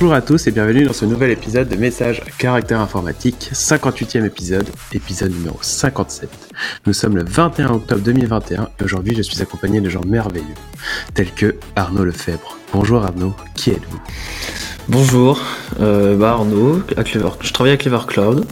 Bonjour 0.00 0.14
à 0.14 0.22
tous 0.22 0.46
et 0.46 0.50
bienvenue 0.50 0.84
dans 0.84 0.94
ce 0.94 1.04
nouvel 1.04 1.30
épisode 1.30 1.68
de 1.68 1.76
Message 1.76 2.22
à 2.26 2.30
caractère 2.30 2.80
informatique, 2.80 3.50
58e 3.52 4.24
épisode, 4.24 4.66
épisode 4.94 5.30
numéro 5.30 5.58
57. 5.60 6.30
Nous 6.86 6.94
sommes 6.94 7.18
le 7.18 7.22
21 7.22 7.68
octobre 7.72 8.00
2021 8.00 8.70
et 8.80 8.82
aujourd'hui 8.82 9.14
je 9.14 9.20
suis 9.20 9.42
accompagné 9.42 9.82
de 9.82 9.90
gens 9.90 10.00
merveilleux, 10.06 10.46
tels 11.12 11.30
que 11.30 11.56
Arnaud 11.76 12.04
Lefebvre. 12.04 12.56
Bonjour 12.72 13.04
Arnaud, 13.04 13.34
qui 13.54 13.72
êtes-vous? 13.72 14.00
Bonjour, 14.88 15.38
euh, 15.80 16.16
bah 16.16 16.30
Arnaud, 16.30 16.80
à 16.96 17.04
je 17.04 17.52
travaille 17.52 17.74
à 17.74 17.76
Clever 17.76 18.06
Cloud. 18.08 18.46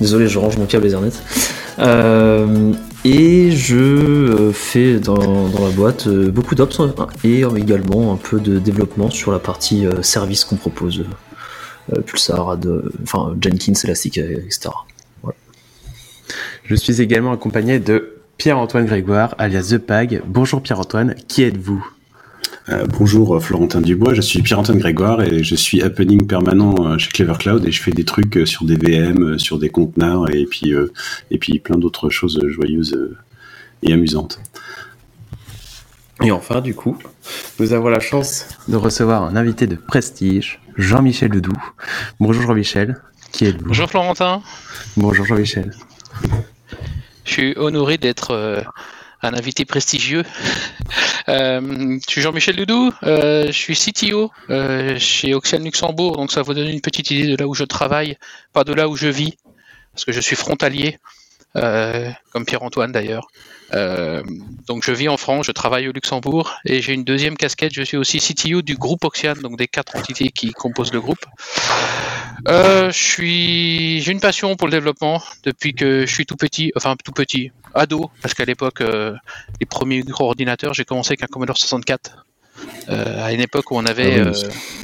Désolé, 0.00 0.26
je 0.26 0.38
range 0.38 0.56
mon 0.56 0.64
câble 0.64 0.86
Ethernet. 0.86 1.12
Euh, 1.80 2.72
et 3.08 3.50
je 3.52 3.76
euh, 3.76 4.52
fais 4.52 5.00
dans, 5.00 5.16
la 5.16 5.70
boîte 5.70 6.06
euh, 6.06 6.30
beaucoup 6.30 6.54
d'ops 6.54 6.80
et 7.24 7.42
également 7.56 8.12
un 8.12 8.16
peu 8.16 8.38
de 8.38 8.58
développement 8.58 9.08
sur 9.08 9.32
la 9.32 9.38
partie 9.38 9.86
service 10.02 10.44
qu'on 10.44 10.56
propose. 10.56 11.04
Pulsar, 12.04 12.58
Jenkins, 13.40 13.72
Elastic, 13.82 14.18
etc. 14.18 14.68
Je 16.64 16.74
suis 16.74 17.00
également 17.00 17.32
accompagné 17.32 17.78
de 17.78 18.18
Pierre-Antoine 18.36 18.84
Grégoire, 18.84 19.34
alias 19.38 19.70
The 19.70 19.78
Pag. 19.78 20.20
Bonjour 20.26 20.60
Pierre-Antoine, 20.60 21.14
qui 21.28 21.44
êtes-vous? 21.44 21.97
Euh, 22.70 22.86
bonjour 22.86 23.36
euh, 23.36 23.40
Florentin 23.40 23.80
Dubois, 23.80 24.14
je 24.14 24.20
suis 24.20 24.42
Pierre-Antoine 24.42 24.78
Grégoire 24.78 25.22
et 25.22 25.42
je 25.42 25.54
suis 25.54 25.82
happening 25.82 26.26
permanent 26.26 26.74
euh, 26.80 26.98
chez 26.98 27.10
Clever 27.10 27.34
Cloud 27.38 27.64
et 27.64 27.72
je 27.72 27.82
fais 27.82 27.92
des 27.92 28.04
trucs 28.04 28.46
sur 28.46 28.64
des 28.64 28.76
VM, 28.76 29.38
sur 29.38 29.58
des 29.58 29.70
conteneurs 29.70 30.28
et 30.34 30.44
puis, 30.44 30.74
et 31.30 31.38
puis 31.38 31.58
plein 31.60 31.78
d'autres 31.78 32.10
choses 32.10 32.38
joyeuses 32.48 32.98
et 33.82 33.92
amusantes. 33.92 34.40
Et 36.22 36.30
enfin, 36.30 36.60
du 36.60 36.74
coup, 36.74 36.98
nous 37.58 37.72
avons 37.72 37.88
la 37.88 38.00
chance 38.00 38.46
de 38.66 38.76
recevoir 38.76 39.22
un 39.22 39.36
invité 39.36 39.66
de 39.66 39.76
prestige, 39.76 40.60
Jean-Michel 40.76 41.30
Ledoux. 41.30 41.52
Bonjour 42.20 42.42
Jean-Michel, 42.42 43.00
qui 43.32 43.46
êtes-vous? 43.46 43.68
Bonjour 43.68 43.88
Florentin. 43.88 44.42
Bonjour 44.96 45.24
Jean-Michel. 45.24 45.72
Je 47.24 47.32
suis 47.32 47.54
honoré 47.56 47.98
d'être 47.98 48.64
un 49.22 49.34
invité 49.34 49.64
prestigieux. 49.64 50.22
Euh, 51.28 51.98
je 52.06 52.10
suis 52.10 52.22
Jean-Michel 52.22 52.56
Doudou, 52.56 52.90
euh, 53.02 53.48
je 53.48 53.52
suis 53.52 53.74
CTO 53.74 54.30
euh, 54.48 54.98
chez 54.98 55.34
Oxian 55.34 55.58
Luxembourg, 55.58 56.16
donc 56.16 56.32
ça 56.32 56.40
vous 56.40 56.54
donne 56.54 56.68
une 56.68 56.80
petite 56.80 57.10
idée 57.10 57.26
de 57.26 57.36
là 57.36 57.46
où 57.46 57.52
je 57.52 57.64
travaille, 57.64 58.16
pas 58.54 58.64
de 58.64 58.72
là 58.72 58.88
où 58.88 58.96
je 58.96 59.08
vis, 59.08 59.36
parce 59.92 60.06
que 60.06 60.12
je 60.12 60.20
suis 60.20 60.36
frontalier, 60.36 60.98
comme 61.54 62.44
Pierre-Antoine 62.46 62.92
d'ailleurs. 62.92 63.28
donc 63.72 64.84
je 64.84 64.92
vis 64.92 65.08
en 65.08 65.16
France, 65.16 65.46
je 65.46 65.52
travaille 65.52 65.88
au 65.88 65.92
Luxembourg, 65.92 66.54
et 66.64 66.80
j'ai 66.82 66.94
une 66.94 67.04
deuxième 67.04 67.36
casquette, 67.36 67.72
je 67.74 67.82
suis 67.82 67.96
aussi 67.96 68.18
CTO 68.18 68.62
du 68.62 68.76
groupe 68.76 69.04
Oxian, 69.04 69.34
donc 69.34 69.58
des 69.58 69.68
quatre 69.68 69.96
entités 69.96 70.30
qui 70.30 70.52
composent 70.52 70.92
le 70.92 71.00
groupe. 71.00 71.24
je 72.46 72.90
suis, 72.92 74.00
j'ai 74.00 74.12
une 74.12 74.20
passion 74.20 74.56
pour 74.56 74.68
le 74.68 74.72
développement 74.72 75.22
depuis 75.44 75.74
que 75.74 76.06
je 76.06 76.12
suis 76.12 76.26
tout 76.26 76.36
petit, 76.36 76.72
enfin 76.76 76.96
tout 77.02 77.12
petit, 77.12 77.50
ado, 77.74 78.10
parce 78.22 78.34
qu'à 78.34 78.44
l'époque, 78.44 78.80
euh, 78.80 79.14
les 79.60 79.66
premiers 79.66 80.02
gros 80.02 80.26
ordinateurs, 80.26 80.74
j'ai 80.74 80.84
commencé 80.84 81.12
avec 81.12 81.22
un 81.22 81.26
Commodore 81.26 81.56
64. 81.56 82.24
Euh, 82.88 83.24
à 83.24 83.32
une 83.32 83.40
époque 83.40 83.70
où 83.70 83.76
on 83.76 83.86
avait 83.86 84.20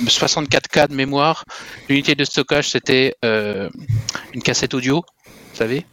64 0.06 0.68
ah 0.76 0.78
euh, 0.78 0.86
de 0.86 0.94
mémoire, 0.94 1.44
l'unité 1.88 2.14
de 2.14 2.24
stockage 2.24 2.70
c'était 2.70 3.14
une 3.22 4.42
cassette 4.42 4.74
audio, 4.74 5.04
vous 5.26 5.56
savez. 5.56 5.84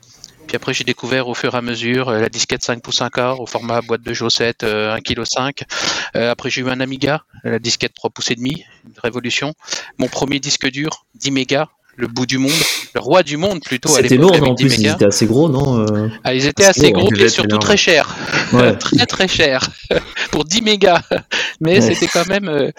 Puis 0.48 0.56
après 0.56 0.74
j'ai 0.74 0.84
découvert 0.84 1.28
au 1.28 1.34
fur 1.34 1.54
et 1.54 1.58
à 1.58 1.62
mesure 1.62 2.12
la 2.12 2.30
disquette 2.30 2.64
5 2.64 2.82
pouces 2.82 3.02
1 3.02 3.10
quart 3.10 3.40
au 3.40 3.46
format 3.46 3.82
boîte 3.82 4.02
de 4.02 4.14
J7 4.14 4.66
1,5 4.66 5.54
kg. 5.54 5.66
après 6.14 6.50
j'ai 6.50 6.62
eu 6.62 6.70
un 6.70 6.80
Amiga, 6.80 7.24
la 7.44 7.60
disquette 7.60 7.94
3 7.94 8.10
pouces 8.10 8.32
et 8.32 8.36
demi, 8.36 8.64
une 8.86 8.94
révolution. 9.02 9.54
Mon 9.98 10.08
premier 10.08 10.40
disque 10.40 10.70
dur 10.70 11.06
10 11.16 11.32
mégas 11.32 11.68
le 11.98 12.08
bout 12.08 12.26
du 12.26 12.38
monde, 12.38 12.52
le 12.96 13.02
roi 13.02 13.24
du 13.24 13.38
monde 13.38 13.62
plutôt. 13.62 13.90
C'était 13.90 14.18
lourd, 14.18 14.36
en 14.42 14.56
plus, 14.56 14.78
ils 14.78 14.88
étaient 14.88 15.06
assez 15.06 15.26
gros, 15.26 15.50
non 15.50 15.80
euh 15.80 16.10
ah, 16.24 16.34
Ils 16.34 16.48
étaient 16.48 16.66
assez 16.66 16.92
gros, 16.92 17.14
et 17.14 17.30
surtout 17.30 17.58
très 17.58 17.78
chers. 17.78 18.16
très 18.80 19.06
très 19.06 19.28
chers. 19.28 19.70
Pour 20.32 20.46
10 20.46 20.62
mégas. 20.62 21.02
Mais 21.62 21.82
c'était 21.82 22.08
quand 22.08 22.28
même. 22.28 22.48
Euh, 22.48 22.72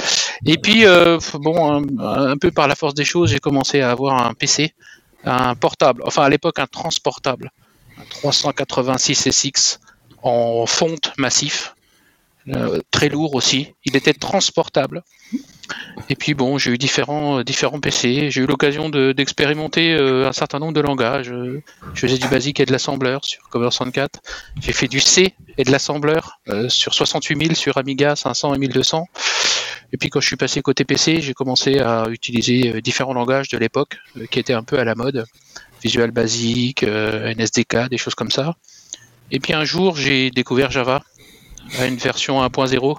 et 0.47 0.59
puis, 0.59 0.87
euh, 0.87 1.19
bon, 1.35 1.85
un, 2.01 2.37
peu 2.37 2.51
par 2.51 2.69
la 2.69 2.75
force 2.75 2.95
des 2.95 3.05
choses, 3.05 3.31
j'ai 3.31 3.39
commencé 3.39 3.81
à 3.81 3.91
avoir 3.91 4.27
un 4.27 4.35
PC, 4.35 4.75
un 5.25 5.55
portable, 5.55 6.03
enfin 6.07 6.23
à 6.23 6.29
l'époque 6.29 6.59
un 6.59 6.67
transportable, 6.67 7.51
un 7.99 8.05
386 8.11 9.31
SX 9.31 9.81
en 10.23 10.67
fonte 10.67 11.13
massif. 11.19 11.75
très 12.91 13.09
lourd 13.09 13.35
aussi. 13.35 13.75
Il 13.85 13.97
était 13.97 14.15
transportable. 14.15 15.03
Et 16.09 16.17
puis 16.17 16.35
bon, 16.35 16.59
j'ai 16.59 16.73
eu 16.73 16.79
différents, 16.79 17.39
euh, 17.39 17.45
différents 17.45 17.81
PC. 17.81 18.31
J'ai 18.31 18.41
eu 18.41 18.47
l'occasion 18.47 18.89
d'expérimenter 18.89 19.93
euh, 19.95 20.29
un 20.29 20.33
certain 20.33 20.59
nombre 20.59 20.73
de 20.73 20.81
langages. 20.81 21.33
Je 21.95 22.01
faisais 22.01 22.19
du 22.19 22.29
basique 22.29 22.61
et 22.61 22.67
de 22.67 22.73
l'assembleur 22.73 23.25
sur 23.25 23.49
Commodore 23.49 23.73
64. 23.73 24.21
J'ai 24.61 24.73
fait 24.73 24.89
du 24.89 25.01
C 25.01 25.35
et 25.59 25.65
de 25.65 25.71
l'assembleur 25.71 26.41
euh, 26.49 26.69
sur 26.69 26.95
68000 26.95 27.57
sur 27.57 27.79
Amiga 27.79 28.17
500 28.17 28.55
et 28.55 28.59
1200. 28.59 29.07
Et 29.93 29.99
puis 29.99 30.09
quand 30.09 30.21
je 30.21 30.27
suis 30.27 30.37
passé 30.37 30.63
côté 30.63 30.85
PC, 30.85 31.21
j'ai 31.21 31.35
commencé 31.35 31.79
à 31.79 32.07
utiliser 32.09 32.81
différents 32.81 33.13
langages 33.13 33.49
de 33.49 33.59
l'époque 33.59 33.99
qui 34.31 34.39
étaient 34.39 34.55
un 34.55 34.63
peu 34.63 34.79
à 34.79 34.85
la 34.85 34.95
mode. 34.95 35.27
Visual 35.83 36.13
Basic, 36.13 36.85
NSDK, 36.85 37.89
des 37.91 37.99
choses 37.99 38.15
comme 38.15 38.31
ça. 38.31 38.55
Et 39.31 39.41
puis 39.41 39.53
un 39.53 39.65
jour, 39.65 39.97
j'ai 39.97 40.31
découvert 40.31 40.71
Java 40.71 41.03
à 41.79 41.87
une 41.87 41.97
version 41.97 42.41
1.0 42.43 42.99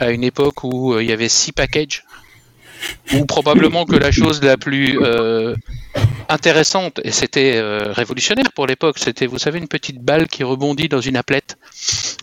à 0.00 0.10
une 0.10 0.24
époque 0.24 0.64
où 0.64 0.94
euh, 0.94 1.02
il 1.02 1.10
y 1.10 1.12
avait 1.12 1.28
six 1.28 1.52
packages, 1.52 2.04
ou 3.14 3.26
probablement 3.26 3.84
que 3.84 3.96
la 3.96 4.10
chose 4.10 4.42
la 4.42 4.56
plus 4.56 4.98
euh, 5.02 5.54
intéressante, 6.28 7.00
et 7.04 7.10
c'était 7.10 7.56
euh, 7.56 7.92
révolutionnaire 7.92 8.52
pour 8.52 8.66
l'époque, 8.66 8.98
c'était, 8.98 9.26
vous 9.26 9.38
savez, 9.38 9.58
une 9.58 9.68
petite 9.68 10.00
balle 10.00 10.28
qui 10.28 10.44
rebondit 10.44 10.88
dans 10.88 11.00
une 11.00 11.16
applette. 11.16 11.58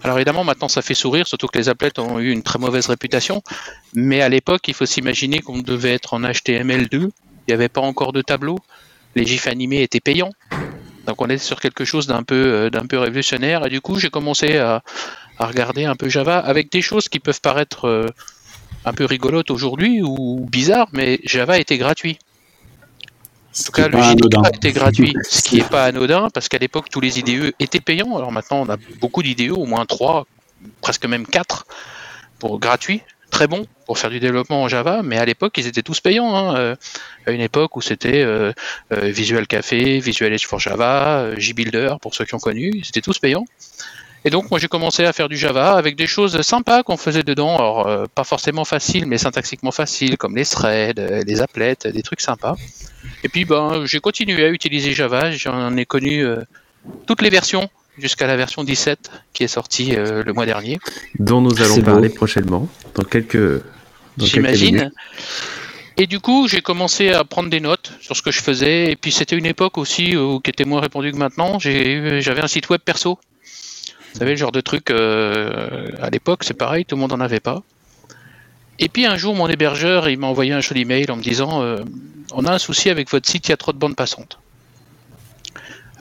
Alors 0.04 0.18
évidemment, 0.18 0.44
maintenant 0.44 0.68
ça 0.68 0.82
fait 0.82 0.94
sourire, 0.94 1.28
surtout 1.28 1.48
que 1.48 1.58
les 1.58 1.70
applettes 1.70 2.00
ont 2.00 2.20
eu 2.20 2.32
une 2.32 2.44
très 2.44 2.60
mauvaise 2.60 2.88
réputation, 2.88 3.42
mais 3.94 4.22
à 4.22 4.30
l'époque, 4.30 4.68
il 4.68 4.74
faut 4.74 4.86
s'imaginer 4.86 5.40
qu'on 5.40 5.60
devait 5.60 5.94
être 5.94 6.14
en 6.14 6.22
HTML2, 6.22 6.94
il 6.94 7.10
n'y 7.48 7.54
avait 7.54 7.70
pas 7.70 7.82
encore 7.82 8.14
de 8.14 8.22
tableau, 8.22 8.60
les 9.16 9.26
gifs 9.26 9.48
animés 9.48 9.82
étaient 9.82 10.00
payants, 10.00 10.32
donc 11.06 11.22
on 11.22 11.28
est 11.28 11.38
sur 11.38 11.60
quelque 11.60 11.86
chose 11.86 12.08
d'un 12.08 12.24
peu, 12.24 12.70
d'un 12.70 12.86
peu 12.86 12.98
révolutionnaire, 12.98 13.66
et 13.66 13.70
du 13.70 13.82
coup 13.82 13.98
j'ai 13.98 14.10
commencé 14.10 14.58
à, 14.58 14.84
à 15.40 15.46
regarder 15.46 15.86
un 15.86 15.96
peu 15.96 16.10
Java 16.10 16.40
avec 16.40 16.72
des 16.72 16.82
choses 16.82 17.10
qui 17.10 17.20
peuvent 17.20 17.42
paraître 17.42 17.86
euh, 17.86 18.08
un 18.88 18.94
peu 18.94 19.06
rigolotes 19.06 19.52
aujourd'hui 19.52 20.02
ou 20.02 20.48
bizarres, 20.50 20.88
mais 20.94 21.20
Java 21.24 21.60
était 21.60 21.78
gratuit. 21.78 22.18
En 23.60 23.64
tout 23.66 23.72
cas, 23.72 23.88
le 23.88 24.02
JDK 24.02 24.56
était 24.56 24.72
gratuit, 24.72 25.16
ce 25.30 25.42
qui 25.42 25.58
n'est 25.58 25.64
pas 25.64 25.86
anodin 25.86 26.30
parce 26.34 26.48
qu'à 26.48 26.58
l'époque, 26.58 26.90
tous 26.90 27.02
les 27.02 27.20
IDE 27.20 27.54
étaient 27.60 27.80
payants. 27.80 28.16
Alors 28.16 28.32
maintenant, 28.32 28.62
on 28.62 28.70
a 28.70 28.78
beaucoup 29.00 29.24
d'IDE, 29.24 29.52
au 29.52 29.66
moins 29.66 29.86
trois, 29.86 30.26
presque 30.82 31.06
même 31.06 31.26
quatre, 31.26 31.66
pour 32.40 32.60
gratuit, 32.60 33.02
très 33.32 33.48
bon 33.48 33.66
pour 33.86 33.98
faire 33.98 34.10
du 34.10 34.20
développement 34.20 34.64
en 34.64 34.68
Java, 34.68 35.02
mais 35.02 35.18
à 35.18 35.26
l'époque, 35.26 35.58
ils 35.58 35.66
étaient 35.66 35.82
tous 35.82 36.02
payants. 36.02 36.36
Hein. 36.36 36.56
Euh, 36.58 36.76
à 37.26 37.32
une 37.32 37.42
époque 37.42 37.78
où 37.78 37.82
c'était 37.82 38.22
euh, 38.22 38.52
Visual 38.92 39.48
Café, 39.48 40.00
Visual 40.00 40.32
Edge 40.34 40.46
for 40.46 40.60
Java, 40.60 41.38
JBuilder, 41.38 41.96
pour 42.02 42.14
ceux 42.14 42.26
qui 42.26 42.36
ont 42.36 42.40
connu, 42.40 42.72
ils 42.76 42.88
étaient 42.88 43.02
tous 43.02 43.18
payants. 43.18 43.46
Et 44.26 44.30
donc 44.30 44.50
moi 44.50 44.60
j'ai 44.60 44.68
commencé 44.68 45.06
à 45.06 45.14
faire 45.14 45.30
du 45.30 45.38
Java 45.38 45.74
avec 45.74 45.96
des 45.96 46.08
choses 46.08 46.42
sympas 46.42 46.84
qu'on 46.84 46.98
faisait 46.98 47.24
dedans, 47.24 47.56
alors 47.56 47.88
euh, 47.88 48.06
pas 48.14 48.24
forcément 48.24 48.66
faciles, 48.66 49.06
mais 49.06 49.18
syntaxiquement 49.18 49.72
faciles, 49.72 50.18
comme 50.18 50.36
les 50.36 50.46
threads, 50.46 51.00
euh, 51.00 51.24
les 51.26 51.42
applets, 51.42 51.78
des 51.86 52.04
trucs 52.04 52.22
sympas. 52.22 52.56
Et 53.24 53.30
puis 53.30 53.46
ben 53.46 53.86
j'ai 53.86 54.00
continué 54.00 54.44
à 54.46 54.50
utiliser 54.50 54.94
Java, 54.94 55.32
j'en 55.32 55.76
ai 55.78 55.86
connu 55.86 56.26
euh, 56.26 56.42
toutes 57.06 57.22
les 57.22 57.30
versions 57.30 57.70
jusqu'à 57.98 58.28
la 58.28 58.36
version 58.38 58.64
17 58.64 59.12
qui 59.34 59.44
est 59.44 59.48
sortie 59.48 59.96
le 59.96 60.32
mois 60.32 60.46
dernier. 60.46 60.80
Dont 61.18 61.42
nous 61.42 61.62
allons 61.62 61.82
parler 61.82 62.10
prochainement, 62.10 62.70
dans 62.94 63.04
quelques. 63.04 63.64
J'imagine. 64.20 64.92
Et 66.00 66.06
du 66.06 66.20
coup, 66.20 66.48
j'ai 66.48 66.62
commencé 66.62 67.10
à 67.10 67.24
prendre 67.24 67.50
des 67.50 67.60
notes 67.60 67.94
sur 68.02 68.16
ce 68.16 68.22
que 68.22 68.30
je 68.30 68.40
faisais. 68.40 68.92
Et 68.92 68.96
puis, 68.96 69.12
c'était 69.12 69.36
une 69.36 69.48
époque 69.48 69.80
aussi 69.80 70.16
qui 70.44 70.50
était 70.52 70.64
moins 70.64 70.80
répandue 70.80 71.12
que 71.12 71.18
maintenant. 71.18 71.58
J'avais 71.58 72.42
un 72.42 72.48
site 72.48 72.70
web 72.70 72.82
perso 72.86 73.18
vous 74.18 74.22
savez, 74.22 74.32
le 74.32 74.38
genre 74.38 74.52
de 74.52 74.62
truc, 74.62 74.90
euh, 74.90 75.90
à 76.02 76.10
l'époque, 76.10 76.44
c'est 76.44 76.56
pareil, 76.56 76.86
tout 76.86 76.96
le 76.96 77.02
monde 77.02 77.12
n'en 77.12 77.20
avait 77.20 77.40
pas. 77.40 77.62
Et 78.80 78.90
puis 78.90 79.06
un 79.06 79.16
jour, 79.16 79.36
mon 79.36 79.48
hébergeur, 79.48 80.10
il 80.10 80.18
m'a 80.18 80.26
envoyé 80.26 80.54
un 80.54 80.60
joli 80.60 80.86
mail 80.86 81.12
en 81.12 81.18
me 81.18 81.22
disant 81.22 81.62
euh, 81.62 81.84
On 82.34 82.44
a 82.46 82.52
un 82.52 82.58
souci 82.58 82.90
avec 82.90 83.12
votre 83.12 83.30
site, 83.30 83.48
il 83.48 83.52
y 83.52 83.54
a 83.54 83.58
trop 83.58 83.74
de 83.74 83.78
bandes 83.78 83.96
passantes. 83.96 84.40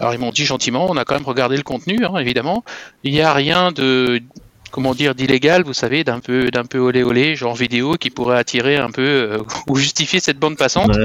Alors 0.00 0.14
ils 0.14 0.18
m'ont 0.18 0.30
dit 0.30 0.46
gentiment, 0.46 0.86
on 0.88 0.96
a 0.96 1.04
quand 1.04 1.14
même 1.14 1.26
regardé 1.26 1.58
le 1.58 1.62
contenu, 1.62 2.06
hein, 2.06 2.16
évidemment. 2.16 2.64
Il 3.04 3.12
n'y 3.12 3.20
a 3.20 3.34
rien 3.34 3.70
de, 3.70 4.22
comment 4.70 4.94
dire, 4.94 5.14
d'illégal, 5.14 5.62
vous 5.62 5.74
savez, 5.74 6.02
d'un 6.02 6.20
peu, 6.20 6.50
d'un 6.50 6.64
peu 6.64 6.78
olé 6.78 7.02
olé, 7.02 7.36
genre 7.36 7.54
vidéo, 7.54 7.96
qui 8.00 8.08
pourrait 8.08 8.38
attirer 8.38 8.78
un 8.78 8.90
peu 8.90 9.02
euh, 9.02 9.38
ou 9.66 9.76
justifier 9.76 10.20
cette 10.20 10.38
bande 10.38 10.56
passante. 10.56 10.96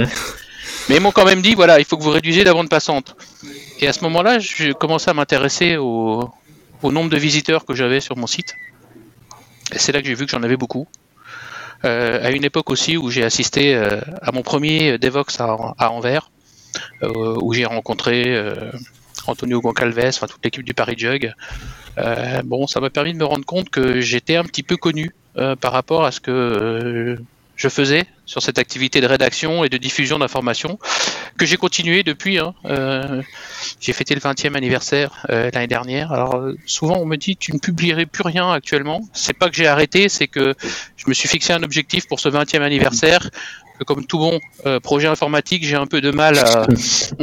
Mais 0.88 0.96
ils 0.96 1.02
m'ont 1.02 1.12
quand 1.12 1.26
même 1.26 1.42
dit, 1.42 1.56
voilà, 1.56 1.80
il 1.80 1.84
faut 1.84 1.98
que 1.98 2.04
vous 2.04 2.10
réduisiez 2.10 2.46
la 2.46 2.54
bande 2.54 2.70
passante. 2.70 3.18
Et 3.82 3.88
à 3.90 3.92
ce 3.92 4.02
moment-là, 4.06 4.40
je 4.40 4.72
commençais 4.72 5.10
à 5.10 5.14
m'intéresser 5.14 5.76
au, 5.76 6.30
au 6.82 6.92
nombre 6.92 7.10
de 7.10 7.18
visiteurs 7.18 7.66
que 7.66 7.74
j'avais 7.74 8.00
sur 8.00 8.18
mon 8.18 8.28
site. 8.28 8.56
C'est 9.76 9.92
là 9.92 10.02
que 10.02 10.08
j'ai 10.08 10.16
vu 10.16 10.26
que 10.26 10.32
j'en 10.32 10.44
avais 10.44 10.58
beaucoup. 10.58 10.88
à 11.84 12.30
une 12.32 12.44
époque 12.44 12.70
aussi 12.70 12.98
où 12.98 13.10
j'ai 13.10 13.24
assisté 13.24 13.76
à 13.76 14.32
mon 14.32 14.44
premier 14.44 14.98
Devox 14.98 15.40
à, 15.40 15.92
Anvers, 15.92 16.30
où 17.02 17.54
j'ai 17.54 17.66
rencontré 17.66 18.38
Antonio 19.28 19.62
Goncalves, 19.62 20.10
enfin 20.10 20.28
toute 20.28 20.44
l'équipe 20.44 20.64
du 20.64 20.74
Paris 20.74 20.96
Jug. 20.98 21.34
bon, 22.44 22.68
ça 22.68 22.80
m'a 22.82 22.90
permis 22.90 23.14
de 23.14 23.18
me 23.18 23.26
rendre 23.26 23.46
compte 23.46 23.70
que 23.70 24.02
j'étais 24.02 24.36
un 24.36 24.44
petit 24.44 24.64
peu 24.64 24.78
connu 24.78 25.16
par 25.60 25.72
rapport 25.72 26.04
à 26.04 26.12
ce 26.12 26.20
que 26.20 27.18
je 27.56 27.70
faisais 27.70 28.06
sur 28.32 28.42
cette 28.42 28.60
activité 28.60 29.02
de 29.02 29.08
rédaction 29.08 29.66
et 29.66 29.70
de 29.70 29.76
diffusion 29.76 30.18
d'informations 30.18 30.80
que 31.38 31.46
j'ai 31.46 31.58
continué 31.58 32.02
depuis. 32.02 32.40
Hein. 32.40 32.54
Euh, 32.66 33.22
j'ai 33.82 33.92
fêté 33.92 34.16
le 34.16 34.22
20e 34.22 34.56
anniversaire 34.56 35.26
euh, 35.30 35.52
l'année 35.54 35.68
dernière. 35.68 36.14
Alors 36.14 36.36
euh, 36.36 36.56
souvent 36.66 36.96
on 36.98 37.06
me 37.06 37.18
dit 37.18 37.36
tu 37.36 37.52
ne 37.52 37.60
publierais 37.60 38.06
plus 38.06 38.24
rien 38.24 38.50
actuellement. 38.54 39.02
C'est 39.12 39.34
pas 39.34 39.50
que 39.50 39.56
j'ai 39.58 39.68
arrêté, 39.68 40.08
c'est 40.08 40.28
que 40.28 40.56
je 40.96 41.06
me 41.08 41.14
suis 41.14 41.28
fixé 41.28 41.52
un 41.52 41.62
objectif 41.62 42.08
pour 42.08 42.22
ce 42.22 42.30
20e 42.30 42.62
anniversaire 42.62 43.30
comme 43.86 44.06
tout 44.06 44.20
bon 44.20 44.40
projet 44.84 45.08
informatique, 45.08 45.66
j'ai 45.66 45.76
un 45.76 45.88
peu 45.88 46.02
de 46.02 46.12
mal 46.12 46.38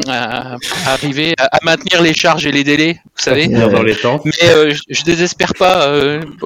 à, 0.09 0.57
arriver 0.87 1.35
à, 1.39 1.59
maintenir 1.63 2.03
les 2.03 2.15
charges 2.15 2.47
et 2.47 2.53
les 2.53 2.65
délais, 2.65 3.01
vous 3.05 3.23
savez. 3.23 3.47
Dans 3.47 3.83
les 3.83 3.95
temps. 3.95 4.21
Mais 4.25 4.49
euh, 4.49 4.75
je, 4.89 5.03
désespère 5.05 5.55
pas. 5.55 5.89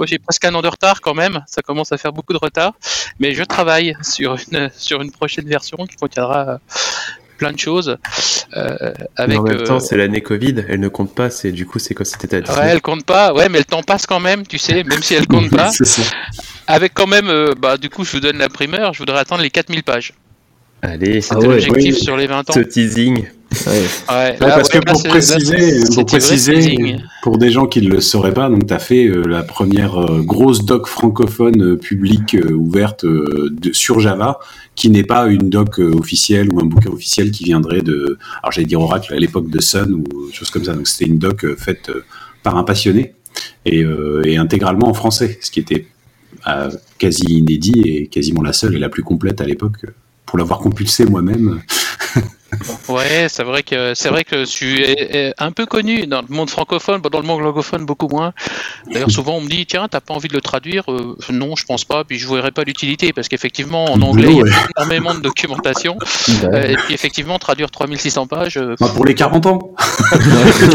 J'ai 0.05 0.19
presque 0.19 0.44
un 0.44 0.55
an 0.55 0.62
de 0.62 0.69
retard 0.69 1.00
quand 1.00 1.14
même. 1.14 1.43
Ça 1.47 1.62
commence 1.62 1.93
à 1.93 1.97
faire 1.97 2.12
beaucoup 2.12 2.32
de 2.32 2.38
retard. 2.38 2.75
Mais 3.19 3.35
je 3.35 3.43
travaille 3.43 3.97
sur 4.03 4.37
une 4.50 4.51
sur 4.76 5.02
une 5.02 5.10
prochaine 5.10 5.46
version 5.46 5.78
qui 5.87 5.96
contiendra 5.96 6.60
plein 7.38 7.52
de 7.52 7.58
choses. 7.58 7.96
avec, 8.52 9.38
en 9.38 9.43
même 9.43 9.64
temps, 9.64 9.81
c'est 9.81 9.96
l'année 9.96 10.20
Covid, 10.20 10.64
elle 10.69 10.81
ne 10.81 10.88
compte 10.88 11.14
pas, 11.14 11.31
c'est 11.31 11.52
du 11.52 11.66
coup, 11.66 11.78
c'est 11.78 11.94
quoi 11.94 12.04
c'était 12.04 12.37
Ouais, 12.37 12.69
elle 12.69 12.81
compte 12.81 13.04
pas, 13.04 13.32
ouais, 13.34 13.49
mais 13.49 13.58
le 13.58 13.64
temps 13.64 13.82
passe 13.82 14.06
quand 14.06 14.20
même, 14.20 14.46
tu 14.46 14.58
sais, 14.58 14.84
même 14.84 15.02
si 15.02 15.14
elle 15.14 15.26
compte 15.26 15.50
pas. 15.56 15.70
ça 15.70 16.02
avec 16.66 16.94
quand 16.94 17.06
même, 17.06 17.28
euh, 17.28 17.54
bah, 17.58 17.76
du 17.76 17.90
coup, 17.90 18.04
je 18.04 18.12
vous 18.12 18.20
donne 18.20 18.38
la 18.38 18.49
primeur, 18.49 18.93
je 18.94 18.99
voudrais 18.99 19.19
attendre 19.19 19.43
les 19.43 19.50
4000 19.50 19.82
pages. 19.82 20.14
Allez, 20.81 21.20
c'était 21.20 21.37
ah 21.37 21.46
l'objectif 21.46 21.96
sur 21.96 22.16
les 22.16 22.26
20 22.26 22.50
ans. 22.50 22.52
Ce 22.52 22.60
teasing. 22.60 23.26
Ouais. 23.66 24.37
parce 24.38 24.69
que 24.69 24.78
pour 24.78 25.02
préciser, 25.02 25.81
pour, 25.94 26.06
préciser 26.06 26.96
pour 27.22 27.38
des 27.38 27.50
gens 27.50 27.66
qui 27.66 27.82
ne 27.82 27.88
le 27.88 28.00
sauraient 28.00 28.34
pas, 28.34 28.49
donc 28.49 28.66
tu 28.66 28.75
as 28.75 28.78
fait 28.78 29.06
euh, 29.06 29.22
la 29.26 29.43
première 29.43 29.99
euh, 29.99 30.22
grosse 30.22 30.64
doc 30.64 30.87
francophone 30.87 31.76
publique 31.76 32.37
ouverte 32.52 33.04
de, 33.04 33.72
sur 33.72 34.00
Java, 34.00 34.40
qui 34.75 34.90
n'est 34.90 35.04
pas 35.04 35.26
une 35.26 35.50
doc 35.50 35.78
officielle 35.78 36.49
ou 36.52 36.60
un 36.60 36.64
bouquin 36.64 36.90
officiel 36.90 37.31
qui 37.31 37.44
viendrait 37.44 37.82
de, 37.82 38.19
alors 38.43 38.52
j'allais 38.52 38.66
dire 38.66 38.81
Oracle 38.81 39.14
à 39.14 39.19
l'époque 39.19 39.50
de 39.50 39.60
Sun 39.60 39.93
ou 39.94 40.32
chose 40.32 40.50
comme 40.50 40.64
ça. 40.64 40.75
Donc 40.75 40.88
c'était 40.88 41.10
une 41.10 41.19
doc 41.19 41.46
faite 41.56 41.90
par 42.43 42.56
un 42.56 42.64
passionné 42.64 43.14
et, 43.64 43.84
et 44.25 44.37
intégralement 44.37 44.88
en 44.88 44.94
français, 44.94 45.38
ce 45.40 45.50
qui 45.50 45.60
était 45.60 45.87
quasi 46.99 47.25
inédit 47.25 47.82
et 47.84 48.06
quasiment 48.06 48.43
la 48.43 48.52
seule 48.52 48.75
et 48.75 48.78
la 48.78 48.88
plus 48.88 49.02
complète 49.02 49.40
à 49.40 49.44
l'époque 49.44 49.87
pour 50.26 50.38
l'avoir 50.38 50.60
compulsé 50.60 51.04
moi-même. 51.04 51.60
Ouais, 52.88 53.26
c'est 53.28 53.43
vrai 53.43 53.62
que 53.62 53.94
c'est 53.94 54.08
vrai 54.08 54.25
que 54.25 54.40
je 54.40 54.44
suis 54.44 54.84
un 55.38 55.50
peu 55.52 55.66
connu 55.66 56.06
dans 56.06 56.22
le 56.22 56.28
monde 56.28 56.50
francophone, 56.50 57.00
dans 57.00 57.20
le 57.20 57.26
monde 57.26 57.40
anglophone 57.40 57.84
beaucoup 57.84 58.08
moins. 58.08 58.32
D'ailleurs, 58.90 59.10
souvent 59.10 59.37
on 59.37 59.40
me 59.40 59.49
dit 59.49 59.66
tiens, 59.66 59.88
t'as 59.88 60.00
pas 60.00 60.14
envie 60.14 60.28
de 60.28 60.34
le 60.34 60.40
traduire? 60.40 60.90
Euh, 60.90 61.16
Non, 61.31 61.56
je 61.56 61.64
pense 61.64 61.84
pas. 61.84 62.04
Puis 62.04 62.19
je 62.19 62.28
verrais 62.28 62.50
pas 62.50 62.64
l'utilité 62.64 63.12
parce 63.12 63.28
qu'effectivement 63.28 63.84
en 63.87 64.00
anglais 64.02 64.28
il 64.31 64.38
y 64.38 64.43
a 64.43 64.66
énormément 64.76 65.14
de 65.14 65.20
documentation. 65.20 65.96
Euh, 66.44 66.69
et 66.69 66.76
puis 66.76 66.94
effectivement 66.94 67.38
traduire 67.38 67.70
3600 67.70 68.26
pages. 68.26 68.56
Euh, 68.56 68.76
bah, 68.81 68.90
pour 68.94 69.04
les 69.04 69.14
40 69.14 69.46
ans. 69.46 69.58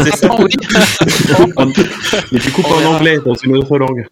c'est 0.04 0.16
ça, 0.16 0.30
oui. 0.38 0.54
Mais 2.32 2.38
tu 2.38 2.50
coupes 2.50 2.66
en 2.66 2.94
anglais 2.94 3.18
dans 3.24 3.34
une 3.34 3.56
autre 3.56 3.78
langue. 3.78 4.06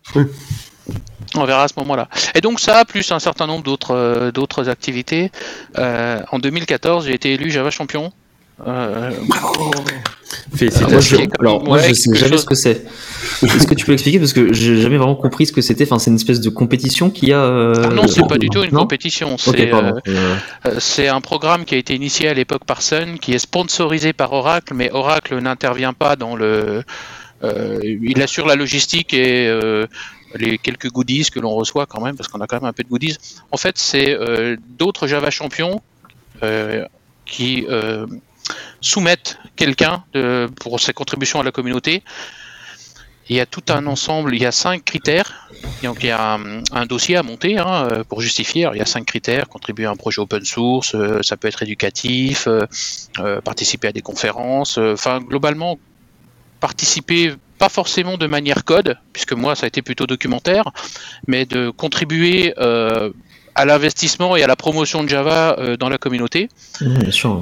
On 1.37 1.45
verra 1.45 1.65
à 1.65 1.69
ce 1.69 1.75
moment-là. 1.79 2.09
Et 2.35 2.41
donc 2.41 2.61
ça, 2.61 2.85
plus 2.85 3.11
un 3.13 3.19
certain 3.19 3.47
nombre 3.47 3.63
d'autres 3.63 3.95
euh, 3.95 4.33
d'autres 4.33 4.69
activités. 4.69 5.31
Euh, 5.79 6.21
en 6.33 6.39
2014, 6.39 7.07
j'ai 7.07 7.15
été 7.15 7.33
élu 7.33 7.51
Java 7.51 7.71
champion. 7.71 8.13
Euh... 8.67 9.11
Félicitations. 10.55 11.19
Alors, 11.41 11.63
moi, 11.63 11.79
je, 11.79 11.93
sais 11.93 12.15
jamais 12.15 12.39
ce 12.39 12.47
que 12.47 12.55
c'est. 12.55 12.85
Est-ce 13.43 13.67
que 13.67 13.75
tu 13.75 13.85
peux 13.85 13.93
expliquer? 13.93 14.19
Parce 14.19 14.33
que 14.33 14.53
j'ai 14.53 14.81
jamais 14.81 14.97
vraiment 14.97 15.15
compris 15.15 15.47
ce 15.47 15.53
que 15.53 15.61
c'était. 15.61 15.85
Enfin, 15.85 15.99
c'est 15.99 16.11
une 16.11 16.17
espèce 16.17 16.41
de 16.41 16.49
compétition 16.49 17.11
qu'il 17.11 17.29
y 17.29 17.33
a. 17.33 17.41
Euh, 17.41 17.89
non, 17.91 18.07
c'est 18.09 18.27
pas 18.27 18.39
du 18.39 18.49
tout 18.49 18.63
une 18.63 18.71
compétition. 18.71 19.37
C'est 20.79 21.09
un 21.09 21.21
programme 21.21 21.65
qui 21.65 21.75
a 21.75 21.79
été 21.79 21.95
initié 21.95 22.29
à 22.29 22.35
l'époque 22.35 22.65
par 22.65 22.81
Sun, 22.81 23.19
qui 23.19 23.35
est 23.35 23.39
sponsorisé 23.39 24.13
par 24.13 24.33
Oracle, 24.33 24.73
mais 24.75 24.91
Oracle 24.91 25.39
n'intervient 25.39 25.93
pas 25.93 26.17
dans 26.17 26.35
le. 26.35 26.83
il 27.43 28.23
assure 28.23 28.47
la 28.47 28.57
logistique 28.57 29.13
et 29.13 29.51
les 30.37 30.59
quelques 30.59 30.91
goodies 30.91 31.31
que 31.31 31.41
l'on 31.41 31.55
reçoit 31.55 31.87
quand 31.87 32.01
même, 32.01 32.17
parce 32.17 32.29
qu'on 32.29 32.41
a 32.41 32.47
quand 32.47 32.57
même 32.57 32.69
un 32.69 32.73
peu 32.73 32.83
de 32.83 32.89
goodies. 32.89 33.17
En 33.51 33.57
fait, 33.57 33.79
c'est 33.79 34.11
euh, 34.11 34.57
d'autres 34.79 35.07
Java 35.07 35.31
champions 35.31 35.83
euh, 36.43 36.85
qui 37.25 37.67
euh, 37.69 38.07
soumettent 38.81 39.39
quelqu'un 39.57 40.05
pour 40.61 40.79
ses 40.81 40.93
contributions 40.93 41.41
à 41.41 41.43
la 41.43 41.51
communauté. 41.51 42.03
Il 43.29 43.35
y 43.35 43.41
a 43.41 43.47
tout 43.47 43.65
un 43.71 43.87
ensemble, 43.87 44.37
il 44.37 44.43
y 44.43 44.47
a 44.47 44.53
cinq 44.53 44.85
critères. 44.85 45.49
Donc 45.83 45.97
il 46.03 46.07
y 46.07 46.11
a 46.11 46.39
un, 46.71 46.87
dossier 46.87 47.17
à 47.17 47.25
monter 47.25 47.59
hein, 47.59 48.05
pour 48.09 48.21
justifier. 48.21 48.69
il 48.73 48.79
y 48.79 48.81
a 48.81 48.87
cinq 48.87 49.05
critères 49.05 49.49
contribuer 49.49 49.87
à 49.87 49.91
un 49.91 49.97
projet 49.97 50.21
open 50.21 50.45
source, 50.45 50.95
ça 51.23 51.37
peut 51.37 51.49
être 51.49 51.65
éducatif, 51.65 52.47
participer 53.43 53.89
à 53.89 53.93
des 53.93 54.03
conférences. 54.03 54.79
Enfin, 54.79 55.19
globalement, 55.19 55.77
participer 56.67 57.33
pas 57.59 57.69
forcément 57.69 58.17
de 58.19 58.27
manière 58.27 58.65
code, 58.65 58.97
puisque 59.13 59.35
moi 59.35 59.55
ça 59.55 59.65
a 59.65 59.69
été 59.69 59.83
plutôt 59.83 60.07
documentaire, 60.07 60.65
mais 61.29 61.47
de 61.47 61.71
contribuer 61.71 62.55
euh, 62.59 63.13
à 63.55 63.65
l'investissement 63.65 64.35
et 64.37 64.43
à 64.43 64.49
la 64.49 64.57
promotion 64.57 65.05
de 65.05 65.09
Java 65.09 65.57
euh, 65.59 65.77
dans 65.77 65.89
la 65.89 65.97
communauté. 65.97 66.49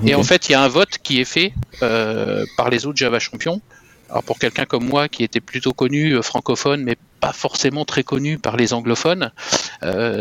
Et 0.07 0.15
en 0.15 0.23
fait, 0.23 0.49
il 0.49 0.53
y 0.53 0.55
a 0.55 0.63
un 0.63 0.69
vote 0.69 0.99
qui 1.03 1.23
est 1.23 1.31
fait 1.37 1.55
euh, 1.83 2.45
par 2.59 2.69
les 2.69 2.85
autres 2.85 2.99
Java 2.99 3.19
champions. 3.19 3.63
Alors 4.11 4.23
pour 4.23 4.39
quelqu'un 4.39 4.67
comme 4.67 4.87
moi 4.87 5.09
qui 5.09 5.25
était 5.25 5.41
plutôt 5.41 5.73
connu 5.73 6.23
francophone, 6.23 6.83
mais 6.85 6.97
pas 7.21 7.33
forcément 7.33 7.87
très 7.87 8.03
connu 8.03 8.39
par 8.39 8.59
les 8.59 8.75
anglophones, 8.75 9.33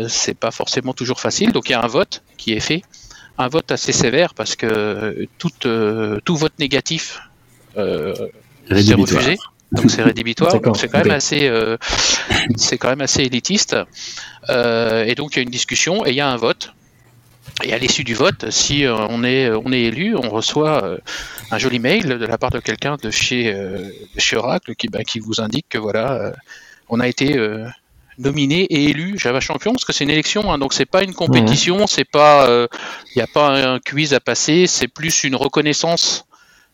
c'est 0.08 0.38
pas 0.46 0.50
forcément 0.50 0.94
toujours 0.94 1.20
facile. 1.20 1.52
Donc 1.52 1.68
il 1.68 1.72
y 1.72 1.74
a 1.74 1.82
un 1.82 1.92
vote 1.98 2.22
qui 2.38 2.54
est 2.54 2.64
fait, 2.68 2.82
un 3.36 3.48
vote 3.48 3.70
assez 3.70 3.92
sévère 3.92 4.32
parce 4.32 4.56
que 4.56 5.28
tout, 5.38 5.50
tout 6.24 6.36
vote 6.36 6.58
négatif 6.58 7.20
c'est 8.70 8.94
refusé 8.94 9.38
donc 9.74 9.90
c'est 9.90 10.02
rédhibitoire. 10.02 10.60
donc 10.60 10.76
c'est 10.76 10.88
quand 10.88 10.98
même 10.98 11.10
assez, 11.10 11.48
euh, 11.48 11.76
c'est 12.56 12.78
quand 12.78 12.88
même 12.88 13.00
assez 13.00 13.22
élitiste. 13.22 13.76
Euh, 14.48 15.04
et 15.04 15.14
donc 15.14 15.32
il 15.32 15.36
y 15.36 15.40
a 15.40 15.42
une 15.42 15.50
discussion 15.50 16.06
et 16.06 16.10
il 16.10 16.16
y 16.16 16.20
a 16.20 16.28
un 16.28 16.36
vote. 16.36 16.72
Et 17.62 17.72
à 17.72 17.78
l'issue 17.78 18.04
du 18.04 18.14
vote, 18.14 18.50
si 18.50 18.84
euh, 18.84 18.96
on 19.10 19.22
est 19.22 19.50
on 19.50 19.70
est 19.70 19.82
élu, 19.82 20.16
on 20.16 20.28
reçoit 20.28 20.98
un 21.50 21.58
joli 21.58 21.78
mail 21.78 22.06
de 22.06 22.26
la 22.26 22.38
part 22.38 22.50
de 22.50 22.58
quelqu'un 22.58 22.96
de 23.00 23.10
chez 23.10 23.54
chez 24.16 24.36
Oracle 24.36 24.74
qui 24.74 24.88
bah, 24.88 25.04
qui 25.04 25.20
vous 25.20 25.40
indique 25.40 25.66
que 25.68 25.78
voilà, 25.78 26.32
on 26.88 27.00
a 27.00 27.06
été 27.06 27.38
nominé 28.18 28.62
et 28.62 28.84
élu 28.90 29.18
Java 29.18 29.40
champion 29.40 29.72
parce 29.72 29.84
que 29.84 29.92
c'est 29.92 30.04
une 30.04 30.10
élection 30.10 30.52
hein, 30.52 30.58
donc 30.58 30.72
c'est 30.72 30.86
pas 30.86 31.02
une 31.02 31.14
compétition 31.14 31.88
c'est 31.88 32.08
pas 32.08 32.48
il 32.48 33.16
n'y 33.16 33.22
a 33.22 33.26
pas 33.26 33.48
un 33.50 33.80
quiz 33.80 34.14
à 34.14 34.20
passer 34.20 34.68
c'est 34.68 34.86
plus 34.86 35.24
une 35.24 35.34
reconnaissance 35.34 36.24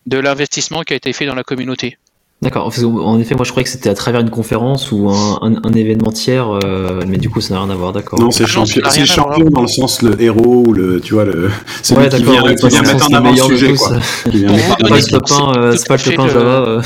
de 0.07 0.19
l'investissement 0.19 0.83
qui 0.83 0.93
a 0.93 0.97
été 0.97 1.13
fait 1.13 1.27
dans 1.27 1.35
la 1.35 1.45
communauté 1.45 1.99
D'accord. 2.43 2.73
En 2.85 3.21
effet, 3.21 3.35
moi 3.35 3.45
je 3.45 3.51
croyais 3.51 3.65
que 3.65 3.71
c'était 3.71 3.91
à 3.91 3.95
travers 3.95 4.23
une 4.23 4.31
conférence 4.31 4.93
ou 4.93 5.11
un, 5.11 5.39
un, 5.43 5.57
un 5.63 5.73
événement 5.75 6.11
tiers, 6.11 6.49
euh, 6.65 7.03
mais 7.07 7.19
du 7.19 7.29
coup 7.29 7.43
ça 7.43 7.53
n'a 7.53 7.61
rien 7.61 7.69
à 7.69 7.75
voir, 7.75 7.93
d'accord. 7.93 8.19
Non, 8.19 8.31
c'est 8.31 8.47
champion, 8.47 8.83
c'est 8.89 9.05
champion 9.05 9.45
dans 9.51 9.61
le 9.61 9.69
sens 9.69 10.01
le 10.01 10.19
héros 10.23 10.65
ou 10.67 10.73
le, 10.73 11.03
tu 11.03 11.13
vois 11.13 11.27
le. 11.27 11.51
C'est 11.83 11.95
ouais, 11.95 12.09
qui 12.09 12.23
vient, 12.23 12.55
qui 12.55 12.69
vient 12.69 12.81
mettre 12.81 13.11
en 13.11 13.15
avant 13.15 13.31
le 13.33 13.37
sujet, 13.37 13.75
quoi. 13.75 13.99
C'est 14.25 14.31
pas 14.89 14.97
le 14.97 15.11
top 15.11 15.31
1, 15.31 15.77
c'est 15.77 15.89
pas 15.89 15.97
le 15.97 16.03
top 16.03 16.19
1 16.19 16.29
Java. 16.29 16.41
Euh. 16.41 16.83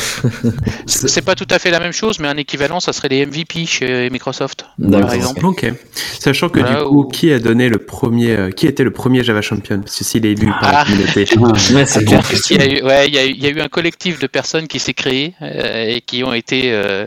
C'est 0.86 1.22
pas 1.22 1.36
tout 1.36 1.46
à 1.48 1.60
fait 1.60 1.70
la 1.70 1.78
même 1.78 1.92
chose, 1.92 2.18
mais 2.18 2.26
un 2.26 2.36
équivalent, 2.36 2.80
ça 2.80 2.92
serait 2.92 3.08
les 3.08 3.24
MVP 3.24 3.66
chez 3.66 4.10
Microsoft, 4.10 4.66
par 4.90 5.12
exemple. 5.12 5.46
Ok. 5.46 5.72
Sachant 6.18 6.48
que 6.48 6.58
du 6.58 6.84
coup, 6.84 7.04
qui 7.04 7.30
a 7.30 7.38
donné 7.38 7.68
le 7.68 7.78
premier, 7.78 8.30
euh, 8.30 8.50
qui 8.50 8.66
était 8.66 8.82
le 8.82 8.90
premier 8.90 9.22
Java 9.22 9.40
Champion? 9.40 9.80
Parce 9.80 9.98
que 9.98 10.04
s'il 10.04 10.26
est 10.26 10.32
élu 10.32 10.46
par 10.46 10.72
la 10.72 10.80
ah. 10.80 10.84
communauté. 10.84 11.26
Ouais, 11.74 11.86
c'est 11.86 12.04
clair. 12.04 12.24
Il 12.50 13.42
y 13.42 13.46
a 13.46 13.50
eu 13.50 13.60
un 13.60 13.68
collectif 13.68 14.18
de 14.18 14.26
personnes 14.26 14.66
qui 14.66 14.80
s'est 14.80 14.94
créé 14.94 15.34
euh, 15.43 15.43
et 15.44 16.00
qui 16.00 16.24
ont 16.24 16.32
été 16.32 16.72
euh, 16.72 17.06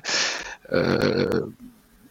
euh, 0.72 1.42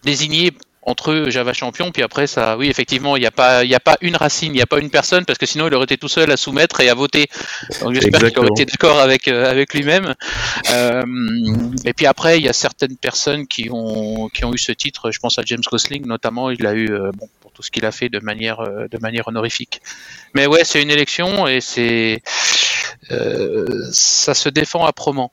désignés 0.03 0.53
entre 0.83 1.11
eux 1.11 1.31
Java 1.31 1.53
champion, 1.53 1.91
puis 1.91 2.05
après 2.05 2.29
ça, 2.29 2.57
oui 2.57 2.69
effectivement, 2.69 3.17
il 3.17 3.21
n'y 3.21 3.27
a 3.27 3.33
pas, 3.33 3.65
il 3.65 3.75
a 3.75 3.81
pas 3.81 3.97
une 4.03 4.15
racine, 4.15 4.53
il 4.53 4.57
n'y 4.57 4.63
a 4.63 4.67
pas 4.67 4.79
une 4.79 4.89
personne, 4.89 5.25
parce 5.25 5.37
que 5.37 5.45
sinon 5.45 5.67
il 5.67 5.75
aurait 5.75 5.83
été 5.85 5.97
tout 5.97 6.07
seul 6.07 6.31
à 6.31 6.37
soumettre 6.37 6.81
et 6.81 6.89
à 6.89 6.95
voter. 6.95 7.27
Donc 7.81 7.95
j'espère 7.95 8.21
qu'il 8.21 8.39
aurait 8.39 8.51
été 8.57 8.67
d'accord 8.67 9.01
avec 9.01 9.27
avec 9.27 9.75
lui-même. 9.75 10.15
et 11.85 11.93
puis 11.93 12.07
après, 12.07 12.39
il 12.39 12.45
y 12.45 12.49
a 12.49 12.53
certaines 12.53 12.97
personnes 12.97 13.49
qui 13.49 13.69
ont 13.73 14.29
qui 14.29 14.45
ont 14.45 14.55
eu 14.55 14.59
ce 14.59 14.71
titre. 14.71 15.11
Je 15.11 15.19
pense 15.19 15.41
à 15.41 15.43
James 15.45 15.63
Gosling 15.69 16.07
notamment, 16.07 16.51
il 16.51 16.63
l'a 16.63 16.75
eu 16.75 16.87
bon, 16.89 17.29
pour 17.41 17.51
tout 17.51 17.65
ce 17.65 17.73
qu'il 17.73 17.85
a 17.85 17.91
fait 17.91 18.09
de 18.09 18.21
manière 18.21 18.63
de 18.63 18.99
manière 19.01 19.27
honorifique. 19.27 19.83
Mais 20.35 20.47
ouais, 20.47 20.63
c'est 20.63 20.81
une 20.81 20.93
élection 20.93 21.49
et 21.49 21.61
c'est 21.61 22.23
ça 23.91 24.35
se 24.35 24.49
défend 24.49 24.87
âprement. 24.87 25.33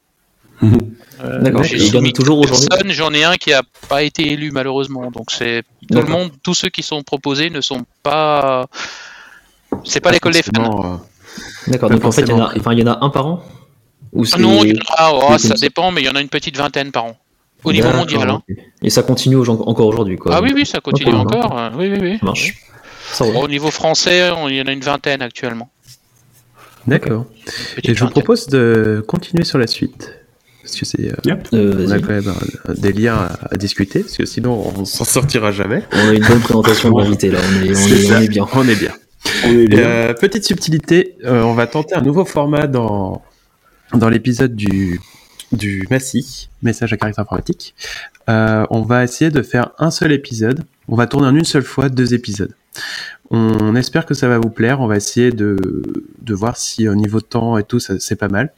Euh, 0.61 1.39
D'accord. 1.41 1.65
toujours 2.13 2.39
aujourd'hui. 2.39 2.93
J'en 2.93 3.13
ai 3.13 3.23
un 3.23 3.35
qui 3.35 3.53
a 3.53 3.63
pas 3.89 4.03
été 4.03 4.31
élu 4.31 4.51
malheureusement. 4.51 5.09
Donc 5.11 5.31
c'est 5.31 5.63
tout 5.91 6.01
le 6.01 6.07
monde, 6.07 6.31
tous 6.41 6.53
ceux 6.53 6.69
qui 6.69 6.83
sont 6.83 7.03
proposés 7.03 7.49
ne 7.49 7.61
sont 7.61 7.83
pas. 8.01 8.67
C'est 9.83 10.01
pas 10.01 10.11
l'école 10.11 10.33
des 10.33 10.43
fans. 10.43 11.01
D'accord. 11.67 11.89
Donc 11.89 12.05
en 12.05 12.11
fait, 12.11 12.21
il 12.21 12.29
y, 12.29 12.33
en 12.33 12.45
a, 12.45 12.53
il 12.55 12.79
y 12.79 12.83
en 12.83 12.87
a 12.87 13.03
un 13.03 13.09
par 13.09 13.25
an 13.25 13.43
Ou 14.11 14.23
ah 14.31 14.37
Non, 14.37 14.63
il 14.63 14.75
y 14.75 14.79
en 14.79 14.83
a, 14.95 15.11
oh, 15.13 15.37
ça 15.37 15.55
dépend, 15.55 15.91
mais 15.91 16.01
il 16.01 16.05
y 16.05 16.09
en 16.09 16.15
a 16.15 16.21
une 16.21 16.29
petite 16.29 16.57
vingtaine 16.57 16.91
par 16.91 17.05
an. 17.05 17.17
Au 17.63 17.71
niveau 17.71 17.91
mondial. 17.91 18.29
Hein. 18.29 18.43
Et 18.81 18.89
ça 18.89 19.03
continue 19.03 19.37
encore 19.37 19.87
aujourd'hui, 19.87 20.17
quoi. 20.17 20.35
Ah 20.35 20.41
oui, 20.41 20.51
oui, 20.53 20.65
ça 20.65 20.79
continue 20.81 21.13
encore. 21.13 21.71
Oui, 21.75 21.89
oui, 21.89 21.97
oui. 22.01 22.17
Ça 22.19 22.25
marche. 22.25 22.53
Au 23.21 23.47
niveau 23.47 23.71
français, 23.71 24.29
il 24.49 24.55
y 24.55 24.61
en 24.61 24.67
a 24.67 24.71
une 24.71 24.81
vingtaine 24.81 25.21
actuellement. 25.21 25.69
D'accord. 26.85 27.25
Et 27.83 27.95
je 27.95 28.03
vous 28.03 28.09
propose 28.09 28.47
de 28.47 29.03
continuer 29.07 29.45
sur 29.45 29.57
la 29.57 29.67
suite. 29.67 30.22
Parce 30.63 30.77
que 30.77 30.85
c'est, 30.85 31.11
euh, 31.11 31.35
euh, 31.53 31.85
on 31.87 31.91
a 31.91 31.99
quand 31.99 32.07
même 32.07 32.33
des 32.77 32.93
liens 32.93 33.27
à, 33.51 33.57
discuter, 33.57 33.99
parce 33.99 34.15
que 34.15 34.25
sinon 34.25 34.73
on 34.77 34.85
s'en 34.85 35.03
sortira 35.03 35.51
jamais. 35.51 35.83
On 35.91 36.07
a 36.07 36.13
une 36.13 36.25
bonne 36.25 36.39
présentation 36.39 36.89
de 36.89 37.01
l'invité 37.01 37.31
là, 37.31 37.39
on 37.41 37.65
est, 37.65 37.71
on, 37.71 38.21
est, 38.21 38.27
bien. 38.29 38.47
On 38.53 38.67
est 38.67 38.75
bien. 38.75 38.93
On 39.45 39.49
est 39.49 39.67
bien. 39.67 39.79
Euh, 39.79 40.13
petite 40.13 40.45
subtilité, 40.45 41.17
on 41.25 41.53
va 41.53 41.67
tenter 41.67 41.95
un 41.95 42.01
nouveau 42.01 42.23
format 42.23 42.67
dans, 42.67 43.21
dans 43.93 44.07
l'épisode 44.07 44.55
du, 44.55 45.01
du 45.51 45.85
MASI, 45.89 46.49
message 46.61 46.93
à 46.93 46.97
caractère 46.97 47.23
informatique. 47.23 47.75
on 48.29 48.85
va 48.87 49.03
essayer 49.03 49.31
de 49.31 49.41
faire 49.41 49.71
un 49.79 49.91
seul 49.91 50.13
épisode. 50.13 50.63
On 50.87 50.95
va 50.95 51.07
tourner 51.07 51.27
en 51.27 51.35
une 51.35 51.43
seule 51.43 51.63
fois 51.63 51.89
deux 51.89 52.13
épisodes. 52.13 52.53
On 53.29 53.75
espère 53.75 54.05
que 54.05 54.13
ça 54.13 54.27
va 54.27 54.37
vous 54.37 54.49
plaire. 54.49 54.79
On 54.81 54.87
va 54.87 54.97
essayer 54.97 55.31
de, 55.31 55.57
voir 56.29 56.57
si 56.57 56.87
au 56.87 56.95
niveau 56.95 57.21
temps 57.21 57.57
et 57.57 57.63
tout, 57.63 57.79
c'est 57.79 58.15
pas 58.15 58.27
mal. 58.27 58.53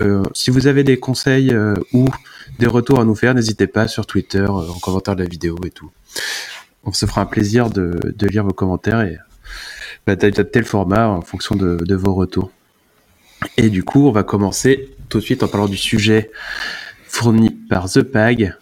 Euh, 0.00 0.22
si 0.34 0.50
vous 0.50 0.66
avez 0.66 0.82
des 0.82 0.98
conseils 0.98 1.52
euh, 1.52 1.74
ou 1.92 2.06
des 2.58 2.66
retours 2.66 3.00
à 3.00 3.04
nous 3.04 3.14
faire, 3.14 3.34
n'hésitez 3.34 3.66
pas 3.66 3.86
sur 3.86 4.06
Twitter, 4.06 4.40
euh, 4.40 4.48
en 4.48 4.78
commentaire 4.80 5.14
de 5.14 5.22
la 5.22 5.28
vidéo 5.28 5.56
et 5.64 5.70
tout. 5.70 5.90
On 6.84 6.92
se 6.92 7.06
fera 7.06 7.20
un 7.20 7.26
plaisir 7.26 7.70
de, 7.70 7.98
de 8.04 8.26
lire 8.26 8.44
vos 8.44 8.52
commentaires 8.52 9.02
et 9.02 9.18
bah, 10.06 10.16
d'adapter 10.16 10.58
le 10.58 10.64
format 10.64 11.08
en 11.08 11.20
fonction 11.20 11.54
de, 11.54 11.76
de 11.76 11.94
vos 11.94 12.14
retours. 12.14 12.50
Et 13.56 13.70
du 13.70 13.84
coup, 13.84 14.08
on 14.08 14.12
va 14.12 14.24
commencer 14.24 14.96
tout 15.08 15.18
de 15.18 15.24
suite 15.24 15.42
en 15.42 15.48
parlant 15.48 15.68
du 15.68 15.76
sujet 15.76 16.30
fourni 17.06 17.50
par 17.50 17.90
The 17.90 18.02
Pag. 18.02 18.54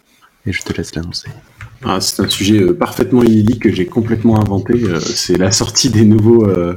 Et 0.45 0.51
je 0.51 0.61
te 0.61 0.73
laisse 0.73 0.93
l'annoncer. 0.95 1.29
Ah, 1.83 2.01
c'est 2.01 2.23
un 2.23 2.29
sujet 2.29 2.59
euh, 2.59 2.73
parfaitement 2.73 3.23
inédit 3.23 3.59
que 3.59 3.71
j'ai 3.71 3.85
complètement 3.85 4.41
inventé. 4.41 4.73
Euh, 4.73 4.99
c'est 4.99 5.37
la 5.37 5.51
sortie 5.51 5.89
des 5.89 6.05
nouveaux, 6.05 6.47
euh, 6.47 6.73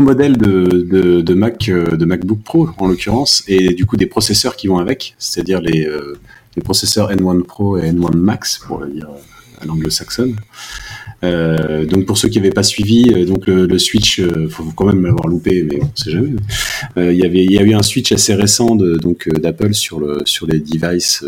modèles 0.00 0.36
de, 0.36 1.22
de, 1.22 1.34
Mac, 1.34 1.70
de 1.70 2.04
MacBook 2.04 2.42
Pro 2.42 2.68
en 2.78 2.88
l'occurrence, 2.88 3.42
et 3.48 3.72
du 3.72 3.86
coup 3.86 3.96
des 3.96 4.06
processeurs 4.06 4.56
qui 4.56 4.66
vont 4.68 4.78
avec, 4.78 5.14
c'est-à-dire 5.18 5.60
les, 5.60 5.88
processeurs 6.62 7.10
N1 7.10 7.42
Pro 7.44 7.78
et 7.78 7.90
N1 7.90 8.16
Max 8.16 8.58
pour 8.58 8.80
le 8.80 8.88
dire 8.88 9.08
à 9.62 9.64
l'anglo-saxonne. 9.64 10.36
donc 11.22 12.04
pour 12.04 12.18
ceux 12.18 12.28
qui 12.28 12.38
n'avaient 12.38 12.50
pas 12.50 12.62
suivi, 12.62 13.24
donc 13.24 13.46
le, 13.46 13.78
switch, 13.78 14.18
il 14.18 14.48
faut 14.50 14.64
quand 14.76 14.84
même 14.84 15.04
l'avoir 15.06 15.26
loupé, 15.28 15.62
mais 15.62 15.80
on 15.82 15.90
sait 15.94 16.10
jamais. 16.10 16.32
Il 16.96 17.14
y 17.14 17.58
a 17.58 17.62
eu 17.62 17.74
un 17.74 17.82
switch 17.82 18.12
assez 18.12 18.34
récent 18.34 18.76
donc 18.76 19.28
d'Apple 19.28 19.72
sur 19.72 20.00
le 20.00 20.18
sur 20.26 20.46
les 20.46 20.58
devices 20.60 21.24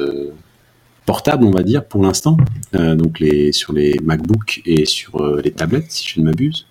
portable, 1.07 1.45
on 1.45 1.51
va 1.51 1.63
dire, 1.63 1.85
pour 1.85 2.03
l'instant, 2.03 2.37
euh, 2.75 2.95
donc 2.95 3.23
sur 3.53 3.73
les 3.73 3.99
MacBook 4.03 4.63
et 4.65 4.85
sur 4.85 5.21
euh, 5.21 5.41
les 5.45 5.51
tablettes, 5.51 5.91
si 5.91 6.09
je 6.09 6.21
ne 6.21 6.25
m'abuse, 6.25 6.67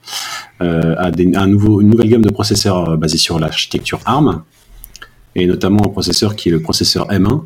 euh, 0.61 0.95
à 0.97 1.11
une 1.17 1.31
nouvelle 1.31 2.09
gamme 2.09 2.21
de 2.21 2.31
processeurs 2.31 2.97
basés 2.97 3.17
sur 3.17 3.39
l'architecture 3.39 3.99
ARM, 4.05 4.43
et 5.35 5.45
notamment 5.45 5.85
un 5.85 5.89
processeur 5.89 6.35
qui 6.35 6.49
est 6.49 6.51
le 6.51 6.61
processeur 6.61 7.07
M1, 7.09 7.33
euh, 7.33 7.37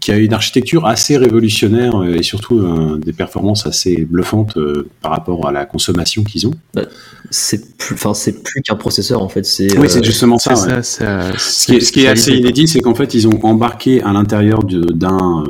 qui 0.00 0.10
a 0.10 0.16
une 0.16 0.32
architecture 0.32 0.86
assez 0.86 1.16
révolutionnaire 1.16 2.02
et 2.04 2.22
surtout 2.22 2.58
euh, 2.58 2.98
des 2.98 3.12
performances 3.12 3.66
assez 3.66 4.06
bluffantes 4.08 4.56
euh, 4.56 4.88
par 5.02 5.12
rapport 5.12 5.46
à 5.46 5.52
la 5.52 5.66
consommation 5.66 6.24
qu'ils 6.24 6.46
ont. 6.46 6.54
Bah, 6.72 6.82
c'est 7.30 7.76
plus, 7.76 7.94
enfin 7.94 8.14
c'est 8.14 8.42
plus 8.42 8.62
qu'un 8.62 8.76
processeur 8.76 9.22
en 9.22 9.28
fait. 9.28 9.44
C'est 9.44 9.78
oui, 9.78 9.88
c'est 9.90 10.04
justement 10.04 10.38
ça. 10.38 10.54
ce, 10.82 11.66
qui 11.66 11.76
est, 11.76 11.80
ce 11.80 11.92
qui 11.92 12.04
est 12.04 12.08
assez 12.08 12.32
inédit, 12.32 12.68
c'est 12.68 12.80
qu'en 12.80 12.94
fait 12.94 13.14
ils 13.14 13.28
ont 13.28 13.38
embarqué 13.44 14.02
à 14.02 14.12
l'intérieur 14.12 14.60
d'un 14.64 15.44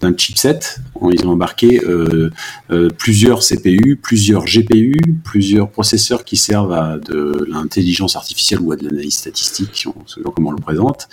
d'un 0.00 0.14
chipset. 0.16 0.60
Ils 1.10 1.26
ont 1.26 1.30
embarqué 1.30 1.80
euh, 1.84 2.30
euh, 2.70 2.88
plusieurs 2.96 3.40
CPU, 3.40 3.98
plusieurs 4.00 4.44
GPU, 4.44 4.96
plusieurs 5.24 5.70
processeurs 5.70 6.24
qui 6.24 6.36
servent 6.36 6.72
à 6.72 6.98
de 6.98 7.46
l'intelligence 7.50 8.16
artificielle 8.16 8.60
ou 8.60 8.72
à 8.72 8.76
de 8.76 8.84
l'analyse 8.84 9.16
statistique, 9.16 9.86
selon 10.06 10.30
comment 10.30 10.50
on 10.50 10.52
le 10.52 10.62
présente, 10.62 11.08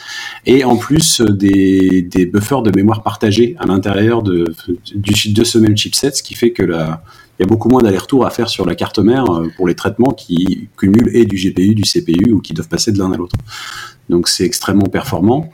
et 0.46 0.64
en 0.64 0.78
plus 0.78 1.22
des, 1.22 2.02
des 2.02 2.26
buffers 2.26 2.62
de 2.62 2.72
mémoire 2.76 3.04
partagés 3.04 3.56
à 3.60 3.66
l'intérieur 3.66 4.22
de, 4.22 4.54
du, 4.94 5.34
de 5.34 5.44
ce 5.44 5.58
même 5.58 5.76
chipset, 5.76 6.12
ce 6.12 6.24
qui 6.24 6.36
fait 6.36 6.52
que 6.52 6.64
la, 6.64 7.04
il 7.38 7.44
y 7.44 7.46
a 7.46 7.48
beaucoup 7.48 7.68
moins 7.68 7.82
d'aller-retour 7.82 8.26
à 8.26 8.30
faire 8.30 8.48
sur 8.48 8.66
la 8.66 8.76
carte 8.76 9.00
mère 9.00 9.30
euh, 9.30 9.50
pour 9.58 9.68
les 9.68 9.76
traitements 9.76 10.12
qui 10.12 10.70
cumulent 10.78 11.14
et 11.14 11.26
du 11.26 11.36
GPU, 11.36 11.76
du 11.76 11.84
CPU 11.84 12.32
ou 12.32 12.40
qui 12.40 12.54
doivent 12.54 12.70
passer 12.70 12.92
de 12.92 12.98
l'un 12.98 13.12
à 13.12 13.18
l'autre. 13.18 13.36
Donc 14.10 14.30
c'est 14.30 14.46
extrêmement 14.46 14.86
performant. 14.86 15.50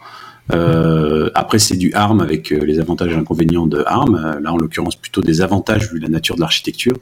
Euh, 0.54 1.30
après, 1.36 1.60
c'est 1.60 1.78
du 1.78 1.94
ARM 1.94 2.20
avec 2.20 2.52
euh, 2.52 2.66
les 2.66 2.80
avantages 2.80 3.12
et 3.12 3.16
inconvénients 3.16 3.68
de 3.68 3.84
ARM. 3.86 4.16
Euh, 4.16 4.40
là, 4.40 4.54
en 4.54 4.58
l'occurrence, 4.58 4.96
plutôt 4.96 5.22
des 5.22 5.42
avantages 5.42 5.92
vu 5.92 6.00
la 6.00 6.10
nature 6.10 6.36
de 6.36 6.42
l'architecture. 6.42 6.98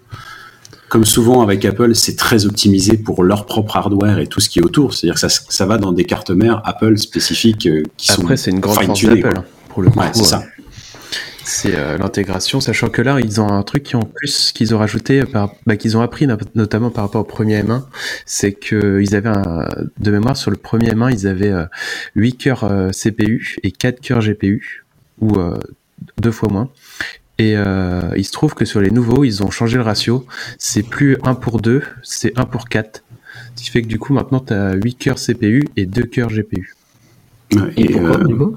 Comme 0.89 1.05
souvent 1.05 1.41
avec 1.41 1.65
Apple, 1.65 1.93
c'est 1.93 2.15
très 2.15 2.45
optimisé 2.45 2.97
pour 2.97 3.23
leur 3.23 3.45
propre 3.45 3.77
hardware 3.77 4.19
et 4.19 4.27
tout 4.27 4.39
ce 4.39 4.49
qui 4.49 4.59
est 4.59 4.63
autour. 4.63 4.93
C'est-à-dire 4.93 5.15
que 5.15 5.19
ça, 5.19 5.29
ça 5.29 5.65
va 5.65 5.77
dans 5.77 5.91
des 5.91 6.03
cartes 6.03 6.31
mères 6.31 6.61
Apple 6.65 6.97
spécifiques 6.97 7.69
qui 7.95 8.07
sont. 8.07 8.23
Après, 8.23 8.37
c'est 8.37 8.51
une 8.51 8.59
grande 8.59 8.83
force 8.83 9.03
d'Apple, 9.03 9.37
hein, 9.37 9.43
pour 9.69 9.83
le 9.83 9.89
coup. 9.91 9.99
Ouais, 9.99 10.09
c'est 10.13 10.23
ça 10.23 10.43
c'est 11.49 11.75
euh, 11.75 11.97
l'intégration, 11.97 12.61
sachant 12.61 12.89
que 12.89 13.01
là, 13.01 13.19
ils 13.19 13.41
ont 13.41 13.49
un 13.49 13.63
truc 13.63 13.83
qui 13.83 13.95
en 13.95 14.03
plus 14.03 14.51
qu'ils 14.51 14.75
ont 14.75 14.77
rajouté, 14.77 15.25
par, 15.25 15.51
bah, 15.65 15.75
qu'ils 15.77 15.97
ont 15.97 16.01
appris 16.01 16.27
notamment 16.55 16.91
par 16.91 17.05
rapport 17.05 17.21
au 17.21 17.25
premier 17.25 17.61
M1, 17.61 17.83
c'est 18.25 18.53
qu'ils 18.53 19.15
avaient 19.15 19.29
un, 19.29 19.67
de 19.97 20.11
mémoire 20.11 20.37
sur 20.37 20.51
le 20.51 20.57
premier 20.57 20.91
M1, 20.91 21.11
ils 21.11 21.27
avaient 21.27 21.53
8 22.15 22.33
euh, 22.33 22.37
cœurs 22.37 22.63
euh, 22.65 22.89
CPU 22.91 23.57
et 23.63 23.71
4 23.71 23.99
cœurs 23.99 24.21
GPU, 24.21 24.85
ou 25.21 25.37
deux 26.17 26.31
fois 26.31 26.49
moins. 26.49 26.69
Et 27.39 27.55
il 28.15 28.25
se 28.25 28.31
trouve 28.31 28.53
que 28.53 28.63
sur 28.63 28.79
les 28.79 28.91
nouveaux, 28.91 29.23
ils 29.23 29.43
ont 29.43 29.49
changé 29.49 29.77
le 29.77 29.83
ratio. 29.83 30.25
C'est 30.57 30.83
plus 30.83 31.17
1 31.23 31.35
pour 31.35 31.59
2, 31.59 31.83
c'est 32.03 32.37
1 32.37 32.45
pour 32.45 32.69
4. 32.69 33.03
Ce 33.55 33.63
qui 33.63 33.69
fait 33.69 33.81
que 33.81 33.87
du 33.87 33.99
coup, 33.99 34.13
maintenant, 34.13 34.39
tu 34.39 34.53
as 34.53 34.73
8 34.73 34.95
cœurs 34.95 35.17
CPU 35.17 35.67
et 35.75 35.85
2 35.85 36.03
cœurs 36.03 36.29
GPU. 36.29 36.73
Et, 37.77 37.87
pourquoi, 37.93 38.19
euh, 38.19 38.51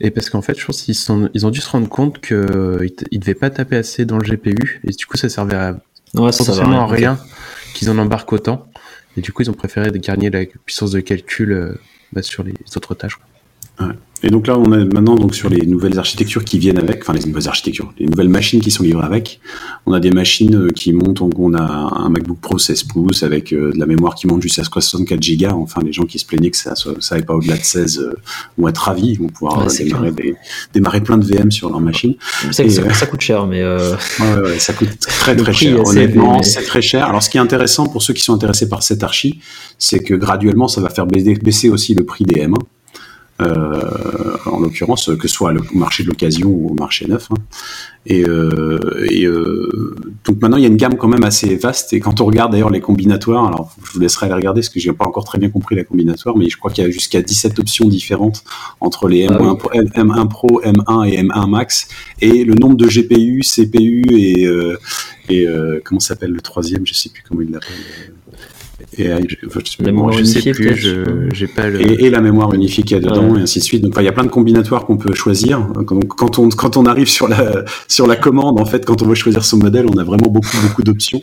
et 0.00 0.10
parce 0.10 0.30
qu'en 0.30 0.40
fait, 0.40 0.58
je 0.58 0.64
pense 0.64 0.82
qu'ils 0.82 0.94
sont, 0.94 1.28
ils 1.34 1.46
ont 1.46 1.50
dû 1.50 1.60
se 1.60 1.68
rendre 1.68 1.88
compte 1.88 2.20
qu'ils 2.20 2.36
ne 2.36 3.18
devaient 3.18 3.34
pas 3.34 3.50
taper 3.50 3.76
assez 3.76 4.06
dans 4.06 4.16
le 4.16 4.24
GPU, 4.24 4.80
et 4.84 4.92
du 4.92 5.06
coup, 5.06 5.16
ça 5.16 5.28
servait 5.28 5.56
à 5.56 5.78
ouais, 6.14 6.32
ça 6.32 6.52
à 6.52 6.86
rien 6.86 7.18
qu'ils 7.74 7.90
en 7.90 7.98
embarquent 7.98 8.32
autant. 8.32 8.66
Et 9.16 9.20
du 9.20 9.32
coup, 9.32 9.42
ils 9.42 9.50
ont 9.50 9.54
préféré 9.54 9.90
gagner 9.90 10.30
la 10.30 10.44
puissance 10.64 10.92
de 10.92 11.00
calcul 11.00 11.52
euh, 11.52 11.74
bah, 12.12 12.22
sur 12.22 12.42
les 12.42 12.54
autres 12.76 12.94
tâches. 12.94 13.18
Ouais. 13.80 13.94
Et 14.22 14.28
donc 14.28 14.46
là, 14.46 14.58
on 14.58 14.70
est 14.72 14.84
maintenant 14.92 15.14
donc 15.14 15.34
sur 15.34 15.48
les 15.48 15.64
nouvelles 15.64 15.98
architectures 15.98 16.44
qui 16.44 16.58
viennent 16.58 16.78
avec, 16.78 17.00
enfin 17.00 17.14
les 17.14 17.24
nouvelles 17.24 17.48
architectures, 17.48 17.92
les 17.98 18.06
nouvelles 18.06 18.28
machines 18.28 18.60
qui 18.60 18.70
sont 18.70 18.82
livrées 18.82 19.06
avec. 19.06 19.40
On 19.86 19.92
a 19.92 20.00
des 20.00 20.10
machines 20.10 20.54
euh, 20.54 20.68
qui 20.68 20.92
montent, 20.92 21.22
on 21.22 21.54
a 21.54 21.62
un 21.62 22.10
MacBook 22.10 22.38
Pro 22.38 22.58
16 22.58 22.84
pouces 22.84 23.22
avec 23.22 23.52
euh, 23.52 23.72
de 23.72 23.78
la 23.78 23.86
mémoire 23.86 24.14
qui 24.14 24.26
monte 24.26 24.42
jusqu'à 24.42 24.64
64 24.64 25.20
Go. 25.38 25.46
Enfin, 25.62 25.80
les 25.84 25.92
gens 25.92 26.04
qui 26.04 26.18
se 26.18 26.26
plaignaient 26.26 26.50
que 26.50 26.56
ça 26.56 26.74
ça 26.74 27.20
pas 27.22 27.34
au-delà 27.34 27.56
de 27.56 27.62
16 27.62 27.98
euh, 27.98 28.14
vont 28.58 28.68
être 28.68 28.78
ravis, 28.78 29.12
ils 29.12 29.18
vont 29.18 29.28
pouvoir 29.28 29.66
démarrer, 29.66 30.12
démarrer, 30.74 31.00
plein 31.00 31.16
de 31.16 31.24
VM 31.24 31.50
sur 31.50 31.70
leur 31.70 31.80
machine. 31.80 32.14
ça, 32.50 32.62
ça, 32.68 33.06
coûte 33.06 33.20
cher, 33.20 33.46
mais 33.46 33.64
ouais, 33.64 34.40
ouais, 34.42 34.58
ça 34.58 34.74
coûte 34.74 34.98
très 35.00 35.34
très 35.34 35.52
cher. 35.52 35.80
Honnêtement, 35.86 36.42
c'est 36.42 36.62
très 36.62 36.82
cher. 36.82 37.06
Alors, 37.06 37.22
ce 37.22 37.30
qui 37.30 37.38
est 37.38 37.40
intéressant 37.40 37.86
pour 37.86 38.02
ceux 38.02 38.12
qui 38.12 38.22
sont 38.22 38.34
intéressés 38.34 38.68
par 38.68 38.82
cette 38.82 39.02
archi, 39.02 39.40
c'est 39.78 40.00
que 40.00 40.14
graduellement, 40.14 40.68
ça 40.68 40.82
va 40.82 40.90
faire 40.90 41.06
baisser 41.06 41.70
aussi 41.70 41.94
le 41.94 42.04
prix 42.04 42.24
des 42.24 42.46
M1. 42.46 42.56
Euh, 43.40 44.36
en 44.46 44.60
l'occurrence, 44.60 45.10
que 45.18 45.28
ce 45.28 45.34
soit 45.34 45.52
au 45.52 45.78
marché 45.78 46.02
de 46.02 46.08
l'occasion 46.08 46.48
ou 46.48 46.70
au 46.70 46.74
marché 46.74 47.06
neuf. 47.06 47.28
Hein. 47.30 47.36
Et, 48.06 48.24
euh, 48.24 48.78
euh, 49.22 49.96
donc 50.24 50.40
maintenant, 50.42 50.56
il 50.56 50.62
y 50.62 50.66
a 50.66 50.68
une 50.68 50.76
gamme 50.76 50.96
quand 50.96 51.08
même 51.08 51.24
assez 51.24 51.56
vaste. 51.56 51.92
Et 51.92 52.00
quand 52.00 52.20
on 52.20 52.26
regarde 52.26 52.52
d'ailleurs 52.52 52.70
les 52.70 52.80
combinatoires, 52.80 53.46
alors 53.46 53.74
je 53.82 53.92
vous 53.92 54.00
laisserai 54.00 54.26
aller 54.26 54.34
regarder 54.34 54.60
parce 54.60 54.68
que 54.68 54.80
j'ai 54.80 54.92
pas 54.92 55.06
encore 55.06 55.24
très 55.24 55.38
bien 55.38 55.48
compris 55.48 55.76
la 55.76 55.84
combinatoire, 55.84 56.36
mais 56.36 56.48
je 56.48 56.56
crois 56.58 56.70
qu'il 56.70 56.84
y 56.84 56.86
a 56.86 56.90
jusqu'à 56.90 57.22
17 57.22 57.58
options 57.58 57.88
différentes 57.88 58.44
entre 58.80 59.08
les 59.08 59.26
M1, 59.26 59.56
Pro, 59.56 59.70
M1 59.70 60.28
Pro, 60.28 60.60
M1 60.62 61.08
et 61.08 61.22
M1 61.22 61.48
Max, 61.48 61.88
et 62.20 62.44
le 62.44 62.54
nombre 62.54 62.76
de 62.76 62.86
GPU, 62.86 63.40
CPU 63.42 64.02
et, 64.10 64.46
et 65.28 65.46
comment 65.84 66.00
s'appelle 66.00 66.32
le 66.32 66.40
troisième, 66.40 66.86
je 66.86 66.94
sais 66.94 67.10
plus 67.10 67.22
comment 67.26 67.42
il 67.42 67.50
l'appelle 67.50 67.76
et 68.98 69.10
je, 69.28 70.24
sais 70.24 70.52
plus, 70.52 70.76
j'ai 71.32 71.46
pas 71.46 71.68
le... 71.68 71.80
et, 71.80 72.10
la 72.10 72.20
mémoire 72.20 72.52
unifiée 72.54 72.82
qu'il 72.82 72.96
y 72.96 73.00
a 73.00 73.02
dedans 73.02 73.36
et 73.36 73.42
ainsi 73.42 73.58
de 73.58 73.64
suite. 73.64 73.82
Donc 73.82 73.94
il 73.98 74.04
y 74.04 74.08
a 74.08 74.12
plein 74.12 74.24
de 74.24 74.30
combinatoires 74.30 74.86
qu'on 74.86 74.96
peut 74.96 75.14
choisir. 75.14 75.60
Donc, 75.60 76.08
quand 76.08 76.38
on 76.38 76.48
quand 76.48 76.76
on 76.76 76.86
arrive 76.86 77.08
sur 77.08 77.28
la 77.28 77.64
sur 77.88 78.06
la 78.06 78.16
commande, 78.16 78.60
en 78.60 78.64
fait, 78.64 78.84
quand 78.84 79.02
on 79.02 79.06
veut 79.06 79.14
choisir 79.14 79.44
son 79.44 79.58
modèle, 79.58 79.86
on 79.86 79.98
a 79.98 80.04
vraiment 80.04 80.28
beaucoup 80.28 80.56
beaucoup 80.62 80.82
d'options, 80.82 81.22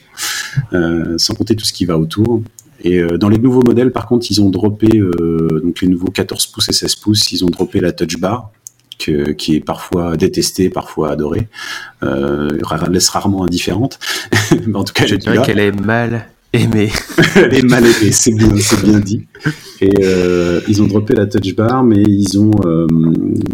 euh, 0.74 1.18
sans 1.18 1.34
compter 1.34 1.56
tout 1.56 1.66
ce 1.66 1.74
qui 1.74 1.86
va 1.86 1.98
autour. 1.98 2.42
Et 2.84 3.02
dans 3.18 3.30
les 3.30 3.40
nouveaux 3.40 3.64
modèles, 3.64 3.92
par 3.92 4.06
contre, 4.06 4.28
ils 4.30 4.40
ont 4.40 4.50
droppé, 4.50 4.88
donc 4.88 5.82
les 5.82 5.88
nouveaux 5.88 6.12
14 6.12 6.46
pouces 6.48 6.70
et 6.70 6.74
16 6.74 6.96
pouces, 6.98 7.32
ils 7.32 7.44
ont 7.44 7.50
droppé 7.50 7.80
la 7.80 7.92
touch 7.92 8.20
bar, 8.20 8.52
qui 8.98 9.56
est 9.56 9.66
parfois 9.66 10.16
détestée, 10.16 10.70
parfois 10.70 11.12
adorée, 11.12 11.48
euh, 12.04 12.50
laisse 12.92 13.10
rarement 13.10 13.44
indifférente. 13.44 14.00
En 14.74 14.84
tout 14.84 14.94
cas, 14.94 15.08
je 15.08 15.16
dirais 15.16 15.42
qu'elle 15.42 15.60
est 15.60 15.72
mal 15.72 16.28
aimée. 16.54 16.92
Elle 17.36 17.54
est 17.58 17.64
mal 17.64 17.84
aimée, 17.84 18.12
c'est 18.12 18.34
bien, 18.34 18.56
c'est 18.58 18.82
bien 18.84 19.00
dit. 19.00 19.26
Et 19.82 19.92
euh, 20.02 20.62
ils 20.68 20.82
ont 20.82 20.88
droppé 20.88 21.14
la 21.14 21.28
touch 21.28 21.56
bar, 21.56 21.84
mais 21.84 22.02
ils 22.02 22.40
ont, 22.40 22.52
euh, 22.66 22.88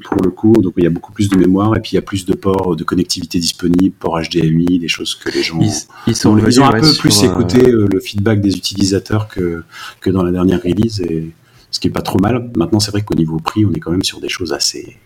pour 0.04 0.18
le 0.24 0.30
coup, 0.30 0.54
donc 0.54 0.74
il 0.78 0.84
y 0.84 0.88
a 0.88 0.90
beaucoup 0.90 1.12
plus 1.12 1.30
de 1.30 1.38
mémoire 1.38 1.76
et 1.76 1.82
puis 1.82 1.92
il 1.92 1.96
y 1.96 1.98
a 1.98 2.02
plus 2.02 2.26
de 2.26 2.34
ports 2.34 2.76
de 2.76 2.84
connectivité 2.84 3.40
disponibles, 3.40 3.96
ports 4.00 4.20
HDMI, 4.22 4.80
des 4.80 4.88
choses 4.88 5.16
que 5.16 5.30
les 5.30 5.44
gens. 5.44 5.60
Ils, 6.08 6.16
sont 6.16 6.38
ils 6.38 6.62
ont 6.62 6.66
un 6.66 6.80
peu 6.80 6.94
plus 6.94 7.24
écouté 7.24 7.70
euh, 7.70 7.88
le 7.92 8.00
feedback 8.00 8.42
des 8.42 8.56
utilisateurs 8.56 9.28
que 9.28 9.64
que 10.00 10.10
dans 10.10 10.24
la 10.24 10.32
dernière 10.32 10.62
release 10.62 11.02
et 11.02 11.32
ce 11.72 11.80
qui 11.80 11.88
est 11.88 11.92
pas 11.92 12.02
trop 12.02 12.20
mal. 12.20 12.52
Maintenant, 12.56 12.80
c'est 12.80 12.92
vrai 12.92 13.02
qu'au 13.02 13.16
niveau 13.16 13.38
prix, 13.38 13.66
on 13.66 13.74
est 13.74 13.80
quand 13.80 13.92
même 13.92 14.04
sur 14.04 14.22
des 14.22 14.30
choses 14.30 14.54
assez 14.54 14.98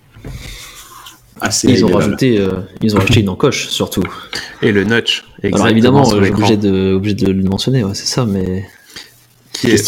assez 1.42 1.70
ils 1.70 1.86
ont 1.86 1.92
rajouté 1.92 2.40
ils 2.82 2.96
ont 2.96 3.00
acheté 3.00 3.22
une 3.22 3.30
encoche 3.30 3.68
surtout 3.68 4.04
et 4.62 4.72
le 4.72 4.84
notch 4.84 5.26
alors 5.44 5.68
évidemment 5.68 6.08
obligé 6.08 6.58
de 6.58 6.94
obligé 6.94 7.16
de 7.16 7.32
le 7.32 7.44
mentionner 7.44 7.84
ouais, 7.84 7.96
c'est 7.96 8.08
ça 8.08 8.26
mais 8.26 8.66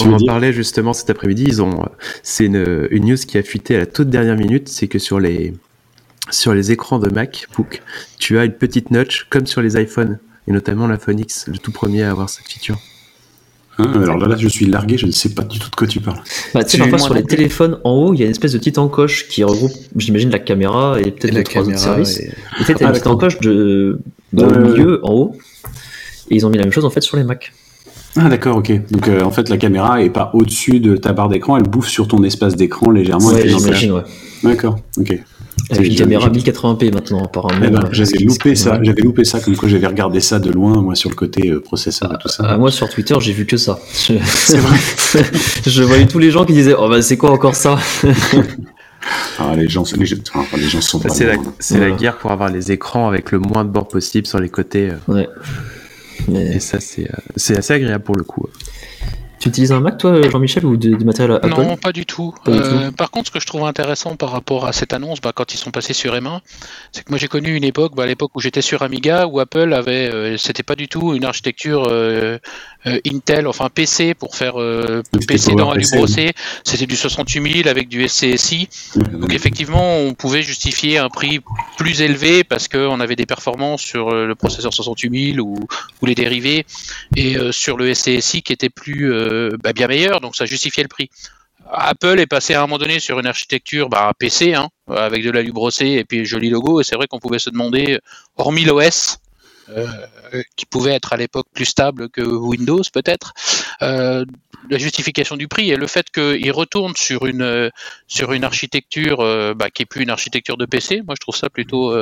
on 0.02 0.14
en 0.14 0.26
parlait 0.26 0.54
justement 0.54 0.94
cet 0.94 1.10
après-midi. 1.10 1.44
Ils 1.48 1.62
ont, 1.62 1.86
c'est 2.24 2.46
une, 2.46 2.88
une, 2.92 3.06
news 3.06 3.18
qui 3.18 3.38
a 3.38 3.44
fuité 3.44 3.76
à 3.76 3.80
la 3.80 3.86
toute 3.86 4.10
dernière 4.10 4.36
minute, 4.36 4.70
c'est 4.70 4.88
que 4.88 5.00
sur 5.00 5.20
les 5.20 5.54
sur 6.32 6.54
les 6.54 6.72
écrans 6.72 7.00
de 7.00 7.10
MacBook, 7.10 7.82
tu 8.20 8.38
as 8.38 8.46
une 8.46 8.54
petite 8.54 8.92
notch 8.92 9.26
comme 9.30 9.48
sur 9.48 9.62
les 9.62 9.82
iPhones 9.82 10.20
et 10.48 10.52
notamment 10.52 10.88
l'iPhone 10.88 11.20
X, 11.20 11.48
le 11.48 11.58
tout 11.58 11.72
premier 11.72 12.04
à 12.04 12.12
avoir 12.12 12.30
cette 12.30 12.46
feature. 12.46 12.78
Ah, 13.80 13.84
alors 13.96 14.18
là, 14.18 14.28
là, 14.28 14.36
je 14.38 14.48
suis 14.48 14.66
largué, 14.66 14.98
je 14.98 15.06
ne 15.06 15.12
sais 15.12 15.30
pas 15.30 15.44
du 15.44 15.58
tout 15.58 15.70
de 15.70 15.76
quoi 15.76 15.88
tu 15.88 16.02
parles. 16.02 16.20
Bah, 16.54 16.64
tu 16.64 16.72
sais, 16.72 16.78
parfois 16.78 17.00
sur 17.00 17.14
les 17.14 17.24
téléphones, 17.24 17.80
en 17.84 17.92
haut, 17.92 18.14
il 18.14 18.20
y 18.20 18.24
a 18.24 18.26
une 18.26 18.32
espèce 18.32 18.52
de 18.52 18.58
petite 18.58 18.78
encoche 18.78 19.28
qui 19.30 19.44
regroupe, 19.44 19.72
j'imagine, 19.96 20.30
la 20.30 20.40
caméra 20.40 20.98
et 21.00 21.12
peut-être 21.12 21.34
les 21.34 21.44
trois 21.44 21.62
autres 21.62 21.80
services. 21.80 22.20
Et, 22.20 22.26
et 22.60 22.64
peut-être 22.66 22.82
une 22.82 22.92
petite 22.92 23.08
encoche 23.08 23.40
de, 23.40 24.00
dans 24.34 24.48
le 24.48 24.60
milieu, 24.60 25.00
en 25.04 25.14
haut. 25.14 25.38
Et 26.30 26.36
ils 26.36 26.46
ont 26.46 26.50
mis 26.50 26.58
la 26.58 26.64
même 26.64 26.74
chose 26.74 26.86
en 26.86 26.90
fait 26.90 27.02
sur 27.02 27.18
les 27.18 27.24
Mac. 27.24 27.54
Ah 28.16 28.28
d'accord, 28.28 28.58
ok. 28.58 28.72
Donc 28.92 29.08
euh, 29.08 29.22
en 29.22 29.32
fait 29.32 29.50
la 29.50 29.58
caméra 29.58 30.04
est 30.04 30.10
pas 30.10 30.32
au-dessus 30.34 30.80
de 30.80 30.98
ta 30.98 31.14
barre 31.14 31.30
d'écran, 31.30 31.58
elle 31.58 31.64
bouffe 31.64 31.88
sur 31.88 32.08
ton 32.08 32.24
espace 32.24 32.56
d'écran 32.56 32.92
légèrement. 32.92 33.30
Ouais, 33.30 33.48
j'imagine, 33.48 33.92
ouais. 33.94 34.04
D'accord, 34.44 34.78
ok. 34.98 35.20
Avec 35.70 35.88
une 35.88 35.96
caméra 35.96 36.30
1080p 36.30 36.94
maintenant 36.94 37.24
apparemment. 37.24 37.66
Eh 37.66 37.70
ben, 37.70 37.90
j'avais 37.92 38.18
loupé 38.20 38.56
ça, 38.56 38.80
j'avais 38.82 39.02
loupé 39.02 39.24
ça 39.24 39.40
comme 39.40 39.56
quoi 39.56 39.70
j'avais 39.70 39.88
regardé 39.88 40.20
ça 40.20 40.40
de 40.40 40.52
loin 40.52 40.82
moi 40.82 40.96
sur 40.96 41.10
le 41.10 41.16
côté 41.16 41.50
euh, 41.50 41.60
processeur 41.60 42.14
et 42.14 42.18
tout 42.20 42.28
ça. 42.28 42.44
Ah, 42.48 42.58
moi 42.58 42.72
sur 42.72 42.90
Twitter 42.90 43.16
j'ai 43.20 43.34
vu 43.34 43.46
que 43.46 43.58
ça. 43.58 43.80
C'est 43.92 44.18
vrai. 44.58 44.78
je 45.66 45.84
voyais 45.84 46.08
tous 46.08 46.20
les 46.20 46.32
gens 46.32 46.46
qui 46.46 46.54
disaient 46.54 46.76
oh 46.78 46.90
bah 46.90 47.02
c'est 47.02 47.18
quoi 47.18 47.32
encore 47.32 47.56
ça? 47.56 47.78
Ah, 49.38 49.56
les 49.56 49.70
gens, 49.70 49.84
les, 49.96 50.06
les 50.06 50.68
gens 50.68 50.82
sont. 50.82 51.02
C'est 51.10 51.26
la, 51.26 51.80
la, 51.80 51.92
guerre 51.92 52.18
pour 52.18 52.32
avoir 52.32 52.50
les 52.50 52.72
écrans 52.72 53.08
avec 53.08 53.32
le 53.32 53.40
moins 53.40 53.64
de 53.64 53.70
bords 53.70 53.88
possible 53.88 54.28
sur 54.28 54.40
les 54.40 54.50
côtés. 54.50 54.90
Euh. 54.90 55.14
Ouais. 55.14 55.30
Et 56.28 56.60
ça, 56.60 56.78
euh, 56.78 57.06
c'est 57.36 57.58
assez 57.58 57.74
agréable 57.74 58.04
pour 58.04 58.16
le 58.16 58.24
coup. 58.24 58.48
Tu 59.40 59.48
utilises 59.48 59.72
un 59.72 59.80
Mac, 59.80 59.98
toi, 59.98 60.22
Jean-Michel, 60.30 60.66
ou 60.66 60.76
du, 60.76 60.98
matériel 60.98 61.38
Apple 61.38 61.48
Non, 61.50 61.78
pas 61.78 61.94
du 61.94 62.06
tout. 62.06 62.36
Euh, 62.50 62.92
par 62.92 63.10
contre, 63.10 63.28
ce 63.28 63.32
que 63.32 63.40
je 63.40 63.46
trouve 63.46 63.64
intéressant 63.64 64.18
par 64.18 64.32
rapport 64.32 64.66
à 64.66 64.74
cette 64.74 64.92
annonce, 64.92 65.22
bah, 65.22 65.32
quand 65.34 65.54
ils 65.54 65.58
sont 65.58 65.72
passés 65.72 65.94
sur 65.94 66.14
M1, 66.14 66.42
c'est 66.92 67.06
que 67.06 67.10
moi 67.10 67.18
j'ai 67.18 67.30
connu 67.30 67.56
une 67.56 67.64
époque, 67.64 67.96
bah, 67.96 68.04
à 68.04 68.06
l'époque 68.06 68.32
où 68.36 68.42
j'étais 68.42 68.62
sur 68.62 68.82
Amiga, 68.82 69.28
où 69.28 69.40
Apple 69.40 69.74
avait, 69.74 70.14
euh, 70.14 70.36
c'était 70.36 70.64
pas 70.64 70.76
du 70.76 70.90
tout 70.90 71.16
une 71.16 71.24
architecture 71.24 71.88
euh, 71.90 72.38
Intel, 72.86 73.48
enfin 73.48 73.70
PC 73.74 74.14
pour 74.14 74.36
faire 74.36 74.56
PC 75.28 75.54
dans 75.56 75.74
du. 75.74 75.84
C'était 75.84 76.86
du 76.86 76.96
68000 76.96 77.68
avec 77.68 77.90
du 77.90 78.08
SCSI. 78.08 78.70
Donc 79.12 79.34
effectivement, 79.34 79.98
on 79.98 80.14
pouvait 80.14 80.42
justifier 80.42 80.98
un 80.98 81.10
prix 81.10 81.42
plus 81.78 82.02
élevé 82.02 82.44
parce 82.44 82.68
qu'on 82.68 83.00
avait 83.00 83.16
des 83.16 83.26
performances 83.26 83.82
sur 83.82 84.12
le 84.12 84.34
processeur 84.36 84.74
68000 84.74 85.42
ou, 85.42 85.56
ou 86.02 86.06
les 86.06 86.16
dérivés 86.16 86.66
et 87.16 87.36
sur 87.52 87.78
le 87.78 87.94
SCSI 87.94 88.42
qui 88.42 88.54
était 88.54 88.70
plus 88.70 89.12
euh, 89.12 89.50
bah, 89.64 89.74
bien 89.74 89.88
meilleur, 89.88 90.22
donc 90.22 90.36
ça 90.36 90.46
justifiait 90.46 90.84
le 90.84 90.90
prix. 90.90 91.10
Apple 91.72 92.20
est 92.20 92.28
passé 92.28 92.54
à 92.56 92.60
un 92.60 92.62
moment 92.62 92.78
donné 92.78 93.00
sur 93.00 93.20
une 93.20 93.28
architecture 93.28 93.90
bah, 93.90 94.12
PC, 94.18 94.56
hein, 94.56 94.70
avec 94.88 95.24
de 95.24 95.30
l'alu 95.30 95.52
brossé 95.52 95.86
et 95.86 96.04
puis 96.04 96.26
joli 96.26 96.50
logo, 96.50 96.82
et 96.82 96.84
c'est 96.84 96.96
vrai 96.96 97.08
qu'on 97.08 97.20
pouvait 97.20 97.40
se 97.40 97.50
demander, 97.50 98.00
hormis 98.38 98.66
l'OS, 98.66 99.18
euh, 99.18 99.29
qui 100.56 100.66
pouvait 100.66 100.94
être 100.94 101.14
à 101.14 101.18
l'époque 101.18 101.48
plus 101.54 101.66
stable 101.66 102.10
que 102.10 102.22
Windows 102.22 102.82
peut-être, 102.92 103.34
euh, 103.82 104.26
la 104.70 104.78
justification 104.78 105.38
du 105.38 105.48
prix 105.48 105.72
et 105.72 105.76
le 105.76 105.88
fait 105.88 106.10
qu'il 106.10 106.52
retourne 106.52 106.94
sur 106.96 107.26
une, 107.26 107.72
sur 108.08 108.34
une 108.34 108.44
architecture 108.44 109.18
bah, 109.56 109.70
qui 109.70 109.84
est 109.84 109.86
plus 109.86 110.04
une 110.04 110.10
architecture 110.10 110.58
de 110.58 110.66
PC, 110.66 111.02
moi 111.06 111.16
je 111.16 111.22
trouve 111.22 111.36
ça 111.36 111.50
plutôt, 111.50 111.94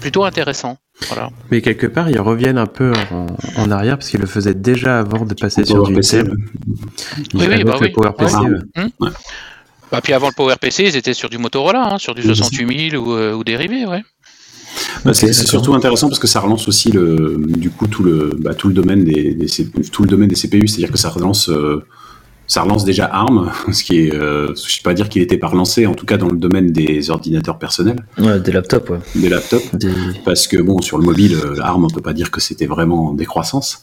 plutôt 0.00 0.24
intéressant. 0.24 0.78
Voilà. 1.08 1.30
Mais 1.50 1.60
quelque 1.60 1.86
part, 1.86 2.08
ils 2.08 2.20
reviennent 2.20 2.58
un 2.58 2.66
peu 2.66 2.92
en, 3.56 3.70
arrière 3.70 3.98
parce 3.98 4.08
qu'ils 4.08 4.20
le 4.20 4.26
faisaient 4.26 4.54
déjà 4.54 4.98
avant 4.98 5.26
de 5.26 5.34
passer 5.34 5.64
sur 5.64 5.86
du 5.86 5.94
PC. 5.94 6.22
oui, 7.34 7.46
oui, 7.48 7.64
bah 7.64 7.76
oui. 7.80 7.90
PowerPC. 7.90 8.36
Hum. 8.76 8.90
Bah, 9.92 10.00
puis 10.02 10.12
avant 10.12 10.28
le 10.28 10.32
PowerPC, 10.32 10.84
ils 10.84 10.96
étaient 10.96 11.14
sur 11.14 11.28
du 11.28 11.38
Motorola, 11.38 11.92
hein, 11.92 11.98
sur 11.98 12.14
du 12.14 12.22
68000 12.22 12.96
ou, 12.96 13.12
euh, 13.12 13.34
ou 13.34 13.44
dérivé, 13.44 13.86
ouais. 13.86 14.02
Bah, 15.04 15.14
c'est 15.14 15.32
surtout 15.32 15.74
intéressant 15.74 16.08
parce 16.08 16.18
que 16.18 16.26
ça 16.26 16.40
relance 16.40 16.68
aussi 16.68 16.90
le, 16.90 17.42
du 17.46 17.70
coup 17.70 17.86
tout 17.86 18.02
le, 18.02 18.30
bah, 18.38 18.54
tout 18.54 18.68
le 18.68 18.74
domaine 18.74 19.04
des, 19.04 19.36
tout 19.92 20.02
le 20.02 20.08
domaine 20.08 20.28
des 20.28 20.36
CPU, 20.36 20.66
c'est-à-dire 20.66 20.92
que 20.92 20.98
ça 20.98 21.10
relance 21.10 21.48
euh, 21.48 21.84
ça 22.46 22.62
relance 22.62 22.84
déjà 22.84 23.06
ARM, 23.06 23.50
ce 23.72 23.82
qui 23.82 23.98
est, 23.98 24.14
euh, 24.14 24.46
je 24.48 24.50
ne 24.52 24.56
sais 24.56 24.82
pas 24.82 24.94
dire 24.94 25.08
qu'il 25.08 25.22
était 25.22 25.38
pas 25.38 25.48
relancé, 25.48 25.86
en 25.86 25.94
tout 25.94 26.06
cas 26.06 26.16
dans 26.16 26.28
le 26.28 26.38
domaine 26.38 26.70
des 26.70 27.10
ordinateurs 27.10 27.58
personnels. 27.58 28.04
Ouais, 28.18 28.40
des 28.40 28.52
laptops, 28.52 28.90
ouais. 28.90 28.98
Des 29.14 29.28
laptops. 29.28 29.70
Parce 30.24 30.46
que 30.46 30.58
bon, 30.58 30.80
sur 30.80 30.98
le 30.98 31.04
mobile, 31.04 31.34
euh, 31.34 31.60
ARM, 31.60 31.84
on 31.84 31.90
peut 31.90 32.00
pas 32.00 32.12
dire 32.12 32.30
que 32.30 32.40
c'était 32.40 32.66
vraiment 32.66 33.08
en 33.08 33.14
décroissance. 33.14 33.82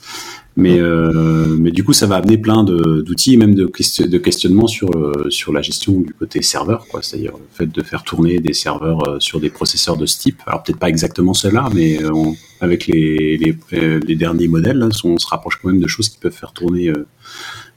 Mais, 0.55 0.79
euh, 0.79 1.57
mais 1.59 1.71
du 1.71 1.83
coup, 1.83 1.93
ça 1.93 2.05
va 2.05 2.17
amener 2.17 2.37
plein 2.37 2.63
d'outils, 2.63 3.37
même 3.37 3.55
de, 3.55 3.63
de 3.63 4.17
questionnements 4.19 4.67
sur, 4.67 4.91
sur 5.29 5.51
la 5.51 5.63
gestion 5.63 5.99
du 5.99 6.13
côté 6.13 6.43
serveur, 6.43 6.85
quoi. 6.87 7.01
C'est-à-dire 7.01 7.31
le 7.31 7.45
fait 7.51 7.65
de 7.65 7.81
faire 7.81 8.03
tourner 8.03 8.37
des 8.37 8.53
serveurs 8.53 9.17
sur 9.19 9.39
des 9.39 9.49
processeurs 9.49 9.97
de 9.97 10.05
ce 10.05 10.19
type. 10.19 10.41
Alors 10.45 10.61
peut-être 10.61 10.77
pas 10.77 10.89
exactement 10.89 11.33
ceux-là, 11.33 11.69
mais 11.73 11.97
avec 12.61 12.85
les, 12.85 13.35
les, 13.37 13.57
les, 14.05 14.15
derniers 14.15 14.47
modèles, 14.47 14.87
on 15.03 15.17
se 15.17 15.27
rapproche 15.27 15.59
quand 15.59 15.69
même 15.69 15.81
de 15.81 15.87
choses 15.87 16.07
qui 16.07 16.19
peuvent 16.19 16.31
faire 16.31 16.53
tourner 16.53 16.93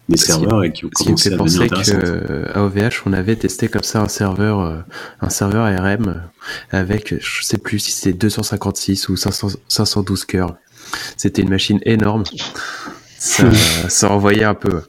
des 0.09 0.17
serveurs 0.17 0.65
et 0.65 0.73
qui 0.73 0.85
ont 0.85 0.91
commencé 0.95 1.33
à 1.33 1.37
devenir 1.37 1.69
qu'à 1.69 2.63
OVH, 2.63 3.03
on 3.07 3.13
avait 3.13 3.37
testé 3.37 3.69
comme 3.69 3.83
ça 3.83 4.01
un 4.01 4.09
serveur, 4.09 4.61
euh, 4.61 4.79
un 5.21 5.31
serveur 5.31 5.65
ARM 5.65 6.23
avec, 6.71 7.15
je 7.21 7.43
sais 7.43 7.59
plus 7.59 7.79
si 7.79 7.93
c'était 7.93 8.13
256 8.13 9.09
ou 9.09 9.17
512 9.17 10.25
cœurs. 10.25 10.57
C'était 11.17 11.43
une 11.43 11.51
machine 11.51 11.81
énorme. 11.85 12.25
Ça, 13.19 13.51
ça 13.89 14.11
envoyait 14.11 14.45
un 14.45 14.55
peu. 14.55 14.83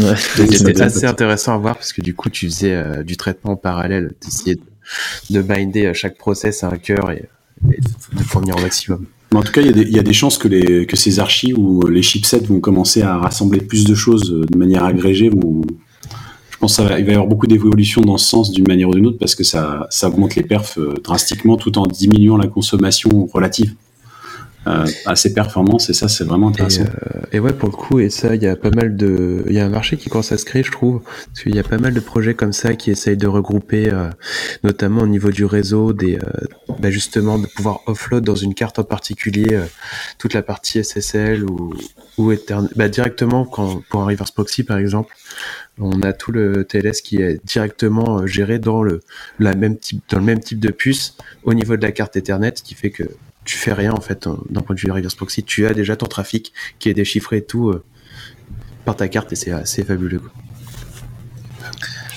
Ouais, 0.00 0.16
C'était 0.16 0.82
assez 0.82 1.06
intéressant 1.06 1.54
à 1.54 1.58
voir 1.58 1.76
parce 1.76 1.92
que 1.92 2.02
du 2.02 2.14
coup, 2.14 2.30
tu 2.30 2.46
faisais 2.46 2.74
euh, 2.74 3.02
du 3.04 3.16
traitement 3.16 3.52
en 3.52 3.56
parallèle, 3.56 4.14
tu 4.20 4.56
de, 5.30 5.40
binder 5.42 5.94
chaque 5.94 6.18
process 6.18 6.64
à 6.64 6.68
un 6.68 6.76
cœur 6.76 7.10
et, 7.10 7.28
et 7.72 7.80
de 8.12 8.22
fournir 8.22 8.56
au 8.56 8.60
maximum 8.60 9.06
en 9.38 9.42
tout 9.42 9.52
cas, 9.52 9.60
il 9.62 9.90
y, 9.90 9.98
a 9.98 10.02
des 10.02 10.12
chances 10.12 10.38
que, 10.38 10.96
ces 10.96 11.18
archives 11.18 11.58
ou 11.58 11.86
les 11.86 12.02
chipsets 12.02 12.40
vont 12.40 12.60
commencer 12.60 13.02
à 13.02 13.16
rassembler 13.16 13.60
plus 13.60 13.84
de 13.84 13.94
choses 13.94 14.30
euh, 14.30 14.44
de 14.44 14.56
manière 14.56 14.84
agrégée. 14.84 15.30
je 15.30 16.56
pense 16.58 16.76
qu'il 16.76 16.86
va 16.86 16.98
y 16.98 17.10
avoir 17.10 17.26
beaucoup 17.26 17.46
d'évolutions 17.46 18.02
dans 18.02 18.16
ce 18.16 18.28
sens 18.28 18.50
d'une 18.50 18.66
manière 18.66 18.88
ou 18.88 18.94
d'une 18.94 19.06
autre 19.06 19.18
parce 19.18 19.34
que 19.34 19.44
ça, 19.44 19.86
ça 19.90 20.08
augmente 20.08 20.34
les 20.36 20.42
perfs 20.42 20.78
euh, 20.78 20.94
drastiquement 21.02 21.56
tout 21.56 21.78
en 21.78 21.86
diminuant 21.86 22.36
la 22.36 22.46
consommation 22.46 23.26
relative. 23.32 23.74
Euh, 24.66 24.86
assez 25.04 25.34
performance 25.34 25.90
et 25.90 25.92
ça 25.92 26.08
c'est 26.08 26.24
vraiment 26.24 26.48
intéressant. 26.48 26.84
Euh, 26.84 27.20
et, 27.32 27.38
ouais 27.38 27.52
pour 27.52 27.68
le 27.68 27.76
coup 27.76 27.98
et 27.98 28.08
ça 28.08 28.34
il 28.34 28.42
y 28.42 28.46
a 28.46 28.56
pas 28.56 28.70
mal 28.70 28.96
de 28.96 29.44
il 29.46 29.52
y 29.52 29.60
a 29.60 29.66
un 29.66 29.68
marché 29.68 29.98
qui 29.98 30.08
commence 30.08 30.32
à 30.32 30.38
se 30.38 30.46
créer 30.46 30.62
je 30.62 30.72
trouve 30.72 31.02
parce 31.02 31.42
qu'il 31.42 31.54
y 31.54 31.58
a 31.58 31.62
pas 31.62 31.76
mal 31.76 31.92
de 31.92 32.00
projets 32.00 32.32
comme 32.32 32.54
ça 32.54 32.74
qui 32.74 32.90
essayent 32.90 33.18
de 33.18 33.26
regrouper 33.26 33.92
euh, 33.92 34.08
notamment 34.62 35.02
au 35.02 35.06
niveau 35.06 35.30
du 35.30 35.44
réseau 35.44 35.92
des 35.92 36.18
bah 36.78 36.90
justement 36.90 37.38
de 37.38 37.46
pouvoir 37.46 37.80
offload 37.86 38.24
dans 38.24 38.34
une 38.34 38.54
carte 38.54 38.78
en 38.78 38.84
particulier 38.84 39.60
toute 40.18 40.32
la 40.32 40.42
partie 40.42 40.82
SSL 40.82 41.44
ou 41.44 41.74
ou 42.16 42.32
Ethernet 42.32 42.70
bah, 42.74 42.88
directement 42.88 43.44
quand 43.44 43.82
pour 43.90 44.00
un 44.00 44.06
reverse 44.06 44.30
proxy 44.30 44.64
par 44.64 44.78
exemple 44.78 45.14
on 45.78 46.00
a 46.02 46.14
tout 46.14 46.32
le 46.32 46.64
TLS 46.64 47.02
qui 47.02 47.16
est 47.20 47.44
directement 47.44 48.26
géré 48.26 48.58
dans 48.58 48.82
le 48.82 49.00
la 49.38 49.54
même 49.54 49.76
type 49.76 50.02
dans 50.08 50.20
le 50.20 50.24
même 50.24 50.40
type 50.40 50.60
de 50.60 50.70
puce 50.70 51.18
au 51.42 51.52
niveau 51.52 51.76
de 51.76 51.82
la 51.82 51.92
carte 51.92 52.16
Ethernet 52.16 52.54
ce 52.56 52.62
qui 52.62 52.74
fait 52.74 52.90
que 52.90 53.04
tu 53.44 53.56
fais 53.56 53.72
rien 53.72 53.92
en 53.92 54.00
fait 54.00 54.28
d'un 54.50 54.60
point 54.60 54.74
de 54.74 54.80
vue 54.80 54.88
de 54.88 54.92
reverse 54.92 55.14
proxy. 55.14 55.42
Tu 55.42 55.66
as 55.66 55.74
déjà 55.74 55.96
ton 55.96 56.06
trafic 56.06 56.52
qui 56.78 56.88
est 56.88 56.94
déchiffré 56.94 57.38
et 57.38 57.44
tout 57.44 57.70
euh, 57.70 57.82
par 58.84 58.96
ta 58.96 59.08
carte 59.08 59.32
et 59.32 59.36
c'est 59.36 59.52
assez 59.52 59.84
fabuleux. 59.84 60.22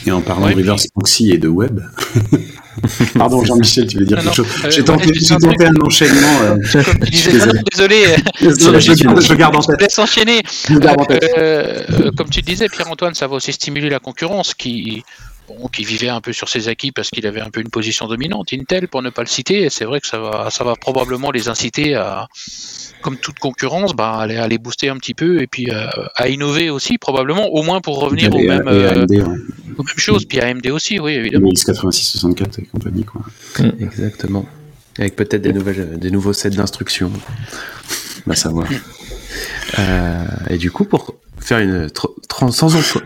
Et 0.05 0.11
en 0.11 0.21
parlant 0.21 0.49
de 0.49 0.55
reverse 0.55 0.87
proxy 0.87 1.31
et 1.31 1.37
de 1.37 1.47
web. 1.47 1.81
Pardon, 3.17 3.43
Jean-Michel, 3.43 3.87
tu 3.87 3.97
veux 3.97 4.05
dire 4.05 4.19
quelque 4.19 4.35
chose 4.35 4.47
euh, 4.63 4.69
J'ai 4.69 4.83
tenté, 4.83 5.09
un 5.65 5.85
enchaînement. 5.85 6.41
Euh, 6.43 6.57
désolé. 7.71 8.03
je, 8.41 9.33
garde 9.33 9.55
en 9.55 9.61
tête. 9.61 9.81
Laisse 9.81 9.99
enchaîner. 9.99 10.43
Euh, 10.69 12.11
comme 12.15 12.29
tu 12.29 12.39
le 12.39 12.45
disais, 12.45 12.69
Pierre-Antoine, 12.69 13.15
ça 13.15 13.27
va 13.27 13.35
aussi 13.35 13.51
stimuler 13.53 13.89
la 13.89 13.99
concurrence 13.99 14.53
qui, 14.53 15.03
qui 15.71 15.83
vivait 15.83 16.09
un 16.09 16.21
peu 16.21 16.33
sur 16.33 16.49
ses 16.49 16.67
acquis 16.67 16.91
parce 16.91 17.09
qu'il 17.09 17.25
avait 17.25 17.41
un 17.41 17.49
peu 17.49 17.61
une 17.61 17.69
position 17.69 18.07
dominante, 18.07 18.49
Intel 18.53 18.87
pour 18.87 19.01
ne 19.01 19.09
pas 19.09 19.21
le 19.21 19.27
citer, 19.27 19.63
et 19.63 19.69
c'est 19.69 19.85
vrai 19.85 19.99
que 19.99 20.07
ça 20.07 20.19
va, 20.19 20.49
ça 20.49 20.63
va 20.63 20.75
probablement 20.75 21.31
les 21.31 21.47
inciter 21.49 21.95
à, 21.95 22.27
comme 23.01 23.17
toute 23.17 23.39
concurrence, 23.39 23.95
bah, 23.95 24.17
à, 24.19 24.47
les, 24.47 24.57
booster 24.57 24.89
un 24.89 24.97
petit 24.97 25.13
peu 25.13 25.41
et 25.41 25.47
puis 25.47 25.69
euh, 25.69 25.87
à 26.15 26.29
innover 26.29 26.69
aussi, 26.69 26.97
probablement, 26.97 27.47
au 27.47 27.63
moins 27.63 27.81
pour 27.81 27.99
revenir 27.99 28.33
aux, 28.33 28.39
mêmes, 28.39 28.67
euh, 28.67 29.05
aux 29.77 29.83
mêmes 29.83 29.97
choses, 29.97 30.25
puis 30.25 30.39
AMD 30.39 30.67
aussi, 30.67 30.99
oui, 30.99 31.13
évidemment. 31.13 31.49
X86-64 31.49 32.61
et 32.61 32.65
compagnie, 32.65 33.03
quoi. 33.03 33.21
Mm. 33.59 33.71
Exactement. 33.79 34.45
Avec 34.97 35.15
peut-être 35.15 35.41
des, 35.41 35.53
nouvelles, 35.53 35.99
des 35.99 36.09
nouveaux 36.09 36.33
sets 36.33 36.49
d'instructions. 36.49 37.11
On 38.25 38.29
va 38.31 38.35
savoir. 38.35 38.67
Euh, 39.79 40.25
et 40.49 40.57
du 40.57 40.71
coup, 40.71 40.85
pour 40.85 41.15
faire 41.39 41.59
une 41.59 41.89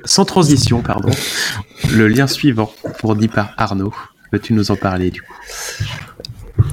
sans, 0.05 0.25
transition, 0.25 0.81
pardon, 0.81 1.11
le 1.93 2.07
lien 2.07 2.27
suivant 2.27 2.71
pour 2.99 3.15
dit 3.15 3.27
par 3.27 3.53
Arnaud. 3.57 3.93
Peux-tu 4.31 4.53
nous 4.53 4.71
en 4.71 4.75
parler 4.75 5.11
du 5.11 5.21
coup? 5.21 5.33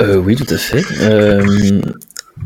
Euh, 0.00 0.16
Oui, 0.16 0.36
tout 0.36 0.52
à 0.52 0.56
fait. 0.56 0.84
Euh, 1.00 1.80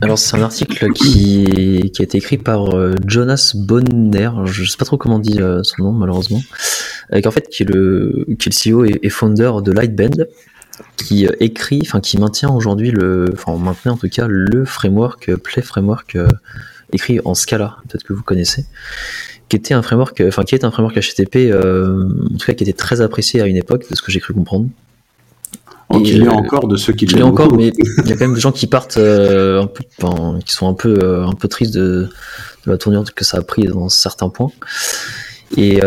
alors 0.00 0.18
c'est 0.18 0.36
un 0.36 0.42
article 0.42 0.92
qui, 0.92 1.92
a 1.98 2.02
été 2.02 2.18
écrit 2.18 2.38
par 2.38 2.70
Jonas 3.06 3.52
Bonner, 3.54 4.30
je 4.46 4.64
sais 4.64 4.78
pas 4.78 4.86
trop 4.86 4.96
comment 4.96 5.16
on 5.16 5.20
dit 5.20 5.38
son 5.62 5.82
nom 5.82 5.92
malheureusement, 5.92 6.40
avec 7.10 7.26
en 7.26 7.30
fait 7.30 7.48
qui 7.48 7.62
est 7.62 7.66
le, 7.66 8.26
CEO 8.64 8.84
et, 8.84 9.10
founder 9.10 9.52
de 9.62 9.70
Lightbend, 9.70 10.26
qui 10.96 11.28
écrit, 11.40 11.80
enfin 11.82 12.00
qui 12.00 12.18
maintient 12.18 12.48
aujourd'hui 12.48 12.90
le, 12.90 13.26
enfin 13.34 13.56
maintenant 13.58 13.92
en 13.92 13.98
tout 13.98 14.08
cas 14.08 14.26
le 14.26 14.64
framework 14.64 15.36
Play 15.36 15.62
Framework 15.62 16.16
écrit 16.92 17.20
en 17.24 17.34
Scala, 17.34 17.76
peut-être 17.88 18.04
que 18.04 18.12
vous 18.12 18.22
connaissez, 18.22 18.66
qui 19.48 19.56
était 19.56 19.74
un 19.74 19.82
framework, 19.82 20.22
enfin 20.26 20.44
qui 20.44 20.54
est 20.54 20.64
un 20.64 20.70
framework 20.70 20.98
HTTP, 20.98 21.50
euh, 21.50 22.08
en 22.24 22.36
tout 22.36 22.46
cas 22.46 22.54
qui 22.54 22.64
était 22.64 22.72
très 22.72 23.00
apprécié 23.00 23.40
à 23.40 23.46
une 23.46 23.56
époque, 23.56 23.88
de 23.90 23.94
ce 23.94 24.02
que 24.02 24.12
j'ai 24.12 24.20
cru 24.20 24.34
comprendre. 24.34 24.66
Oh, 25.88 26.00
il 26.02 26.22
y 26.22 26.26
a 26.26 26.30
euh, 26.30 26.34
encore 26.34 26.68
de 26.68 26.76
ceux 26.76 26.92
qui 26.92 27.06
l'ont 27.06 27.28
encore, 27.28 27.54
mais 27.54 27.68
il 28.04 28.08
y 28.08 28.12
a 28.12 28.14
quand 28.14 28.26
même 28.26 28.34
des 28.34 28.40
gens 28.40 28.52
qui 28.52 28.66
partent 28.66 28.96
euh, 28.96 29.62
un 29.62 29.66
peu, 29.66 29.84
qui 30.44 30.52
sont 30.52 30.68
un 30.68 30.74
peu, 30.74 31.22
un 31.22 31.34
peu 31.34 31.48
tristes 31.48 31.74
de, 31.74 32.08
la 32.64 32.78
tournure 32.78 33.04
que 33.12 33.24
ça 33.24 33.38
a 33.38 33.42
pris 33.42 33.64
dans 33.64 33.88
certains 33.88 34.28
points. 34.28 34.52
Et, 35.56 35.78
et, 35.78 35.82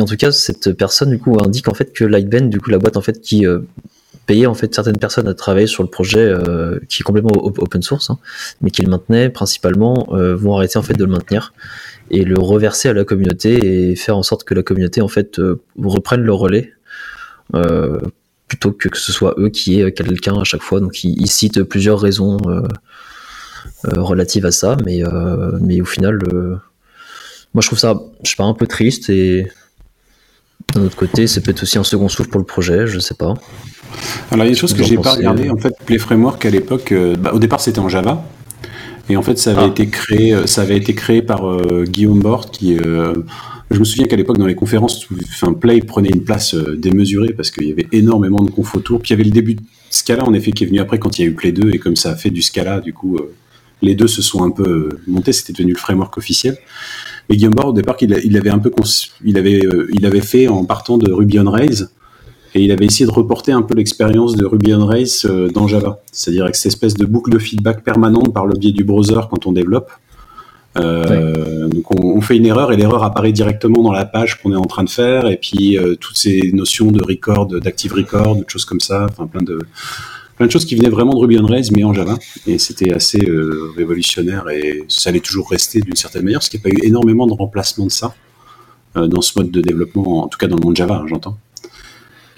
en 0.00 0.04
tout 0.06 0.16
cas, 0.16 0.32
cette 0.32 0.72
personne 0.72 1.10
du 1.10 1.18
coup 1.18 1.36
indique 1.44 1.68
en 1.68 1.74
fait 1.74 1.92
que 1.92 2.04
Lightbend, 2.04 2.48
du 2.48 2.60
coup 2.60 2.70
la 2.70 2.78
boîte 2.78 2.96
en 2.96 3.02
fait 3.02 3.20
qui 3.20 3.44
payer 4.30 4.46
en 4.46 4.54
fait 4.54 4.72
certaines 4.72 4.98
personnes 4.98 5.26
à 5.26 5.34
travailler 5.34 5.66
sur 5.66 5.82
le 5.82 5.88
projet 5.88 6.20
euh, 6.20 6.78
qui 6.88 7.02
est 7.02 7.04
complètement 7.04 7.32
open 7.34 7.82
source, 7.82 8.10
hein, 8.10 8.18
mais 8.60 8.70
qui 8.70 8.80
le 8.82 8.88
maintenaient 8.88 9.28
principalement, 9.28 10.06
euh, 10.12 10.36
vont 10.36 10.54
arrêter 10.54 10.78
en 10.78 10.82
fait 10.82 10.94
de 10.94 11.04
le 11.04 11.10
maintenir 11.10 11.52
et 12.12 12.22
le 12.22 12.38
reverser 12.38 12.88
à 12.88 12.92
la 12.92 13.04
communauté 13.04 13.90
et 13.90 13.96
faire 13.96 14.16
en 14.16 14.22
sorte 14.22 14.44
que 14.44 14.54
la 14.54 14.62
communauté 14.62 15.00
en 15.00 15.08
fait 15.08 15.40
euh, 15.40 15.60
reprenne 15.82 16.20
le 16.20 16.32
relais 16.32 16.72
plutôt 18.46 18.70
que 18.70 18.88
que 18.88 18.98
ce 18.98 19.10
soit 19.10 19.34
eux 19.38 19.48
qui 19.48 19.80
aient 19.80 19.90
quelqu'un 19.90 20.38
à 20.40 20.44
chaque 20.44 20.62
fois. 20.62 20.78
Donc 20.78 21.02
ils, 21.02 21.30
citent 21.30 21.64
plusieurs 21.64 21.98
raisons 21.98 22.38
relatives 23.84 24.46
à 24.46 24.52
ça, 24.52 24.76
mais 24.84 25.02
mais 25.60 25.80
au 25.80 25.84
final, 25.84 26.20
moi 27.52 27.60
je 27.60 27.66
trouve 27.66 27.80
ça, 27.80 28.00
je 28.22 28.30
sais 28.30 28.36
pas, 28.36 28.44
un 28.44 28.54
peu 28.54 28.68
triste 28.68 29.10
et 29.10 29.50
d'un 30.74 30.82
autre 30.82 30.96
côté, 30.96 31.26
c'est 31.26 31.40
peut-être 31.40 31.62
aussi 31.62 31.78
un 31.78 31.84
second 31.84 32.08
souffle 32.08 32.30
pour 32.30 32.40
le 32.40 32.46
projet, 32.46 32.86
je 32.86 32.98
sais 32.98 33.14
pas. 33.14 33.34
Alors, 34.30 34.44
il 34.44 34.48
y 34.48 34.50
a 34.50 34.50
une 34.50 34.56
chose 34.56 34.74
que 34.74 34.82
j'ai 34.82 34.96
pas 34.96 35.14
regardé. 35.14 35.48
Euh, 35.48 35.52
en 35.52 35.56
fait, 35.56 35.74
Play 35.84 35.98
Framework 35.98 36.44
à 36.44 36.50
l'époque, 36.50 36.92
euh, 36.92 37.16
bah, 37.16 37.32
au 37.34 37.38
départ, 37.38 37.60
c'était 37.60 37.80
en 37.80 37.88
Java. 37.88 38.24
Et 39.08 39.16
en 39.16 39.22
fait, 39.22 39.38
ça 39.38 39.50
avait 39.50 39.62
ah. 39.62 39.66
été 39.66 39.88
créé, 39.88 40.32
euh, 40.32 40.46
ça 40.46 40.62
avait 40.62 40.76
été 40.76 40.94
créé 40.94 41.22
par 41.22 41.42
Guillaume 41.84 42.20
Bort, 42.20 42.50
qui, 42.50 42.76
je 42.76 43.78
me 43.78 43.84
souviens 43.84 44.06
qu'à 44.06 44.16
l'époque, 44.16 44.38
dans 44.38 44.46
les 44.46 44.54
conférences, 44.54 45.06
enfin, 45.24 45.52
Play 45.52 45.80
prenait 45.80 46.10
une 46.10 46.22
place 46.22 46.54
démesurée 46.54 47.32
parce 47.32 47.50
qu'il 47.50 47.68
y 47.68 47.72
avait 47.72 47.88
énormément 47.92 48.42
de 48.42 48.50
conf 48.50 48.74
autour. 48.74 49.00
Puis 49.00 49.10
il 49.10 49.12
y 49.12 49.14
avait 49.14 49.24
le 49.24 49.30
début 49.30 49.54
de 49.54 49.62
Scala, 49.90 50.24
en 50.24 50.32
effet, 50.32 50.52
qui 50.52 50.64
est 50.64 50.66
venu 50.66 50.80
après 50.80 50.98
quand 50.98 51.18
il 51.18 51.22
y 51.22 51.24
a 51.24 51.28
eu 51.28 51.34
Play 51.34 51.52
2, 51.52 51.70
et 51.72 51.78
comme 51.78 51.96
ça 51.96 52.10
a 52.10 52.16
fait 52.16 52.30
du 52.30 52.42
Scala, 52.42 52.80
du 52.80 52.92
coup, 52.92 53.18
les 53.82 53.94
deux 53.94 54.08
se 54.08 54.22
sont 54.22 54.44
un 54.44 54.50
peu 54.50 54.88
montés. 55.06 55.32
C'était 55.32 55.52
devenu 55.52 55.72
le 55.72 55.78
framework 55.78 56.16
officiel. 56.16 56.56
Mais 57.30 57.36
Guillaume 57.36 57.54
au 57.64 57.72
départ, 57.72 57.96
il, 58.00 58.20
il 58.24 58.36
avait 58.36 58.50
un 58.50 58.58
peu, 58.58 58.70
il 59.24 59.38
avait, 59.38 59.62
il 59.92 60.04
avait 60.04 60.20
fait 60.20 60.48
en 60.48 60.64
partant 60.64 60.98
de 60.98 61.10
Ruby 61.10 61.38
on 61.38 61.50
Rails 61.50 61.86
et 62.54 62.62
il 62.62 62.72
avait 62.72 62.86
essayé 62.86 63.06
de 63.06 63.12
reporter 63.12 63.52
un 63.52 63.62
peu 63.62 63.74
l'expérience 63.74 64.34
de 64.34 64.44
Ruby 64.44 64.74
on 64.74 64.86
Rails 64.86 65.06
euh, 65.24 65.48
dans 65.48 65.68
Java, 65.68 66.00
c'est-à-dire 66.10 66.44
avec 66.44 66.56
cette 66.56 66.72
espèce 66.72 66.94
de 66.94 67.06
boucle 67.06 67.30
de 67.30 67.38
feedback 67.38 67.84
permanente 67.84 68.32
par 68.34 68.46
le 68.46 68.58
biais 68.58 68.72
du 68.72 68.84
browser 68.84 69.20
quand 69.30 69.46
on 69.46 69.52
développe. 69.52 69.90
Euh, 70.78 71.68
donc 71.68 71.92
on, 72.00 72.20
fait 72.20 72.36
une 72.36 72.46
erreur 72.46 72.70
et 72.70 72.76
l'erreur 72.76 73.02
apparaît 73.02 73.32
directement 73.32 73.82
dans 73.82 73.90
la 73.90 74.04
page 74.04 74.40
qu'on 74.40 74.52
est 74.52 74.56
en 74.56 74.66
train 74.66 74.84
de 74.84 74.90
faire 74.90 75.26
et 75.26 75.36
puis 75.36 75.76
euh, 75.76 75.96
toutes 75.96 76.16
ces 76.16 76.52
notions 76.52 76.92
de 76.92 77.02
record, 77.02 77.46
d'active 77.46 77.92
record, 77.92 78.36
de 78.36 78.44
choses 78.46 78.64
comme 78.64 78.78
ça, 78.78 79.06
enfin 79.10 79.26
plein 79.26 79.42
de 79.42 79.58
plein 80.40 80.46
de 80.46 80.52
choses 80.52 80.64
qui 80.64 80.74
venaient 80.74 80.88
vraiment 80.88 81.12
de 81.12 81.18
Ruby 81.18 81.38
on 81.38 81.44
Rails 81.44 81.68
mais 81.70 81.84
en 81.84 81.92
Java 81.92 82.18
et 82.46 82.58
c'était 82.58 82.94
assez 82.94 83.20
révolutionnaire 83.76 84.48
et 84.48 84.84
ça 84.88 85.10
allait 85.10 85.20
toujours 85.20 85.50
rester 85.50 85.80
d'une 85.80 85.96
certaine 85.96 86.24
manière 86.24 86.38
parce 86.38 86.48
qu'il 86.48 86.58
n'y 86.64 86.66
a 86.66 86.70
pas 86.70 86.76
eu 86.76 86.88
énormément 86.88 87.26
de 87.26 87.34
remplacement 87.34 87.84
de 87.84 87.92
ça 87.92 88.14
dans 88.94 89.20
ce 89.20 89.38
mode 89.38 89.50
de 89.50 89.60
développement, 89.60 90.24
en 90.24 90.28
tout 90.28 90.38
cas 90.38 90.46
dans 90.46 90.56
le 90.56 90.64
monde 90.64 90.76
Java, 90.76 91.02
hein, 91.02 91.06
j'entends. 91.06 91.38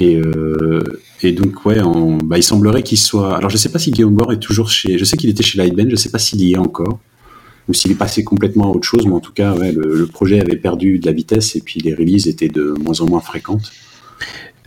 Et, 0.01 0.17
euh, 0.17 0.83
et, 1.23 1.33
donc, 1.33 1.65
ouais, 1.65 1.79
bah, 2.25 2.39
il 2.39 2.43
semblerait 2.43 2.83
qu'il 2.83 2.99
soit. 2.99 3.37
Alors, 3.37 3.51
je 3.51 3.57
sais 3.57 3.69
pas 3.69 3.79
si 3.79 3.91
Guillaume 3.91 4.15
Bord 4.15 4.33
est 4.33 4.41
toujours 4.41 4.69
chez. 4.69 4.99
Je 4.99 5.05
sais 5.05 5.17
qu'il 5.17 5.31
était 5.31 5.45
chez 5.45 5.59
Lightbend, 5.59 5.91
je 5.91 5.97
sais 5.97 6.11
pas 6.11 6.19
s'il 6.19 6.41
y 6.41 6.55
est 6.55 6.59
encore, 6.59 6.99
ou 7.69 7.75
s'il 7.75 7.93
est 7.93 7.97
passé 7.97 8.25
complètement 8.25 8.67
à 8.67 8.75
autre 8.75 8.87
chose, 8.87 9.07
mais 9.07 9.13
en 9.13 9.21
tout 9.21 9.33
cas, 9.33 9.55
ouais, 9.55 9.73
le, 9.73 10.07
projet 10.07 10.41
avait 10.41 10.57
perdu 10.57 10.99
de 10.99 11.07
la 11.07 11.13
vitesse 11.13 11.55
et 11.57 11.61
puis 11.61 11.81
les 11.81 11.95
releases 11.95 12.27
étaient 12.27 12.49
de 12.49 12.75
moins 12.83 13.01
en 13.01 13.07
moins 13.07 13.21
fréquentes. 13.21 13.71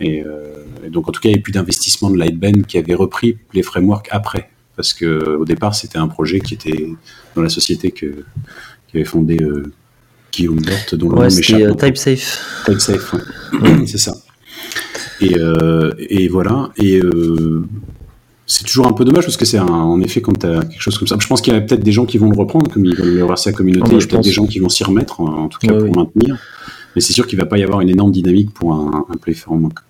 Et, 0.00 0.22
euh, 0.22 0.64
donc, 0.90 1.08
en 1.08 1.12
tout 1.12 1.20
cas, 1.20 1.28
il 1.28 1.32
n'y 1.32 1.38
a 1.38 1.42
plus 1.42 1.52
d'investissement 1.52 2.10
de 2.10 2.16
Lightbend 2.16 2.62
qui 2.66 2.78
avait 2.78 2.94
repris 2.94 3.38
les 3.54 3.62
frameworks 3.62 4.08
après. 4.10 4.50
Parce 4.76 4.92
que 4.92 5.36
au 5.36 5.44
départ, 5.44 5.74
c'était 5.74 5.98
un 5.98 6.08
projet 6.08 6.38
qui 6.40 6.54
était 6.54 6.86
dans 7.34 7.42
la 7.42 7.48
société 7.48 7.90
que, 7.90 8.06
qui 8.88 8.96
avait 8.96 9.04
fondé 9.04 9.38
euh, 9.40 9.72
Guillaume 10.32 10.60
Bort, 10.60 10.98
dont 10.98 11.08
le 11.08 11.16
nom 11.16 11.22
m'échappe. 11.22 11.78
TypeSafe. 11.78 12.64
TypeSafe, 12.66 13.14
c'est 13.86 13.98
ça. 13.98 14.14
Et, 15.20 15.36
euh, 15.38 15.92
et 15.98 16.28
voilà. 16.28 16.70
Et 16.76 16.98
euh, 16.98 17.64
c'est 18.46 18.64
toujours 18.64 18.86
un 18.86 18.92
peu 18.92 19.04
dommage 19.04 19.24
parce 19.24 19.36
que 19.36 19.44
c'est 19.44 19.58
en 19.58 20.00
effet 20.00 20.20
quand 20.20 20.38
tu 20.38 20.46
as 20.46 20.60
quelque 20.60 20.80
chose 20.80 20.98
comme 20.98 21.08
ça. 21.08 21.16
Je 21.18 21.26
pense 21.26 21.40
qu'il 21.40 21.52
y 21.52 21.56
a 21.56 21.60
peut-être 21.60 21.82
des 21.82 21.92
gens 21.92 22.04
qui 22.04 22.18
vont 22.18 22.30
le 22.30 22.38
reprendre, 22.38 22.70
comme 22.70 22.84
le 22.84 23.22
reverser 23.24 23.48
à 23.48 23.52
la 23.52 23.56
communauté. 23.56 23.92
il 23.92 24.00
y 24.00 24.04
a 24.04 24.06
peut-être 24.06 24.22
des 24.22 24.30
gens 24.30 24.46
qui 24.46 24.58
vont 24.58 24.68
s'y 24.68 24.84
remettre, 24.84 25.20
en, 25.20 25.48
tout 25.48 25.58
cas 25.58 25.72
pour 25.72 25.96
maintenir. 25.96 26.36
Mais 26.96 27.02
c'est 27.02 27.12
sûr 27.12 27.26
qu'il 27.26 27.38
va 27.38 27.44
pas 27.44 27.58
y 27.58 27.62
avoir 27.62 27.82
une 27.82 27.90
énorme 27.90 28.10
dynamique 28.10 28.52
pour 28.52 28.72
un, 28.72 29.04
un 29.10 29.16
Play, 29.18 29.34
Framework 29.34 29.84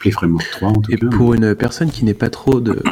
3. 0.51 0.69
En 0.69 0.73
tout 0.75 0.93
et 0.93 0.97
pour 0.97 1.35
une 1.35 1.55
personne 1.55 1.91
qui 1.91 2.05
n'est 2.05 2.15
pas 2.15 2.31
trop 2.31 2.61
de, 2.61 2.83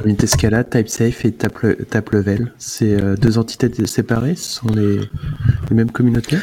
communauté 0.00 0.26
Scala, 0.26 0.64
TypeSafe 0.64 1.26
et 1.26 1.32
TapLevel, 1.32 2.52
c'est 2.58 3.00
euh, 3.00 3.14
deux 3.14 3.36
entités 3.36 3.70
séparées 3.86 4.36
Ce 4.36 4.60
sont 4.60 4.68
les, 4.68 4.96
les 4.96 5.76
mêmes 5.76 5.90
communautés? 5.90 6.38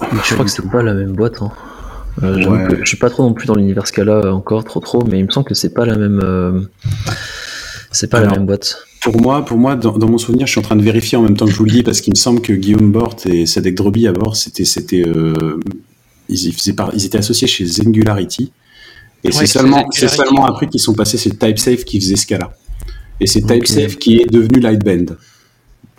Je 0.00 0.34
crois 0.34 0.44
que 0.44 0.50
c'est 0.50 0.70
pas 0.70 0.82
la 0.82 0.94
même 0.94 1.12
boîte. 1.12 1.42
Hein. 1.42 1.50
Euh, 2.22 2.68
je 2.82 2.88
suis 2.88 2.96
pas 2.96 3.10
trop 3.10 3.24
non 3.24 3.34
plus 3.34 3.46
dans 3.46 3.56
l'univers 3.56 3.86
Scala 3.86 4.32
encore, 4.32 4.64
trop 4.64 4.80
trop, 4.80 5.04
mais 5.04 5.18
il 5.18 5.26
me 5.26 5.30
semble 5.30 5.46
que 5.46 5.54
c'est 5.54 5.74
pas 5.74 5.84
la 5.84 5.96
même, 5.96 6.20
euh, 6.22 6.60
c'est 7.90 8.10
pas 8.10 8.20
la 8.20 8.30
même 8.30 8.46
boîte. 8.46 8.78
Pour 9.02 9.20
moi, 9.20 9.44
pour 9.44 9.58
moi, 9.58 9.76
dans, 9.76 10.08
mon 10.08 10.18
souvenir, 10.18 10.46
je 10.46 10.52
suis 10.52 10.58
en 10.58 10.62
train 10.62 10.76
de 10.76 10.82
vérifier 10.82 11.18
en 11.18 11.22
même 11.22 11.36
temps 11.36 11.46
que 11.46 11.52
je 11.52 11.56
vous 11.56 11.64
le 11.64 11.70
dis 11.70 11.82
parce 11.82 12.00
qu'il 12.00 12.12
me 12.12 12.16
semble 12.16 12.40
que 12.40 12.52
Guillaume 12.52 12.90
Bort 12.90 13.16
et 13.26 13.46
Sadek 13.46 13.74
Droby 13.74 14.06
à 14.06 14.12
bord, 14.12 14.36
c'était, 14.36 14.64
c'était, 14.64 15.04
euh, 15.06 15.58
ils, 16.28 16.48
ils, 16.48 17.06
étaient 17.06 17.18
associés 17.18 17.46
chez 17.46 17.66
Singularity. 17.66 18.52
Et 19.24 19.32
c'est 19.32 19.46
seulement, 19.46 19.90
seulement 19.90 20.46
après 20.46 20.68
qu'ils 20.68 20.80
sont 20.80 20.94
passés, 20.94 21.18
c'est 21.18 21.38
TypeSafe 21.38 21.84
qui 21.84 22.00
faisait 22.00 22.16
Scala. 22.16 22.52
Et 23.20 23.26
c'est 23.26 23.42
TypeSafe 23.42 23.96
qui 23.96 24.18
est 24.18 24.30
devenu 24.30 24.60
Lightbend. 24.60 25.16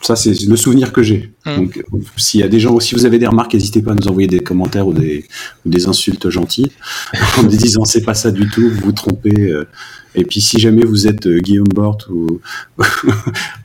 Ça, 0.01 0.15
c'est 0.15 0.43
le 0.43 0.55
souvenir 0.55 0.93
que 0.93 1.01
j'ai. 1.01 1.33
Mmh. 1.45 1.55
Donc, 1.55 1.83
s'il 2.17 2.39
y 2.39 2.43
a 2.43 2.47
des 2.47 2.59
gens, 2.59 2.79
si 2.79 2.93
vous 2.93 3.05
avez 3.05 3.17
des 3.17 3.25
remarques, 3.25 3.55
n'hésitez 3.55 3.81
pas 3.81 3.93
à 3.93 3.95
nous 3.95 4.07
envoyer 4.07 4.27
des 4.27 4.41
commentaires 4.41 4.87
ou 4.87 4.93
des, 4.93 5.25
des 5.65 5.87
insultes 5.87 6.29
gentilles 6.29 6.71
en 7.37 7.43
nous 7.43 7.49
disant 7.49 7.83
c'est 7.83 8.03
pas 8.03 8.13
ça 8.13 8.29
du 8.29 8.47
tout, 8.47 8.69
vous 8.69 8.85
vous 8.85 8.91
trompez. 8.91 9.51
Et 10.17 10.25
puis 10.25 10.41
si 10.41 10.59
jamais 10.59 10.83
vous 10.83 11.07
êtes 11.07 11.27
euh, 11.27 11.37
Guillaume 11.37 11.67
Bort 11.67 11.99
ou, 12.09 12.41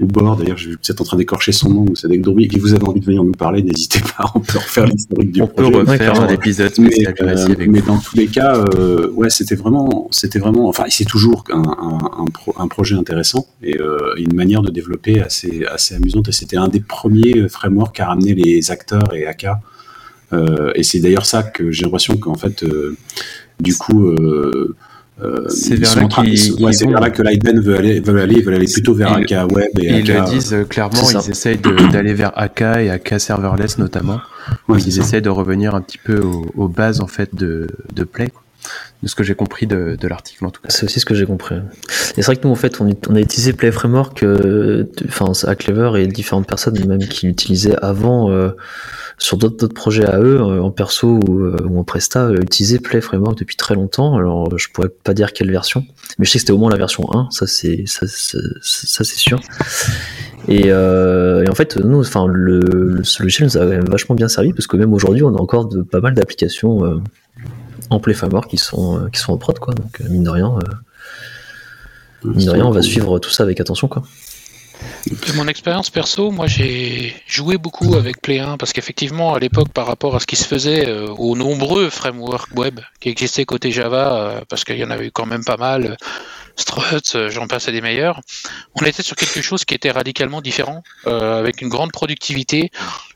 ou 0.00 0.06
Bord, 0.06 0.36
d'ailleurs 0.36 0.58
je 0.58 0.68
suis 0.68 0.76
peut-être 0.76 1.00
en 1.00 1.04
train 1.04 1.16
d'écorcher 1.16 1.50
son 1.50 1.70
nom, 1.70 1.86
ou 1.88 1.96
Sadek 1.96 2.20
Dourbi, 2.20 2.44
et 2.44 2.48
que 2.48 2.60
vous 2.60 2.74
avez 2.74 2.86
envie 2.86 3.00
de 3.00 3.06
venir 3.06 3.24
nous 3.24 3.32
parler, 3.32 3.62
n'hésitez 3.62 4.00
pas, 4.00 4.30
on 4.34 4.40
peut 4.40 4.58
refaire 4.58 4.86
l'historique 4.86 5.32
du 5.32 5.40
on 5.40 5.46
projet. 5.46 5.68
On 5.68 5.72
peut 5.72 5.90
refaire 5.90 6.20
un 6.20 6.28
épisode 6.28 6.74
spécial. 6.74 7.14
Mais, 7.20 7.40
euh, 7.40 7.66
mais 7.68 7.80
dans 7.80 7.98
tous 7.98 8.16
les 8.16 8.26
cas, 8.26 8.56
euh, 8.56 9.10
ouais, 9.12 9.30
c'était 9.30 9.54
vraiment, 9.54 10.08
c'était 10.10 10.38
vraiment, 10.38 10.68
enfin 10.68 10.84
c'est 10.90 11.06
toujours 11.06 11.42
un, 11.50 11.62
un, 11.62 12.24
un, 12.58 12.68
projet 12.68 12.96
intéressant 12.96 13.46
et 13.62 13.80
euh, 13.80 14.14
une 14.18 14.34
manière 14.34 14.60
de 14.60 14.70
développer 14.70 15.22
assez, 15.22 15.64
assez 15.64 15.94
amusante. 15.94 16.28
Et 16.28 16.32
c'était 16.32 16.58
un 16.58 16.68
des 16.68 16.80
premiers 16.80 17.48
frameworks 17.48 17.98
à 17.98 18.08
ramener 18.08 18.34
les 18.34 18.70
acteurs 18.70 19.14
et 19.14 19.26
AK. 19.26 19.46
et 20.74 20.82
c'est 20.82 21.00
d'ailleurs 21.00 21.26
ça 21.26 21.42
que 21.42 21.70
j'ai 21.70 21.84
l'impression 21.84 22.16
qu'en 22.18 22.34
fait 22.34 22.64
Du 23.60 23.74
coup, 23.76 24.14
euh, 25.20 25.44
euh, 25.44 25.48
c'est 25.48 25.76
vers, 25.76 25.94
là, 25.94 26.08
vers 26.08 27.00
là 27.00 27.10
que 27.10 27.22
Lightben 27.22 27.60
veut 27.60 27.76
aller, 27.76 28.00
veut 28.00 28.20
aller, 28.20 28.36
ils 28.36 28.44
veulent 28.44 28.54
aller 28.54 28.72
plutôt 28.72 28.94
vers 28.94 29.12
AK 29.12 29.30
Web 29.52 29.68
et, 29.78 29.98
Ils 29.98 30.06
le 30.06 30.30
disent 30.30 30.56
clairement, 30.68 31.10
ils 31.10 31.30
essayent 31.30 31.58
d'aller 31.92 32.14
vers 32.14 32.32
AK 32.34 32.60
et 32.60 32.90
AK 32.90 33.20
serverless 33.20 33.78
notamment. 33.78 34.20
ils 34.70 34.98
essayent 34.98 35.22
de 35.22 35.30
revenir 35.30 35.74
un 35.74 35.82
petit 35.82 35.98
peu 35.98 36.20
aux, 36.20 36.68
bases 36.68 37.00
en 37.00 37.06
fait 37.06 37.34
de, 37.34 37.68
de 37.94 38.04
Play 38.04 38.30
de 39.02 39.08
ce 39.08 39.14
que 39.14 39.24
j'ai 39.24 39.34
compris 39.34 39.66
de, 39.66 39.96
l'article 40.02 40.44
en 40.46 40.50
tout 40.50 40.62
cas. 40.62 40.68
C'est 40.70 40.84
aussi 40.84 41.00
ce 41.00 41.04
que 41.04 41.14
j'ai 41.14 41.26
compris. 41.26 41.56
Et 41.56 41.60
c'est 42.16 42.22
vrai 42.22 42.36
que 42.36 42.46
nous 42.46 42.52
en 42.52 42.56
fait 42.56 42.80
on, 42.80 42.88
a 42.88 43.20
utilisé 43.20 43.52
Play 43.52 43.72
Framework, 43.72 44.22
euh, 44.22 44.84
enfin 45.06 45.32
à 45.46 45.54
Clever 45.54 46.00
et 46.00 46.06
différentes 46.06 46.46
personnes 46.46 46.78
même 46.86 47.00
qui 47.00 47.26
l'utilisaient 47.26 47.76
avant 47.82 48.30
euh, 48.30 48.50
sur 49.18 49.36
d'autres 49.36 49.66
projets 49.68 50.06
à 50.06 50.18
eux 50.20 50.40
en 50.40 50.70
perso 50.70 51.20
ou, 51.28 51.78
en 51.78 51.84
presta 51.84 52.30
utilisaient 52.32 52.78
Play 52.78 53.00
Framework 53.00 53.38
depuis 53.38 53.56
très 53.56 53.74
longtemps. 53.74 54.16
Alors 54.16 54.56
je 54.58 54.68
pourrais 54.68 54.88
pas 54.88 55.14
dire 55.14 55.32
quelle 55.32 55.50
version, 55.50 55.84
mais 56.18 56.24
je 56.24 56.30
sais 56.30 56.38
que 56.38 56.40
c'était 56.40 56.52
au 56.52 56.58
moins 56.58 56.70
la 56.70 56.78
version 56.78 57.12
1, 57.12 57.28
ça 57.30 57.46
c'est 57.46 57.84
ça, 57.86 58.06
c'est 58.06 59.04
sûr. 59.04 59.40
Et, 60.48 60.72
en 60.72 61.54
fait, 61.54 61.76
nous, 61.76 62.00
enfin, 62.00 62.26
le, 62.26 62.60
le 62.60 63.02
logiciel 63.20 63.48
nous 63.48 63.56
a 63.56 63.64
vachement 63.80 64.14
bien 64.14 64.28
servi 64.28 64.52
parce 64.52 64.66
que 64.66 64.76
même 64.76 64.92
aujourd'hui, 64.92 65.22
on 65.22 65.34
a 65.36 65.40
encore 65.40 65.68
pas 65.90 66.00
mal 66.00 66.14
d'applications 66.14 67.00
en 67.92 68.00
Play 68.00 68.14
qui 68.48 68.58
sont, 68.58 68.98
euh, 68.98 69.08
qui 69.10 69.20
sont 69.20 69.32
en 69.32 69.38
prod, 69.38 69.58
quoi. 69.58 69.74
Donc, 69.74 70.00
euh, 70.00 70.08
mine 70.08 70.24
de 70.24 70.30
rien, 70.30 70.56
euh, 70.56 72.28
mine 72.28 72.46
de 72.46 72.50
rien, 72.50 72.66
on 72.66 72.70
va 72.70 72.82
suivre 72.82 73.18
tout 73.18 73.30
ça 73.30 73.42
avec 73.42 73.60
attention, 73.60 73.88
quoi. 73.88 74.02
De 75.06 75.32
mon 75.32 75.48
expérience 75.48 75.90
perso, 75.90 76.30
moi 76.30 76.46
j'ai 76.46 77.14
joué 77.26 77.58
beaucoup 77.58 77.94
avec 77.96 78.20
Play 78.22 78.38
1 78.38 78.56
parce 78.56 78.72
qu'effectivement 78.72 79.34
à 79.34 79.38
l'époque 79.38 79.70
par 79.70 79.86
rapport 79.86 80.14
à 80.16 80.20
ce 80.20 80.26
qui 80.26 80.36
se 80.36 80.46
faisait 80.46 80.90
aux 80.90 81.36
nombreux 81.36 81.90
frameworks 81.90 82.54
web 82.54 82.80
qui 83.00 83.08
existaient 83.08 83.44
côté 83.44 83.72
Java, 83.72 84.42
parce 84.48 84.64
qu'il 84.64 84.78
y 84.78 84.84
en 84.84 84.90
avait 84.90 85.06
eu 85.06 85.10
quand 85.10 85.26
même 85.26 85.44
pas 85.44 85.56
mal, 85.56 85.96
Struts, 86.56 87.30
j'en 87.30 87.46
passe 87.46 87.68
à 87.68 87.72
des 87.72 87.80
meilleurs, 87.80 88.20
on 88.80 88.84
était 88.84 89.02
sur 89.02 89.16
quelque 89.16 89.40
chose 89.40 89.64
qui 89.64 89.74
était 89.74 89.90
radicalement 89.90 90.40
différent, 90.40 90.82
avec 91.06 91.62
une 91.62 91.68
grande 91.68 91.92
productivité, 91.92 92.70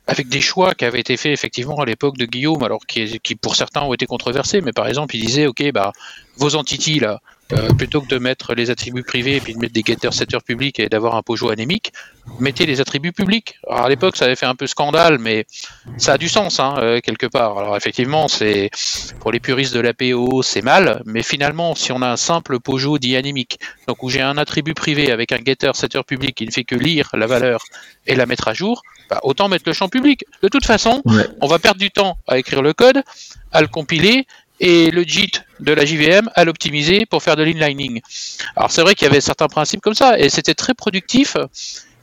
avec 0.07 0.29
des 0.29 0.40
choix 0.40 0.74
qui 0.74 0.85
avaient 0.85 1.00
été 1.00 1.16
faits 1.16 1.33
effectivement 1.33 1.76
à 1.76 1.85
l'époque 1.85 2.16
de 2.16 2.24
Guillaume, 2.24 2.62
alors 2.62 2.87
qui, 2.87 3.20
qui, 3.20 3.35
pour 3.35 3.57
certains 3.57 3.83
ont 3.83 3.92
été 3.92 4.07
controversés, 4.07 4.61
mais 4.61 4.72
par 4.72 4.88
exemple 4.88 5.16
il 5.16 5.24
disait 5.24 5.46
ok 5.46 5.70
bah 5.72 5.92
vos 6.37 6.55
entities 6.55 7.00
là, 7.00 7.20
euh, 7.52 7.72
plutôt 7.74 8.00
que 8.00 8.09
de 8.09 8.18
mettre 8.18 8.54
les 8.54 8.70
attributs 8.70 9.04
privés 9.04 9.37
et 9.37 9.40
puis 9.40 9.54
de 9.54 9.59
mettre 9.59 9.72
des 9.72 9.85
getters 9.87 10.12
setters 10.12 10.42
publics 10.42 10.80
et 10.80 10.88
d'avoir 10.88 11.14
un 11.14 11.22
Pojo 11.22 11.50
anémique, 11.50 11.92
mettez 12.40 12.66
les 12.66 12.80
attributs 12.80 13.12
publics. 13.12 13.59
Alors 13.68 13.85
à 13.85 13.88
l'époque, 13.88 14.16
ça 14.16 14.24
avait 14.24 14.35
fait 14.35 14.46
un 14.46 14.56
peu 14.56 14.66
scandale, 14.66 15.18
mais 15.18 15.46
ça 15.96 16.14
a 16.14 16.18
du 16.18 16.28
sens 16.28 16.59
hein, 16.59 16.74
euh, 16.78 17.00
quelque 17.00 17.26
part. 17.26 17.56
Alors 17.59 17.76
effectivement, 17.76 18.26
c'est 18.26 18.70
pour 19.20 19.30
les 19.30 19.38
puristes 19.38 19.74
de 19.74 19.80
l'APO, 19.80 20.42
c'est 20.42 20.62
mal, 20.62 21.02
mais 21.04 21.22
finalement, 21.22 21.76
si 21.76 21.92
on 21.92 22.02
a 22.02 22.09
un 22.09 22.16
simple 22.16 22.59
Pojo 22.59 22.98
dit 22.98 23.16
anémique, 23.16 23.61
donc 23.87 24.02
où 24.02 24.09
j'ai 24.09 24.22
un 24.22 24.38
attribut 24.38 24.74
privé 24.74 25.12
avec 25.12 25.30
un 25.30 25.38
getter 25.38 25.70
setter 25.74 26.02
public 26.02 26.35
qui 26.35 26.46
ne 26.46 26.50
fait 26.50 26.64
que 26.64 26.74
lire 26.74 27.11
la 27.14 27.28
valeur 27.28 27.62
et 28.09 28.16
la 28.16 28.26
mettre 28.26 28.48
à 28.48 28.54
jour, 28.54 28.82
bah, 29.09 29.20
autant 29.22 29.48
mettre 29.48 29.64
le 29.66 29.72
champ 29.72 29.88
public. 29.88 30.24
De 30.42 30.48
toute 30.48 30.66
façon, 30.66 31.02
on 31.40 31.46
va 31.46 31.59
perdre 31.61 31.78
du 31.78 31.92
temps 31.92 32.18
à 32.26 32.38
écrire 32.38 32.61
le 32.62 32.72
code, 32.72 33.02
à 33.52 33.61
le 33.61 33.68
compiler 33.68 34.26
et 34.61 34.90
le 34.90 35.03
JIT 35.03 35.42
de 35.61 35.73
la 35.73 35.85
JVM 35.85 36.31
à 36.35 36.45
l'optimiser 36.45 37.07
pour 37.07 37.23
faire 37.23 37.37
de 37.37 37.42
l'inlining. 37.42 38.01
Alors 38.57 38.71
c'est 38.71 38.83
vrai 38.83 38.95
qu'il 38.95 39.07
y 39.07 39.11
avait 39.11 39.21
certains 39.21 39.49
principes 39.49 39.81
comme 39.81 39.95
ça 39.95 40.19
et 40.19 40.29
c'était 40.29 40.55
très 40.55 40.75
productif. 40.75 41.37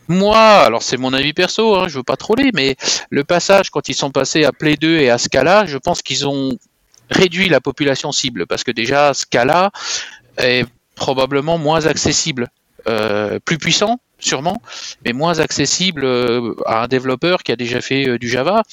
Moi, 0.08 0.38
alors 0.38 0.84
c'est 0.84 0.98
mon 0.98 1.13
avis 1.13 1.34
perso, 1.34 1.76
hein, 1.76 1.88
je 1.88 1.96
veux 1.96 2.04
pas 2.04 2.18
troller, 2.18 2.52
mais 2.54 2.76
le 3.10 3.24
passage 3.24 3.70
quand 3.70 3.88
ils 3.89 3.94
sont 3.94 4.12
passés 4.12 4.44
à 4.44 4.52
Play 4.52 4.76
2 4.76 4.98
et 5.00 5.10
à 5.10 5.18
Scala, 5.18 5.66
je 5.66 5.78
pense 5.78 6.02
qu'ils 6.02 6.28
ont 6.28 6.58
réduit 7.10 7.50
la 7.50 7.62
population 7.62 8.12
cible 8.12 8.46
parce 8.46 8.63
que 8.63 8.72
déjà 8.72 9.13
Scala 9.13 9.72
est 10.38 10.66
probablement 10.96 11.58
moins 11.58 11.86
accessible, 11.86 12.50
euh, 12.88 13.39
plus 13.39 13.58
puissant 13.58 14.00
sûrement, 14.24 14.62
mais 15.06 15.14
moins 15.14 15.40
accessible 15.40 16.04
euh, 16.06 16.56
à 16.66 16.84
un 16.84 16.88
développeur 16.88 17.44
qui 17.44 17.52
a 17.52 17.56
déjà 17.56 17.82
fait 17.82 18.08
euh, 18.08 18.18
du 18.18 18.30
Java. 18.30 18.64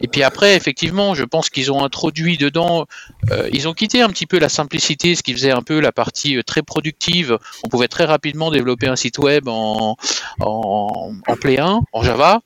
Et 0.00 0.08
puis 0.08 0.22
après, 0.22 0.56
effectivement, 0.56 1.14
je 1.14 1.24
pense 1.24 1.50
qu'ils 1.50 1.72
ont 1.72 1.84
introduit 1.84 2.36
dedans, 2.36 2.86
euh, 3.30 3.48
ils 3.52 3.68
ont 3.68 3.72
quitté 3.72 4.02
un 4.02 4.08
petit 4.08 4.26
peu 4.26 4.38
la 4.38 4.48
simplicité, 4.48 5.14
ce 5.14 5.22
qui 5.22 5.32
faisait 5.32 5.50
un 5.50 5.62
peu 5.62 5.80
la 5.80 5.92
partie 5.92 6.42
très 6.44 6.62
productive. 6.62 7.38
On 7.64 7.68
pouvait 7.68 7.88
très 7.88 8.04
rapidement 8.04 8.50
développer 8.50 8.86
un 8.86 8.96
site 8.96 9.18
web 9.18 9.48
en, 9.48 9.96
en, 10.40 11.12
Play 11.40 11.58
1, 11.58 11.80
en 11.92 12.02
Java. 12.02 12.40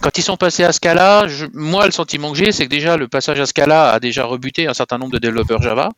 Quand 0.00 0.16
ils 0.18 0.22
sont 0.22 0.36
passés 0.36 0.64
à 0.64 0.72
Scala, 0.72 1.26
moi 1.54 1.86
le 1.86 1.92
sentiment 1.92 2.32
que 2.32 2.38
j'ai, 2.38 2.52
c'est 2.52 2.64
que 2.64 2.70
déjà 2.70 2.96
le 2.96 3.08
passage 3.08 3.40
à 3.40 3.46
Scala 3.46 3.92
a 3.92 4.00
déjà 4.00 4.24
rebuté 4.24 4.66
un 4.66 4.74
certain 4.74 4.98
nombre 4.98 5.12
de 5.12 5.18
développeurs 5.18 5.62
Java. 5.62 5.90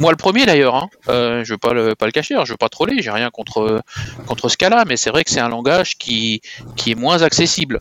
Moi, 0.00 0.12
le 0.12 0.16
premier 0.16 0.46
d'ailleurs, 0.46 0.76
hein. 0.76 0.88
euh, 1.08 1.44
je 1.44 1.52
veux 1.52 1.58
pas 1.58 1.74
le, 1.74 1.94
pas 1.94 2.06
le 2.06 2.12
cacher, 2.12 2.34
hein, 2.34 2.44
je 2.46 2.54
veux 2.54 2.56
pas 2.56 2.70
troller, 2.70 3.02
j'ai 3.02 3.10
rien 3.10 3.28
contre, 3.28 3.82
contre 4.26 4.48
Scala, 4.48 4.84
mais 4.86 4.96
c'est 4.96 5.10
vrai 5.10 5.24
que 5.24 5.30
c'est 5.30 5.40
un 5.40 5.50
langage 5.50 5.98
qui, 5.98 6.40
qui 6.74 6.92
est 6.92 6.94
moins 6.94 7.20
accessible. 7.20 7.80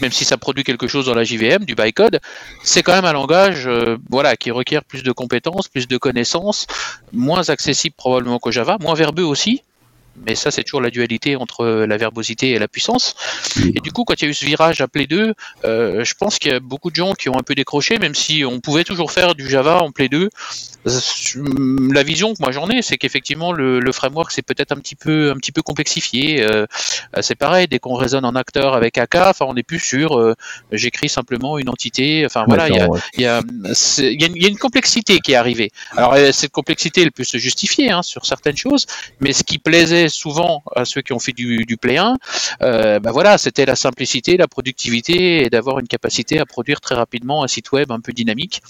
Même 0.00 0.12
si 0.12 0.24
ça 0.24 0.38
produit 0.38 0.62
quelque 0.62 0.86
chose 0.86 1.06
dans 1.06 1.14
la 1.14 1.24
JVM, 1.24 1.64
du 1.64 1.74
bytecode, 1.74 2.20
c'est 2.62 2.84
quand 2.84 2.92
même 2.92 3.04
un 3.04 3.12
langage 3.12 3.66
euh, 3.66 3.98
voilà, 4.08 4.36
qui 4.36 4.52
requiert 4.52 4.84
plus 4.84 5.02
de 5.02 5.10
compétences, 5.10 5.66
plus 5.66 5.88
de 5.88 5.96
connaissances, 5.96 6.68
moins 7.12 7.48
accessible 7.50 7.96
probablement 7.98 8.38
que 8.38 8.52
Java, 8.52 8.78
moins 8.80 8.94
verbeux 8.94 9.24
aussi, 9.24 9.62
mais 10.26 10.34
ça 10.34 10.50
c'est 10.50 10.62
toujours 10.64 10.80
la 10.80 10.90
dualité 10.90 11.36
entre 11.36 11.64
la 11.64 11.96
verbosité 11.96 12.50
et 12.50 12.58
la 12.58 12.68
puissance. 12.68 13.14
Et 13.58 13.80
du 13.80 13.92
coup, 13.92 14.04
quand 14.04 14.14
il 14.20 14.24
y 14.24 14.28
a 14.28 14.30
eu 14.30 14.34
ce 14.34 14.44
virage 14.44 14.80
appelé 14.80 15.06
2, 15.06 15.34
euh, 15.64 16.04
je 16.04 16.14
pense 16.14 16.38
qu'il 16.38 16.52
y 16.52 16.54
a 16.54 16.60
beaucoup 16.60 16.90
de 16.90 16.96
gens 16.96 17.14
qui 17.14 17.28
ont 17.28 17.38
un 17.38 17.42
peu 17.42 17.54
décroché, 17.54 17.98
même 17.98 18.14
si 18.14 18.44
on 18.44 18.60
pouvait 18.60 18.84
toujours 18.84 19.12
faire 19.12 19.34
du 19.34 19.48
Java 19.48 19.82
en 19.82 19.90
Play 19.90 20.08
2. 20.08 20.28
La 21.92 22.02
vision 22.02 22.32
que 22.32 22.38
moi 22.40 22.52
j'en 22.52 22.68
ai, 22.70 22.80
c'est 22.80 22.96
qu'effectivement 22.96 23.52
le, 23.52 23.80
le, 23.80 23.92
framework 23.92 24.30
c'est 24.30 24.42
peut-être 24.42 24.72
un 24.72 24.76
petit 24.76 24.94
peu 24.94 25.30
un 25.30 25.36
petit 25.36 25.52
peu 25.52 25.60
complexifié. 25.60 26.42
Euh, 26.42 26.66
c'est 27.20 27.34
pareil, 27.34 27.66
dès 27.68 27.78
qu'on 27.78 27.94
raisonne 27.94 28.24
en 28.24 28.34
acteur 28.34 28.74
avec 28.74 28.96
AK, 28.96 29.16
enfin 29.16 29.44
on 29.46 29.54
n'est 29.54 29.62
plus 29.62 29.78
sûr. 29.78 30.18
Euh, 30.18 30.34
j'écris 30.72 31.10
simplement 31.10 31.58
une 31.58 31.68
entité. 31.68 32.24
Enfin 32.24 32.44
voilà, 32.46 32.68
il 32.68 32.76
y 32.76 32.78
a, 32.78 32.88
y, 33.18 33.26
a, 33.26 33.42
y, 34.08 34.44
a 34.44 34.48
une 34.48 34.58
complexité 34.58 35.20
qui 35.20 35.32
est 35.32 35.36
arrivée. 35.36 35.70
Alors 35.96 36.16
cette 36.32 36.52
complexité, 36.52 37.02
elle 37.02 37.12
peut 37.12 37.24
se 37.24 37.36
justifier 37.36 37.90
hein, 37.90 38.02
sur 38.02 38.24
certaines 38.24 38.56
choses, 38.56 38.86
mais 39.20 39.32
ce 39.32 39.44
qui 39.44 39.58
plaisait 39.58 39.99
souvent 40.08 40.62
à 40.74 40.84
ceux 40.84 41.02
qui 41.02 41.12
ont 41.12 41.18
fait 41.18 41.32
du, 41.32 41.64
du 41.64 41.76
Play 41.76 41.98
1, 41.98 42.16
euh, 42.62 43.00
bah 43.00 43.12
voilà, 43.12 43.38
c'était 43.38 43.66
la 43.66 43.76
simplicité, 43.76 44.36
la 44.36 44.48
productivité 44.48 45.44
et 45.44 45.50
d'avoir 45.50 45.78
une 45.78 45.88
capacité 45.88 46.38
à 46.38 46.46
produire 46.46 46.80
très 46.80 46.94
rapidement 46.94 47.44
un 47.44 47.48
site 47.48 47.72
web 47.72 47.90
un 47.90 48.00
peu 48.00 48.12
dynamique. 48.12 48.62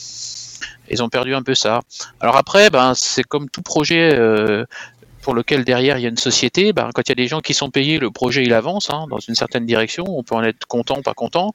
Ils 0.90 1.02
ont 1.02 1.08
perdu 1.08 1.34
un 1.34 1.42
peu 1.42 1.54
ça. 1.54 1.80
Alors 2.20 2.36
après, 2.36 2.70
ben, 2.70 2.94
c'est 2.94 3.22
comme 3.22 3.48
tout 3.48 3.62
projet 3.62 4.12
euh, 4.12 4.64
pour 5.22 5.34
lequel 5.34 5.64
derrière 5.64 5.98
il 5.98 6.02
y 6.02 6.06
a 6.06 6.08
une 6.08 6.16
société, 6.16 6.72
ben, 6.72 6.90
quand 6.94 7.02
il 7.02 7.10
y 7.10 7.12
a 7.12 7.16
des 7.16 7.28
gens 7.28 7.40
qui 7.40 7.54
sont 7.54 7.70
payés, 7.70 7.98
le 7.98 8.10
projet 8.10 8.42
il 8.42 8.52
avance 8.52 8.90
hein, 8.90 9.06
dans 9.10 9.18
une 9.18 9.34
certaine 9.34 9.66
direction, 9.66 10.04
on 10.08 10.22
peut 10.22 10.34
en 10.34 10.42
être 10.42 10.66
content, 10.66 11.02
pas 11.02 11.14
content. 11.14 11.52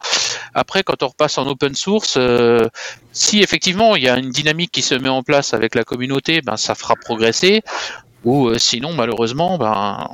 Après, 0.53 0.83
quand 0.83 1.03
on 1.03 1.07
repasse 1.07 1.37
en 1.37 1.47
open 1.47 1.75
source, 1.75 2.15
euh, 2.17 2.67
si 3.11 3.41
effectivement 3.41 3.95
il 3.95 4.03
y 4.03 4.09
a 4.09 4.17
une 4.17 4.29
dynamique 4.29 4.71
qui 4.71 4.81
se 4.81 4.95
met 4.95 5.09
en 5.09 5.23
place 5.23 5.53
avec 5.53 5.75
la 5.75 5.83
communauté, 5.83 6.41
ben, 6.41 6.57
ça 6.57 6.75
fera 6.75 6.95
progresser. 6.95 7.63
Ou 8.25 8.47
euh, 8.47 8.57
sinon, 8.57 8.93
malheureusement, 8.93 9.57
ben. 9.57 10.09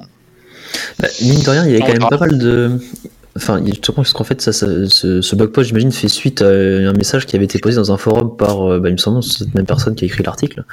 Bah, 0.99 1.07
mine 1.21 1.41
de 1.41 1.49
rien, 1.49 1.65
il 1.65 1.71
y 1.71 1.75
a 1.77 1.79
quand 1.79 1.93
même 1.93 2.09
pas 2.09 2.17
mal 2.17 2.37
de. 2.37 2.71
Enfin, 3.37 3.63
je 3.65 3.91
pense 3.91 4.11
qu'en 4.11 4.25
fait, 4.25 4.41
ça, 4.41 4.51
ce, 4.51 5.21
ce, 5.21 5.35
blog 5.37 5.51
post, 5.51 5.69
j'imagine, 5.69 5.91
fait 5.93 6.09
suite 6.09 6.41
à 6.41 6.49
un 6.49 6.91
message 6.91 7.25
qui 7.25 7.37
avait 7.37 7.45
été 7.45 7.59
posé 7.59 7.77
dans 7.77 7.93
un 7.93 7.97
forum 7.97 8.35
par, 8.35 8.69
euh, 8.69 8.79
bah, 8.79 8.89
il 8.89 8.93
me 8.93 8.97
semble, 8.97 9.23
cette 9.23 9.55
même 9.55 9.65
personne 9.65 9.95
qui 9.95 10.03
a 10.03 10.07
écrit 10.07 10.21
l'article. 10.21 10.65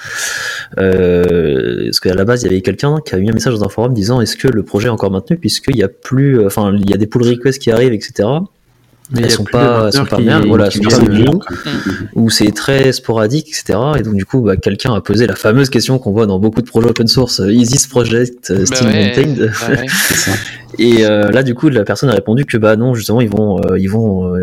Euh, 0.78 1.84
parce 1.84 2.00
qu'à 2.00 2.14
la 2.14 2.24
base, 2.24 2.42
il 2.42 2.46
y 2.46 2.48
avait 2.48 2.60
quelqu'un 2.60 2.98
qui 3.06 3.14
a 3.14 3.18
mis 3.18 3.30
un 3.30 3.32
message 3.32 3.54
dans 3.54 3.64
un 3.64 3.68
forum 3.68 3.94
disant 3.94 4.20
est-ce 4.20 4.36
que 4.36 4.48
le 4.48 4.64
projet 4.64 4.88
est 4.88 4.90
encore 4.90 5.12
maintenu 5.12 5.36
puisqu'il 5.36 5.76
y 5.76 5.84
a 5.84 5.88
plus, 5.88 6.44
enfin, 6.44 6.74
il 6.74 6.90
y 6.90 6.94
a 6.94 6.96
des 6.96 7.06
pull 7.06 7.22
requests 7.22 7.60
qui 7.60 7.70
arrivent, 7.70 7.92
etc. 7.92 8.28
Mais 9.10 9.22
elles 9.22 9.30
sont 9.30 9.44
pas, 9.44 9.86
elles 9.86 9.92
sont 9.92 10.04
pas 10.04 10.18
bien, 10.18 10.40
voilà, 10.40 10.70
sont 10.70 10.80
pas 10.82 10.98
où 12.14 12.28
c'est 12.28 12.50
très 12.50 12.92
sporadique, 12.92 13.48
etc. 13.48 13.78
Et 13.98 14.02
donc 14.02 14.14
du 14.14 14.26
coup, 14.26 14.40
bah, 14.40 14.56
quelqu'un 14.56 14.94
a 14.94 15.00
posé 15.00 15.26
la 15.26 15.34
fameuse 15.34 15.70
question 15.70 15.98
qu'on 15.98 16.12
voit 16.12 16.26
dans 16.26 16.38
beaucoup 16.38 16.60
de 16.60 16.66
projets 16.66 16.90
open 16.90 17.06
source, 17.06 17.40
euh, 17.40 17.52
Is 17.52 17.68
this 17.68 17.86
project 17.86 18.50
uh, 18.50 18.66
still 18.66 18.86
bah 18.86 18.92
maintained. 18.92 19.50
bah 19.60 19.76
Et 20.78 21.06
euh, 21.06 21.30
là, 21.30 21.42
du 21.42 21.54
coup, 21.54 21.70
la 21.70 21.84
personne 21.84 22.10
a 22.10 22.14
répondu 22.14 22.44
que 22.44 22.58
bah 22.58 22.76
non, 22.76 22.94
justement, 22.94 23.22
ils 23.22 23.30
vont, 23.30 23.58
euh, 23.58 23.78
ils 23.78 23.88
vont, 23.88 24.34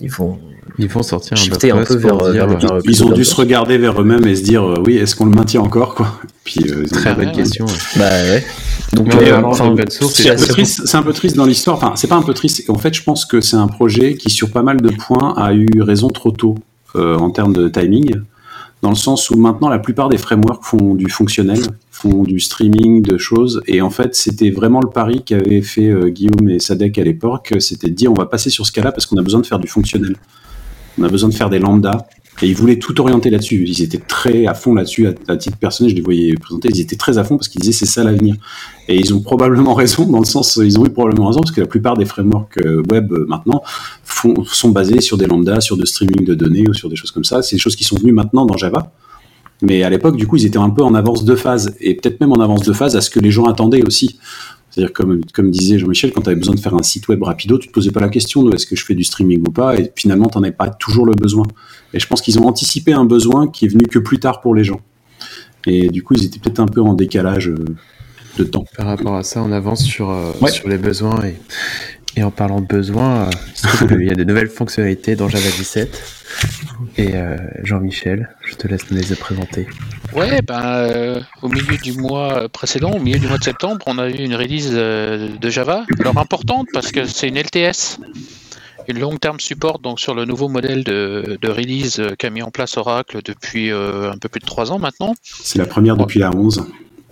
ils 0.00 0.10
vont 0.10 0.38
ils 0.78 0.88
vont 0.88 1.02
sortir 1.02 1.36
un, 1.38 1.78
un 1.78 1.84
peu 1.84 1.96
vers, 1.96 2.16
vers, 2.16 2.48
vers, 2.48 2.78
Ils 2.84 3.04
ont 3.04 3.10
dû 3.10 3.24
se 3.24 3.34
regarder 3.34 3.78
vers 3.78 4.00
eux-mêmes 4.00 4.26
et 4.26 4.34
se 4.34 4.42
dire 4.42 4.64
oui, 4.84 4.96
est-ce 4.96 5.14
qu'on 5.14 5.26
le 5.26 5.34
maintient 5.34 5.60
encore 5.60 5.94
quoi? 5.94 6.20
Puis 6.44 6.64
très 6.90 7.14
bonne 7.14 7.32
question. 7.32 7.66
Bah 7.96 8.08
ouais. 8.10 8.44
Donc, 8.94 9.12
c'est 9.12 9.30
un, 9.30 10.36
peu 10.36 10.46
triste, 10.46 10.82
c'est 10.84 10.96
un 10.96 11.02
peu 11.02 11.12
triste 11.12 11.36
dans 11.36 11.46
l'histoire. 11.46 11.76
Enfin, 11.76 11.92
c'est 11.96 12.06
pas 12.06 12.16
un 12.16 12.22
peu 12.22 12.34
triste. 12.34 12.68
En 12.68 12.78
fait, 12.78 12.94
je 12.94 13.02
pense 13.02 13.24
que 13.24 13.40
c'est 13.40 13.56
un 13.56 13.66
projet 13.66 14.14
qui, 14.14 14.30
sur 14.30 14.50
pas 14.50 14.62
mal 14.62 14.80
de 14.80 14.90
points, 14.90 15.34
a 15.36 15.52
eu 15.52 15.66
raison 15.80 16.08
trop 16.08 16.30
tôt 16.30 16.56
euh, 16.96 17.16
en 17.16 17.30
termes 17.30 17.52
de 17.52 17.68
timing. 17.68 18.20
Dans 18.82 18.90
le 18.90 18.96
sens 18.96 19.30
où 19.30 19.38
maintenant, 19.38 19.68
la 19.68 19.78
plupart 19.78 20.08
des 20.08 20.18
frameworks 20.18 20.64
font 20.64 20.94
du 20.94 21.08
fonctionnel, 21.08 21.60
font 21.90 22.22
du 22.22 22.38
streaming 22.38 23.02
de 23.02 23.16
choses. 23.16 23.62
Et 23.66 23.80
en 23.80 23.90
fait, 23.90 24.14
c'était 24.14 24.50
vraiment 24.50 24.80
le 24.80 24.90
pari 24.90 25.24
qu'avaient 25.24 25.62
fait 25.62 25.88
euh, 25.88 26.10
Guillaume 26.10 26.48
et 26.50 26.58
Sadek 26.58 26.98
à 26.98 27.02
l'époque. 27.02 27.54
C'était 27.60 27.88
de 27.88 27.94
dire, 27.94 28.12
on 28.12 28.14
va 28.14 28.26
passer 28.26 28.50
sur 28.50 28.66
ce 28.66 28.72
cas-là 28.72 28.92
parce 28.92 29.06
qu'on 29.06 29.16
a 29.16 29.22
besoin 29.22 29.40
de 29.40 29.46
faire 29.46 29.58
du 29.58 29.68
fonctionnel. 29.68 30.16
On 30.98 31.02
a 31.02 31.08
besoin 31.08 31.28
de 31.28 31.34
faire 31.34 31.50
des 31.50 31.58
lambdas 31.58 32.06
Et 32.42 32.48
ils 32.48 32.54
voulaient 32.54 32.78
tout 32.78 33.00
orienter 33.00 33.30
là-dessus. 33.30 33.64
Ils 33.66 33.82
étaient 33.82 33.98
très 33.98 34.46
à 34.46 34.54
fond 34.54 34.74
là-dessus. 34.74 35.08
À, 35.28 35.36
titre 35.36 35.56
personnel, 35.56 35.90
je 35.90 35.96
les 35.96 36.02
voyais 36.02 36.34
présenter. 36.34 36.68
Ils 36.72 36.80
étaient 36.80 36.96
très 36.96 37.18
à 37.18 37.24
fond 37.24 37.36
parce 37.36 37.48
qu'ils 37.48 37.60
disaient 37.60 37.72
c'est 37.72 37.86
ça 37.86 38.04
l'avenir. 38.04 38.36
Et 38.88 38.96
ils 38.96 39.14
ont 39.14 39.20
probablement 39.20 39.74
raison 39.82 40.06
dans 40.06 40.18
le 40.18 40.24
sens, 40.24 40.58
ils 40.62 40.78
ont 40.78 40.86
eu 40.86 40.90
probablement 40.90 41.28
raison 41.28 41.40
parce 41.40 41.52
que 41.52 41.60
la 41.60 41.66
plupart 41.66 41.96
des 41.96 42.04
frameworks 42.04 42.58
euh, 42.58 42.82
web 42.90 43.12
euh, 43.12 43.26
maintenant 43.28 43.62
sont 44.46 44.70
basés 44.70 45.00
sur 45.00 45.16
des 45.16 45.26
lambdas, 45.26 45.60
sur 45.60 45.76
de 45.76 45.84
streaming 45.84 46.24
de 46.24 46.34
données 46.34 46.68
ou 46.68 46.74
sur 46.74 46.88
des 46.88 46.96
choses 46.96 47.10
comme 47.10 47.24
ça. 47.24 47.42
C'est 47.42 47.56
des 47.56 47.60
choses 47.60 47.76
qui 47.76 47.84
sont 47.84 47.96
venues 47.96 48.12
maintenant 48.12 48.46
dans 48.46 48.56
Java. 48.56 48.92
Mais 49.62 49.82
à 49.82 49.90
l'époque, 49.90 50.16
du 50.16 50.26
coup, 50.26 50.36
ils 50.36 50.46
étaient 50.46 50.58
un 50.58 50.70
peu 50.70 50.82
en 50.82 50.94
avance 50.94 51.24
de 51.24 51.34
phase 51.34 51.74
et 51.80 51.94
peut-être 51.94 52.20
même 52.20 52.32
en 52.32 52.40
avance 52.40 52.62
de 52.62 52.72
phase 52.72 52.96
à 52.96 53.00
ce 53.00 53.10
que 53.10 53.20
les 53.20 53.30
gens 53.30 53.44
attendaient 53.44 53.84
aussi. 53.86 54.18
C'est-à-dire, 54.74 54.92
comme, 54.92 55.20
comme 55.32 55.52
disait 55.52 55.78
Jean-Michel, 55.78 56.12
quand 56.12 56.22
tu 56.22 56.30
avais 56.30 56.36
besoin 56.36 56.56
de 56.56 56.58
faire 56.58 56.74
un 56.74 56.82
site 56.82 57.06
web 57.06 57.22
rapido, 57.22 57.58
tu 57.58 57.68
te 57.68 57.72
posais 57.72 57.92
pas 57.92 58.00
la 58.00 58.08
question 58.08 58.42
de 58.42 58.52
est-ce 58.52 58.66
que 58.66 58.74
je 58.74 58.84
fais 58.84 58.96
du 58.96 59.04
streaming 59.04 59.40
ou 59.46 59.52
pas, 59.52 59.76
et 59.78 59.92
finalement, 59.94 60.28
tu 60.28 60.36
n'en 60.36 60.42
avais 60.42 60.52
pas 60.52 60.68
toujours 60.68 61.06
le 61.06 61.14
besoin. 61.14 61.44
Et 61.92 62.00
je 62.00 62.06
pense 62.08 62.20
qu'ils 62.20 62.40
ont 62.40 62.46
anticipé 62.48 62.92
un 62.92 63.04
besoin 63.04 63.46
qui 63.46 63.66
est 63.66 63.68
venu 63.68 63.84
que 63.84 64.00
plus 64.00 64.18
tard 64.18 64.40
pour 64.40 64.52
les 64.52 64.64
gens. 64.64 64.80
Et 65.68 65.90
du 65.90 66.02
coup, 66.02 66.14
ils 66.14 66.24
étaient 66.24 66.40
peut-être 66.40 66.58
un 66.58 66.66
peu 66.66 66.80
en 66.80 66.94
décalage 66.94 67.50
euh, 67.50 67.64
de 68.36 68.42
temps. 68.42 68.64
Par 68.76 68.86
rapport 68.86 69.14
à 69.14 69.22
ça, 69.22 69.44
on 69.44 69.52
avance 69.52 69.84
sur, 69.84 70.10
euh, 70.10 70.32
sur 70.48 70.68
les 70.68 70.78
besoins. 70.78 71.24
Et, 71.24 71.36
et 72.16 72.22
en 72.22 72.30
parlant 72.30 72.60
de 72.60 72.66
besoins, 72.66 73.24
euh, 73.24 73.86
il 73.90 74.06
y 74.06 74.10
a 74.10 74.14
de 74.14 74.24
nouvelles 74.24 74.48
fonctionnalités 74.48 75.16
dans 75.16 75.28
Java 75.28 75.44
17. 75.44 76.02
Et 76.98 77.12
Jean-Michel, 77.62 78.28
je 78.44 78.54
te 78.54 78.66
laisse 78.66 78.90
nous 78.90 78.98
les 78.98 79.14
présenter. 79.14 79.68
Ouais, 80.14 80.42
ben, 80.42 81.20
au 81.42 81.48
milieu 81.48 81.76
du 81.76 81.92
mois 81.92 82.48
précédent, 82.48 82.90
au 82.90 82.98
milieu 82.98 83.18
du 83.18 83.28
mois 83.28 83.38
de 83.38 83.44
septembre, 83.44 83.84
on 83.86 83.98
a 83.98 84.08
eu 84.08 84.14
une 84.14 84.34
release 84.34 84.72
de 84.72 85.50
Java. 85.50 85.86
Alors 86.00 86.18
importante 86.18 86.66
parce 86.72 86.90
que 86.90 87.04
c'est 87.04 87.28
une 87.28 87.38
LTS 87.38 88.00
une 88.88 88.98
long 88.98 89.16
term 89.16 89.40
support 89.40 89.78
donc 89.78 90.00
sur 90.00 90.14
le 90.14 90.24
nouveau 90.24 90.48
modèle 90.48 90.84
de, 90.84 91.38
release 91.44 92.02
qu'a 92.18 92.30
mis 92.30 92.42
en 92.42 92.50
place 92.50 92.76
Oracle 92.76 93.20
depuis 93.24 93.70
euh, 93.70 94.10
un 94.10 94.18
peu 94.18 94.28
plus 94.28 94.40
de 94.40 94.46
trois 94.46 94.72
ans 94.72 94.78
maintenant. 94.78 95.14
C'est 95.22 95.58
la 95.58 95.66
première 95.66 95.96
depuis 95.96 96.18
la 96.18 96.30
11. 96.34 96.66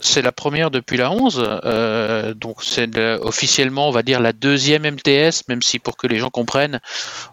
C'est 0.04 0.20
la 0.20 0.32
première 0.32 0.72
depuis 0.72 0.96
la 0.96 1.12
11, 1.12 1.60
euh, 1.64 2.34
donc 2.34 2.64
c'est 2.64 2.98
officiellement, 2.98 3.88
on 3.88 3.92
va 3.92 4.02
dire, 4.02 4.20
la 4.20 4.32
deuxième 4.32 4.82
MTS, 4.82 5.46
même 5.48 5.62
si 5.62 5.78
pour 5.78 5.96
que 5.96 6.08
les 6.08 6.18
gens 6.18 6.28
comprennent, 6.28 6.80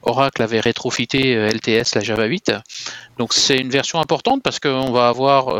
Oracle 0.03 0.43
avait 0.43 0.59
rétrofité 0.59 1.35
euh, 1.35 1.49
LTS, 1.49 1.95
la 1.95 2.01
Java 2.01 2.25
8. 2.25 2.51
Donc 3.17 3.33
c'est 3.33 3.57
une 3.57 3.71
version 3.71 3.99
importante 3.99 4.43
parce 4.43 4.59
qu'on 4.59 4.91
va 4.91 5.07
avoir, 5.07 5.53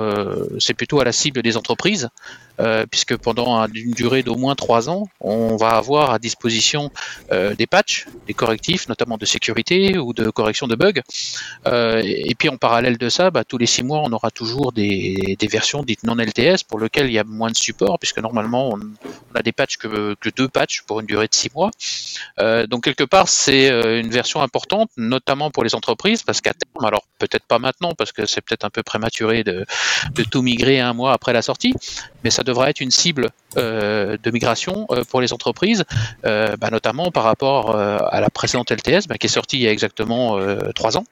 c'est 0.59 0.75
plutôt 0.75 1.01
à 1.01 1.03
la 1.03 1.11
cible 1.11 1.41
des 1.41 1.57
entreprises, 1.57 2.09
euh, 2.59 2.85
puisque 2.89 3.15
pendant 3.15 3.65
une 3.73 3.91
durée 3.91 4.23
d'au 4.23 4.35
moins 4.35 4.55
trois 4.55 4.89
ans, 4.89 5.07
on 5.21 5.55
va 5.55 5.69
avoir 5.69 6.11
à 6.11 6.19
disposition 6.19 6.91
euh, 7.31 7.55
des 7.55 7.67
patchs, 7.67 8.07
des 8.27 8.33
correctifs, 8.33 8.89
notamment 8.89 9.17
de 9.17 9.25
sécurité 9.25 9.97
ou 9.97 10.13
de 10.13 10.29
correction 10.29 10.67
de 10.67 10.75
bugs. 10.75 11.01
Euh, 11.67 12.01
et 12.03 12.35
puis 12.35 12.49
en 12.49 12.57
parallèle 12.57 12.97
de 12.97 13.09
ça, 13.09 13.31
bah, 13.31 13.43
tous 13.43 13.57
les 13.57 13.65
six 13.65 13.83
mois, 13.83 14.01
on 14.03 14.11
aura 14.11 14.29
toujours 14.31 14.73
des, 14.73 15.37
versions 15.49 15.83
dites 15.83 16.03
non 16.03 16.15
LTS 16.15 16.63
pour 16.67 16.79
lesquelles 16.79 17.07
il 17.07 17.13
y 17.13 17.19
a 17.19 17.23
moins 17.23 17.49
de 17.49 17.55
support, 17.55 17.97
puisque 17.97 18.19
normalement 18.19 18.73
on, 18.73 18.79
a 19.35 19.41
des 19.41 19.51
patchs 19.51 19.77
que, 19.77 20.15
que, 20.19 20.29
deux 20.29 20.47
patchs 20.47 20.81
pour 20.81 20.99
une 20.99 21.05
durée 21.05 21.27
de 21.27 21.33
six 21.33 21.49
mois. 21.55 21.71
donc 22.67 22.83
quelque 22.83 23.03
part, 23.03 23.29
c'est 23.29 23.69
une 23.99 24.09
version 24.09 24.41
importante, 24.41 24.89
notamment 24.97 25.49
pour 25.49 25.63
les 25.63 25.75
entreprises, 25.75 26.23
parce 26.23 26.41
qu'à 26.41 26.53
terme, 26.53 26.85
alors 26.85 27.03
peut-être 27.17 27.45
pas 27.45 27.57
maintenant, 27.57 27.93
parce 27.95 28.11
que 28.11 28.25
c'est 28.25 28.41
peut-être 28.41 28.65
un 28.65 28.69
peu 28.69 28.83
prématuré 28.83 29.43
de, 29.43 29.65
de 30.13 30.23
tout 30.23 30.41
migrer 30.41 30.79
un 30.79 30.93
mois 30.93 31.13
après 31.13 31.33
la 31.33 31.41
sortie, 31.41 31.73
mais 32.23 32.29
ça 32.29 32.43
devrait 32.49 32.69
être 32.71 32.81
une 32.81 32.91
cible 32.91 33.29
euh, 33.57 34.17
de 34.21 34.31
migration 34.31 34.85
euh, 34.91 35.03
pour 35.09 35.21
les 35.21 35.33
entreprises, 35.33 35.85
euh, 36.25 36.55
bah, 36.57 36.69
notamment 36.71 37.12
par 37.12 37.23
rapport 37.23 37.75
à 37.75 38.19
la 38.19 38.29
précédente 38.29 38.71
LTS 38.71 39.07
bah, 39.07 39.17
qui 39.17 39.27
est 39.27 39.29
sortie 39.29 39.57
il 39.57 39.63
y 39.63 39.67
a 39.67 39.71
exactement 39.71 40.38
trois 40.73 40.97
ans 40.97 41.05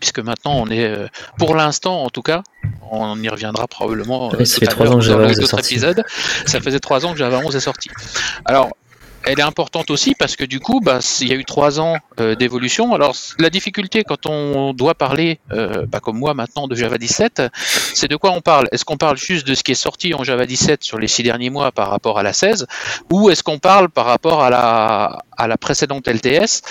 puisque 0.00 0.18
maintenant 0.18 0.54
on 0.54 0.68
est, 0.70 0.92
pour 1.38 1.54
l'instant 1.54 2.02
en 2.02 2.10
tout 2.10 2.22
cas, 2.22 2.42
on 2.90 3.20
y 3.22 3.28
reviendra 3.28 3.66
probablement 3.66 4.30
ça 4.44 4.58
fait 4.58 4.66
trois 4.66 4.90
ans 4.90 4.96
que 4.96 5.04
Java 5.04 5.26
11 5.26 5.38
est 5.38 5.46
sorti. 5.46 5.78
ça 5.78 6.60
faisait 6.60 6.80
trois 6.80 7.06
ans 7.06 7.12
que 7.12 7.18
Java 7.18 7.40
11 7.44 7.56
est 7.56 7.60
sorti. 7.60 7.88
Alors, 8.44 8.70
elle 9.26 9.40
est 9.40 9.42
importante 9.42 9.90
aussi 9.90 10.14
parce 10.14 10.36
que 10.36 10.44
du 10.44 10.60
coup, 10.60 10.80
bah, 10.80 11.00
il 11.20 11.28
y 11.28 11.32
a 11.32 11.34
eu 11.34 11.44
trois 11.44 11.80
ans 11.80 11.96
euh, 12.20 12.34
d'évolution. 12.34 12.94
Alors 12.94 13.14
la 13.38 13.50
difficulté 13.50 14.04
quand 14.04 14.26
on 14.26 14.72
doit 14.72 14.94
parler, 14.94 15.40
euh, 15.52 15.86
bah, 15.86 16.00
comme 16.00 16.18
moi 16.18 16.34
maintenant, 16.34 16.68
de 16.68 16.74
Java 16.74 16.98
17, 16.98 17.42
c'est 17.94 18.08
de 18.08 18.16
quoi 18.16 18.32
on 18.32 18.40
parle? 18.40 18.68
Est-ce 18.72 18.84
qu'on 18.84 18.96
parle 18.96 19.16
juste 19.16 19.46
de 19.46 19.54
ce 19.54 19.62
qui 19.62 19.72
est 19.72 19.76
sorti 19.76 20.14
en 20.14 20.24
Java 20.24 20.46
17 20.46 20.84
sur 20.84 20.98
les 20.98 21.08
six 21.08 21.22
derniers 21.22 21.50
mois 21.50 21.72
par 21.72 21.90
rapport 21.90 22.18
à 22.18 22.22
la 22.22 22.32
16, 22.32 22.66
ou 23.10 23.30
est-ce 23.30 23.42
qu'on 23.42 23.58
parle 23.58 23.88
par 23.88 24.06
rapport 24.06 24.42
à 24.42 24.50
la, 24.50 25.56
précédente 25.56 26.08
LTS 26.08 26.62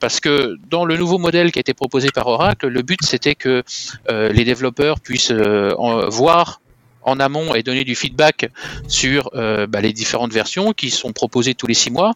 parce 0.00 0.18
que 0.18 0.56
dans 0.68 0.84
le 0.84 0.96
nouveau 0.96 1.18
modèle 1.18 1.52
qui 1.52 1.60
a 1.60 1.60
été 1.60 1.74
proposé 1.74 2.08
par 2.12 2.26
Oracle, 2.26 2.66
le 2.66 2.82
but 2.82 2.98
c'était 3.02 3.36
que 3.36 3.62
euh, 4.10 4.32
les 4.32 4.44
développeurs 4.44 4.98
puissent 4.98 5.30
voir 5.30 6.60
en 7.04 7.20
amont 7.20 7.54
et 7.54 7.62
donner 7.62 7.84
du 7.84 7.94
feedback 7.94 8.50
sur 8.88 9.30
euh, 9.34 9.66
bah, 9.66 9.80
les 9.80 9.92
différentes 9.92 10.32
versions 10.32 10.72
qui 10.72 10.90
sont 10.90 11.12
proposées 11.12 11.54
tous 11.54 11.66
les 11.66 11.74
six 11.74 11.90
mois. 11.90 12.12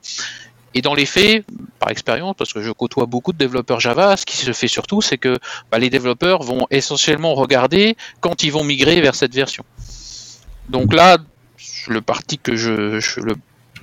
Et 0.75 0.83
dans 0.83 0.95
les 0.95 1.07
faits, 1.07 1.45
par 1.79 1.91
expérience, 1.91 2.35
parce 2.37 2.53
que 2.53 2.61
je 2.61 2.71
côtoie 2.71 3.07
beaucoup 3.07 3.33
de 3.33 3.39
développeurs 3.39 3.81
Java, 3.81 4.17
ce 4.17 4.27
qui 4.27 4.37
se 4.37 4.53
fait 4.53 4.69
surtout, 4.69 5.01
c'est 5.01 5.17
que 5.17 5.39
bah, 5.71 5.79
les 5.79 5.89
développeurs 5.89 6.43
vont 6.43 6.67
essentiellement 6.71 7.35
regarder 7.35 7.97
quand 8.21 8.43
ils 8.43 8.53
vont 8.53 8.63
migrer 8.63 9.01
vers 9.01 9.15
cette 9.15 9.35
version. 9.35 9.65
Donc 10.69 10.93
là, 10.93 11.17
le 11.89 12.01
parti 12.03 12.39
que 12.39 12.57
je, 12.57 13.01
je 13.01 13.21
le 13.21 13.37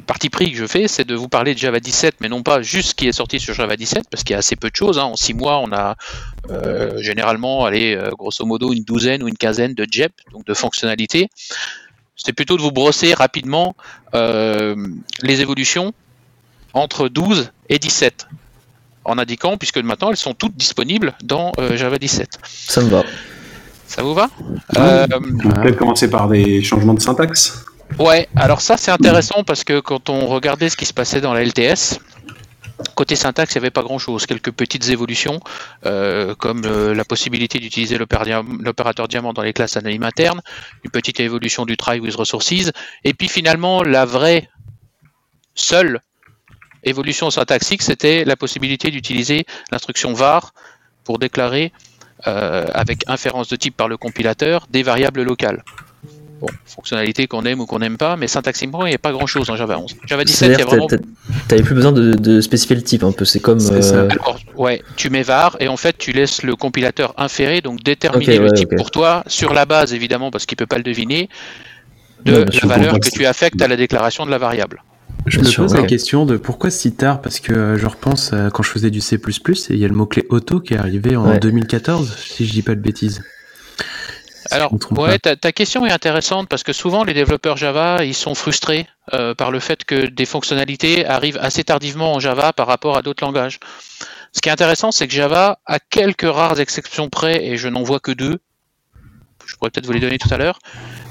parti 0.03 0.29
pris 0.29 0.51
que 0.51 0.57
je 0.57 0.65
fais, 0.65 0.87
c'est 0.87 1.05
de 1.05 1.15
vous 1.15 1.27
parler 1.27 1.53
de 1.53 1.59
Java 1.59 1.79
17, 1.79 2.15
mais 2.21 2.29
non 2.29 2.43
pas 2.43 2.61
juste 2.61 2.89
ce 2.89 2.95
qui 2.95 3.07
est 3.07 3.11
sorti 3.11 3.39
sur 3.39 3.53
Java 3.53 3.75
17, 3.75 4.05
parce 4.09 4.23
qu'il 4.23 4.33
y 4.33 4.35
a 4.35 4.39
assez 4.39 4.55
peu 4.55 4.69
de 4.69 4.75
choses. 4.75 4.99
Hein. 4.99 5.03
En 5.03 5.15
six 5.15 5.33
mois, 5.33 5.59
on 5.59 5.71
a 5.71 5.95
euh, 6.49 6.97
généralement, 7.01 7.65
allez, 7.65 7.95
euh, 7.95 8.09
grosso 8.11 8.45
modo, 8.45 8.73
une 8.73 8.83
douzaine 8.83 9.23
ou 9.23 9.27
une 9.27 9.37
quinzaine 9.37 9.73
de 9.73 9.87
JEP, 9.89 10.11
donc 10.31 10.45
de 10.45 10.53
fonctionnalités. 10.53 11.29
C'est 12.15 12.33
plutôt 12.33 12.57
de 12.57 12.61
vous 12.61 12.71
brosser 12.71 13.13
rapidement 13.13 13.75
euh, 14.13 14.75
les 15.21 15.41
évolutions 15.41 15.93
entre 16.73 17.09
12 17.09 17.51
et 17.69 17.79
17, 17.79 18.27
en 19.05 19.17
indiquant, 19.17 19.57
puisque 19.57 19.77
maintenant 19.77 20.11
elles 20.11 20.17
sont 20.17 20.33
toutes 20.33 20.55
disponibles 20.55 21.13
dans 21.23 21.51
Java 21.75 21.97
17. 21.97 22.39
Ça 22.43 22.81
me 22.81 22.89
va. 22.89 23.03
Ça 23.87 24.01
vous 24.01 24.13
va? 24.13 24.29
On 24.75 25.61
peut 25.61 25.73
commencer 25.73 26.09
par 26.09 26.27
des 26.27 26.63
changements 26.63 26.93
de 26.93 27.01
syntaxe? 27.01 27.65
Ouais, 27.99 28.27
alors 28.35 28.61
ça 28.61 28.77
c'est 28.77 28.91
intéressant 28.91 29.43
parce 29.43 29.63
que 29.63 29.79
quand 29.79 30.09
on 30.09 30.27
regardait 30.27 30.69
ce 30.69 30.77
qui 30.77 30.85
se 30.85 30.93
passait 30.93 31.21
dans 31.21 31.33
la 31.33 31.43
LTS, 31.43 31.99
Côté 32.95 33.15
syntaxe, 33.15 33.53
il 33.53 33.57
n'y 33.57 33.63
avait 33.63 33.71
pas 33.71 33.81
grand-chose, 33.81 34.25
quelques 34.25 34.51
petites 34.51 34.89
évolutions, 34.89 35.39
euh, 35.85 36.35
comme 36.35 36.63
euh, 36.65 36.93
la 36.93 37.05
possibilité 37.05 37.59
d'utiliser 37.59 37.97
l'opérateur 37.97 39.07
diamant 39.07 39.33
dans 39.33 39.41
les 39.41 39.53
classes 39.53 39.77
anonymes 39.77 40.03
internes, 40.03 40.41
une 40.83 40.91
petite 40.91 41.19
évolution 41.19 41.65
du 41.65 41.77
try 41.77 41.99
with 41.99 42.15
resources, 42.15 42.71
et 43.03 43.13
puis 43.13 43.27
finalement, 43.27 43.83
la 43.83 44.05
vraie 44.05 44.49
seule 45.55 46.01
évolution 46.83 47.29
syntaxique, 47.29 47.81
c'était 47.81 48.25
la 48.25 48.35
possibilité 48.35 48.91
d'utiliser 48.91 49.45
l'instruction 49.71 50.13
var 50.13 50.53
pour 51.03 51.19
déclarer, 51.19 51.71
euh, 52.27 52.65
avec 52.73 53.03
inférence 53.07 53.47
de 53.49 53.55
type 53.55 53.77
par 53.77 53.87
le 53.87 53.97
compilateur, 53.97 54.67
des 54.69 54.83
variables 54.83 55.23
locales. 55.23 55.63
Bon, 56.43 56.49
fonctionnalité 56.65 57.25
qu'on 57.27 57.45
aime 57.45 57.61
ou 57.61 57.65
qu'on 57.65 57.79
n'aime 57.79 57.95
pas, 57.95 58.17
mais 58.17 58.27
syntaxiquement, 58.27 58.85
il 58.85 58.89
n'y 58.89 58.95
a 58.95 58.99
pas 58.99 59.13
grand 59.13 59.27
chose 59.27 59.49
en 59.49 59.55
Java 59.55 59.79
11. 59.79 59.95
Java 60.05 60.25
17, 60.25 60.51
il 60.51 60.59
y 60.59 60.61
a 60.61 60.65
vraiment. 60.65 60.87
T'avais 61.47 61.63
plus 61.63 61.73
besoin 61.73 61.93
de, 61.93 62.41
spécifier 62.41 62.75
le 62.75 62.81
type, 62.81 63.05
un 63.05 63.13
peu. 63.13 63.23
C'est 63.23 63.39
comme. 63.39 63.59
Euh, 63.71 64.09
ouais, 64.57 64.83
tu 64.97 65.09
mets 65.09 65.23
var 65.23 65.55
et 65.61 65.69
en 65.69 65.77
fait, 65.77 65.97
tu 65.97 66.11
laisses 66.11 66.43
le 66.43 66.57
compilateur 66.57 67.13
inférer, 67.15 67.61
donc 67.61 67.81
déterminer 67.81 68.39
le 68.39 68.51
type 68.51 68.75
pour 68.75 68.91
toi, 68.91 69.23
sur 69.25 69.53
la 69.53 69.65
base 69.65 69.93
évidemment, 69.93 70.31
parce 70.31 70.45
qu'il 70.45 70.57
peut 70.57 70.65
pas 70.65 70.75
le 70.75 70.83
deviner, 70.83 71.29
de 72.25 72.45
la 72.61 72.67
valeur 72.67 72.99
que 72.99 73.09
tu 73.09 73.25
affectes 73.25 73.61
à 73.61 73.69
la 73.69 73.77
déclaration 73.77 74.25
de 74.25 74.31
la 74.31 74.37
variable. 74.37 74.83
Je 75.25 75.39
me 75.39 75.49
pose 75.49 75.73
la 75.73 75.83
question 75.83 76.25
de 76.25 76.35
pourquoi 76.35 76.71
si 76.71 76.91
tard, 76.91 77.21
parce 77.21 77.39
que 77.39 77.53
euh, 77.53 77.77
je 77.77 77.85
repense 77.85 78.33
quand 78.53 78.63
je 78.63 78.69
faisais 78.69 78.89
du 78.89 78.99
C++, 78.99 79.15
et 79.15 79.19
il 79.69 79.77
y 79.77 79.85
a 79.85 79.87
le 79.87 79.95
mot-clé 79.95 80.25
auto 80.27 80.59
qui 80.59 80.73
est 80.73 80.77
arrivé 80.77 81.15
en 81.15 81.37
2014, 81.37 82.17
si 82.17 82.45
je 82.45 82.51
dis 82.51 82.63
pas 82.63 82.75
de 82.75 82.81
bêtises. 82.81 83.23
Alors, 84.51 84.73
ouais, 84.91 85.19
ta, 85.19 85.51
question 85.51 85.85
est 85.85 85.91
intéressante 85.91 86.49
parce 86.49 86.63
que 86.63 86.73
souvent 86.73 87.03
les 87.03 87.13
développeurs 87.13 87.57
Java, 87.57 88.03
ils 88.03 88.13
sont 88.13 88.35
frustrés 88.35 88.87
euh, 89.13 89.33
par 89.35 89.51
le 89.51 89.59
fait 89.59 89.83
que 89.83 90.07
des 90.07 90.25
fonctionnalités 90.25 91.05
arrivent 91.05 91.39
assez 91.41 91.63
tardivement 91.63 92.13
en 92.13 92.19
Java 92.19 92.53
par 92.53 92.67
rapport 92.67 92.97
à 92.97 93.01
d'autres 93.01 93.23
langages. 93.23 93.59
Ce 94.31 94.41
qui 94.41 94.49
est 94.49 94.51
intéressant, 94.51 94.91
c'est 94.91 95.07
que 95.07 95.13
Java, 95.13 95.59
à 95.65 95.79
quelques 95.79 96.23
rares 96.23 96.59
exceptions 96.59 97.09
près, 97.09 97.45
et 97.45 97.57
je 97.57 97.67
n'en 97.67 97.83
vois 97.83 97.99
que 97.99 98.11
deux, 98.11 98.39
je 99.45 99.55
pourrais 99.55 99.69
peut-être 99.69 99.85
vous 99.85 99.93
les 99.93 99.99
donner 99.99 100.17
tout 100.17 100.33
à 100.33 100.37
l'heure, 100.37 100.59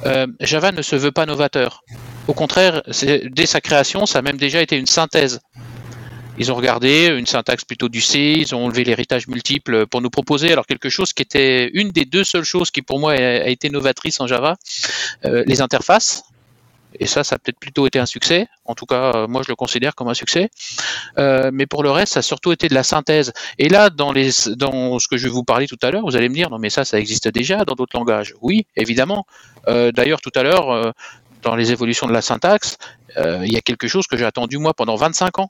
euh, 0.07 0.27
Java 0.41 0.73
ne 0.73 0.83
se 0.83 0.97
veut 0.97 1.13
pas 1.13 1.27
novateur. 1.27 1.85
Au 2.29 2.35
contraire, 2.35 2.83
dès 2.87 3.47
sa 3.47 3.61
création, 3.61 4.07
ça 4.07 4.21
a 4.21 4.23
même 4.23 4.37
déjà 4.37 4.61
été 4.61 4.77
une 4.77 4.87
synthèse 4.87 5.41
ils 6.43 6.51
ont 6.51 6.57
regardé 6.57 7.07
une 7.07 7.27
syntaxe 7.27 7.65
plutôt 7.65 7.89
du 7.89 8.01
C, 8.01 8.35
ils 8.37 8.55
ont 8.55 8.65
enlevé 8.65 8.83
l'héritage 8.83 9.29
multiple 9.29 9.87
pour 9.87 10.01
nous 10.01 10.11
proposer 10.11 10.51
alors 10.53 10.67
quelque 10.67 10.89
chose 10.89 11.13
qui 11.13 11.23
était 11.23 11.71
une 11.73 11.91
des 11.91 12.05
deux 12.05 12.25
seules 12.25 12.45
choses 12.45 12.71
qui 12.71 12.83
pour 12.83 12.99
moi 12.99 13.13
a, 13.13 13.47
été 13.47 13.71
novatrice 13.71 14.21
en 14.21 14.27
Java, 14.27 14.57
euh, 15.25 15.45
les 15.47 15.61
interfaces. 15.61 16.25
Et 17.01 17.07
ça, 17.07 17.25
ça 17.25 17.37
a 17.37 17.39
peut-être 17.39 17.59
plutôt 17.59 17.87
été 17.87 17.99
un 17.99 18.07
succès. 18.07 18.49
En 18.67 18.75
tout 18.75 18.85
cas, 18.85 19.27
moi, 19.27 19.43
je 19.43 19.49
le 19.49 19.57
considère 19.57 19.95
comme 19.95 20.09
un 20.09 20.15
succès. 20.15 20.51
mais 21.17 21.67
pour 21.67 21.83
le 21.83 21.91
reste, 21.91 22.13
ça 22.13 22.19
a 22.19 22.23
surtout 22.23 22.53
été 22.53 22.69
de 22.69 22.75
la 22.75 22.83
synthèse. 22.83 23.33
Et 23.59 23.71
là, 23.71 23.89
dans 23.89 24.13
ce 24.13 25.09
que 25.09 25.17
je 25.17 25.25
vais 25.25 25.33
vous 25.33 25.43
parler 25.43 25.67
tout 25.67 25.79
à 25.83 25.91
l'heure, 25.91 26.03
vous 26.03 26.17
allez 26.17 26.29
me 26.29 26.35
dire, 26.35 26.51
non, 26.51 26.59
mais 26.59 26.69
ça, 26.69 26.85
ça 26.85 26.99
existe 26.99 27.29
déjà 27.29 27.65
dans 27.65 27.75
d'autres 27.77 27.97
langages. 27.97 28.35
Oui, 28.43 28.67
évidemment. 28.77 29.25
D'ailleurs, 29.67 30.21
tout 30.21 30.33
à 30.35 30.43
l'heure, 30.43 30.93
dans 31.41 31.57
les 31.57 31.73
évolutions 31.73 32.07
de 32.07 32.13
la 32.13 32.21
syntaxe, 32.21 32.77
il 33.17 33.51
y 33.51 33.57
a 33.57 33.63
quelque 33.63 33.89
chose 33.89 34.07
que 34.07 34.19
j'ai 34.19 34.27
attendu 34.27 34.59
moi 34.59 34.75
pendant 34.75 34.97
25 34.97 35.39
ans 35.39 35.49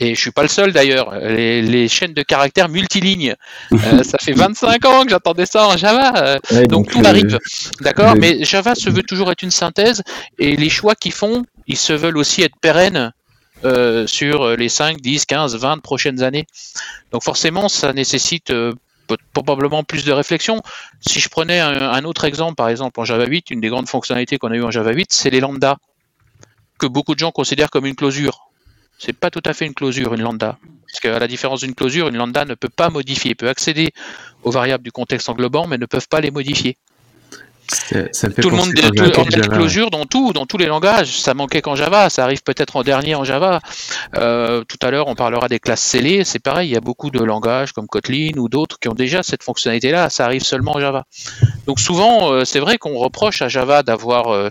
et 0.00 0.14
je 0.14 0.20
suis 0.20 0.30
pas 0.30 0.42
le 0.42 0.48
seul 0.48 0.72
d'ailleurs, 0.72 1.14
les, 1.14 1.88
chaînes 1.88 2.14
de 2.14 2.22
caractères 2.22 2.68
multilignes. 2.68 3.34
Euh, 3.72 4.02
ça 4.02 4.18
fait 4.18 4.32
25 4.32 4.84
ans 4.86 5.04
que 5.04 5.10
j'attendais 5.10 5.46
ça 5.46 5.68
en 5.68 5.76
Java, 5.76 6.38
euh, 6.52 6.66
donc, 6.66 6.88
tout 6.88 7.02
arrive. 7.04 7.38
D'accord 7.80 8.14
Mais 8.16 8.42
Java 8.42 8.74
se 8.74 8.88
veut 8.88 9.02
toujours 9.02 9.30
être 9.30 9.42
une 9.42 9.50
synthèse 9.50 10.02
et 10.38 10.56
les 10.56 10.70
choix 10.70 10.94
qu'ils 10.94 11.12
font, 11.12 11.44
ils 11.66 11.76
se 11.76 11.92
veulent 11.92 12.16
aussi 12.16 12.42
être 12.42 12.56
pérennes 12.60 13.12
euh, 13.64 14.06
sur 14.06 14.56
les 14.56 14.70
5, 14.70 15.00
10, 15.00 15.26
15, 15.26 15.56
20 15.56 15.78
prochaines 15.78 16.22
années. 16.22 16.46
Donc 17.12 17.22
forcément, 17.22 17.68
ça 17.68 17.92
nécessite 17.92 18.52
probablement 19.34 19.84
plus 19.84 20.04
de 20.04 20.12
réflexion. 20.12 20.62
Si 21.06 21.20
je 21.20 21.28
prenais 21.28 21.60
un, 21.60 21.90
un, 21.90 22.04
autre 22.04 22.24
exemple, 22.24 22.54
par 22.54 22.70
exemple 22.70 22.98
en 23.00 23.04
Java 23.04 23.26
8, 23.26 23.50
une 23.50 23.60
des 23.60 23.68
grandes 23.68 23.88
fonctionnalités 23.88 24.38
qu'on 24.38 24.50
a 24.50 24.56
eu 24.56 24.62
en 24.62 24.70
Java 24.70 24.92
8, 24.92 25.08
c'est 25.10 25.30
les 25.30 25.40
lambdas, 25.40 25.76
que 26.78 26.86
beaucoup 26.86 27.14
de 27.14 27.18
gens 27.18 27.32
considèrent 27.32 27.70
comme 27.70 27.84
une 27.84 27.96
closure 27.96 28.49
c'est 29.00 29.14
pas 29.14 29.30
tout 29.30 29.42
à 29.46 29.54
fait 29.54 29.66
une 29.66 29.74
closure, 29.74 30.14
une 30.14 30.20
lambda. 30.20 30.58
Parce 30.86 31.00
qu'à 31.00 31.18
la 31.18 31.26
différence 31.26 31.60
d'une 31.60 31.74
closure, 31.74 32.08
une 32.08 32.16
lambda 32.16 32.44
ne 32.44 32.54
peut 32.54 32.68
pas 32.68 32.90
modifier, 32.90 33.34
peut 33.34 33.48
accéder 33.48 33.90
aux 34.42 34.50
variables 34.50 34.84
du 34.84 34.92
contexte 34.92 35.28
englobant, 35.28 35.66
mais 35.66 35.78
ne 35.78 35.86
peuvent 35.86 36.08
pas 36.08 36.20
les 36.20 36.30
modifier 36.30 36.76
tout 38.40 38.50
le 38.50 38.56
monde 38.56 38.72
de 38.72 39.46
closure 39.48 39.90
dans 39.90 40.04
tout, 40.04 40.32
dans 40.32 40.46
tous 40.46 40.58
les 40.58 40.66
langages. 40.66 41.20
Ça 41.20 41.34
manquait 41.34 41.62
qu'en 41.62 41.76
Java, 41.76 42.10
ça 42.10 42.24
arrive 42.24 42.42
peut-être 42.42 42.76
en 42.76 42.82
dernier 42.82 43.14
en 43.14 43.24
Java. 43.24 43.60
Euh, 44.16 44.64
tout 44.64 44.78
à 44.82 44.90
l'heure, 44.90 45.08
on 45.08 45.14
parlera 45.14 45.48
des 45.48 45.58
classes 45.58 45.82
scellées. 45.82 46.24
C'est 46.24 46.38
pareil, 46.38 46.68
il 46.70 46.72
y 46.72 46.76
a 46.76 46.80
beaucoup 46.80 47.10
de 47.10 47.22
langages 47.22 47.72
comme 47.72 47.86
Kotlin 47.86 48.36
ou 48.36 48.48
d'autres 48.48 48.78
qui 48.78 48.88
ont 48.88 48.94
déjà 48.94 49.22
cette 49.22 49.42
fonctionnalité-là. 49.42 50.10
Ça 50.10 50.24
arrive 50.24 50.42
seulement 50.42 50.76
en 50.76 50.80
Java. 50.80 51.04
Donc 51.66 51.80
souvent, 51.80 52.32
euh, 52.32 52.44
c'est 52.44 52.60
vrai 52.60 52.78
qu'on 52.78 52.96
reproche 52.96 53.42
à 53.42 53.48
Java 53.48 53.82
d'avoir 53.82 54.28
euh, 54.28 54.48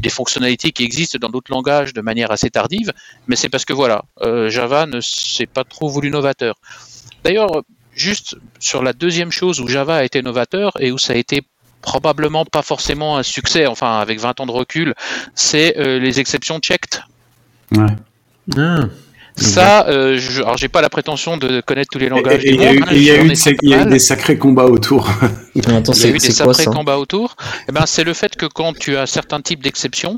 des 0.00 0.10
fonctionnalités 0.10 0.72
qui 0.72 0.84
existent 0.84 1.18
dans 1.18 1.28
d'autres 1.28 1.52
langages 1.52 1.92
de 1.92 2.00
manière 2.00 2.30
assez 2.30 2.50
tardive, 2.50 2.92
mais 3.26 3.36
c'est 3.36 3.48
parce 3.48 3.64
que 3.64 3.72
voilà, 3.72 4.04
Java 4.48 4.86
ne 4.86 5.00
s'est 5.00 5.46
pas 5.46 5.64
trop 5.64 5.88
voulu 5.88 6.10
novateur. 6.10 6.56
D'ailleurs, 7.24 7.62
juste 7.96 8.36
sur 8.58 8.82
la 8.82 8.92
deuxième 8.92 9.32
chose 9.32 9.60
où 9.60 9.66
Java 9.66 9.96
a 9.96 10.04
été 10.04 10.22
novateur 10.22 10.72
et 10.80 10.92
où 10.92 10.98
ça 10.98 11.14
a 11.14 11.16
été 11.16 11.42
probablement 11.86 12.44
pas 12.44 12.62
forcément 12.62 13.16
un 13.16 13.22
succès, 13.22 13.66
enfin 13.66 14.00
avec 14.00 14.18
20 14.18 14.40
ans 14.40 14.46
de 14.46 14.50
recul, 14.50 14.92
c'est 15.36 15.78
euh, 15.78 16.00
les 16.00 16.18
exceptions 16.18 16.58
checked. 16.58 17.00
Ouais. 17.74 17.86
Ah. 18.58 18.80
Ça, 19.36 19.86
euh, 19.86 20.16
je, 20.18 20.42
alors 20.42 20.56
j'ai 20.56 20.68
pas 20.68 20.80
la 20.80 20.88
prétention 20.88 21.36
de 21.36 21.60
connaître 21.60 21.90
tous 21.92 21.98
les 21.98 22.08
langages. 22.08 22.40
il 22.44 22.60
y, 22.60 22.64
a 23.10 23.22
eu, 23.22 23.28
des 23.86 23.98
sacrés 23.98 24.38
combats 24.38 24.64
autour. 24.64 25.08
il 25.54 25.62
y 25.62 25.70
a 25.70 25.78
eu 25.78 26.12
des 26.12 26.18
sacrés 26.18 26.64
combats 26.64 26.98
autour. 26.98 27.36
Eh 27.68 27.72
ben, 27.72 27.84
c'est 27.86 28.02
le 28.02 28.14
fait 28.14 28.34
que 28.34 28.46
quand 28.46 28.76
tu 28.76 28.96
as 28.96 29.06
certains 29.06 29.42
types 29.42 29.62
d'exceptions, 29.62 30.16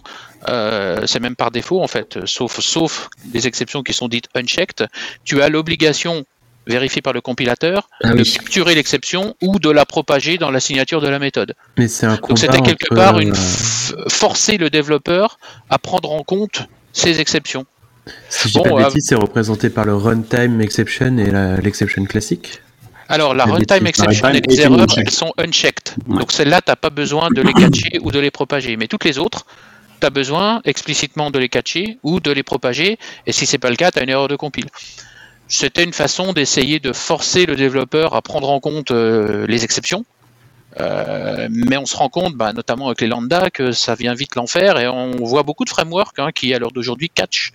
euh, 0.49 1.03
c'est 1.07 1.21
même 1.21 1.37
par 1.37 1.51
défaut 1.51 1.83
en 1.83 1.89
fait, 1.89 2.25
sauf 2.27 2.61
sauf 2.61 3.09
des 3.27 3.47
exceptions 3.47 3.83
qui 3.83 3.93
sont 3.93 4.09
dites 4.09 4.29
unchecked, 4.37 4.87
tu 5.25 5.43
as 5.43 5.49
l'obligation 5.49 6.25
vérifié 6.69 7.03
par 7.03 7.13
le 7.13 7.21
compilateur, 7.21 7.89
ah 8.05 8.13
de 8.13 8.23
capturer 8.23 8.75
l'exception 8.75 9.35
ou 9.43 9.59
de 9.59 9.71
la 9.71 9.87
propager 9.87 10.39
dans 10.39 10.51
la 10.51 10.61
signature 10.61 11.01
de 11.01 11.09
la 11.09 11.19
méthode. 11.19 11.55
Mais 11.77 11.89
c'est 11.89 12.07
un 12.07 12.17
Donc 12.17 12.39
c'était 12.39 12.61
quelque 12.61 12.95
part 12.95 13.19
une 13.19 13.33
euh, 13.33 14.05
forcer 14.09 14.59
le 14.59 14.71
développeur 14.71 15.39
à 15.71 15.79
prendre 15.79 16.13
en 16.13 16.23
compte 16.23 16.69
ces 16.93 17.21
exceptions. 17.21 17.65
Si 18.29 18.49
j'ai 18.49 18.61
pas 18.61 18.69
de 18.69 18.75
euh, 18.75 18.91
c'est 19.01 19.15
représenté 19.15 19.71
par 19.71 19.85
le 19.85 19.95
runtime 19.95 20.61
exception 20.61 21.19
et 21.19 21.31
l'exception 21.63 22.05
classique 22.05 22.61
alors, 23.11 23.33
la 23.33 23.47
runtime 23.47 23.87
exception 23.87 24.29
et 24.29 24.43
les 24.47 24.61
erreurs, 24.61 24.87
elles 24.99 25.11
sont 25.11 25.33
unchecked. 25.39 25.95
Donc, 26.09 26.31
celles-là, 26.31 26.61
tu 26.61 26.71
n'as 26.71 26.77
pas 26.77 26.91
besoin 26.91 27.31
de 27.31 27.41
les 27.41 27.55
catcher 27.55 27.99
ou 28.03 28.11
de 28.11 28.19
les 28.19 28.31
propager. 28.31 28.77
Mais 28.77 28.87
toutes 28.87 29.05
les 29.07 29.17
autres, 29.17 29.47
tu 29.99 30.07
as 30.07 30.11
besoin 30.11 30.61
explicitement 30.67 31.31
de 31.31 31.39
les 31.39 31.49
catcher 31.49 31.99
ou 32.03 32.21
de 32.21 32.31
les 32.31 32.43
propager. 32.43 32.99
Et 33.27 33.33
si 33.33 33.47
c'est 33.47 33.57
pas 33.57 33.71
le 33.71 33.77
cas, 33.77 33.91
tu 33.91 33.99
as 33.99 34.03
une 34.03 34.11
erreur 34.11 34.29
de 34.29 34.37
compile 34.37 34.67
c'était 35.49 35.83
une 35.83 35.95
façon 35.95 36.35
d'essayer 36.35 36.79
de 36.79 36.93
forcer 36.93 37.47
le 37.47 37.57
développeur 37.57 38.15
à 38.15 38.21
prendre 38.23 38.51
en 38.51 38.61
compte 38.61 38.91
euh, 38.91 39.47
les 39.47 39.65
exceptions. 39.65 40.05
Euh, 40.79 41.49
mais 41.51 41.79
on 41.79 41.87
se 41.87 41.97
rend 41.97 42.11
compte, 42.11 42.35
bah, 42.35 42.53
notamment 42.53 42.87
avec 42.89 43.01
les 43.01 43.07
lambda, 43.07 43.49
que 43.51 43.73
ça 43.73 43.95
vient 43.95 44.15
vite 44.15 44.37
l'enfer 44.37 44.79
et 44.79 44.87
on 44.87 45.17
voit 45.25 45.43
beaucoup 45.43 45.65
de 45.65 45.71
frameworks 45.71 46.19
hein, 46.19 46.31
qui, 46.33 46.53
à 46.55 46.59
l'heure 46.59 46.71
d'aujourd'hui, 46.71 47.11
catch 47.11 47.53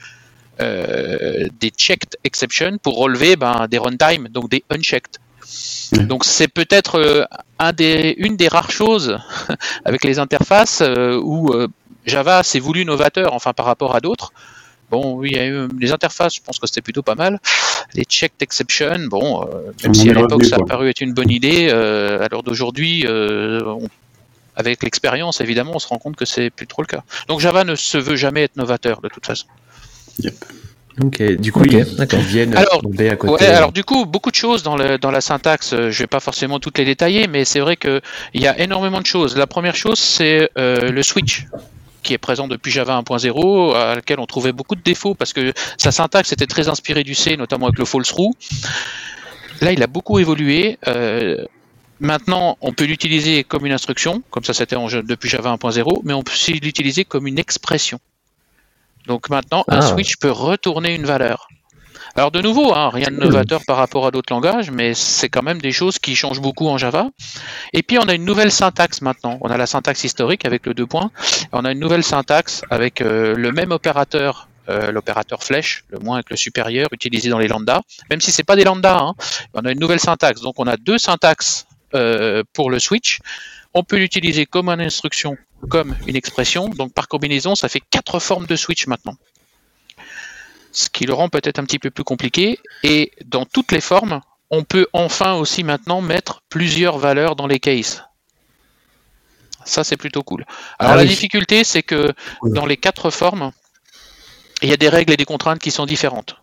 euh, 0.59 1.47
des 1.59 1.69
checked 1.69 2.17
exceptions 2.23 2.77
pour 2.79 2.97
relever 2.97 3.35
bah, 3.35 3.67
des 3.69 3.77
runtime, 3.77 4.27
donc 4.27 4.49
des 4.49 4.63
unchecked. 4.71 5.19
Donc 6.07 6.25
c'est 6.25 6.47
peut-être 6.47 7.27
un 7.59 7.73
des, 7.73 8.15
une 8.17 8.35
des 8.35 8.47
rares 8.47 8.71
choses 8.71 9.19
avec 9.85 10.03
les 10.03 10.17
interfaces 10.17 10.81
où 11.21 11.53
Java 12.07 12.41
s'est 12.41 12.59
voulu 12.59 12.85
novateur, 12.85 13.33
enfin 13.33 13.53
par 13.53 13.67
rapport 13.67 13.95
à 13.95 13.99
d'autres, 13.99 14.33
Bon, 14.93 15.15
oui, 15.15 15.29
il 15.31 15.37
y 15.37 15.39
a 15.39 15.47
eu 15.47 15.67
les 15.79 15.91
interfaces, 15.91 16.35
je 16.35 16.41
pense 16.41 16.59
que 16.59 16.67
c'était 16.67 16.83
plutôt 16.83 17.01
pas 17.01 17.15
mal. 17.15 17.39
Les 17.95 18.03
checked 18.03 18.39
exception, 18.41 19.07
bon, 19.09 19.41
euh, 19.41 19.71
même 19.83 19.95
si 19.95 20.07
à 20.07 20.13
l'époque 20.13 20.45
ça 20.45 20.57
a 20.57 20.63
paru 20.63 20.87
être 20.87 21.01
une 21.01 21.15
bonne 21.15 21.31
idée, 21.31 21.69
euh, 21.71 22.23
à 22.23 22.27
l'heure 22.29 22.43
d'aujourd'hui, 22.43 23.03
euh, 23.07 23.59
avec 24.55 24.83
l'expérience, 24.83 25.41
évidemment, 25.41 25.71
on 25.73 25.79
se 25.79 25.87
rend 25.87 25.97
compte 25.97 26.15
que 26.15 26.25
c'est 26.25 26.51
plus 26.51 26.67
trop 26.67 26.83
le 26.83 26.85
cas. 26.85 27.01
Donc 27.27 27.39
Java 27.39 27.63
ne 27.63 27.73
se 27.73 27.97
veut 27.97 28.15
jamais 28.15 28.43
être 28.43 28.55
novateur 28.55 29.01
de 29.01 29.07
toute 29.07 29.25
façon. 29.25 29.47
Ok, 31.01 31.23
du 31.37 31.51
coup, 31.51 31.63
ils, 31.65 31.83
viennent 32.27 32.55
alors, 32.55 32.83
à 33.09 33.15
côté. 33.15 33.47
alors 33.47 33.71
du 33.71 33.83
coup, 33.83 34.05
beaucoup 34.05 34.29
de 34.29 34.35
choses 34.35 34.61
dans, 34.61 34.77
le, 34.77 34.99
dans 34.99 35.09
la 35.09 35.21
syntaxe, 35.21 35.71
je 35.71 35.99
vais 36.03 36.05
pas 36.05 36.19
forcément 36.19 36.59
toutes 36.59 36.77
les 36.77 36.85
détailler, 36.85 37.25
mais 37.25 37.45
c'est 37.45 37.61
vrai 37.61 37.77
qu'il 37.77 37.99
y 38.35 38.45
a 38.45 38.59
énormément 38.59 39.01
de 39.01 39.07
choses. 39.07 39.35
La 39.35 39.47
première 39.47 39.75
chose, 39.75 39.97
c'est 39.97 40.51
le 40.55 41.01
switch 41.01 41.47
qui 42.03 42.13
est 42.13 42.19
présent 42.19 42.47
depuis 42.47 42.71
Java 42.71 43.01
1.0, 43.01 43.75
à 43.75 43.95
laquelle 43.95 44.19
on 44.19 44.25
trouvait 44.25 44.51
beaucoup 44.51 44.75
de 44.75 44.81
défauts 44.81 45.15
parce 45.15 45.33
que 45.33 45.53
sa 45.77 45.91
syntaxe 45.91 46.31
était 46.31 46.47
très 46.47 46.69
inspirée 46.69 47.03
du 47.03 47.15
C, 47.15 47.37
notamment 47.37 47.67
avec 47.67 47.79
le 47.79 47.85
false 47.85 48.09
through. 48.09 48.33
Là, 49.61 49.71
il 49.71 49.81
a 49.81 49.87
beaucoup 49.87 50.19
évolué. 50.19 50.77
Euh, 50.87 51.45
maintenant, 51.99 52.57
on 52.61 52.73
peut 52.73 52.85
l'utiliser 52.85 53.43
comme 53.43 53.65
une 53.65 53.71
instruction, 53.71 54.21
comme 54.29 54.43
ça 54.43 54.53
c'était 54.53 54.75
depuis 54.75 55.29
Java 55.29 55.55
1.0, 55.55 56.01
mais 56.03 56.13
on 56.13 56.21
peut 56.21 56.33
aussi 56.33 56.53
l'utiliser 56.53 57.05
comme 57.05 57.25
une 57.27 57.39
expression. 57.39 57.99
Donc 59.07 59.29
maintenant, 59.29 59.63
un 59.67 59.79
ah. 59.79 59.81
switch 59.81 60.17
peut 60.17 60.31
retourner 60.31 60.93
une 60.93 61.05
valeur. 61.05 61.47
Alors 62.15 62.29
de 62.29 62.41
nouveau, 62.41 62.75
hein, 62.75 62.91
rien 62.91 63.07
de 63.09 63.15
novateur 63.15 63.61
par 63.65 63.77
rapport 63.77 64.05
à 64.05 64.11
d'autres 64.11 64.31
langages, 64.31 64.69
mais 64.69 64.93
c'est 64.93 65.29
quand 65.29 65.41
même 65.41 65.59
des 65.59 65.71
choses 65.71 65.97
qui 65.97 66.15
changent 66.15 66.41
beaucoup 66.41 66.67
en 66.67 66.77
Java. 66.77 67.09
Et 67.73 67.81
puis 67.81 67.97
on 67.97 68.03
a 68.03 68.13
une 68.13 68.23
nouvelle 68.23 68.51
syntaxe 68.51 69.01
maintenant. 69.01 69.39
On 69.41 69.49
a 69.49 69.57
la 69.57 69.65
syntaxe 69.65 70.03
historique 70.03 70.45
avec 70.45 70.67
le 70.67 70.75
deux 70.75 70.85
points. 70.85 71.09
On 71.51 71.65
a 71.65 71.71
une 71.71 71.79
nouvelle 71.79 72.03
syntaxe 72.03 72.61
avec 72.69 73.01
euh, 73.01 73.33
le 73.35 73.51
même 73.51 73.71
opérateur 73.71 74.47
euh, 74.69 74.91
l'opérateur 74.91 75.43
flèche, 75.43 75.83
le 75.89 75.99
moins 75.99 76.21
que 76.21 76.29
le 76.29 76.37
supérieur, 76.37 76.87
utilisé 76.93 77.29
dans 77.29 77.39
les 77.39 77.49
lambdas, 77.49 77.81
même 78.09 78.21
si 78.21 78.31
c'est 78.31 78.45
pas 78.45 78.55
des 78.55 78.63
lambdas, 78.63 78.97
hein. 78.97 79.13
on 79.53 79.65
a 79.65 79.71
une 79.71 79.79
nouvelle 79.79 79.99
syntaxe. 79.99 80.39
Donc 80.39 80.55
on 80.57 80.67
a 80.67 80.77
deux 80.77 80.97
syntaxes 80.97 81.65
euh, 81.95 82.43
pour 82.53 82.69
le 82.69 82.79
switch. 82.79 83.19
On 83.73 83.83
peut 83.83 83.97
l'utiliser 83.97 84.45
comme 84.45 84.69
une 84.69 84.79
instruction, 84.79 85.35
comme 85.67 85.95
une 86.07 86.15
expression. 86.15 86.69
Donc 86.69 86.93
par 86.93 87.07
combinaison, 87.09 87.55
ça 87.55 87.67
fait 87.67 87.81
quatre 87.81 88.19
formes 88.19 88.45
de 88.45 88.55
switch 88.55 88.87
maintenant 88.87 89.15
ce 90.73 90.89
qui 90.89 91.05
le 91.05 91.13
rend 91.13 91.29
peut-être 91.29 91.59
un 91.59 91.63
petit 91.63 91.79
peu 91.79 91.91
plus 91.91 92.03
compliqué. 92.03 92.59
Et 92.83 93.11
dans 93.25 93.45
toutes 93.45 93.71
les 93.71 93.81
formes, 93.81 94.21
on 94.49 94.63
peut 94.63 94.87
enfin 94.91 95.35
aussi 95.35 95.63
maintenant 95.63 96.01
mettre 96.01 96.41
plusieurs 96.49 96.97
valeurs 96.97 97.35
dans 97.35 97.47
les 97.47 97.59
cases. 97.59 98.03
Ça, 99.65 99.83
c'est 99.83 99.97
plutôt 99.97 100.23
cool. 100.23 100.45
Alors, 100.77 100.93
ah 100.93 100.97
la 100.97 101.05
difficulté, 101.05 101.63
c'est 101.63 101.83
que 101.83 102.13
dans 102.43 102.65
les 102.65 102.75
quatre 102.75 103.09
formes, 103.11 103.51
il 104.61 104.69
y 104.69 104.73
a 104.73 104.77
des 104.77 104.89
règles 104.89 105.13
et 105.13 105.17
des 105.17 105.25
contraintes 105.25 105.59
qui 105.59 105.71
sont 105.71 105.85
différentes. 105.85 106.35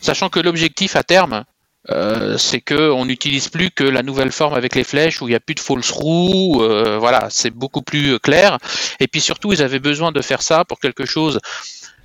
Sachant 0.00 0.28
que 0.28 0.38
l'objectif 0.38 0.94
à 0.94 1.02
terme, 1.02 1.44
euh, 1.90 2.36
c'est 2.36 2.60
qu'on 2.60 3.06
n'utilise 3.06 3.48
plus 3.48 3.70
que 3.70 3.82
la 3.82 4.02
nouvelle 4.02 4.30
forme 4.30 4.54
avec 4.54 4.74
les 4.74 4.84
flèches 4.84 5.20
où 5.20 5.26
il 5.26 5.30
n'y 5.30 5.36
a 5.36 5.40
plus 5.40 5.54
de 5.54 5.60
false 5.60 5.90
roux. 5.90 6.62
Euh, 6.62 6.98
voilà, 6.98 7.28
c'est 7.30 7.50
beaucoup 7.50 7.82
plus 7.82 8.20
clair. 8.20 8.58
Et 9.00 9.08
puis 9.08 9.20
surtout, 9.20 9.52
ils 9.52 9.62
avaient 9.62 9.78
besoin 9.78 10.12
de 10.12 10.20
faire 10.20 10.42
ça 10.42 10.64
pour 10.64 10.78
quelque 10.78 11.06
chose 11.06 11.40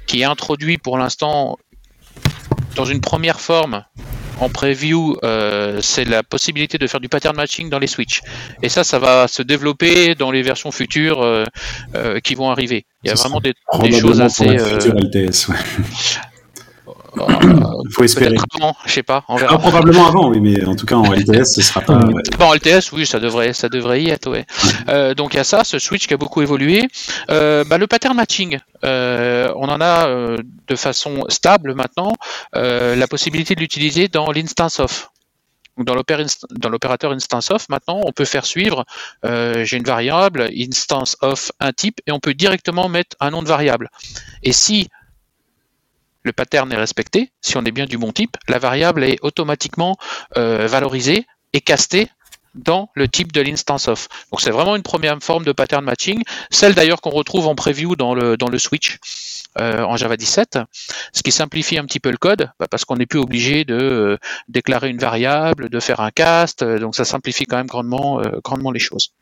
qui 0.08 0.22
est 0.22 0.26
introduit 0.26 0.78
pour 0.78 0.98
l'instant 0.98 1.58
dans 2.76 2.86
une 2.86 3.02
première 3.02 3.40
forme 3.40 3.84
en 4.40 4.50
preview, 4.50 5.16
euh, 5.24 5.80
c'est 5.82 6.06
la 6.06 6.24
possibilité 6.24 6.78
de 6.78 6.88
faire 6.88 7.00
du 7.00 7.10
pattern 7.10 7.36
matching 7.36 7.70
dans 7.70 7.80
les 7.80 7.88
switches. 7.88 8.22
Et 8.62 8.70
ça, 8.70 8.84
ça 8.84 9.00
va 9.00 9.28
se 9.28 9.42
développer 9.42 10.16
dans 10.16 10.32
les 10.32 10.42
versions 10.42 10.72
futures 10.72 11.22
euh, 11.22 11.46
euh, 11.96 12.20
qui 12.20 12.36
vont 12.36 12.50
arriver. 12.50 12.86
Il 13.04 13.10
y 13.10 13.12
a 13.12 13.16
vraiment 13.16 13.40
des, 13.40 13.54
choses 13.92 14.22
assez. 14.22 14.58
Il 17.16 17.94
faut 17.94 18.04
espérer. 18.04 18.36
Avant, 18.60 18.76
je 18.86 18.92
sais 18.92 19.04
pas, 19.04 19.24
on 19.28 19.36
verra. 19.36 19.58
probablement 19.58 20.08
avant, 20.08 20.30
oui, 20.30 20.40
mais 20.40 20.64
en 20.66 20.76
tout 20.76 20.86
cas 20.86 20.96
en 20.96 21.12
LTS, 21.14 21.56
ce 21.56 21.62
sera 21.62 21.82
pas. 21.82 21.98
Ouais. 21.98 22.24
Bon, 22.40 22.46
en 22.46 22.54
LTS, 22.54 22.92
oui, 22.92 23.06
ça 23.06 23.20
devrait, 23.20 23.54
ça 23.54 23.70
devrait 23.70 24.02
y 24.02 24.10
être, 24.10 24.30
ouais. 24.30 24.46
Euh, 24.90 25.14
donc 25.14 25.34
il 25.34 25.38
y 25.38 25.40
a 25.40 25.44
ça, 25.44 25.64
ce 25.64 25.80
switch 25.80 26.08
qui 26.08 26.14
a 26.14 26.18
beaucoup 26.18 26.42
évolué. 26.42 26.88
Euh, 27.30 27.64
bah, 27.64 27.78
le 27.78 27.88
pattern 27.88 28.16
matching, 28.16 28.60
euh, 28.84 29.52
on 29.56 29.70
en 29.70 29.80
a 29.80 30.08
euh, 30.08 30.38
de 30.68 30.76
façon 30.76 31.24
stable 31.30 31.74
maintenant 31.74 32.14
euh, 32.56 32.96
la 32.96 33.08
possibilité 33.08 33.56
de 33.56 33.60
l'utiliser 33.60 34.08
dans 34.08 34.32
l'instance 34.32 34.80
of. 34.80 35.10
Dans 35.78 35.96
l'opérateur 36.70 37.14
instance 37.14 37.50
of, 37.50 37.68
maintenant, 37.68 38.00
on 38.04 38.12
peut 38.12 38.26
faire 38.26 38.46
suivre, 38.46 38.86
j'ai 39.24 39.76
une 39.76 39.84
variable, 39.84 40.48
instance 40.56 41.18
of 41.22 41.52
un 41.60 41.72
type, 41.72 42.00
et 42.06 42.12
on 42.12 42.20
peut 42.20 42.36
directement 42.36 42.90
mettre 42.90 43.18
un 43.20 43.32
nom 43.32 43.42
de 43.42 43.48
variable. 43.48 43.90
Et 44.44 44.52
si 44.54 44.88
le 46.24 46.34
pattern 46.34 46.72
est 46.72 46.78
respecté, 46.78 47.32
si 47.42 47.58
on 47.58 47.64
est 47.64 47.72
bien 47.72 47.86
du 47.86 47.98
bon 47.98 48.12
type, 48.12 48.38
la 48.48 48.60
variable 48.60 49.04
est 49.04 49.20
automatiquement 49.22 49.98
euh, 50.38 50.68
valorisée 50.68 51.26
et 51.54 51.62
castée 51.62 52.08
dans 52.56 52.90
le 52.94 53.08
type 53.08 53.32
de 53.32 53.42
l'instance 53.42 53.88
of. 53.88 54.08
Donc 54.32 54.42
c'est 54.42 54.52
vraiment 54.52 54.76
une 54.76 54.84
première 54.84 55.18
forme 55.22 55.44
de 55.44 55.52
pattern 55.52 55.84
matching, 55.84 56.22
celle 56.52 56.76
d'ailleurs 56.76 57.02
qu'on 57.02 57.10
retrouve 57.10 57.48
en 57.48 57.56
preview 57.56 57.96
dans 57.96 58.14
le, 58.14 58.58
switch 58.60 59.00
euh, 59.60 59.84
en 59.84 59.98
Java 59.98 60.18
17, 60.18 60.60
ce 61.14 61.24
qui 61.24 61.32
simplifie 61.32 61.78
un 61.78 61.86
petit 61.86 62.00
peu 62.00 62.12
le 62.12 62.18
code, 62.18 62.52
bah, 62.60 62.68
parce 62.70 62.86
qu'on 62.86 62.96
n'est 62.96 63.08
plus 63.08 63.20
obligé 63.20 63.66
de 63.66 63.76
euh, 63.76 64.18
déclarer 64.50 64.90
une 64.90 65.00
variable, 65.00 65.70
de 65.70 65.80
faire 65.80 66.00
un 66.00 66.12
cast, 66.12 66.64
donc 66.64 66.96
ça 66.96 67.06
simplifie 67.06 67.46
quand 67.46 67.58
même 67.58 67.68
grandement 67.68 68.72
les 68.72 68.80
choses. 68.80 69.14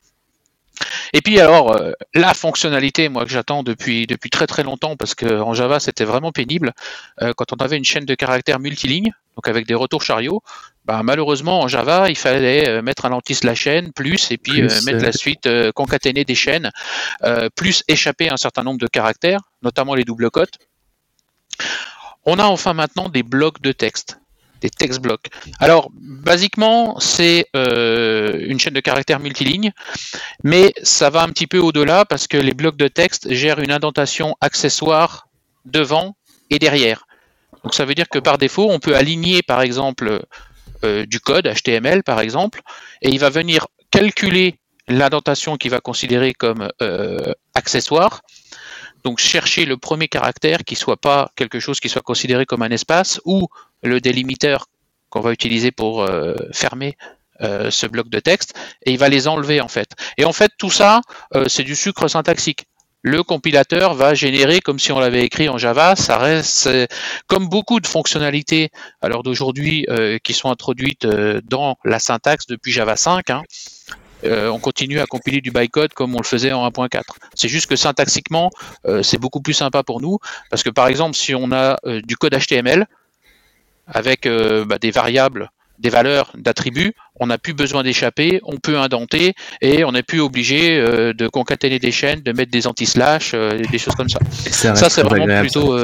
Et 1.14 1.22
puis 1.22 1.40
alors, 1.40 1.76
euh, 1.76 1.92
la 2.14 2.34
fonctionnalité, 2.34 3.10
moi 3.10 3.26
que 3.26 3.32
j'attends 3.32 3.64
depuis, 3.64 4.08
depuis 4.08 4.30
très 4.30 4.48
très 4.48 4.64
longtemps, 4.64 4.96
parce 4.96 5.16
qu'en 5.16 5.54
Java 5.54 5.80
c'était 5.80 6.06
vraiment 6.06 6.32
pénible, 6.32 6.74
euh, 7.22 7.34
quand 7.36 7.54
on 7.54 7.58
avait 7.58 7.78
une 7.78 7.84
chaîne 7.84 8.06
de 8.06 8.16
caractères 8.16 8.60
multiligne, 8.60 9.12
donc 9.36 9.48
avec 9.48 9.68
des 9.68 9.74
retours 9.74 10.04
chariots, 10.04 10.42
bah, 10.86 11.02
malheureusement 11.04 11.62
en 11.62 11.68
Java 11.68 12.10
il 12.10 12.18
fallait 12.18 12.68
euh, 12.68 12.82
mettre 12.82 13.06
un 13.06 13.20
la 13.44 13.56
chaîne, 13.56 13.92
plus, 13.94 14.32
et 14.32 14.38
puis 14.38 14.62
mettre 14.62 15.04
la 15.04 15.12
suite 15.12 15.48
concaténer 15.74 16.26
des 16.26 16.36
chaînes, 16.36 16.72
plus 17.56 17.84
échapper 17.88 18.30
un 18.30 18.38
certain 18.38 18.64
nombre 18.64 18.80
de 18.80 18.88
caractères, 18.88 19.42
notamment 19.62 19.96
les 19.96 20.04
doubles 20.04 20.30
cotes. 20.32 20.58
On 22.26 22.40
a 22.40 22.46
enfin 22.46 22.74
maintenant 22.74 23.10
des 23.10 23.24
blocs 23.24 23.62
de 23.62 23.72
texte 23.72 24.21
des 24.62 24.70
text 24.70 25.02
blocks. 25.02 25.28
Alors, 25.60 25.90
basiquement, 25.94 27.00
c'est 27.00 27.48
euh, 27.56 28.38
une 28.48 28.60
chaîne 28.60 28.74
de 28.74 28.80
caractères 28.80 29.20
multiligne, 29.20 29.72
mais 30.44 30.74
ça 30.84 31.10
va 31.10 31.24
un 31.24 31.30
petit 31.30 31.48
peu 31.48 31.58
au-delà 31.58 32.06
parce 32.06 32.28
que 32.28 32.38
les 32.38 32.54
blocs 32.54 32.78
de 32.78 32.88
texte 32.88 33.34
gèrent 33.34 33.60
une 33.60 33.72
indentation 33.72 34.36
accessoire 34.40 35.28
devant 35.66 36.16
et 36.50 36.60
derrière. 36.60 37.06
Donc, 37.64 37.74
ça 37.74 37.86
veut 37.86 37.96
dire 37.96 38.10
que 38.10 38.20
par 38.20 38.38
défaut, 38.38 38.70
on 38.70 38.80
peut 38.80 38.96
aligner, 38.96 39.42
par 39.44 39.62
exemple, 39.62 40.22
euh, 40.84 41.06
du 41.06 41.20
code 41.20 41.48
HTML, 41.48 42.04
par 42.04 42.20
exemple, 42.20 42.62
et 43.02 43.10
il 43.10 43.20
va 43.20 43.30
venir 43.30 43.68
calculer 43.92 44.58
l'indentation 44.88 45.58
qu'il 45.58 45.72
va 45.72 45.80
considérer 45.80 46.34
comme 46.34 46.70
euh, 46.82 47.34
accessoire. 47.54 48.22
Donc 49.04 49.20
chercher 49.20 49.66
le 49.66 49.78
premier 49.78 50.08
caractère 50.08 50.60
qui 50.64 50.76
soit 50.76 50.98
pas 50.98 51.32
quelque 51.36 51.60
chose 51.60 51.80
qui 51.80 51.90
soit 51.90 52.02
considéré 52.02 52.46
comme 52.46 52.62
un 52.62 52.70
espace 52.70 53.20
ou 53.26 53.48
le 53.84 54.00
délimiteur 54.00 54.68
qu'on 55.10 55.22
va 55.22 55.32
utiliser 55.32 55.72
pour 55.72 56.04
euh, 56.04 56.36
fermer 56.54 56.98
euh, 57.42 57.72
ce 57.72 57.88
bloc 57.88 58.10
de 58.10 58.20
texte 58.20 58.54
et 58.86 58.92
il 58.92 58.98
va 58.98 59.10
les 59.10 59.28
enlever 59.28 59.62
en 59.62 59.68
fait. 59.68 59.92
Et 60.18 60.26
en 60.26 60.34
fait 60.34 60.52
tout 60.58 60.70
ça 60.70 61.02
euh, 61.36 61.46
c'est 61.48 61.64
du 61.64 61.76
sucre 61.76 62.08
syntaxique. 62.08 62.66
Le 63.04 63.24
compilateur 63.24 63.96
va 63.96 64.14
générer 64.14 64.62
comme 64.62 64.78
si 64.78 64.92
on 64.92 65.00
l'avait 65.00 65.24
écrit 65.24 65.50
en 65.50 65.58
Java. 65.58 65.96
Ça 65.96 66.20
reste 66.20 66.70
comme 67.26 67.50
beaucoup 67.50 67.80
de 67.80 67.88
fonctionnalités 67.88 68.70
l'heure 69.02 69.24
d'aujourd'hui 69.24 69.88
qui 70.24 70.34
sont 70.34 70.52
introduites 70.52 71.08
dans 71.08 71.78
la 71.84 71.98
syntaxe 71.98 72.46
depuis 72.46 72.72
Java 72.72 72.96
5. 72.96 73.32
Hein, 73.32 73.42
on 74.24 74.60
continue 74.60 75.00
à 75.00 75.06
compiler 75.06 75.42
du 75.42 75.52
bytecode 75.52 75.94
comme 75.94 76.16
on 76.16 76.20
le 76.20 76.26
faisait 76.26 76.52
en 76.52 76.68
1.4. 76.70 77.02
C'est 77.36 77.48
juste 77.48 77.68
que 77.68 77.76
syntaxiquement, 77.76 78.52
c'est 79.02 79.18
beaucoup 79.18 79.42
plus 79.42 79.54
sympa 79.54 79.84
pour 79.84 80.02
nous 80.02 80.20
parce 80.50 80.64
que 80.64 80.70
par 80.70 80.88
exemple, 80.88 81.16
si 81.16 81.34
on 81.36 81.52
a 81.52 81.78
du 82.04 82.18
code 82.18 82.34
HTML, 82.34 82.88
avec 83.92 84.26
euh, 84.26 84.66
bah, 84.66 84.78
des 84.80 84.92
variables, 84.92 85.52
des 85.82 85.90
valeurs 85.90 86.32
d'attributs, 86.38 86.94
on 87.20 87.28
n'a 87.28 87.38
plus 87.38 87.54
besoin 87.54 87.84
d'échapper, 87.84 88.40
on 88.44 88.58
peut 88.58 88.78
indenter 88.78 89.34
et 89.62 89.84
on 89.84 89.92
n'est 89.92 90.04
plus 90.04 90.22
obligé 90.22 90.80
euh, 90.80 91.14
de 91.14 91.28
concaténer 91.28 91.78
des 91.78 91.92
chaînes, 91.92 92.22
de 92.22 92.32
mettre 92.32 92.52
des 92.52 92.68
anti-slash, 92.68 93.34
euh, 93.34 93.60
des 93.72 93.78
choses 93.78 93.96
comme 93.96 94.10
ça. 94.10 94.20
Ça, 94.50 94.90
c'est 94.90 95.04
vraiment 95.04 95.42
plutôt. 95.42 95.78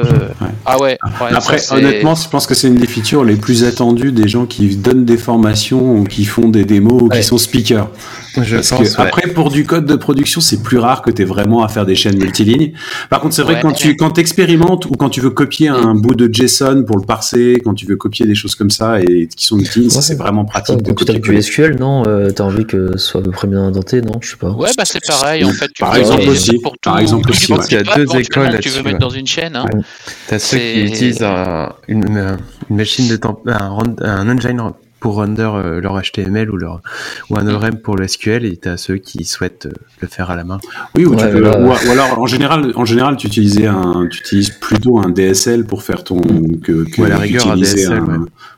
Ah 0.66 0.78
ouais. 0.78 0.98
Après, 1.20 1.60
honnêtement, 1.72 2.14
je 2.14 2.28
pense 2.28 2.46
que 2.46 2.54
c'est 2.54 2.68
une 2.68 2.76
des 2.76 2.86
features 2.86 3.24
les 3.24 3.36
plus 3.36 3.64
attendues 3.64 4.12
des 4.12 4.28
gens 4.28 4.46
qui 4.46 4.76
donnent 4.76 5.04
des 5.04 5.18
formations 5.18 5.96
ou 5.96 6.04
qui 6.04 6.24
font 6.24 6.48
des 6.48 6.64
démos 6.64 7.02
ou 7.02 7.08
qui 7.08 7.22
sont 7.22 7.38
speakers. 7.38 7.88
Après, 8.96 9.28
pour 9.28 9.50
du 9.50 9.64
code 9.64 9.86
de 9.86 9.96
production, 9.96 10.40
c'est 10.40 10.62
plus 10.62 10.78
rare 10.78 11.02
que 11.02 11.10
tu 11.10 11.22
aies 11.22 11.24
vraiment 11.24 11.62
à 11.62 11.68
faire 11.68 11.86
des 11.86 11.94
chaînes 11.94 12.18
multilignes. 12.18 12.72
Par 13.10 13.20
contre, 13.20 13.34
c'est 13.34 13.42
vrai 13.42 13.56
que 13.56 13.62
quand 13.62 13.72
tu 13.72 13.96
quand 13.96 14.18
expérimentes 14.18 14.86
ou 14.86 14.92
quand 14.92 15.08
tu 15.08 15.20
veux 15.20 15.30
copier 15.30 15.68
un 15.68 15.94
bout 15.94 16.14
de 16.14 16.32
JSON 16.32 16.84
pour 16.84 16.96
le 16.96 17.04
parser, 17.04 17.60
quand 17.64 17.74
tu 17.74 17.86
veux 17.86 17.96
copier 17.96 18.26
des 18.26 18.34
choses 18.34 18.54
comme 18.54 18.70
ça 18.70 19.00
et 19.00 19.28
qui 19.28 19.44
sont 19.44 19.58
multilignes, 19.88 20.02
c'est 20.02 20.14
vraiment 20.14 20.44
pratique 20.44 20.82
de 20.82 20.92
copier. 20.92 21.18
du 21.18 21.42
SQL, 21.42 21.78
non 21.78 22.04
euh, 22.06 22.30
T'as 22.30 22.44
envie 22.44 22.66
que 22.66 22.96
ce 22.96 22.98
soit 22.98 23.20
à 23.20 23.24
peu 23.24 23.30
près 23.30 23.48
bien 23.48 23.62
indenté, 23.62 24.02
non 24.02 24.14
Je 24.20 24.30
sais 24.30 24.36
pas. 24.36 24.50
Ouais, 24.50 24.70
bah 24.76 24.84
c'est 24.84 25.04
pareil. 25.06 25.44
En 25.44 25.50
fait, 25.50 25.70
par 25.78 25.96
exemple 25.96 26.28
aussi. 26.28 26.60
Par 26.82 26.98
exemple 26.98 27.30
aussi. 27.30 27.52
Il 27.70 27.74
y 27.74 27.76
a 27.76 27.82
deux 27.82 28.16
écoles 28.16 28.44
là-dessus. 28.44 28.70
Tu 28.70 28.76
veux 28.76 28.82
mettre 28.82 28.98
dans 28.98 29.10
une 29.10 29.26
chaîne. 29.26 29.56
Hein. 29.56 29.66
T'as 30.28 30.38
ceux 30.38 30.58
qui 30.58 30.84
utilisent 30.84 31.24
une, 31.88 32.38
machine 32.70 33.08
de 33.08 33.16
temps, 33.16 33.40
un, 33.46 33.78
un 34.00 34.28
engine 34.28 34.60
pour 35.00 35.14
render 35.14 35.48
euh, 35.54 35.80
leur 35.80 36.00
HTML 36.00 36.50
ou 36.50 36.56
leur 36.56 36.80
ou 37.30 37.38
un 37.38 37.46
ORM 37.46 37.78
pour 37.78 37.96
le 37.96 38.06
SQL 38.06 38.44
et 38.44 38.56
tu 38.56 38.68
as 38.68 38.76
ceux 38.76 38.96
qui 38.96 39.24
souhaitent 39.24 39.66
euh, 39.66 39.72
le 40.00 40.08
faire 40.08 40.30
à 40.30 40.36
la 40.36 40.44
main. 40.44 40.60
Oui, 40.94 41.04
ou, 41.04 41.14
tu 41.14 41.24
peux, 41.24 41.42
ou, 41.42 41.72
alors 41.90 42.18
en 42.18 42.26
général, 42.26 42.72
en 42.74 42.84
général, 42.84 43.16
tu 43.16 43.26
utilisais 43.26 43.66
un, 43.66 44.06
tu 44.10 44.20
utilises 44.20 44.50
plutôt 44.50 44.98
un 44.98 45.10
DSL 45.10 45.64
pour 45.64 45.82
faire 45.82 46.04
ton 46.04 46.20
que, 46.62 46.84
que 46.84 47.02
la 47.02 47.18
rigueur 47.18 47.50
un 47.50 47.56
DSL, 47.56 48.02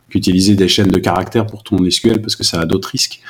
qu'utiliser 0.08 0.56
des 0.56 0.68
chaînes 0.68 0.90
de 0.90 0.98
caractères 0.98 1.46
pour 1.46 1.62
ton 1.62 1.78
SQL 1.88 2.20
parce 2.20 2.36
que 2.36 2.44
ça 2.44 2.60
a 2.60 2.66
d'autres 2.66 2.88
risques. 2.88 3.20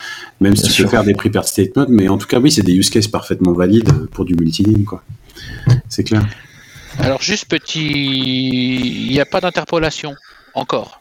Même 0.41 0.57
si 0.57 0.71
tu 0.71 0.83
peux 0.83 0.89
faire 0.89 1.05
des 1.05 1.15
prepared 1.15 1.47
statements, 1.47 1.87
mais 1.89 2.09
en 2.09 2.17
tout 2.17 2.27
cas, 2.27 2.41
oui, 2.41 2.51
c'est 2.51 2.63
des 2.63 2.73
use 2.73 2.91
cases 2.91 3.09
parfaitement 3.09 3.53
valides 3.53 4.07
pour 4.13 4.25
du 4.25 4.35
multiligne, 4.35 4.85
quoi. 4.85 5.03
C'est 5.89 6.05
clair. 6.05 6.27
Alors 6.99 7.23
juste 7.23 7.47
petit, 7.47 9.07
il 9.07 9.11
n'y 9.11 9.21
a 9.21 9.27
pas 9.27 9.41
d'interpolation 9.41 10.15
encore. 10.55 11.00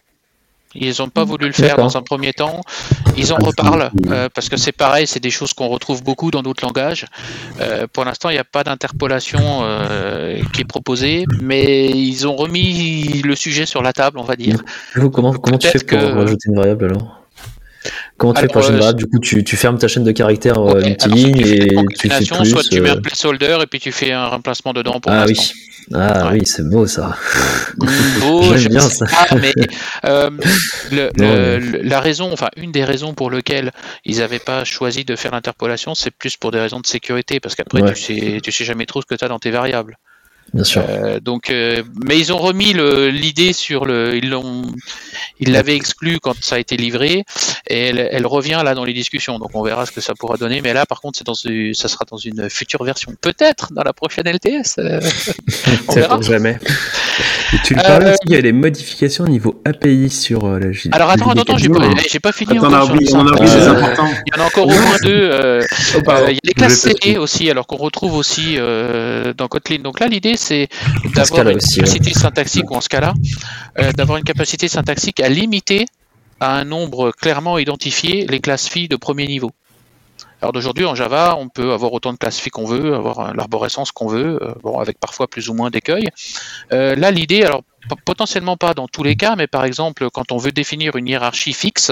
Ils 0.75 0.93
n'ont 0.99 1.09
pas 1.09 1.23
voulu 1.23 1.47
le 1.47 1.53
faire 1.53 1.77
dans 1.77 1.97
un 1.97 2.01
premier 2.01 2.31
temps. 2.33 2.61
Ils 3.17 3.33
en 3.33 3.37
reparlent 3.37 3.91
euh, 4.07 4.29
parce 4.33 4.49
que 4.49 4.57
c'est 4.57 4.71
pareil, 4.71 5.07
c'est 5.07 5.19
des 5.19 5.31
choses 5.31 5.53
qu'on 5.53 5.67
retrouve 5.67 6.03
beaucoup 6.03 6.29
dans 6.29 6.43
d'autres 6.43 6.63
langages. 6.63 7.05
Euh, 7.59 7.87
pour 7.91 8.05
l'instant, 8.05 8.29
il 8.29 8.33
n'y 8.33 8.39
a 8.39 8.43
pas 8.43 8.63
d'interpolation 8.63 9.39
euh, 9.63 10.39
qui 10.53 10.61
est 10.61 10.65
proposée, 10.65 11.25
mais 11.41 11.89
ils 11.89 12.27
ont 12.27 12.35
remis 12.35 13.21
le 13.23 13.35
sujet 13.35 13.65
sur 13.65 13.81
la 13.81 13.93
table, 13.93 14.19
on 14.19 14.23
va 14.23 14.35
dire. 14.35 14.57
comment, 15.11 15.33
comment 15.33 15.57
tu 15.57 15.67
fais 15.67 15.79
pour 15.79 15.99
rajouter 15.99 16.49
une 16.49 16.55
variable 16.55 16.85
alors? 16.85 17.18
Comment 18.19 18.33
tu 18.33 18.41
fais 18.41 18.47
pour 18.47 18.61
générer 18.61 18.93
Du 18.93 19.07
coup, 19.07 19.17
tu, 19.19 19.43
tu, 19.43 19.55
fermes 19.55 19.77
ta 19.77 19.87
chaîne 19.87 20.03
de 20.03 20.11
caractères 20.11 20.59
okay. 20.59 20.89
multiligne 20.89 21.39
et 21.39 21.67
tu 21.97 22.09
fais 22.09 22.25
plus. 22.25 22.49
Soit 22.49 22.63
tu 22.69 22.81
mets 22.81 22.89
un 22.89 23.01
placeholder 23.01 23.59
et 23.61 23.65
puis 23.65 23.79
tu 23.79 23.91
fais 23.91 24.11
un 24.11 24.27
remplacement 24.27 24.73
dedans 24.73 24.99
pour 24.99 25.11
Ah 25.11 25.25
oui. 25.25 25.39
Ah 25.93 26.29
oui, 26.31 26.41
c'est 26.45 26.67
beau 26.69 26.85
ça. 26.85 27.15
Beau, 28.19 28.53
J'aime 28.57 28.73
bien 28.73 28.81
ça. 28.81 29.05
mais, 29.41 29.53
euh, 30.05 30.29
le, 30.91 31.81
la 31.81 31.99
raison, 31.99 32.31
enfin 32.31 32.49
une 32.57 32.71
des 32.71 32.83
raisons 32.83 33.13
pour 33.13 33.31
lesquelles 33.31 33.71
ils 34.05 34.19
n'avaient 34.19 34.37
pas 34.39 34.63
choisi 34.65 35.03
de 35.03 35.15
faire 35.15 35.31
l'interpolation, 35.31 35.95
c'est 35.95 36.11
plus 36.11 36.37
pour 36.37 36.51
des 36.51 36.59
raisons 36.59 36.79
de 36.79 36.85
sécurité, 36.85 37.39
parce 37.39 37.55
qu'après 37.55 37.81
tu 37.93 37.95
sais, 37.95 38.41
tu 38.43 38.51
sais 38.51 38.65
jamais 38.65 38.85
trop 38.85 39.01
ce 39.01 39.07
que 39.07 39.15
tu 39.15 39.25
as 39.25 39.29
dans 39.29 39.39
tes 39.39 39.51
variables. 39.51 39.97
Bien 40.53 40.63
sûr. 40.63 40.83
Euh, 40.87 41.19
donc, 41.19 41.51
euh, 41.51 41.83
mais 42.03 42.17
ils 42.17 42.33
ont 42.33 42.37
remis 42.37 42.73
l'idée 42.73 43.53
sur 43.53 43.85
le, 43.85 44.15
ils 44.15 44.29
l'ont, 44.29 44.63
ils 45.39 45.51
l'avaient 45.51 45.75
exclu 45.75 46.19
quand 46.19 46.35
ça 46.41 46.55
a 46.55 46.59
été 46.59 46.75
livré, 46.75 47.23
et 47.67 47.87
elle, 47.87 48.09
elle, 48.11 48.25
revient 48.25 48.61
là 48.63 48.73
dans 48.73 48.83
les 48.83 48.93
discussions. 48.93 49.37
Donc, 49.37 49.51
on 49.53 49.61
verra 49.61 49.85
ce 49.85 49.91
que 49.91 50.01
ça 50.01 50.13
pourra 50.15 50.37
donner. 50.37 50.61
Mais 50.61 50.73
là, 50.73 50.85
par 50.85 51.01
contre, 51.01 51.17
c'est 51.17 51.25
dans, 51.25 51.35
ça 51.35 51.87
sera 51.87 52.05
dans 52.09 52.17
une 52.17 52.49
future 52.49 52.83
version, 52.83 53.13
peut-être 53.21 53.73
dans 53.73 53.83
la 53.83 53.93
prochaine 53.93 54.25
LTS. 54.27 54.79
Euh, 54.79 54.99
on 55.87 55.93
verra. 55.93 56.21
Jamais. 56.21 56.57
Et 57.53 57.57
tu 57.63 57.73
le 57.73 57.81
parlais 57.81 58.11
aussi, 58.11 58.19
il 58.25 58.33
y 58.33 58.35
a 58.35 58.41
des 58.41 58.51
modifications 58.51 59.23
au 59.23 59.27
niveau 59.27 59.61
API 59.65 60.09
sur 60.09 60.47
la 60.47 60.71
J. 60.71 60.89
Alors 60.91 61.09
attends, 61.09 61.31
attends, 61.31 61.57
j'ai 61.57 61.69
pas, 61.69 61.89
j'ai 62.09 62.19
pas 62.19 62.31
fini. 62.31 62.57
Attends, 62.57 62.69
on, 62.69 62.73
a 62.73 62.85
oublié, 62.85 63.13
on 63.13 63.27
a 63.27 63.31
oublié 63.31 63.55
importants. 63.55 64.07
Il 64.25 64.35
y 64.35 64.39
en 64.39 64.43
a 64.43 64.47
encore 64.47 64.67
au 64.67 64.71
moins 64.71 64.97
deux. 65.03 65.29
Oh, 65.95 66.01
il 66.27 66.33
y 66.33 66.37
a 66.37 66.39
les 66.43 66.53
classes 66.53 66.87
CE 66.87 67.17
aussi, 67.17 67.49
alors 67.49 67.67
qu'on 67.67 67.77
retrouve 67.77 68.15
aussi 68.15 68.57
dans 68.57 69.47
Kotlin. 69.47 69.79
Donc 69.79 69.99
là, 69.99 70.07
l'idée 70.07 70.37
c'est 70.39 70.67
d'avoir 71.13 71.47
une 71.49 71.59
capacité 71.59 72.13
syntaxique, 72.13 72.71
ou 72.71 72.75
en 72.75 72.81
Scala, 72.81 73.13
euh, 73.77 73.91
d'avoir 73.91 74.17
une 74.17 74.23
capacité 74.23 74.67
syntaxique 74.67 75.19
à 75.19 75.29
limiter 75.29 75.85
à 76.39 76.55
un 76.55 76.63
nombre 76.63 77.11
clairement 77.11 77.57
identifié 77.57 78.25
les 78.27 78.39
classes 78.39 78.67
filles 78.67 78.87
de 78.87 78.95
premier 78.95 79.27
niveau. 79.27 79.51
Alors 80.41 80.53
d'aujourd'hui 80.53 80.85
en 80.85 80.95
Java, 80.95 81.35
on 81.37 81.49
peut 81.49 81.73
avoir 81.73 81.91
autant 81.91 82.13
de 82.13 82.17
classes 82.17 82.39
filles 82.39 82.51
qu'on 82.51 82.65
veut, 82.65 82.95
avoir 82.95 83.33
l'arborescence 83.33 83.91
qu'on 83.91 84.07
veut, 84.07 84.41
euh, 84.41 84.53
bon 84.63 84.79
avec 84.79 84.97
parfois 84.99 85.27
plus 85.27 85.49
ou 85.49 85.53
moins 85.53 85.69
d'écueils. 85.69 86.07
Euh, 86.71 86.95
là 86.95 87.11
l'idée, 87.11 87.43
alors 87.43 87.63
potentiellement 88.05 88.57
pas 88.57 88.73
dans 88.73 88.87
tous 88.87 89.03
les 89.03 89.15
cas, 89.15 89.35
mais 89.35 89.47
par 89.47 89.65
exemple, 89.65 90.09
quand 90.11 90.31
on 90.31 90.37
veut 90.37 90.51
définir 90.51 90.95
une 90.95 91.07
hiérarchie 91.07 91.53
fixe, 91.53 91.91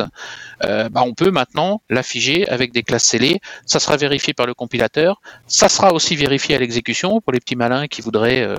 euh, 0.64 0.90
bah, 0.90 1.04
on 1.06 1.14
peut 1.14 1.32
maintenant 1.32 1.82
l'afficher 1.90 2.48
avec 2.50 2.72
des 2.72 2.84
classes 2.84 3.06
scellées. 3.06 3.40
Ça 3.66 3.80
sera 3.80 3.98
vérifié 3.98 4.34
par 4.34 4.46
le 4.46 4.54
compilateur. 4.54 5.22
Ça 5.48 5.70
sera 5.70 5.94
aussi 5.94 6.16
vérifié 6.16 6.56
à 6.56 6.60
l'exécution 6.60 7.22
pour 7.22 7.34
les 7.34 7.40
petits 7.40 7.56
malins 7.56 7.88
qui 7.88 8.02
voudraient, 8.02 8.42
euh, 8.42 8.58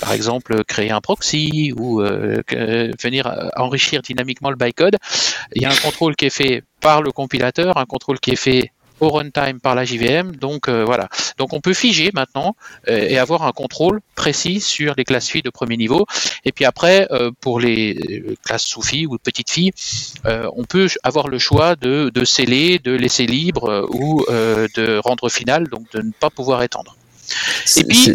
par 0.00 0.12
exemple, 0.12 0.64
créer 0.64 0.90
un 0.90 1.00
proxy 1.00 1.72
ou 1.76 2.00
euh, 2.02 2.42
venir 3.00 3.50
enrichir 3.56 4.02
dynamiquement 4.02 4.50
le 4.50 4.56
bytecode. 4.56 4.96
Il 5.54 5.62
y 5.62 5.66
a 5.66 5.70
un 5.70 5.76
contrôle 5.76 6.16
qui 6.16 6.26
est 6.26 6.30
fait 6.30 6.62
par 6.80 7.02
le 7.02 7.12
compilateur, 7.12 7.76
un 7.76 7.86
contrôle 7.86 8.20
qui 8.20 8.30
est 8.30 8.36
fait 8.36 8.72
au 9.00 9.10
runtime 9.10 9.60
par 9.60 9.74
la 9.74 9.84
JVM. 9.84 10.36
Donc 10.36 10.68
euh, 10.68 10.84
voilà. 10.84 11.08
Donc 11.38 11.52
on 11.52 11.60
peut 11.60 11.74
figer 11.74 12.10
maintenant 12.14 12.56
euh, 12.88 13.06
et 13.08 13.18
avoir 13.18 13.42
un 13.44 13.52
contrôle 13.52 14.00
précis 14.14 14.60
sur 14.60 14.94
les 14.96 15.04
classes 15.04 15.28
filles 15.28 15.42
de 15.42 15.50
premier 15.50 15.76
niveau. 15.76 16.06
Et 16.44 16.52
puis 16.52 16.64
après, 16.64 17.08
euh, 17.10 17.30
pour 17.40 17.60
les 17.60 18.36
classes 18.44 18.64
sous-filles 18.64 19.06
ou 19.06 19.18
petites 19.18 19.50
filles, 19.50 19.72
on 20.24 20.64
peut 20.64 20.88
avoir 21.02 21.28
le 21.28 21.38
choix 21.38 21.76
de, 21.76 22.10
de 22.10 22.24
sceller, 22.24 22.78
de 22.78 22.92
laisser 22.92 23.26
libre 23.26 23.86
ou 23.90 24.24
de 24.28 24.98
rendre 24.98 25.28
final, 25.28 25.68
donc 25.68 25.90
de 25.92 26.02
ne 26.02 26.12
pas 26.12 26.30
pouvoir 26.30 26.62
étendre. 26.62 26.96
Et 27.76 27.84
puis 27.84 28.14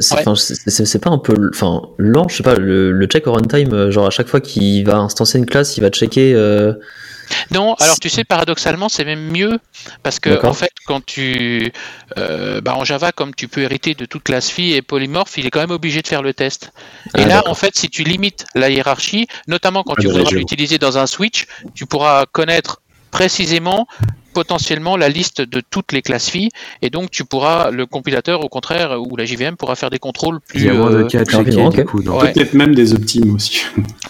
c'est 0.00 0.98
pas 0.98 1.10
un 1.10 1.18
peu 1.18 1.50
enfin 1.52 1.82
lent 1.98 2.26
je 2.28 2.36
sais 2.36 2.42
pas 2.42 2.54
le, 2.54 2.90
le 2.90 3.06
check 3.06 3.26
au 3.26 3.32
runtime 3.32 3.90
genre 3.90 4.06
à 4.06 4.10
chaque 4.10 4.28
fois 4.28 4.40
qu'il 4.40 4.82
va 4.86 4.96
instancer 4.96 5.36
une 5.36 5.44
classe 5.44 5.76
il 5.76 5.82
va 5.82 5.90
checker 5.90 6.32
non, 7.50 7.74
alors 7.74 7.98
tu 7.98 8.08
sais, 8.08 8.24
paradoxalement, 8.24 8.88
c'est 8.88 9.04
même 9.04 9.30
mieux 9.30 9.58
parce 10.02 10.18
que 10.18 10.44
en 10.44 10.52
fait, 10.52 10.72
quand 10.86 11.04
tu, 11.04 11.72
euh, 12.16 12.60
bah, 12.60 12.74
en 12.76 12.84
Java, 12.84 13.12
comme 13.12 13.34
tu 13.34 13.48
peux 13.48 13.62
hériter 13.62 13.94
de 13.94 14.04
toute 14.04 14.22
classe 14.22 14.50
phi 14.50 14.72
et 14.72 14.82
polymorphe, 14.82 15.36
il 15.38 15.46
est 15.46 15.50
quand 15.50 15.60
même 15.60 15.70
obligé 15.70 16.02
de 16.02 16.06
faire 16.06 16.22
le 16.22 16.34
test. 16.34 16.72
Et 17.16 17.22
ah, 17.22 17.26
là, 17.26 17.42
en 17.46 17.54
fait, 17.54 17.76
si 17.76 17.88
tu 17.90 18.04
limites 18.04 18.46
la 18.54 18.70
hiérarchie, 18.70 19.26
notamment 19.48 19.82
quand 19.82 19.94
ah, 19.96 20.00
tu 20.00 20.08
voudras 20.08 20.30
l'utiliser 20.30 20.78
dans 20.78 20.98
un 20.98 21.06
switch, 21.06 21.46
tu 21.74 21.86
pourras 21.86 22.26
connaître 22.26 22.80
précisément 23.10 23.86
potentiellement 24.34 24.96
la 24.96 25.08
liste 25.08 25.40
de 25.40 25.60
toutes 25.60 25.92
les 25.92 26.02
classes 26.02 26.28
phi 26.28 26.50
et 26.82 26.90
donc 26.90 27.10
tu 27.10 27.24
pourras 27.24 27.70
le 27.70 27.86
compilateur 27.86 28.44
au 28.44 28.48
contraire 28.48 29.00
ou 29.00 29.16
la 29.16 29.24
JVM 29.24 29.54
pourra 29.54 29.76
faire 29.76 29.90
des 29.90 30.00
contrôles 30.00 30.40
plus 30.40 30.60
il 30.60 30.66
y 30.66 30.68
a 30.70 30.74
moins 30.74 30.90
de 30.90 31.04
cas 31.04 31.24
peut-être 31.24 32.54
même 32.54 32.74
des 32.74 32.92
optimes 32.92 33.36
aussi. 33.36 33.62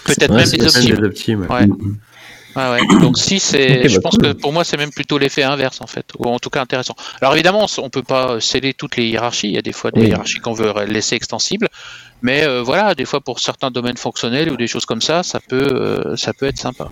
Peut-être 0.03 0.33
même 0.33 0.49
des 0.49 1.03
optimes, 1.03 1.45
ouais. 1.49 1.67
Donc 3.01 3.17
si 3.17 3.39
c'est, 3.39 3.89
je 3.89 3.95
bah, 3.95 4.01
pense 4.03 4.17
que 4.17 4.31
pour 4.31 4.53
moi 4.53 4.63
c'est 4.63 4.77
même 4.77 4.91
plutôt 4.91 5.17
l'effet 5.17 5.43
inverse 5.43 5.81
en 5.81 5.87
fait, 5.87 6.05
ou 6.17 6.25
en 6.27 6.39
tout 6.39 6.49
cas 6.49 6.61
intéressant. 6.61 6.95
Alors 7.21 7.33
évidemment, 7.33 7.65
on 7.79 7.89
peut 7.89 8.03
pas 8.03 8.39
sceller 8.39 8.73
toutes 8.73 8.95
les 8.95 9.07
hiérarchies. 9.07 9.47
Il 9.47 9.53
y 9.55 9.57
a 9.57 9.61
des 9.61 9.73
fois 9.73 9.91
des 9.91 10.07
hiérarchies 10.07 10.39
qu'on 10.39 10.53
veut 10.53 10.73
laisser 10.85 11.15
extensibles, 11.15 11.67
mais 12.21 12.45
euh, 12.45 12.61
voilà, 12.63 12.95
des 12.95 13.05
fois 13.05 13.19
pour 13.19 13.39
certains 13.39 13.71
domaines 13.71 13.97
fonctionnels 13.97 14.51
ou 14.51 14.57
des 14.57 14.67
choses 14.67 14.85
comme 14.85 15.01
ça, 15.01 15.21
ça 15.21 15.39
peut, 15.39 15.67
euh, 15.69 16.15
ça 16.15 16.33
peut 16.33 16.45
être 16.45 16.57
sympa. 16.57 16.89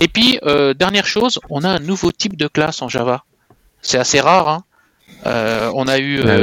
Et 0.00 0.08
puis 0.08 0.40
euh, 0.42 0.74
dernière 0.74 1.06
chose, 1.06 1.38
on 1.48 1.62
a 1.62 1.68
un 1.68 1.78
nouveau 1.78 2.10
type 2.10 2.36
de 2.36 2.48
classe 2.48 2.82
en 2.82 2.88
Java. 2.88 3.24
C'est 3.82 3.98
assez 3.98 4.20
rare. 4.20 4.48
Hein. 4.48 4.64
on 5.74 5.86
a 5.86 5.98
eu 5.98 6.22
bah 6.24 6.38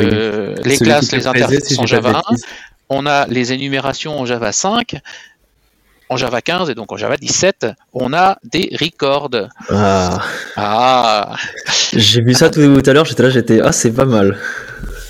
les 0.63 0.77
classes, 0.77 1.11
les 1.11 1.27
interfaces 1.27 1.77
en 1.77 1.85
Java 1.85 2.21
1. 2.29 2.35
On 2.89 3.05
a 3.05 3.27
les 3.27 3.51
énumérations 3.51 4.17
en 4.17 4.25
Java 4.25 4.53
5 4.53 4.95
en 6.09 6.17
Java 6.17 6.41
15 6.41 6.69
et 6.69 6.75
donc 6.75 6.91
en 6.91 6.97
Java 6.97 7.17
17, 7.17 7.67
on 7.93 8.13
a 8.13 8.37
des 8.43 8.69
records. 8.79 9.49
Ah. 9.69 10.19
ah. 10.57 11.35
J'ai 11.93 12.21
vu 12.21 12.33
ça 12.33 12.49
tout, 12.49 12.59
à 12.59 12.93
l'heure, 12.93 13.05
j'étais 13.05 13.23
là, 13.23 13.29
j'étais 13.29 13.61
ah 13.61 13.71
c'est 13.71 13.91
pas 13.91 14.05
mal. 14.05 14.37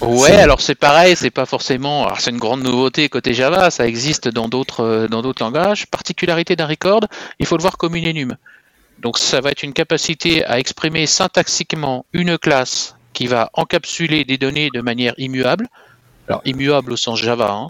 Ouais, 0.01 0.35
alors 0.35 0.61
c'est 0.61 0.75
pareil, 0.75 1.15
c'est 1.17 1.29
pas 1.29 1.45
forcément, 1.45 2.07
c'est 2.17 2.31
une 2.31 2.37
grande 2.37 2.63
nouveauté 2.63 3.09
côté 3.09 3.33
Java, 3.33 3.69
ça 3.69 3.85
existe 3.85 4.29
dans 4.29 4.47
d'autres 4.47 5.07
dans 5.09 5.21
d'autres 5.21 5.43
langages. 5.43 5.87
Particularité 5.87 6.55
d'un 6.55 6.67
record, 6.67 7.01
il 7.39 7.45
faut 7.45 7.57
le 7.57 7.61
voir 7.61 7.77
comme 7.77 7.95
une 7.95 8.05
énume. 8.05 8.35
Donc 8.99 9.17
ça 9.17 9.41
va 9.41 9.51
être 9.51 9.63
une 9.63 9.73
capacité 9.73 10.45
à 10.45 10.59
exprimer 10.59 11.05
syntaxiquement 11.05 12.05
une 12.13 12.37
classe 12.37 12.95
qui 13.13 13.27
va 13.27 13.49
encapsuler 13.53 14.25
des 14.25 14.37
données 14.37 14.69
de 14.73 14.81
manière 14.81 15.13
immuable. 15.17 15.67
Alors 16.27 16.41
immuable 16.45 16.93
au 16.93 16.97
sens 16.97 17.19
Java, 17.19 17.51
hein, 17.51 17.69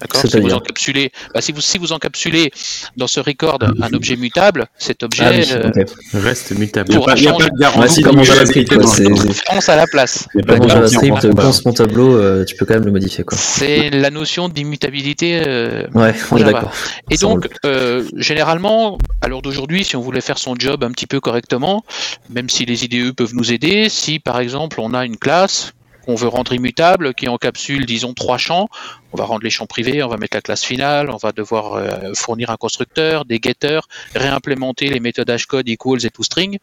D'accord 0.00 0.20
si 0.20 0.40
vous 0.40 0.52
encapsulez, 0.52 1.10
bah, 1.34 1.40
si 1.40 1.50
vous 1.50 1.60
si 1.60 1.78
vous 1.78 1.92
encapsulez 1.92 2.52
dans 2.96 3.08
ce 3.08 3.18
record 3.18 3.58
un 3.62 3.92
objet 3.92 4.16
mutable, 4.16 4.66
cet 4.78 5.02
objet 5.02 5.24
ah 5.24 5.54
euh, 5.56 5.70
reste 6.14 6.56
mutable. 6.56 6.88
Il 6.90 6.98
n'y 6.98 7.02
a, 7.02 7.32
pas 7.32 7.48
de 7.48 7.58
garantie 7.58 8.02
comme 8.02 8.22
JavaScript. 8.22 8.70
référence 8.70 9.68
à 9.68 9.76
la 9.76 9.86
place. 9.86 10.28
Il 10.34 10.38
n'y 10.38 10.42
a 10.44 10.46
pas 10.46 10.64
de 10.64 10.68
JavaScript. 10.68 11.34
Pense 11.34 11.64
mon 11.64 11.72
tableau, 11.72 12.16
euh, 12.16 12.44
tu 12.44 12.54
peux 12.54 12.64
quand 12.64 12.74
même 12.74 12.84
le 12.84 12.92
modifier. 12.92 13.24
C'est 13.32 13.90
la 13.90 14.10
notion 14.10 14.48
d'immutabilité. 14.48 15.42
Euh, 15.44 15.86
ouais, 15.94 16.14
on 16.30 16.36
est 16.36 16.44
d'accord. 16.44 16.72
Et 17.10 17.16
donc, 17.16 17.48
euh, 17.64 18.04
généralement, 18.16 18.98
à 19.20 19.28
l'heure 19.28 19.42
d'aujourd'hui, 19.42 19.84
si 19.84 19.96
on 19.96 20.00
voulait 20.00 20.20
faire 20.20 20.38
son 20.38 20.54
job 20.56 20.84
un 20.84 20.92
petit 20.92 21.06
peu 21.06 21.20
correctement, 21.20 21.84
même 22.30 22.48
si 22.48 22.64
les 22.64 22.84
IDE 22.84 23.12
peuvent 23.12 23.34
nous 23.34 23.52
aider, 23.52 23.88
si 23.88 24.20
par 24.20 24.38
exemple 24.38 24.80
on 24.80 24.94
a 24.94 25.04
une 25.04 25.16
classe 25.16 25.72
qu'on 26.08 26.14
veut 26.14 26.28
rendre 26.28 26.54
immutable, 26.54 27.12
qui 27.12 27.28
encapsule, 27.28 27.84
disons, 27.84 28.14
trois 28.14 28.38
champs. 28.38 28.70
On 29.12 29.18
va 29.18 29.26
rendre 29.26 29.44
les 29.44 29.50
champs 29.50 29.66
privés, 29.66 30.02
on 30.02 30.08
va 30.08 30.16
mettre 30.16 30.38
la 30.38 30.40
classe 30.40 30.64
finale, 30.64 31.10
on 31.10 31.18
va 31.18 31.32
devoir 31.32 31.74
euh, 31.74 32.14
fournir 32.14 32.48
un 32.48 32.56
constructeur, 32.56 33.26
des 33.26 33.38
getters, 33.42 33.86
réimplémenter 34.14 34.88
les 34.88 35.00
méthodes 35.00 35.28
hashcode, 35.28 35.68
equals 35.68 36.06
et 36.06 36.10
toString. 36.10 36.58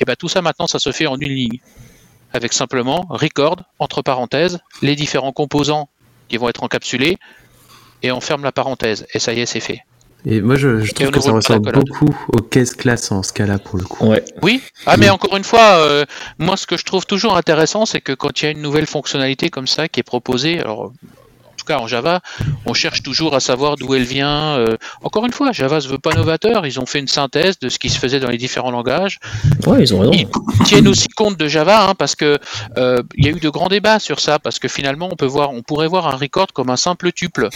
Et 0.00 0.04
bien 0.04 0.16
tout 0.16 0.28
ça 0.28 0.42
maintenant, 0.42 0.66
ça 0.66 0.78
se 0.78 0.92
fait 0.92 1.06
en 1.06 1.16
une 1.16 1.32
ligne, 1.32 1.60
avec 2.34 2.52
simplement 2.52 3.06
record, 3.08 3.62
entre 3.78 4.02
parenthèses, 4.02 4.58
les 4.82 4.96
différents 4.96 5.32
composants 5.32 5.88
qui 6.28 6.36
vont 6.36 6.50
être 6.50 6.62
encapsulés, 6.62 7.16
et 8.02 8.12
on 8.12 8.20
ferme 8.20 8.42
la 8.42 8.52
parenthèse, 8.52 9.06
et 9.14 9.18
ça 9.18 9.32
y 9.32 9.40
est, 9.40 9.46
c'est 9.46 9.60
fait. 9.60 9.80
Et 10.26 10.40
moi, 10.40 10.56
je, 10.56 10.90
trouve 10.92 11.10
que 11.10 11.20
ça 11.20 11.32
ressemble 11.32 11.72
beaucoup 11.72 12.14
aux 12.28 12.40
caisses 12.40 12.74
classes 12.74 13.12
en 13.12 13.22
ce 13.22 13.32
cas-là, 13.32 13.58
pour 13.58 13.78
le 13.78 13.84
coup. 13.84 14.06
Ouais. 14.06 14.24
Oui, 14.42 14.62
ah, 14.86 14.96
mais 14.96 15.10
encore 15.10 15.36
une 15.36 15.44
fois, 15.44 15.76
euh, 15.76 16.04
moi, 16.38 16.56
ce 16.56 16.66
que 16.66 16.78
je 16.78 16.84
trouve 16.84 17.04
toujours 17.04 17.36
intéressant, 17.36 17.84
c'est 17.84 18.00
que 18.00 18.12
quand 18.12 18.40
il 18.40 18.44
y 18.46 18.48
a 18.48 18.50
une 18.52 18.62
nouvelle 18.62 18.86
fonctionnalité 18.86 19.50
comme 19.50 19.66
ça 19.66 19.86
qui 19.86 20.00
est 20.00 20.04
proposée, 20.04 20.60
alors, 20.60 20.84
en 20.84 21.56
tout 21.58 21.66
cas 21.66 21.78
en 21.78 21.86
Java, 21.86 22.20
on 22.64 22.72
cherche 22.72 23.02
toujours 23.02 23.34
à 23.34 23.40
savoir 23.40 23.76
d'où 23.76 23.94
elle 23.94 24.04
vient. 24.04 24.56
Euh, 24.56 24.78
encore 25.02 25.26
une 25.26 25.32
fois, 25.32 25.52
Java 25.52 25.82
se 25.82 25.88
veut 25.88 25.98
pas 25.98 26.14
novateur, 26.14 26.66
ils 26.66 26.80
ont 26.80 26.86
fait 26.86 27.00
une 27.00 27.08
synthèse 27.08 27.58
de 27.58 27.68
ce 27.68 27.78
qui 27.78 27.90
se 27.90 27.98
faisait 27.98 28.18
dans 28.18 28.30
les 28.30 28.38
différents 28.38 28.70
langages. 28.70 29.18
Ouais, 29.66 29.82
ils 29.82 29.94
ont 29.94 30.00
raison. 30.00 30.12
Ils 30.12 30.28
tiennent 30.64 30.88
aussi 30.88 31.08
compte 31.08 31.36
de 31.36 31.48
Java, 31.48 31.86
hein, 31.90 31.94
parce 31.94 32.16
que 32.16 32.38
euh, 32.78 33.02
il 33.16 33.26
y 33.26 33.28
a 33.28 33.30
eu 33.30 33.40
de 33.40 33.50
grands 33.50 33.68
débats 33.68 33.98
sur 33.98 34.20
ça, 34.20 34.38
parce 34.38 34.58
que 34.58 34.68
finalement, 34.68 35.10
on 35.12 35.16
peut 35.16 35.26
voir, 35.26 35.50
on 35.50 35.60
pourrait 35.60 35.88
voir 35.88 36.08
un 36.08 36.16
record 36.16 36.46
comme 36.54 36.70
un 36.70 36.78
simple 36.78 37.12
tuple. 37.12 37.50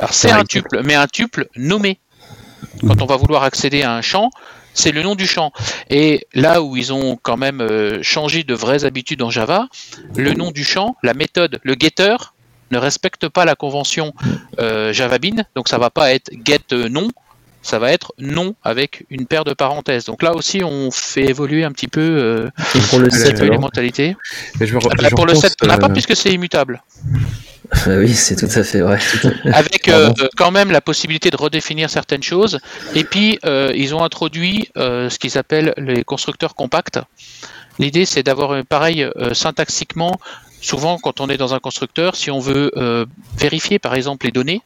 Alors 0.00 0.14
c'est 0.14 0.30
un 0.30 0.44
tuple, 0.44 0.80
mais 0.82 0.94
un 0.94 1.06
tuple 1.06 1.46
nommé. 1.56 1.98
Quand 2.86 3.02
on 3.02 3.06
va 3.06 3.16
vouloir 3.16 3.42
accéder 3.42 3.82
à 3.82 3.92
un 3.94 4.00
champ, 4.00 4.30
c'est 4.72 4.92
le 4.92 5.02
nom 5.02 5.14
du 5.14 5.26
champ. 5.26 5.52
Et 5.90 6.26
là 6.34 6.62
où 6.62 6.76
ils 6.76 6.92
ont 6.92 7.18
quand 7.20 7.36
même 7.36 7.60
euh, 7.60 8.02
changé 8.02 8.42
de 8.42 8.54
vraies 8.54 8.84
habitudes 8.84 9.22
en 9.22 9.30
Java, 9.30 9.68
le 10.16 10.32
nom 10.32 10.52
du 10.52 10.64
champ, 10.64 10.96
la 11.02 11.12
méthode, 11.12 11.60
le 11.62 11.74
getter, 11.78 12.16
ne 12.70 12.78
respecte 12.78 13.28
pas 13.28 13.44
la 13.44 13.54
convention 13.54 14.14
euh, 14.58 14.92
JavaBean, 14.92 15.44
donc 15.54 15.68
ça 15.68 15.76
va 15.76 15.90
pas 15.90 16.14
être 16.14 16.30
get 16.44 16.72
nom, 16.72 17.10
ça 17.62 17.78
va 17.78 17.92
être 17.92 18.14
nom 18.18 18.54
avec 18.62 19.04
une 19.10 19.26
paire 19.26 19.44
de 19.44 19.52
parenthèses. 19.52 20.06
Donc 20.06 20.22
là 20.22 20.34
aussi, 20.34 20.62
on 20.64 20.90
fait 20.90 21.24
évoluer 21.24 21.64
un 21.64 21.72
petit 21.72 21.88
peu, 21.88 22.00
euh, 22.00 22.48
pour 22.88 23.00
le 23.00 23.10
7, 23.10 23.40
les 23.40 23.58
mentalités. 23.58 24.16
pour 25.14 25.26
le 25.26 25.34
7, 25.34 25.56
on 25.62 25.66
n'a 25.66 25.78
pas 25.78 25.90
puisque 25.90 26.16
c'est 26.16 26.32
immutable. 26.32 26.82
Ah 27.72 27.96
oui, 27.98 28.14
c'est 28.14 28.36
tout 28.36 28.58
à 28.58 28.64
fait 28.64 28.80
vrai. 28.80 28.98
Avec 29.52 29.88
euh, 29.88 30.12
quand 30.36 30.50
même 30.50 30.70
la 30.70 30.80
possibilité 30.80 31.30
de 31.30 31.36
redéfinir 31.36 31.88
certaines 31.88 32.22
choses. 32.22 32.58
Et 32.94 33.04
puis, 33.04 33.38
euh, 33.44 33.72
ils 33.74 33.94
ont 33.94 34.02
introduit 34.02 34.68
euh, 34.76 35.08
ce 35.08 35.18
qu'ils 35.18 35.38
appellent 35.38 35.72
les 35.76 36.02
constructeurs 36.04 36.54
compacts. 36.54 36.98
L'idée, 37.78 38.04
c'est 38.04 38.22
d'avoir 38.22 38.64
pareil 38.64 39.08
syntaxiquement. 39.32 40.20
Souvent, 40.60 40.98
quand 40.98 41.20
on 41.20 41.28
est 41.28 41.38
dans 41.38 41.54
un 41.54 41.60
constructeur, 41.60 42.16
si 42.16 42.30
on 42.30 42.40
veut 42.40 42.70
vérifier 43.38 43.78
par 43.78 43.94
exemple 43.94 44.26
les 44.26 44.32
données, 44.32 44.60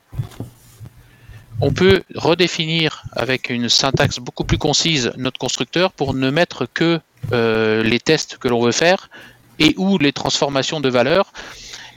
on 1.61 1.73
peut 1.73 2.03
redéfinir 2.17 3.05
avec 3.13 3.51
une 3.51 3.69
syntaxe 3.69 4.19
beaucoup 4.19 4.43
plus 4.43 4.59
concise 4.59 5.13
notre 5.17 5.39
constructeur 5.39 5.93
pour 5.93 6.13
ne 6.13 6.29
mettre 6.31 6.67
que 6.67 6.99
les 7.31 8.01
tests 8.01 8.39
que 8.39 8.49
l'on 8.49 8.61
veut 8.61 8.73
faire 8.73 9.09
et 9.61 9.75
ou 9.77 9.99
les 9.99 10.13
transformations 10.13 10.81
de 10.81 10.89
valeurs 10.89 11.33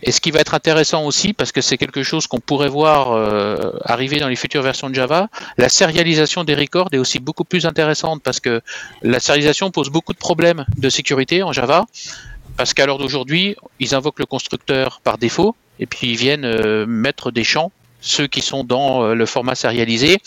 et 0.04 0.12
ce 0.12 0.22
qui 0.22 0.32
va 0.32 0.40
être 0.40 0.54
intéressant 0.54 1.06
aussi, 1.06 1.34
parce 1.34 1.52
que 1.52 1.62
c'est 1.62 1.78
quelque 1.78 2.04
chose 2.04 2.28
qu'on 2.28 2.40
pourrait 2.40 2.70
voir 2.70 3.12
euh, 3.12 3.72
arriver 3.84 4.20
dans 4.20 4.28
les 4.28 4.36
futures 4.36 4.62
versions 4.62 4.90
de 4.90 4.96
Java, 4.96 5.30
la 5.58 5.70
sérialisation 5.70 6.44
des 6.44 6.56
records 6.56 6.90
est 6.92 6.98
aussi 6.98 7.20
beaucoup 7.20 7.44
plus 7.44 7.66
intéressante 7.66 8.22
parce 8.24 8.40
que 8.40 8.62
la 9.02 9.20
sérialisation 9.20 9.72
pose 9.72 9.90
beaucoup 9.90 10.14
de 10.14 10.18
problèmes 10.18 10.66
de 10.78 10.90
sécurité 10.90 11.44
en 11.44 11.52
Java, 11.52 11.86
parce 12.58 12.74
qu'à 12.74 12.86
l'heure 12.86 12.98
d'aujourd'hui, 12.98 13.56
ils 13.80 13.96
invoquent 13.96 14.20
le 14.20 14.26
constructeur 14.26 15.02
par 15.04 15.18
défaut 15.18 15.56
et 15.80 15.86
puis 15.86 16.12
ils 16.12 16.18
viennent 16.18 16.46
euh, 16.46 16.86
mettre 16.86 17.32
des 17.32 17.44
champs 17.44 17.72
ceux 18.00 18.28
qui 18.28 18.42
sont 18.42 18.64
dans 18.64 19.04
euh, 19.04 19.16
le 19.16 19.26
format 19.26 19.56
sérialisé 19.56 20.20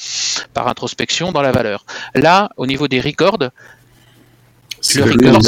par 0.55 0.68
introspection 0.68 1.33
dans 1.33 1.43
la 1.43 1.53
valeur. 1.53 1.85
Là, 2.14 2.51
au 2.57 2.66
niveau 2.66 2.89
des 2.89 3.01
records, 3.01 3.39
Le 4.97 5.03
record 5.03 5.41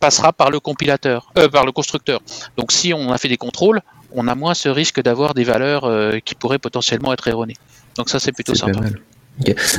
passera 0.00 0.32
par 0.32 0.50
le 0.50 0.60
compilateur, 0.60 1.32
euh, 1.38 1.48
par 1.48 1.66
le 1.66 1.72
constructeur. 1.72 2.20
Donc 2.56 2.72
si 2.72 2.94
on 2.94 3.12
a 3.12 3.18
fait 3.18 3.28
des 3.28 3.36
contrôles, 3.36 3.80
on 4.14 4.26
a 4.28 4.34
moins 4.34 4.54
ce 4.54 4.68
risque 4.68 5.02
d'avoir 5.02 5.34
des 5.34 5.44
valeurs 5.44 5.84
euh, 5.84 6.18
qui 6.24 6.34
pourraient 6.34 6.58
potentiellement 6.58 7.12
être 7.12 7.28
erronées. 7.28 7.56
Donc 7.96 8.08
ça 8.08 8.18
c'est 8.18 8.32
plutôt 8.32 8.54
sympa. 8.54 8.80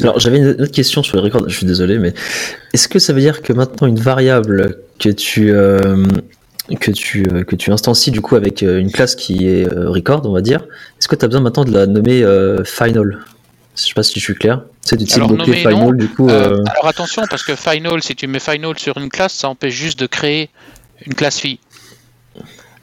Alors 0.02 0.20
j'avais 0.20 0.38
une 0.38 0.48
autre 0.50 0.72
question 0.72 1.04
sur 1.04 1.18
les 1.18 1.24
records, 1.24 1.48
je 1.48 1.56
suis 1.56 1.66
désolé, 1.66 2.00
mais 2.00 2.14
est-ce 2.74 2.88
que 2.88 3.00
ça 3.00 3.14
veut 3.14 3.22
dire 3.22 3.42
que 3.42 3.54
maintenant 3.54 3.88
une 3.88 4.00
variable 4.00 4.80
que 5.00 5.10
tu 5.10 5.52
euh, 5.52 6.06
que 6.80 6.92
tu 6.92 7.24
que 7.24 7.56
tu 7.56 7.72
instancies 7.72 8.12
du 8.12 8.22
coup 8.22 8.36
avec 8.36 8.62
une 8.62 8.92
classe 8.92 9.16
qui 9.16 9.48
est 9.48 9.68
record, 9.68 10.22
on 10.26 10.32
va 10.32 10.42
dire, 10.42 10.66
est-ce 11.00 11.08
que 11.08 11.16
tu 11.16 11.26
as 11.26 11.28
besoin 11.28 11.42
maintenant 11.42 11.66
de 11.66 11.72
la 11.72 11.88
nommer 11.88 12.24
final? 12.66 13.20
Je 13.76 13.82
sais 13.82 13.94
pas 13.94 14.04
si 14.04 14.20
je 14.20 14.24
suis 14.24 14.36
clair. 14.36 14.62
C'est 14.82 14.98
du 14.98 15.06
type 15.06 15.24
alors, 15.24 15.46
final 15.46 15.98
du 15.98 16.08
coup. 16.10 16.30
Euh, 16.30 16.58
euh, 16.58 16.64
alors 16.72 16.88
attention 16.88 17.24
parce 17.30 17.44
que 17.44 17.56
final, 17.56 18.04
si 18.04 18.16
tu 18.16 18.28
mets 18.28 18.40
final 18.40 18.78
sur 18.78 18.98
une 18.98 19.10
classe, 19.10 19.34
ça 19.34 19.50
empêche 19.50 19.74
juste 19.74 20.00
de 20.00 20.06
créer 20.06 20.50
une 21.06 21.16
classe 21.16 21.40
fille. 21.40 21.60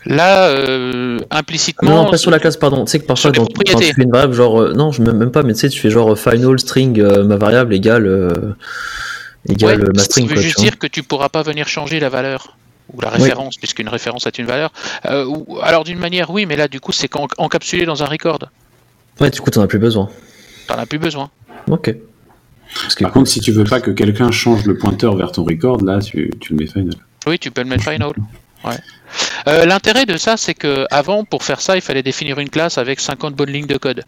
Là, 0.06 0.48
euh, 0.48 1.18
implicitement. 1.30 2.04
Non, 2.04 2.10
pas 2.10 2.16
sur 2.16 2.30
la 2.30 2.38
classe, 2.38 2.56
pardon. 2.56 2.86
Tu 2.86 2.92
sais 2.92 3.00
que 3.00 3.04
parfois, 3.04 3.32
quand, 3.32 3.46
tu 3.46 3.76
fais 3.76 4.02
une 4.02 4.10
variable, 4.10 4.32
genre. 4.32 4.74
non, 4.74 4.92
je 4.92 5.02
même 5.02 5.30
pas, 5.30 5.42
mais 5.42 5.52
tu 5.52 5.60
sais, 5.60 5.68
tu 5.68 5.78
fais 5.78 5.90
genre 5.90 6.18
final 6.18 6.58
string 6.58 7.02
ma 7.02 7.36
variable 7.36 7.74
égale, 7.74 8.56
égale 9.48 9.90
ma 9.94 10.02
string. 10.02 10.28
Ça 10.28 10.34
veut 10.34 10.40
juste 10.40 10.58
dire 10.58 10.78
que 10.78 10.86
tu 10.86 11.02
pourras 11.02 11.28
pas 11.28 11.42
venir 11.42 11.68
changer 11.68 12.00
la 12.00 12.08
valeur 12.08 12.56
ou 12.94 13.00
la 13.00 13.10
référence, 13.10 13.56
puisqu'une 13.58 13.88
référence 13.88 14.26
est 14.26 14.38
une 14.38 14.46
valeur. 14.46 14.72
alors 15.04 15.84
d'une 15.84 15.98
manière, 15.98 16.30
oui, 16.30 16.46
mais 16.46 16.56
là, 16.56 16.66
du 16.66 16.80
coup, 16.80 16.92
c'est 16.92 17.10
encapsulé 17.36 17.84
dans 17.84 18.02
un 18.02 18.06
record. 18.06 18.40
Ouais, 19.20 19.28
du 19.28 19.40
coup, 19.42 19.50
t'en 19.50 19.60
as 19.60 19.66
plus 19.66 19.78
besoin 19.78 20.08
t'en 20.70 20.78
as 20.80 20.86
plus 20.86 20.98
besoin. 20.98 21.30
Ok. 21.68 21.94
Par 23.00 23.12
contre, 23.12 23.28
si 23.28 23.40
tu 23.40 23.50
veux 23.50 23.64
pas 23.64 23.80
que 23.80 23.90
quelqu'un 23.90 24.30
change 24.30 24.64
le 24.64 24.78
pointeur 24.78 25.16
vers 25.16 25.32
ton 25.32 25.44
record, 25.44 25.82
là, 25.82 25.98
tu, 25.98 26.30
le 26.50 26.56
mets 26.56 26.66
final. 26.66 26.94
Oui, 27.26 27.38
tu 27.38 27.50
peux 27.50 27.62
le 27.62 27.68
mettre 27.68 27.90
final. 27.90 28.12
Euh, 29.48 29.64
l'intérêt 29.66 30.06
de 30.06 30.16
ça, 30.16 30.36
c'est 30.36 30.54
que 30.54 30.86
avant, 30.90 31.24
pour 31.24 31.42
faire 31.42 31.60
ça, 31.60 31.74
il 31.74 31.82
fallait 31.82 32.02
définir 32.02 32.38
une 32.38 32.48
classe 32.48 32.78
avec 32.78 33.00
50 33.00 33.34
bonnes 33.34 33.50
lignes 33.50 33.66
de 33.66 33.76
code. 33.76 34.04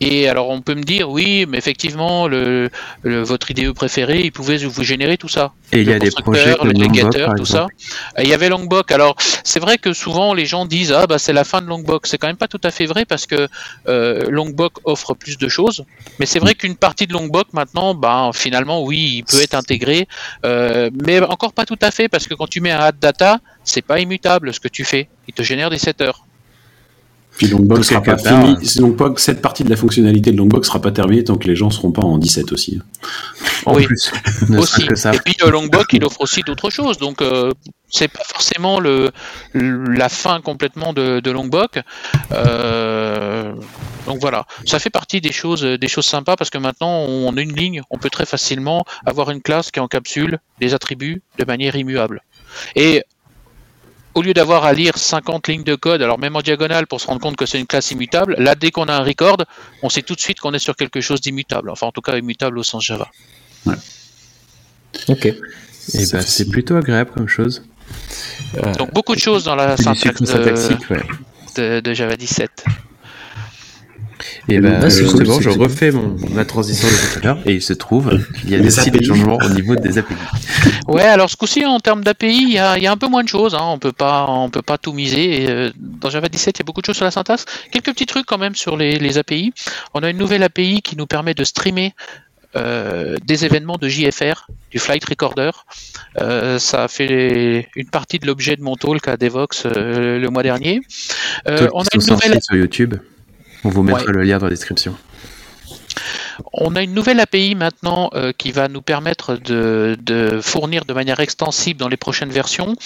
Et 0.00 0.28
alors 0.28 0.50
on 0.50 0.60
peut 0.60 0.74
me 0.74 0.82
dire 0.82 1.10
oui, 1.10 1.46
mais 1.48 1.58
effectivement 1.58 2.28
le, 2.28 2.70
votre 3.02 3.50
IDE 3.50 3.72
préféré, 3.72 4.20
il 4.20 4.32
pouvait 4.32 4.58
vous 4.58 4.84
générer 4.84 5.16
tout 5.16 5.28
ça. 5.28 5.52
Et 5.72 5.80
il 5.80 5.88
y 5.88 5.92
a 5.92 5.98
des 5.98 6.10
projets 6.10 6.54
le 6.62 6.72
Longbok, 6.72 7.36
tout 7.36 7.46
ça. 7.46 7.66
il 8.18 8.28
y 8.28 8.34
avait 8.34 8.48
Longbox. 8.48 8.92
Alors 8.92 9.16
c'est 9.42 9.60
vrai 9.60 9.78
que 9.78 9.92
souvent 9.92 10.34
les 10.34 10.46
gens 10.46 10.66
disent 10.66 10.92
ah 10.92 11.06
bah 11.06 11.18
c'est 11.18 11.32
la 11.32 11.44
fin 11.44 11.62
de 11.62 11.66
Longbox. 11.66 12.10
C'est 12.10 12.18
quand 12.18 12.26
même 12.26 12.36
pas 12.36 12.48
tout 12.48 12.60
à 12.62 12.70
fait 12.70 12.86
vrai 12.86 13.04
parce 13.04 13.26
que 13.26 13.48
euh, 13.88 14.30
Longbox 14.30 14.80
offre 14.84 15.14
plus 15.14 15.38
de 15.38 15.48
choses. 15.48 15.84
Mais 16.20 16.26
c'est 16.26 16.38
vrai 16.38 16.54
qu'une 16.54 16.76
partie 16.76 17.06
de 17.06 17.12
Longbox 17.12 17.52
maintenant, 17.54 17.94
bah 17.94 18.30
finalement 18.34 18.82
oui, 18.82 19.16
il 19.18 19.24
peut 19.24 19.42
être 19.42 19.54
intégré, 19.54 20.08
euh, 20.44 20.90
mais 21.04 21.20
encore 21.20 21.52
pas 21.52 21.64
tout 21.64 21.78
à 21.80 21.90
fait 21.90 22.08
parce 22.08 22.26
que 22.26 22.34
quand 22.34 22.48
tu 22.48 22.60
mets 22.60 22.70
un 22.70 22.80
add 22.80 22.98
data, 22.98 23.40
c'est 23.64 23.82
pas 23.82 23.98
immutable 24.00 24.52
ce 24.52 24.60
que 24.60 24.68
tu 24.68 24.84
fais. 24.84 25.08
Il 25.28 25.34
te 25.34 25.42
génère 25.42 25.70
des 25.70 25.78
setters. 25.78 26.25
Puis 27.36 27.48
Longbox 27.48 27.88
sera 27.88 28.02
pas 28.02 28.16
fini. 28.16 28.56
cette 29.16 29.42
partie 29.42 29.64
de 29.64 29.70
la 29.70 29.76
fonctionnalité 29.76 30.32
de 30.32 30.36
Longbox 30.36 30.68
sera 30.68 30.80
pas 30.80 30.90
terminée 30.90 31.24
tant 31.24 31.36
que 31.36 31.46
les 31.46 31.56
gens 31.56 31.70
seront 31.70 31.92
pas 31.92 32.02
en 32.02 32.18
17 32.18 32.52
aussi. 32.52 32.80
En 33.66 33.74
plus. 33.74 34.10
aussi. 34.58 34.82
Et 34.84 35.18
puis 35.24 35.36
le 35.44 35.50
Longbox, 35.50 35.86
il 35.92 36.04
offre 36.04 36.20
aussi 36.22 36.40
d'autres 36.42 36.70
choses. 36.70 36.98
Donc 36.98 37.20
euh, 37.20 37.52
c'est 37.88 38.08
pas 38.08 38.24
forcément 38.24 38.80
le, 38.80 39.10
la 39.54 40.08
fin 40.08 40.40
complètement 40.40 40.92
de, 40.92 41.20
de 41.20 41.30
Longbox. 41.30 41.80
Euh, 42.32 43.52
donc 44.06 44.18
voilà, 44.20 44.46
ça 44.64 44.78
fait 44.78 44.90
partie 44.90 45.20
des 45.20 45.32
choses, 45.32 45.62
des 45.62 45.88
choses 45.88 46.06
sympas 46.06 46.36
parce 46.36 46.50
que 46.50 46.58
maintenant 46.58 47.04
on 47.06 47.36
a 47.36 47.40
une 47.40 47.54
ligne, 47.54 47.82
on 47.90 47.98
peut 47.98 48.10
très 48.10 48.26
facilement 48.26 48.84
avoir 49.04 49.30
une 49.30 49.42
classe 49.42 49.70
qui 49.70 49.80
encapsule 49.80 50.38
des 50.60 50.74
attributs 50.74 51.22
de 51.38 51.44
manière 51.44 51.76
immuable. 51.76 52.22
Et 52.74 53.02
au 54.16 54.22
lieu 54.22 54.32
d'avoir 54.32 54.64
à 54.64 54.72
lire 54.72 54.96
50 54.96 55.46
lignes 55.48 55.62
de 55.62 55.74
code, 55.74 56.00
alors 56.00 56.18
même 56.18 56.36
en 56.36 56.40
diagonale 56.40 56.86
pour 56.86 57.02
se 57.02 57.06
rendre 57.06 57.20
compte 57.20 57.36
que 57.36 57.44
c'est 57.44 57.60
une 57.60 57.66
classe 57.66 57.90
immutable, 57.90 58.34
là 58.38 58.54
dès 58.54 58.70
qu'on 58.70 58.88
a 58.88 58.94
un 58.94 59.04
record, 59.04 59.44
on 59.82 59.90
sait 59.90 60.00
tout 60.00 60.14
de 60.14 60.20
suite 60.20 60.40
qu'on 60.40 60.54
est 60.54 60.58
sur 60.58 60.74
quelque 60.74 61.02
chose 61.02 61.20
d'immutable, 61.20 61.68
enfin 61.68 61.86
en 61.86 61.92
tout 61.92 62.00
cas 62.00 62.16
immutable 62.16 62.58
au 62.58 62.62
sens 62.62 62.82
Java. 62.82 63.10
Ok. 65.08 65.26
Et 65.26 66.06
bah, 66.10 66.22
c'est 66.22 66.48
plutôt 66.48 66.76
agréable 66.76 67.10
comme 67.10 67.28
chose. 67.28 67.62
Donc 68.78 68.92
beaucoup 68.94 69.14
de 69.14 69.20
choses 69.20 69.44
dans 69.44 69.54
la 69.54 69.76
syntaxe 69.76 70.22
de, 71.54 71.94
Java 71.94 72.16
17. 72.16 72.64
Et 74.48 74.60
ben 74.60 74.88
justement, 74.88 75.40
je 75.40 75.50
refais 75.50 75.90
mon, 75.90 76.16
ma 76.30 76.44
transition 76.44 76.86
de 76.86 76.92
tout 76.92 77.18
à 77.18 77.22
l'heure 77.22 77.38
et 77.46 77.54
il 77.54 77.62
se 77.62 77.72
trouve 77.72 78.20
qu'il 78.40 78.50
y 78.50 78.54
a 78.54 78.58
des, 78.58 78.90
des 78.90 79.04
changements 79.04 79.38
au 79.44 79.48
niveau 79.48 79.74
des 79.74 79.98
API. 79.98 80.14
Ouais, 80.86 81.02
alors 81.02 81.28
ce 81.28 81.36
coup-ci 81.36 81.64
en 81.64 81.80
termes 81.80 82.04
d'API, 82.04 82.42
il 82.42 82.52
y 82.52 82.58
a, 82.58 82.78
y 82.78 82.86
a, 82.86 82.92
un 82.92 82.96
peu 82.96 83.08
moins 83.08 83.24
de 83.24 83.28
choses. 83.28 83.54
Hein. 83.54 83.64
On 83.64 83.78
peut 83.78 83.92
pas, 83.92 84.26
on 84.28 84.48
peut 84.48 84.62
pas 84.62 84.78
tout 84.78 84.92
miser. 84.92 85.42
Et, 85.42 85.50
euh, 85.50 85.70
dans 85.76 86.10
Java 86.10 86.28
17, 86.28 86.58
il 86.58 86.60
y 86.60 86.62
a 86.62 86.64
beaucoup 86.64 86.80
de 86.80 86.86
choses 86.86 86.96
sur 86.96 87.04
la 87.04 87.10
syntaxe. 87.10 87.44
Quelques 87.72 87.92
petits 87.92 88.06
trucs 88.06 88.26
quand 88.26 88.38
même 88.38 88.54
sur 88.54 88.76
les, 88.76 88.98
les 88.98 89.18
API. 89.18 89.52
On 89.94 90.02
a 90.02 90.10
une 90.10 90.18
nouvelle 90.18 90.44
API 90.44 90.80
qui 90.82 90.96
nous 90.96 91.06
permet 91.06 91.34
de 91.34 91.42
streamer 91.42 91.92
euh, 92.56 93.16
des 93.24 93.44
événements 93.44 93.76
de 93.76 93.88
JFR, 93.88 94.46
du 94.70 94.78
Flight 94.78 95.04
Recorder. 95.04 95.50
Euh, 96.20 96.58
ça 96.58 96.84
a 96.84 96.88
fait 96.88 97.68
une 97.76 97.90
partie 97.90 98.18
de 98.18 98.26
l'objet 98.26 98.56
de 98.56 98.62
mon 98.62 98.76
talk 98.76 99.08
à 99.08 99.16
Devox 99.16 99.64
euh, 99.66 100.18
le 100.18 100.28
mois 100.30 100.42
dernier. 100.42 100.80
Euh, 101.48 101.68
on 101.74 101.82
a 101.82 101.86
une 101.92 102.06
nouvelle 102.06 102.42
sur 102.42 102.56
YouTube. 102.56 102.94
On 103.66 103.68
vous 103.68 103.82
mettra 103.82 104.12
le 104.12 104.22
lien 104.22 104.38
dans 104.38 104.46
la 104.46 104.50
description. 104.50 104.94
On 106.52 106.76
a 106.76 106.82
une 106.82 106.94
nouvelle 106.94 107.18
API 107.18 107.56
maintenant 107.56 108.10
euh, 108.14 108.30
qui 108.30 108.52
va 108.52 108.68
nous 108.68 108.80
permettre 108.80 109.34
de, 109.34 110.38
fournir 110.40 110.84
de 110.84 110.92
manière 110.92 111.18
extensible 111.18 111.80
dans 111.80 111.88
les 111.88 111.96
prochaines 111.96 112.30
versions 112.30 112.76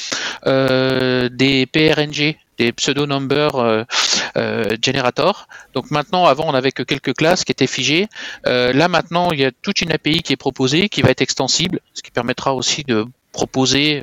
euh, 0.47 1.29
des 1.29 1.67
PRNG, 1.67 2.39
des 2.57 2.73
pseudo 2.73 3.07
number 3.07 3.57
euh, 3.57 4.65
generator. 4.83 5.49
Donc 5.75 5.91
maintenant, 5.91 6.25
avant, 6.25 6.45
on 6.49 6.53
n'avait 6.53 6.73
que 6.73 6.83
quelques 6.83 7.15
classes 7.15 7.45
qui 7.45 7.53
étaient 7.53 7.67
figées. 7.67 8.09
là 8.47 8.89
maintenant, 8.89 9.33
il 9.33 9.41
y 9.41 9.45
a 9.45 9.51
toute 9.51 9.83
une 9.83 9.93
API 9.93 10.23
qui 10.23 10.33
est 10.33 10.39
proposée, 10.39 10.89
qui 10.89 11.03
va 11.03 11.11
être 11.11 11.21
extensible, 11.21 11.81
ce 11.93 12.03
qui 12.03 12.11
permettra 12.11 12.55
aussi 12.55 12.85
de 12.85 13.05
proposer 13.33 14.03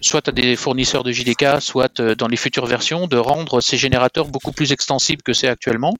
soit 0.00 0.28
à 0.28 0.32
des 0.32 0.56
fournisseurs 0.56 1.04
de 1.04 1.12
JDK, 1.12 1.60
soit 1.60 2.00
euh, 2.00 2.14
dans 2.14 2.28
les 2.28 2.36
futures 2.36 2.66
versions, 2.66 3.06
de 3.06 3.16
rendre 3.16 3.60
ces 3.60 3.76
générateurs 3.76 4.26
beaucoup 4.26 4.52
plus 4.52 4.72
extensibles 4.72 5.22
que 5.22 5.32
c'est 5.32 5.48
actuellement. 5.48 5.94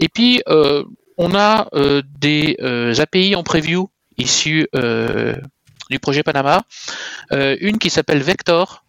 Et 0.00 0.08
puis, 0.08 0.42
euh, 0.48 0.84
on 1.16 1.34
a 1.34 1.68
euh, 1.74 2.02
des 2.18 2.56
API 2.98 3.34
en 3.34 3.42
preview 3.42 3.90
issus 4.16 4.68
du 5.90 5.98
projet 6.00 6.22
Panama, 6.22 6.62
une 7.30 7.78
qui 7.78 7.88
s'appelle 7.88 8.20
Vector, 8.20 8.84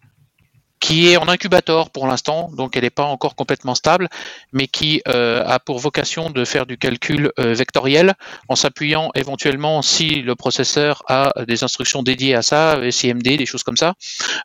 qui 0.80 1.12
est 1.12 1.18
en 1.18 1.28
incubateur 1.28 1.90
pour 1.90 2.06
l'instant, 2.06 2.50
donc 2.56 2.76
elle 2.76 2.82
n'est 2.82 2.90
pas 2.90 3.04
encore 3.04 3.36
complètement 3.36 3.74
stable, 3.74 4.08
mais 4.52 4.66
qui 4.66 5.02
euh, 5.06 5.44
a 5.46 5.60
pour 5.60 5.78
vocation 5.78 6.30
de 6.30 6.44
faire 6.46 6.64
du 6.66 6.78
calcul 6.78 7.30
euh, 7.38 7.52
vectoriel 7.52 8.14
en 8.48 8.56
s'appuyant 8.56 9.10
éventuellement, 9.14 9.82
si 9.82 10.22
le 10.22 10.34
processeur 10.34 11.02
a 11.06 11.32
des 11.46 11.62
instructions 11.62 12.02
dédiées 12.02 12.34
à 12.34 12.42
ça, 12.42 12.80
SIMD, 12.90 13.22
des 13.22 13.46
choses 13.46 13.62
comme 13.62 13.76
ça, 13.76 13.94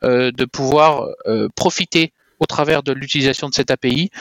euh, 0.03 0.31
de 0.31 0.45
pouvoir 0.45 1.07
profiter 1.55 2.13
au 2.39 2.45
travers 2.45 2.83
de 2.83 2.91
l'utilisation 2.91 3.47
de 3.49 3.53
cette 3.53 3.71
API 3.71 4.11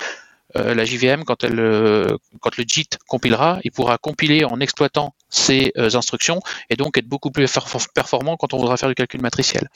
la 0.54 0.84
JVM, 0.84 1.24
quand, 1.24 1.42
elle, 1.42 2.16
quand 2.40 2.56
le 2.56 2.64
JIT 2.64 2.98
compilera, 3.08 3.58
il 3.64 3.72
pourra 3.72 3.98
compiler 3.98 4.44
en 4.44 4.60
exploitant 4.60 5.12
ces 5.28 5.72
instructions 5.76 6.40
et 6.70 6.76
donc 6.76 6.96
être 6.96 7.08
beaucoup 7.08 7.32
plus 7.32 7.52
performant 7.92 8.36
quand 8.36 8.54
on 8.54 8.58
voudra 8.58 8.76
faire 8.76 8.88
du 8.88 8.94
calcul 8.94 9.20
matriciel. 9.20 9.68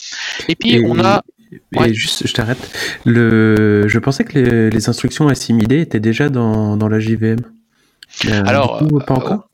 Et 0.46 0.54
puis, 0.54 0.80
on 0.86 1.00
a 1.04 1.22
et 1.52 1.94
juste, 1.94 2.26
je 2.26 2.32
t'arrête. 2.32 2.58
Le... 3.04 3.86
Je 3.88 3.98
pensais 3.98 4.24
que 4.24 4.68
les, 4.68 4.88
instructions 4.88 5.28
assimilées 5.28 5.80
étaient 5.80 6.00
déjà 6.00 6.28
dans, 6.28 6.76
dans 6.76 6.88
la 6.88 7.00
JVM. 7.00 7.38
Euh, 8.26 8.42
alors, 8.46 8.82
pas 9.06 9.14
encore 9.14 9.32
euh, 9.32 9.44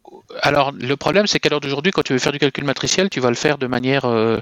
alors, 0.42 0.72
le 0.72 0.96
problème, 0.96 1.28
c'est 1.28 1.38
qu'à 1.38 1.48
l'heure 1.48 1.60
d'aujourd'hui, 1.60 1.92
quand 1.92 2.02
tu 2.02 2.12
veux 2.12 2.18
faire 2.18 2.32
du 2.32 2.40
calcul 2.40 2.64
matriciel, 2.64 3.08
tu 3.08 3.20
vas 3.20 3.28
le 3.28 3.36
faire 3.36 3.56
de 3.56 3.68
manière, 3.68 4.04
euh, 4.04 4.40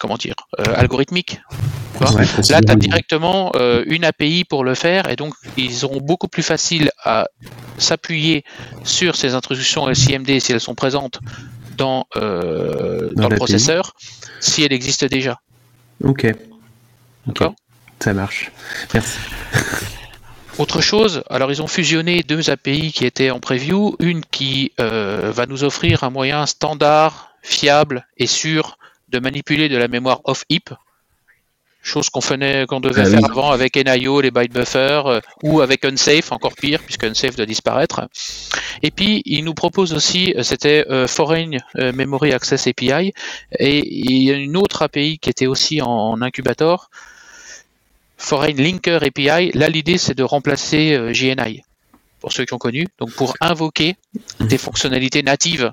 comment 0.00 0.16
dire, 0.16 0.34
algorithmique. 0.58 1.40
Là, 2.00 2.10
tu 2.42 2.54
as 2.54 2.76
directement 2.76 3.52
une 3.86 4.04
API 4.04 4.44
pour 4.44 4.64
le 4.64 4.74
faire, 4.74 5.08
et 5.08 5.16
donc 5.16 5.32
ils 5.56 5.82
auront 5.86 6.00
beaucoup 6.02 6.28
plus 6.28 6.42
facile 6.42 6.90
à 7.02 7.26
s'appuyer 7.78 8.44
sur 8.84 9.16
ces 9.16 9.32
instructions 9.32 9.92
SIMD 9.94 10.38
si 10.40 10.52
elles 10.52 10.60
sont 10.60 10.74
présentes 10.74 11.20
dans, 11.78 12.06
dans 12.14 13.28
le 13.28 13.36
processeur, 13.36 13.94
si 14.40 14.62
elles 14.62 14.74
existent 14.74 15.06
déjà. 15.06 15.40
Ok. 16.02 16.26
D'accord. 17.26 17.54
Ça 18.00 18.14
marche. 18.14 18.50
Merci. 18.94 19.18
Autre 20.58 20.80
chose, 20.80 21.22
alors 21.30 21.52
ils 21.52 21.62
ont 21.62 21.68
fusionné 21.68 22.24
deux 22.24 22.50
API 22.50 22.90
qui 22.92 23.06
étaient 23.06 23.30
en 23.30 23.38
preview, 23.38 23.94
une 24.00 24.24
qui 24.24 24.72
euh, 24.80 25.30
va 25.32 25.46
nous 25.46 25.62
offrir 25.62 26.02
un 26.02 26.10
moyen 26.10 26.46
standard, 26.46 27.30
fiable 27.42 28.08
et 28.16 28.26
sûr 28.26 28.76
de 29.08 29.20
manipuler 29.20 29.68
de 29.68 29.76
la 29.76 29.86
mémoire 29.86 30.20
off-heap. 30.24 30.74
Chose 31.88 32.10
qu'on 32.10 32.20
faisait, 32.20 32.66
qu'on 32.66 32.80
devait 32.80 33.02
ah 33.02 33.10
faire 33.10 33.24
avant 33.24 33.50
avec 33.50 33.76
NIO, 33.76 34.20
les 34.20 34.30
byte 34.30 34.52
buffers, 34.52 35.06
euh, 35.06 35.20
ou 35.42 35.60
avec 35.60 35.84
Unsafe, 35.84 36.32
encore 36.32 36.54
pire, 36.54 36.80
puisque 36.80 37.04
Unsafe 37.04 37.36
doit 37.36 37.46
disparaître. 37.46 38.08
Et 38.82 38.90
puis, 38.90 39.22
il 39.24 39.44
nous 39.44 39.54
propose 39.54 39.94
aussi, 39.94 40.34
euh, 40.36 40.42
c'était 40.42 40.86
euh, 40.90 41.06
Foreign 41.06 41.58
Memory 41.74 42.32
Access 42.32 42.66
API, 42.66 43.12
et 43.58 43.78
il 43.86 44.22
y 44.22 44.30
a 44.30 44.34
une 44.34 44.56
autre 44.56 44.82
API 44.82 45.18
qui 45.18 45.30
était 45.30 45.46
aussi 45.46 45.80
en, 45.82 46.20
incubator, 46.22 46.90
Foreign 48.16 48.56
Linker 48.56 49.02
API. 49.02 49.52
Là, 49.52 49.68
l'idée, 49.68 49.98
c'est 49.98 50.14
de 50.14 50.24
remplacer 50.24 51.14
JNI, 51.14 51.62
pour 52.20 52.32
ceux 52.32 52.44
qui 52.44 52.54
ont 52.54 52.58
connu. 52.58 52.86
Donc, 52.98 53.12
pour 53.12 53.34
invoquer 53.40 53.96
des 54.40 54.58
fonctionnalités 54.58 55.22
natives 55.22 55.72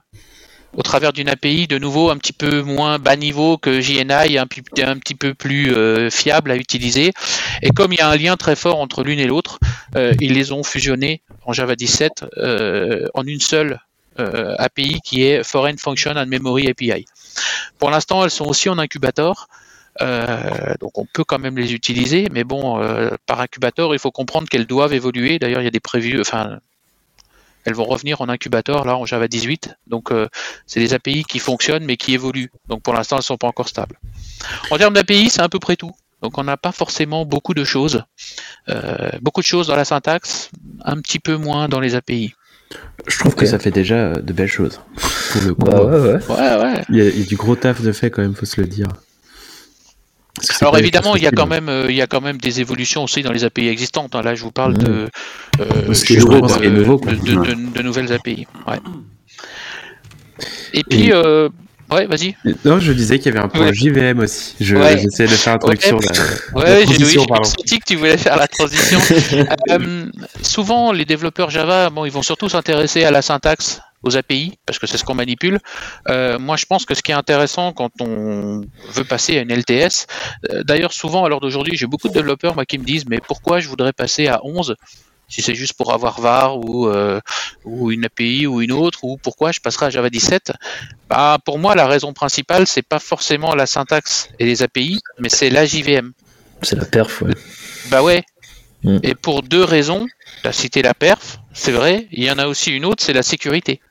au 0.76 0.82
travers 0.84 1.14
d'une 1.14 1.30
API 1.30 1.68
de 1.68 1.78
nouveau 1.78 2.10
un 2.10 2.18
petit 2.18 2.34
peu 2.34 2.62
moins 2.62 3.00
bas 3.00 3.16
niveau 3.16 3.58
que 3.58 3.82
JNI, 3.82 4.38
un, 4.38 4.44
un 4.44 4.98
petit 4.98 5.16
peu 5.16 5.34
plus 5.34 5.74
euh, 5.74 6.10
fiable 6.10 6.52
à 6.52 6.56
utiliser. 6.56 7.14
Et 7.62 7.70
comme 7.70 7.94
il 7.94 8.00
y 8.00 8.02
a 8.02 8.10
un 8.10 8.18
lien 8.18 8.36
très 8.36 8.56
fort 8.56 8.80
entre 8.80 9.04
l'une 9.04 9.20
et 9.20 9.28
l'autre, 9.28 9.60
euh, 9.96 10.14
ils 10.20 10.34
les 10.34 10.52
ont 10.52 10.64
fusionnés 10.64 11.22
en 11.46 11.54
Java 11.54 11.76
17 11.76 12.26
euh, 12.38 13.08
en 13.14 13.26
une 13.26 13.40
seule 13.40 13.80
API 14.18 15.02
qui 15.04 15.24
est 15.24 15.44
Foreign 15.44 15.78
Function 15.78 16.12
and 16.16 16.28
Memory 16.28 16.70
API. 16.70 17.06
Pour 17.80 17.90
l'instant, 17.90 18.24
elles 18.24 18.32
sont 18.32 18.46
aussi 18.46 18.70
en 18.70 18.78
incubator. 18.78 19.50
donc 20.00 20.98
on 20.98 21.06
peut 21.06 21.26
quand 21.26 21.38
même 21.38 21.58
les 21.58 21.74
utiliser, 21.74 22.30
mais 22.32 22.46
bon, 22.46 22.80
par 23.26 23.42
incubator, 23.42 23.94
il 23.94 24.00
faut 24.00 24.12
comprendre 24.12 24.48
qu'elles 24.48 24.68
doivent 24.68 24.94
évoluer. 24.94 25.38
D'ailleurs, 25.38 25.60
il 25.60 25.66
y 25.66 25.68
a 25.68 25.72
des 25.72 25.82
prévus, 25.82 26.22
enfin, 26.22 26.60
elles 27.66 27.74
vont 27.74 27.86
revenir 27.86 28.22
en 28.22 28.30
incubateur 28.30 28.86
là 28.86 28.96
en 28.96 29.06
Java 29.06 29.28
18. 29.28 29.76
Donc 29.88 30.12
euh, 30.12 30.28
c'est 30.68 30.80
des 30.80 30.94
API 30.94 31.24
qui 31.24 31.40
fonctionnent 31.40 31.84
mais 31.84 31.98
qui 31.98 32.14
évoluent. 32.14 32.52
Donc 32.70 32.82
pour 32.84 32.94
l'instant 32.94 33.18
elles 33.18 33.22
ne 33.22 33.24
sont 33.24 33.38
pas 33.38 33.48
encore 33.48 33.68
stables. 33.68 34.00
En 34.72 34.78
termes 34.78 34.94
d'API, 34.94 35.30
c'est 35.30 35.42
à 35.42 35.50
peu 35.50 35.60
près 35.60 35.76
tout. 35.76 35.92
Donc 36.22 36.38
on 36.38 36.44
n'a 36.44 36.58
pas 36.58 36.72
forcément 36.72 37.26
beaucoup 37.26 37.54
de 37.54 37.64
choses. 37.64 38.04
Euh, 38.70 39.10
beaucoup 39.22 39.42
de 39.42 39.46
choses 39.46 39.68
dans 39.68 39.76
la 39.76 39.86
syntaxe, 39.86 40.50
un 40.84 41.02
petit 41.02 41.20
peu 41.20 41.36
moins 41.36 41.68
dans 41.68 41.80
les 41.80 41.96
API. 41.96 42.34
Je 43.08 43.20
trouve 43.20 43.36
que 43.36 43.46
ça 43.46 43.60
fait 43.60 43.72
déjà 43.72 44.14
de 44.14 44.34
belles 44.34 44.48
choses. 44.48 44.82
Pour 45.32 45.42
le 45.42 45.54
coup. 45.54 45.66
Bah 45.66 45.84
ouais, 45.84 46.00
ouais. 46.00 46.84
Il, 46.90 46.96
y 46.96 47.02
a, 47.02 47.06
il, 47.06 47.20
y 47.20 47.24
a, 47.24 47.26
du 47.26 47.36
gros 47.36 47.56
taf 47.56 47.82
de 47.82 47.92
fait 47.92 48.10
quand 48.10 48.22
même, 48.22 48.34
faut 48.34 48.46
se 48.46 48.60
le 48.60 48.68
dire. 48.68 48.88
Alors 50.62 50.78
évidemment, 50.78 51.16
il 51.16 51.24
y 51.24 51.28
a 51.28 51.32
quand 51.32 51.48
même, 51.48 51.70
euh, 51.70 51.86
il 51.90 51.96
y 51.96 52.02
a 52.02 52.08
quand 52.08 52.22
même 52.22 52.38
des 52.38 52.60
évolutions 52.60 53.04
aussi 53.04 53.24
dans 53.24 53.32
les 53.32 53.44
API 53.44 53.70
existantes. 53.70 54.16
Hein. 54.16 54.22
Là, 54.22 54.36
je 54.36 54.44
vous 54.44 54.52
parle 54.52 54.78
de, 54.78 55.10
de, 55.58 57.82
nouvelles 57.82 58.12
API. 58.12 58.46
Et 60.74 60.84
puis, 60.84 61.14
euh, 61.14 61.50
ouais, 61.92 62.06
vas-y. 62.06 62.36
Non, 62.66 62.80
je 62.80 62.92
disais 62.92 63.20
qu'il 63.20 63.34
y 63.34 63.38
avait 63.38 63.46
un 63.46 63.50
point 63.50 63.72
JVM 63.72 64.20
aussi. 64.20 64.56
J'essayais 64.60 65.30
de 65.30 65.36
faire 65.36 65.54
un 65.54 65.58
truc 65.58 65.82
sur 65.82 66.00
la, 66.00 66.12
ouais, 66.62 66.86
j'ai 66.88 67.06
senti 67.06 67.80
que 67.80 67.86
tu 67.86 67.96
voulais 67.96 68.18
faire 68.18 68.38
la 68.38 68.48
transition. 68.48 69.00
Euh, 69.72 70.06
souvent, 70.42 70.92
les 70.92 71.06
développeurs 71.06 71.50
Java, 71.50 71.90
bon, 71.90 72.06
ils 72.06 72.12
vont 72.12 72.22
surtout 72.22 72.50
s'intéresser 72.50 73.04
à 73.04 73.12
la 73.12 73.22
syntaxe 73.22 73.82
aux 74.06 74.16
API, 74.16 74.58
parce 74.66 74.80
que 74.80 74.88
c'est 74.88 74.98
ce 74.98 75.04
qu'on 75.04 75.16
manipule. 75.16 75.60
Euh, 76.08 76.40
moi, 76.40 76.56
je 76.56 76.66
pense 76.66 76.86
que 76.86 76.94
ce 76.94 77.02
qui 77.02 77.12
est 77.12 77.16
intéressant 77.16 77.74
quand 77.74 77.90
on 78.00 78.62
veut 78.92 79.04
passer 79.04 79.38
à 79.38 79.42
une 79.42 79.52
LTS, 79.52 80.08
euh, 80.52 80.64
d'ailleurs, 80.64 80.94
souvent, 80.94 81.26
à 81.26 81.30
l'heure 81.30 81.42
d'aujourd'hui, 81.42 81.76
j'ai 81.76 81.88
beaucoup 81.88 82.08
de 82.08 82.14
développeurs 82.14 82.56
moi, 82.56 82.66
qui 82.66 82.78
me 82.78 82.86
disent, 82.86 83.06
mais 83.08 83.20
pourquoi 83.20 83.60
je 83.60 83.68
voudrais 83.68 83.94
passer 83.94 84.28
à 84.28 84.40
11 84.46 84.76
si 85.28 85.42
c'est 85.42 85.56
juste 85.56 85.74
pour 85.74 85.92
avoir 85.92 86.22
VAR 86.22 86.60
ou, 86.60 86.88
euh, 86.88 87.20
ou 87.64 87.92
une 87.92 88.06
API 88.06 88.46
ou 88.46 88.62
une 88.62 88.72
autre, 88.72 89.00
ou 89.04 89.18
pourquoi 89.18 89.52
je 89.52 89.60
passerai 89.60 89.88
à 89.88 89.90
Java 89.90 90.12
17 90.12 90.54
bah, 91.10 91.40
Pour 91.44 91.58
moi, 91.58 91.74
la 91.74 91.88
raison 91.88 92.14
principale, 92.14 92.68
c'est 92.68 92.84
pas 92.84 93.00
forcément 93.00 93.56
la 93.56 93.66
syntaxe 93.66 94.30
et 94.38 94.46
les 94.46 94.62
API, 94.62 95.00
mais 95.18 95.30
c'est 95.30 95.50
la 95.50 95.66
JVM. 95.66 96.12
C'est 96.62 96.76
la 96.76 96.86
perf, 96.86 97.24
ouais. 97.24 97.34
Bah 97.90 98.04
ouais. 98.04 98.24
Mm. 98.84 99.00
Et 99.02 99.16
pour 99.16 99.42
deux 99.42 99.64
raisons, 99.64 100.06
tu 100.44 100.48
as 100.48 100.54
cité 100.54 100.84
la 100.84 100.94
perf, 100.94 101.40
c'est 101.54 101.72
vrai, 101.72 102.08
il 102.12 102.24
y 102.24 102.30
en 102.30 102.38
a 102.38 102.46
aussi 102.46 102.72
une 102.72 102.86
autre, 102.86 103.04
c'est 103.04 103.14
la 103.14 103.24
sécurité. 103.24 103.82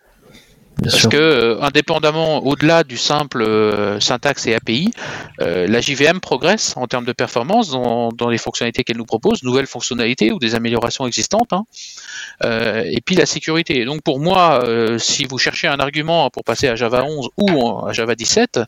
Parce 0.82 1.06
que, 1.06 1.16
euh, 1.16 1.62
indépendamment, 1.62 2.44
au-delà 2.44 2.84
du 2.84 2.96
simple 2.96 3.42
euh, 3.42 4.00
syntaxe 4.00 4.46
et 4.46 4.54
API, 4.54 4.92
euh, 5.40 5.66
la 5.66 5.80
JVM 5.80 6.20
progresse 6.20 6.74
en 6.76 6.86
termes 6.86 7.04
de 7.04 7.12
performance 7.12 7.70
dans, 7.70 8.10
les 8.28 8.38
fonctionnalités 8.38 8.84
qu'elle 8.84 8.96
nous 8.96 9.04
propose, 9.04 9.42
nouvelles 9.42 9.66
fonctionnalités 9.66 10.32
ou 10.32 10.38
des 10.38 10.54
améliorations 10.54 11.06
existantes, 11.06 11.52
hein. 11.52 11.64
et 12.42 13.00
puis 13.04 13.14
la 13.14 13.26
sécurité. 13.26 13.84
donc 13.84 14.02
pour 14.02 14.18
moi, 14.18 14.64
si 14.98 15.24
vous 15.24 15.36
cherchez 15.36 15.68
un 15.68 15.78
argument 15.78 16.30
pour 16.30 16.42
passer 16.42 16.68
à 16.68 16.74
Java 16.74 17.04
11 17.04 17.28
ou 17.36 17.86
à 17.86 17.92
Java 17.92 18.14
17, 18.14 18.60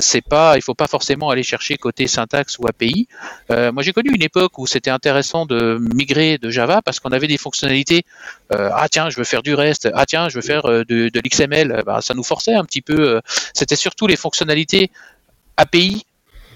c'est 0.00 0.20
pas, 0.20 0.56
il 0.56 0.62
faut 0.62 0.74
pas 0.74 0.88
forcément 0.88 1.30
aller 1.30 1.44
chercher 1.44 1.76
côté 1.76 2.08
syntaxe 2.08 2.58
ou 2.58 2.66
API. 2.66 3.06
moi, 3.48 3.82
j'ai 3.82 3.92
connu 3.92 4.10
une 4.12 4.22
époque 4.22 4.58
où 4.58 4.66
c'était 4.66 4.90
intéressant 4.90 5.46
de 5.46 5.78
migrer 5.94 6.38
de 6.38 6.50
Java 6.50 6.82
parce 6.82 6.98
qu'on 6.98 7.10
avait 7.10 7.28
des 7.28 7.38
fonctionnalités. 7.38 8.04
Ah 8.50 8.88
tiens, 8.90 9.10
je 9.10 9.16
veux 9.16 9.24
faire 9.24 9.42
du 9.42 9.54
REST. 9.54 9.88
Ah 9.94 10.06
tiens, 10.06 10.28
je 10.28 10.36
veux 10.36 10.42
faire 10.42 10.62
de, 10.64 11.10
l'XML, 11.14 11.72
euh, 11.72 11.82
bah, 11.82 12.00
ça 12.00 12.14
nous 12.14 12.22
forçait 12.22 12.54
un 12.54 12.64
petit 12.64 12.82
peu. 12.82 13.16
Euh, 13.16 13.20
c'était 13.54 13.76
surtout 13.76 14.06
les 14.06 14.16
fonctionnalités 14.16 14.90
API 15.56 16.04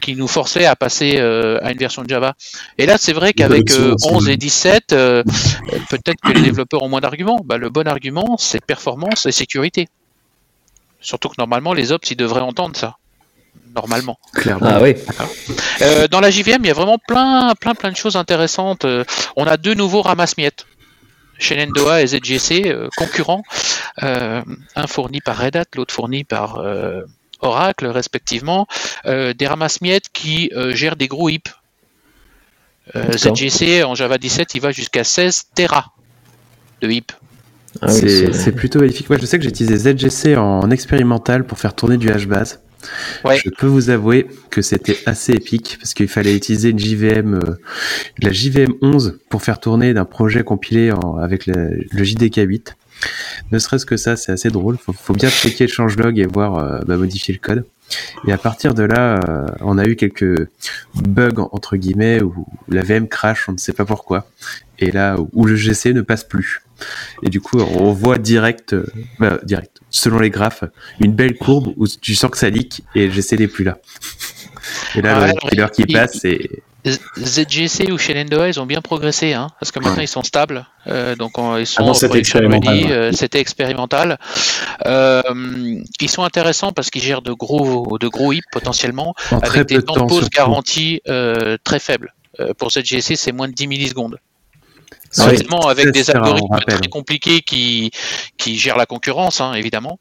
qui 0.01 0.17
nous 0.17 0.29
forçaient 0.29 0.67
à 0.67 0.77
passer 0.77 1.17
euh, 1.17 1.59
à 1.63 1.73
une 1.73 1.79
version 1.79 2.03
de 2.03 2.09
Java. 2.09 2.35
Et 2.77 2.87
là, 2.87 2.99
c'est 2.99 3.13
vrai 3.13 3.33
qu'avec 3.33 3.71
11 4.05 4.29
et 4.29 4.37
17, 4.37 4.89
peut-être 4.89 6.21
que 6.23 6.33
les 6.33 6.43
développeurs 6.43 6.83
ont 6.83 6.89
moins 6.89 7.01
d'arguments. 7.01 7.41
Bah, 7.45 7.57
le 7.57 7.71
bon 7.71 7.89
argument, 7.89 8.37
c'est 8.39 8.63
performance 8.65 9.27
et 9.27 9.33
sécurité. 9.33 9.89
Surtout 11.01 11.29
que 11.29 11.37
normalement, 11.39 11.73
les 11.73 11.93
ops, 11.93 12.11
ils 12.11 12.17
devraient 12.17 12.41
entendre 12.41 12.77
ça. 12.77 12.97
Normalement. 13.75 14.19
Clairement. 14.35 14.67
Ah 14.69 14.83
oui. 14.83 14.95
dans 16.11 16.21
la 16.21 16.31
JVM, 16.31 16.59
il 16.61 16.67
y 16.67 16.71
a 16.71 16.75
vraiment 16.75 16.99
plein, 16.99 17.55
plein, 17.59 17.75
plein 17.75 17.91
de 17.91 17.97
choses 17.97 18.17
intéressantes. 18.17 18.87
on 19.37 19.47
a 19.47 19.57
deux 19.57 19.75
nouveaux 19.75 20.03
ramasse-miettes. 20.03 20.67
Shenandoah 21.39 22.03
et 22.03 22.07
ZGC 22.07 22.67
euh, 22.67 22.89
concurrents, 22.97 23.43
euh, 24.03 24.43
un 24.77 24.87
fourni 24.87 25.21
par 25.21 25.39
Red 25.39 25.57
Hat, 25.57 25.65
l'autre 25.77 25.95
fourni 25.95 26.25
par 26.25 26.59
euh, 26.59 27.03
Oracle 27.41 27.87
respectivement, 27.87 28.67
des 29.05 29.47
ramasse-miettes 29.47 30.09
qui 30.13 30.51
gèrent 30.71 30.97
des 30.97 31.09
gros 31.09 31.29
hips. 31.29 31.51
ZGC 32.95 33.85
en 33.85 33.95
Java 33.95 34.17
17, 34.17 34.55
il 34.55 34.61
va 34.63 34.71
jusqu'à 34.71 35.05
16 35.05 35.49
Tera 35.55 35.93
de 36.81 36.91
hip. 36.91 37.13
Ah 37.83 37.89
c'est 37.91 38.53
plutôt 38.53 38.79
magnifique. 38.79 39.11
Moi, 39.11 39.19
je 39.21 39.27
sais 39.27 39.37
que 39.37 39.45
j'ai 39.45 39.51
utilisé 39.51 39.77
ZGC 39.77 40.37
en 40.37 40.71
expérimental 40.71 41.45
pour 41.45 41.59
faire 41.59 41.75
tourner 41.75 41.99
du 41.99 42.09
HBase. 42.09 42.61
Je 43.25 43.51
peux 43.51 43.67
vous 43.67 43.91
avouer 43.91 44.27
que 44.51 44.63
c'était 44.63 44.99
assez 45.07 45.33
épique 45.33 45.77
parce 45.81 45.95
qu'il 45.95 46.09
fallait 46.09 46.35
utiliser 46.35 46.71
une 46.71 46.79
JVM, 46.79 47.35
euh, 47.35 47.61
la 48.21 48.33
JVM 48.33 48.75
11 48.83 49.19
pour 49.29 49.43
faire 49.43 49.61
tourner 49.61 49.95
d'un 49.95 50.05
projet 50.05 50.45
compilé 50.45 50.93
avec 51.21 51.47
le, 51.47 51.81
JDK 51.93 52.41
8. 52.47 52.77
Ne 53.53 53.59
serait-ce 53.59 53.87
que 53.87 53.97
ça, 53.97 54.17
c'est 54.17 54.33
assez 54.33 54.51
drôle. 54.51 54.79
Faut, 54.79 54.93
faut 54.93 55.15
bien 55.15 55.29
checker 55.29 55.67
le 55.67 55.73
changelog 55.73 56.19
et 56.19 56.27
voir 56.27 56.59
euh, 56.59 56.81
bah, 56.87 56.97
modifier 56.97 57.35
le 57.35 57.41
code. 57.41 57.65
Et 58.27 58.33
à 58.33 58.39
partir 58.39 58.75
de 58.75 58.83
là, 58.83 59.21
euh, 59.29 59.47
on 59.61 59.79
a 59.79 59.85
eu 59.85 59.97
quelques 59.97 60.49
bugs 60.95 61.49
entre 61.53 61.77
guillemets 61.77 62.23
où 62.23 62.47
la 62.69 62.83
VM 62.83 63.09
crash, 63.09 63.49
on 63.49 63.53
ne 63.53 63.59
sait 63.59 63.73
pas 63.73 63.85
pourquoi. 63.85 64.27
Et 64.85 64.91
là, 64.91 65.17
où 65.33 65.47
le 65.47 65.57
GC 65.57 65.93
ne 65.93 66.03
passe 66.03 66.25
plus. 66.25 66.63
Et 67.23 67.31
du 67.31 67.41
coup, 67.41 67.61
on 67.61 67.93
voit 67.93 68.19
direct, 68.19 68.75
bah, 69.19 69.39
direct, 69.45 69.81
selon 69.91 70.19
les 70.19 70.31
graphes, 70.31 70.65
une 71.01 71.13
belle 71.13 71.37
courbe 71.37 71.73
où 71.77 71.87
tu 71.87 72.15
sens 72.15 72.31
que 72.31 72.39
ça 72.39 72.51
leak 72.51 72.83
et 72.95 73.11
j'essaie 73.11 73.37
les 73.37 73.49
plus 73.49 73.65
là. 73.65 73.79
Et 74.97 75.03
là, 75.03 75.29
ah, 75.31 75.55
l'heure 75.57 75.71
qui 75.71 75.87
passe, 75.87 76.19
c'est. 76.21 76.63
ZGC 77.19 77.91
ou 77.93 77.99
Shenandoah, 77.99 78.49
ils 78.49 78.61
ont 78.61 78.67
bien 78.67 78.83
progressé, 78.83 79.33
hein, 79.33 79.49
parce 79.59 79.73
que 79.73 79.81
maintenant 79.81 80.03
ils 80.03 80.09
sont 80.09 80.23
stables, 80.23 80.67
euh, 80.87 81.17
donc 81.17 81.33
ils 81.59 81.67
sont 81.67 81.83
Avant, 81.83 81.95
c'était 81.95 82.19
expérimental, 82.19 82.79
euh, 82.91 83.13
c'était 83.13 83.41
expérimental. 83.41 84.19
Euh, 84.85 85.23
ils 86.01 86.11
sont 86.11 86.25
intéressants 86.25 86.73
parce 86.73 86.91
qu'ils 86.91 87.01
gèrent 87.01 87.23
de 87.23 87.33
gros, 87.33 87.97
de 87.99 88.09
gros 88.09 88.33
hips 88.33 88.45
potentiellement, 88.53 89.15
avec 89.31 89.67
des 89.67 89.83
temps 89.83 89.95
de 89.95 90.09
pause 90.09 90.29
garantis 90.29 91.01
très 91.65 91.79
faibles. 91.79 92.15
pour 92.59 92.71
ZGC, 92.71 93.17
c'est 93.17 93.33
moins 93.33 93.49
de 93.49 93.55
10 93.55 93.67
millisecondes. 93.67 94.19
Certainement 95.11 95.69
avec 95.69 95.91
des 95.93 96.11
algorithmes 96.11 96.59
très 96.67 96.89
compliqués 96.89 97.43
qui, 97.43 97.91
qui 98.37 98.59
gèrent 98.59 98.77
la 98.77 98.87
concurrence, 98.87 99.41
hein, 99.41 99.55
évidemment, 99.55 99.99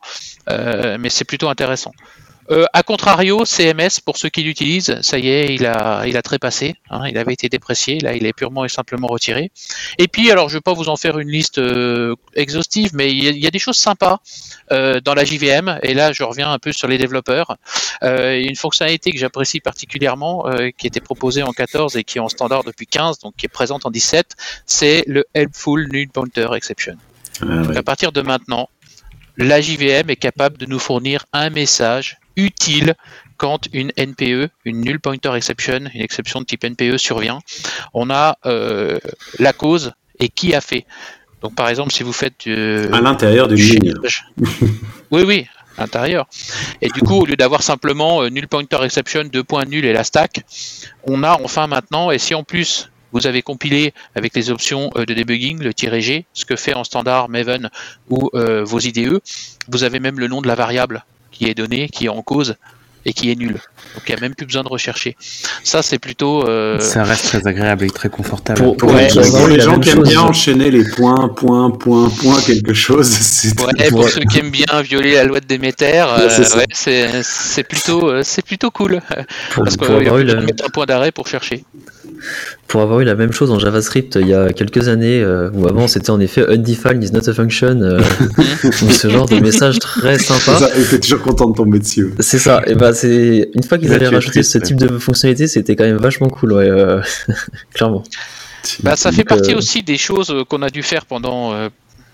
euh, 0.50 0.98
mais 1.00 1.10
c'est 1.10 1.26
plutôt 1.26 1.50
intéressant. 1.50 1.92
Euh, 2.52 2.66
a 2.74 2.84
contrario, 2.84 3.46
CMS, 3.46 4.00
pour 4.04 4.18
ceux 4.18 4.30
qui 4.30 4.44
l'utilisent, 4.44 5.00
ça 5.02 5.18
y 5.18 5.30
est, 5.30 5.56
il 5.56 5.66
a, 5.66 6.06
il 6.06 6.18
a 6.18 6.22
trépassé. 6.22 6.76
Hein, 6.90 7.08
il 7.08 7.18
avait 7.18 7.34
été 7.34 7.50
déprécié, 7.50 8.00
là, 8.00 8.16
il 8.16 8.26
est 8.26 8.34
purement 8.34 8.66
et 8.66 8.70
simplement 8.70 9.08
retiré. 9.08 9.52
Et 9.98 10.08
puis, 10.08 10.32
alors, 10.32 10.50
je 10.50 10.56
ne 10.56 10.58
vais 10.58 10.62
pas 10.62 10.74
vous 10.74 10.90
en 10.90 10.96
faire 10.96 11.18
une 11.20 11.30
liste 11.30 11.58
euh, 11.58 12.16
exhaustive, 12.36 12.92
mais 12.94 13.12
il 13.12 13.38
y, 13.38 13.48
a, 13.48 13.52
des 13.52 13.60
choses 13.60 13.78
sympas 13.78 14.20
euh, 14.72 15.00
dans 15.00 15.14
la 15.14 15.26
JVM. 15.26 15.80
Et 15.84 15.94
là, 15.94 16.12
je 16.12 16.24
reviens 16.24 16.52
un 16.52 16.60
peu 16.60 16.72
sur 16.72 16.88
les 16.88 16.98
développeurs. 16.98 17.58
une 18.02 18.56
fonctionnalité 18.56 19.12
que 19.12 19.18
j'apprécie 19.18 19.60
particulièrement, 19.60 20.46
qui 20.78 20.88
était 20.88 21.00
proposée 21.00 21.44
en 21.44 21.52
14 21.52 21.96
et 21.96 22.04
qui 22.04 22.18
est 22.18 22.22
en 22.22 22.30
standard 22.30 22.64
depuis 22.64 22.88
15, 22.88 23.20
donc 23.20 23.36
qui 23.38 23.46
est 23.46 23.50
présente 23.50 23.86
en 23.86 23.92
17, 23.92 24.36
c'est 24.66 25.04
le 25.08 25.26
Helpful 25.34 25.88
Null 25.92 26.10
Pointer 26.10 26.48
Exception. 26.56 26.98
Ah 27.42 27.46
à 27.76 27.84
partir 27.84 28.12
de 28.12 28.22
maintenant, 28.22 28.70
la 29.38 29.62
JVM 29.62 30.10
est 30.10 30.16
capable 30.16 30.58
de 30.58 30.66
nous 30.66 30.80
fournir 30.80 31.26
un 31.34 31.50
message 31.50 32.18
utile 32.36 32.96
quand 33.38 33.68
une 33.74 33.92
NPE, 33.98 34.50
une 34.66 34.82
null 34.82 35.00
pointer 35.00 35.34
exception, 35.36 35.80
une 35.94 36.02
exception 36.02 36.40
de 36.42 36.46
type 36.46 36.64
NPE 36.64 36.98
survient, 36.98 37.40
on 37.94 38.10
a 38.10 38.38
la 39.40 39.54
cause 39.54 39.94
et 40.20 40.30
qui 40.30 40.54
a 40.56 40.62
fait. 40.62 40.86
Donc 41.42 41.56
par 41.56 41.68
exemple, 41.68 41.92
si 41.92 42.04
vous 42.04 42.14
faites 42.14 42.48
à 42.48 43.02
l'intérieur 43.02 43.48
d'une 43.48 43.58
ligne. 43.58 43.94
oui, 45.12 45.24
oui, 45.26 45.48
à 45.78 45.82
l'intérieur. 45.82 46.28
Et 46.82 46.90
du 46.90 47.02
coup, 47.02 47.16
au 47.16 47.26
lieu 47.26 47.36
d'avoir 47.36 47.64
simplement 47.64 48.24
null 48.30 48.48
pointer 48.48 48.82
exception, 48.84 49.26
deux 49.26 49.44
points 49.44 49.66
nuls 49.66 49.86
et 49.86 49.94
la 49.94 50.04
stack, 50.04 50.46
on 51.04 51.24
a 51.24 51.40
enfin 51.44 51.68
maintenant, 51.68 52.12
et 52.12 52.20
si 52.20 52.34
en 52.34 52.44
plus 52.44 52.90
vous 53.14 53.28
avez 53.28 53.42
compilé 53.42 53.94
avec 54.16 54.36
les 54.36 54.50
options 54.50 54.90
euh, 54.98 55.06
de 55.06 55.14
debugging, 55.14 55.60
le 55.60 55.72
"-g", 55.72 56.26
ce 56.34 56.46
que 56.46 56.56
fait 56.56 56.74
en 56.74 56.84
standard 56.84 57.30
Maven 57.30 57.70
ou 58.10 58.30
euh, 58.34 58.64
vos 58.64 58.80
IDE. 58.80 59.22
Vous 59.70 59.84
avez 59.84 60.00
même 60.00 60.20
le 60.20 60.28
nom 60.28 60.42
de 60.42 60.48
la 60.48 60.56
variable 60.56 61.06
qui 61.32 61.46
est 61.46 61.54
donnée, 61.54 61.88
qui 61.90 62.06
est 62.06 62.10
en 62.10 62.22
cause 62.22 62.56
et 63.06 63.14
qui 63.14 63.30
est 63.32 63.36
nul. 63.36 63.54
Donc 63.96 64.04
il 64.08 64.12
n'y 64.14 64.18
a 64.18 64.22
même 64.22 64.34
plus 64.34 64.46
besoin 64.46 64.64
de 64.64 64.70
rechercher. 64.70 65.16
Ça 65.64 65.82
c'est 65.82 66.00
plutôt. 66.00 66.48
Euh, 66.48 66.80
Ça 66.80 67.04
reste 67.04 67.26
très 67.26 67.48
agréable 67.48 67.86
et 67.86 67.90
très 67.90 68.10
confortable. 68.10 68.76
Pour, 68.78 68.94
les 68.94 69.60
gens 69.60 69.80
qui 69.80 69.90
aiment 69.90 70.04
bien 70.04 70.22
enchaîner 70.22 70.72
les 70.72 70.84
points, 70.84 71.30
points, 71.30 71.70
points, 71.70 72.10
points, 72.10 72.42
quelque 72.42 72.74
chose. 72.74 73.12
Ouais, 73.64 73.90
pour, 73.90 74.10
ceux 74.10 74.22
qui 74.22 74.40
aiment 74.40 74.50
bien 74.50 74.82
violer 74.82 75.14
la 75.16 75.26
loi 75.26 75.40
de 75.40 75.46
Déméter, 75.46 76.06
c'est 77.22 77.64
plutôt, 77.64 78.24
c'est 78.24 78.42
plutôt 78.42 78.72
cool. 78.72 79.02
Parce 79.56 79.78
qu'on 79.78 80.00
va 80.00 80.24
mettre 80.42 80.66
un 80.66 80.70
point 80.70 80.86
d'arrêt 80.86 81.12
pour 81.12 81.28
chercher 81.28 81.64
pour 82.68 82.82
avoir 82.82 83.02
eu 83.02 83.04
la 83.04 83.16
même 83.16 83.32
chose 83.32 83.52
en 83.52 83.60
JavaScript 83.60 84.18
il 84.20 84.28
y 84.28 84.34
a 84.34 84.52
quelques 84.52 84.88
années, 84.88 85.22
euh, 85.22 85.50
où 85.54 85.68
avant 85.68 85.88
c'était 85.88 86.10
en 86.10 86.20
effet 86.20 86.44
undefined 86.50 87.04
is 87.04 87.12
not 87.12 87.30
a 87.30 87.34
function, 87.34 87.82
euh, 87.82 88.02
ce 88.72 89.10
genre 89.10 89.28
de 89.28 89.40
message 89.40 89.80
très 89.80 90.18
sympa. 90.18 90.70
Et 90.76 91.00
toujours 91.00 91.22
content 91.22 91.50
de 91.50 91.56
tomber 91.56 91.80
dessus. 91.80 92.14
C'est 92.20 92.40
ça, 92.40 92.62
et 92.66 92.76
bah 92.76 92.94
c'est 92.94 93.50
une 93.54 93.64
fois 93.64 93.78
qu'ils 93.78 93.94
avaient 93.94 94.08
rajouté 94.08 94.44
ce 94.44 94.58
type 94.58 94.78
de 94.78 94.98
fonctionnalité, 94.98 95.48
c'était 95.48 95.76
quand 95.76 95.86
même 95.86 95.98
vachement 95.98 96.30
cool, 96.30 96.54
ouais, 96.54 96.70
euh, 96.70 97.02
clairement. 97.74 98.04
Bah, 98.82 98.96
ça 98.96 99.12
fait 99.12 99.26
partie 99.26 99.54
aussi 99.56 99.84
des 99.84 99.98
choses 99.98 100.34
qu'on 100.50 100.62
a 100.62 100.70
dû 100.70 100.84
faire 100.84 101.06
pendant 101.06 101.54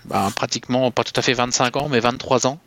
bah, 0.06 0.28
pratiquement, 0.34 0.90
pas 0.90 1.04
tout 1.04 1.12
à 1.16 1.22
fait 1.22 1.32
25 1.32 1.76
ans, 1.76 1.88
mais 1.90 2.00
23 2.00 2.46
ans. 2.46 2.58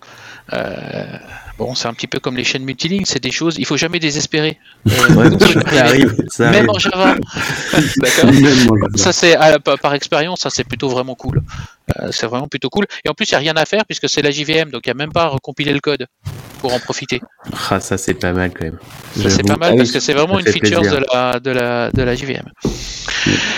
Bon, 1.58 1.76
c'est 1.76 1.88
un 1.88 1.94
petit 1.94 2.08
peu 2.08 2.20
comme 2.20 2.36
les 2.36 2.44
chaînes 2.44 2.64
multilignes, 2.64 3.06
c'est 3.06 3.22
des 3.22 3.30
choses, 3.30 3.58
il 3.60 3.66
faut 3.66 3.78
jamais 3.78 4.00
désespérer. 4.00 4.58
Euh, 4.88 5.38
ça 5.70 5.86
arrive, 5.86 6.16
même 6.40 6.70
en 6.70 6.80
Java. 6.80 7.16
D'accord. 7.98 8.32
Ça 8.96 9.14
c'est 9.14 9.36
ah, 9.36 9.60
par 9.60 9.94
expérience, 9.94 10.42
ça 10.42 10.50
c'est 10.50 10.64
plutôt 10.64 10.90
vraiment 10.90 11.14
cool. 11.14 11.42
Euh, 12.00 12.10
c'est 12.12 12.26
vraiment 12.26 12.48
plutôt 12.48 12.70
cool. 12.70 12.86
Et 13.06 13.10
en 13.10 13.14
plus, 13.14 13.30
il 13.30 13.34
n'y 13.34 13.36
a 13.36 13.40
rien 13.40 13.56
à 13.56 13.66
faire 13.66 13.86
puisque 13.86 14.10
c'est 14.10 14.24
la 14.24 14.32
JVM, 14.32 14.72
donc 14.72 14.82
il 14.86 14.90
n'y 14.90 14.92
a 14.92 14.96
même 14.96 15.12
pas 15.12 15.24
à 15.24 15.28
recompiler 15.28 15.74
le 15.74 15.80
code 15.80 16.08
pour 16.60 16.74
en 16.74 16.80
profiter. 16.80 17.22
Ah, 17.70 17.80
ça 17.80 17.98
c'est 18.00 18.16
pas 18.16 18.34
mal 18.34 18.52
quand 18.52 18.64
même. 18.64 18.80
c'est 19.16 19.46
pas 19.46 19.58
mal 19.58 19.76
parce 19.76 19.92
que 19.92 20.00
c'est 20.00 20.14
vraiment 20.14 20.40
une 20.40 20.48
feature 20.48 20.82
de 20.82 21.06
la, 21.14 21.40
de, 21.40 21.52
la, 21.52 21.92
de 21.92 22.02
la 22.02 22.16
JVM. 22.16 22.50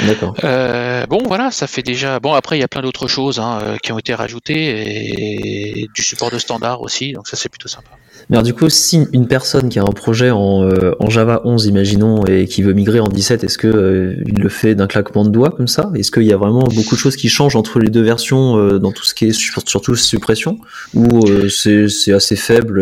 D'accord. 0.08 0.36
Euh, 0.44 1.06
bon, 1.08 1.24
voilà, 1.26 1.52
ça 1.52 1.68
fait 1.68 1.84
déjà. 1.84 2.20
Bon, 2.20 2.34
après, 2.34 2.58
il 2.58 2.62
y 2.62 2.64
a 2.64 2.68
plein 2.68 2.82
d'autres 2.82 3.08
choses 3.08 3.40
hein, 3.40 3.78
qui 3.82 3.92
ont 3.92 4.00
été 4.00 4.14
rajoutées 4.14 5.82
et 5.82 5.90
du 5.94 6.04
support 6.04 6.32
de 6.32 6.40
standard 6.40 6.82
aussi, 6.82 7.14
donc 7.14 7.28
ça 7.28 7.36
c'est 7.36 7.50
plutôt 7.50 7.68
sympa. 7.68 7.92
Mais 8.30 8.38
alors, 8.38 8.44
du 8.44 8.54
coup, 8.54 8.70
si 8.70 9.06
une 9.14 9.28
personne 9.28 9.70
qui 9.70 9.78
a 9.78 9.84
un 9.84 9.92
projet 9.92 10.32
en, 10.32 10.64
euh, 10.64 10.96
en 11.00 11.10
Java 11.10 11.42
11, 11.44 11.66
imaginons, 11.68 12.26
et 12.26 12.48
qui 12.48 12.64
veut 12.64 12.74
migrer 12.74 13.00
en 13.00 13.08
17, 13.08 13.44
est-ce 13.44 13.58
que 13.58 13.68
euh, 13.68 14.16
il 14.26 14.40
le 14.42 14.50
fait 14.50 14.74
d'un 14.74 14.88
claquement 14.88 15.24
de 15.26 15.30
doigts 15.30 15.52
comme 15.52 15.68
ça? 15.68 15.92
Est-ce 15.96 16.12
qu'il 16.12 16.24
y 16.24 16.34
a 16.34 16.38
vraiment 16.38 16.64
beaucoup 16.64 16.96
de 16.96 17.00
choses 17.00 17.16
qui 17.16 17.30
changent 17.30 17.56
entre 17.56 17.80
les 17.80 17.90
deux 17.90 18.02
versions 18.02 18.58
euh, 18.58 18.80
dans 18.80 18.92
tout 18.92 19.06
ce 19.06 19.14
qui 19.14 19.26
est 19.26 19.34
surtout 19.34 19.96
suppression? 19.96 20.58
Ou 20.96 21.28
c'est 21.50 22.14
assez 22.14 22.36
faible 22.36 22.80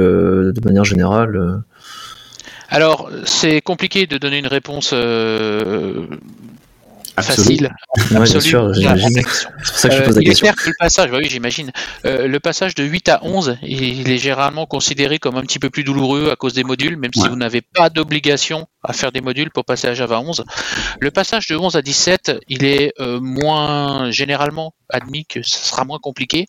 de 0.53 0.61
manière 0.65 0.85
générale 0.85 1.63
alors, 2.69 3.11
c'est 3.23 3.61
compliqué 3.61 4.07
de 4.07 4.17
donner 4.17 4.39
une 4.39 4.47
réponse 4.47 4.95
facile. 7.21 7.73
bien 8.11 8.25
sûr, 8.25 8.73
j'imagine. 8.73 9.21
C'est 9.21 9.47
pour 9.47 9.77
ça 9.77 9.89
que 9.89 9.95
je 9.95 10.01
pose 10.03 10.15
la 10.15 10.23
question. 10.23 10.53
que 10.53 10.69
le 10.69 10.75
passage, 10.79 11.11
bah 11.11 11.17
oui, 11.19 11.29
j'imagine. 11.29 11.71
Euh, 12.05 12.27
le 12.27 12.39
passage 12.39 12.75
de 12.75 12.83
8 12.83 13.09
à 13.09 13.23
11, 13.23 13.57
il 13.61 14.09
est 14.09 14.17
généralement 14.17 14.65
considéré 14.65 15.19
comme 15.19 15.37
un 15.37 15.41
petit 15.41 15.59
peu 15.59 15.69
plus 15.69 15.83
douloureux 15.83 16.29
à 16.31 16.35
cause 16.35 16.53
des 16.53 16.63
modules, 16.63 16.97
même 16.97 17.13
si 17.13 17.27
vous 17.27 17.35
n'avez 17.35 17.61
pas 17.61 17.89
d'obligation 17.89 18.67
à 18.83 18.93
faire 18.93 19.11
des 19.11 19.21
modules 19.21 19.51
pour 19.51 19.65
passer 19.65 19.87
à 19.87 19.93
Java 19.93 20.19
11. 20.19 20.43
Le 20.99 21.11
passage 21.11 21.47
de 21.47 21.55
11 21.55 21.75
à 21.75 21.81
17, 21.81 22.39
il 22.47 22.65
est 22.65 22.93
euh, 22.99 23.19
moins 23.19 24.11
généralement 24.11 24.73
admis 24.89 25.25
que 25.25 25.41
ce 25.41 25.65
sera 25.65 25.85
moins 25.85 25.99
compliqué. 25.99 26.47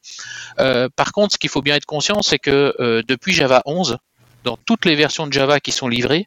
Euh, 0.58 0.88
par 0.94 1.12
contre, 1.12 1.34
ce 1.34 1.38
qu'il 1.38 1.50
faut 1.50 1.62
bien 1.62 1.76
être 1.76 1.86
conscient, 1.86 2.22
c'est 2.22 2.38
que 2.38 3.02
depuis 3.06 3.32
Java 3.32 3.62
11, 3.66 3.98
dans 4.44 4.56
toutes 4.56 4.84
les 4.84 4.94
versions 4.94 5.26
de 5.26 5.32
Java 5.32 5.60
qui 5.60 5.72
sont 5.72 5.88
livrées, 5.88 6.26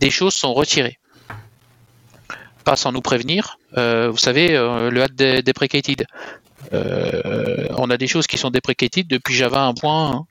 des 0.00 0.10
choses 0.10 0.34
sont 0.34 0.54
retirées 0.54 0.97
sans 2.76 2.92
nous 2.92 3.00
prévenir. 3.00 3.58
Euh, 3.76 4.10
vous 4.10 4.16
savez, 4.18 4.56
euh, 4.56 4.90
le 4.90 5.02
add 5.02 5.14
deprecated. 5.14 6.06
Euh, 6.72 7.66
on 7.76 7.90
a 7.90 7.96
des 7.96 8.06
choses 8.06 8.26
qui 8.26 8.38
sont 8.38 8.50
deprecated 8.50 9.06
depuis 9.06 9.34
Java 9.34 9.60
1. 9.60 9.74
Hein. 9.84 10.24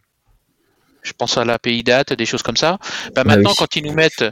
Je 1.04 1.14
pense 1.14 1.38
à 1.38 1.46
l'API 1.46 1.84
date, 1.84 2.12
des 2.14 2.26
choses 2.26 2.44
comme 2.44 2.58
ça. 2.58 2.80
Bah, 3.16 3.22
ah 3.22 3.24
maintenant, 3.24 3.54
quand 3.58 3.76
ils 3.78 3.84
nous 3.84 3.94
mettent 3.94 4.26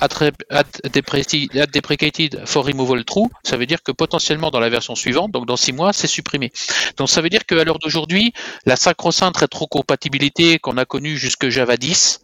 add 0.00 1.70
deprecated 1.72 2.42
for 2.46 2.64
removal 2.64 3.04
true, 3.04 3.28
ça 3.42 3.56
veut 3.56 3.66
dire 3.66 3.82
que 3.82 3.90
potentiellement 3.90 4.50
dans 4.50 4.60
la 4.60 4.68
version 4.68 4.94
suivante, 4.94 5.32
donc 5.32 5.46
dans 5.46 5.56
6 5.56 5.72
mois, 5.72 5.92
c'est 5.92 6.06
supprimé. 6.06 6.52
Donc 6.96 7.10
ça 7.10 7.20
veut 7.20 7.30
dire 7.30 7.44
qu'à 7.46 7.64
l'heure 7.64 7.80
d'aujourd'hui, 7.80 8.32
la 8.64 8.76
sacro-sainte 8.76 9.38
rétrocompatibilité 9.38 10.60
qu'on 10.60 10.76
a 10.76 10.84
connue 10.84 11.16
jusque 11.16 11.48
Java 11.48 11.76
10, 11.76 12.20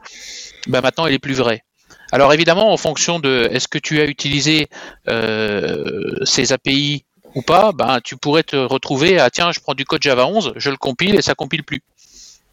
bah 0.69 0.81
maintenant 0.81 1.07
elle 1.07 1.15
est 1.15 1.19
plus 1.19 1.35
vraie. 1.35 1.66
Alors 2.13 2.33
évidemment, 2.33 2.73
en 2.73 2.77
fonction 2.77 3.19
de 3.19 3.49
est-ce 3.51 3.69
que 3.69 3.79
tu 3.79 4.01
as 4.01 4.05
utilisé 4.05 4.69
euh, 5.09 6.25
ces 6.25 6.53
API 6.53 7.05
ou 7.35 7.43
pas, 7.43 7.73
ben, 7.73 8.01
tu 8.03 8.17
pourrais 8.17 8.45
te 8.45 8.57
retrouver 8.57 9.19
à 9.19 9.29
tiens, 9.31 9.53
je 9.53 9.61
prends 9.61 9.75
du 9.75 9.85
code 9.85 10.03
Java 10.03 10.27
11, 10.27 10.55
je 10.57 10.71
le 10.71 10.77
compile 10.77 11.15
et 11.17 11.23
ça 11.23 11.35
compile 11.35 11.65
plus 11.65 11.83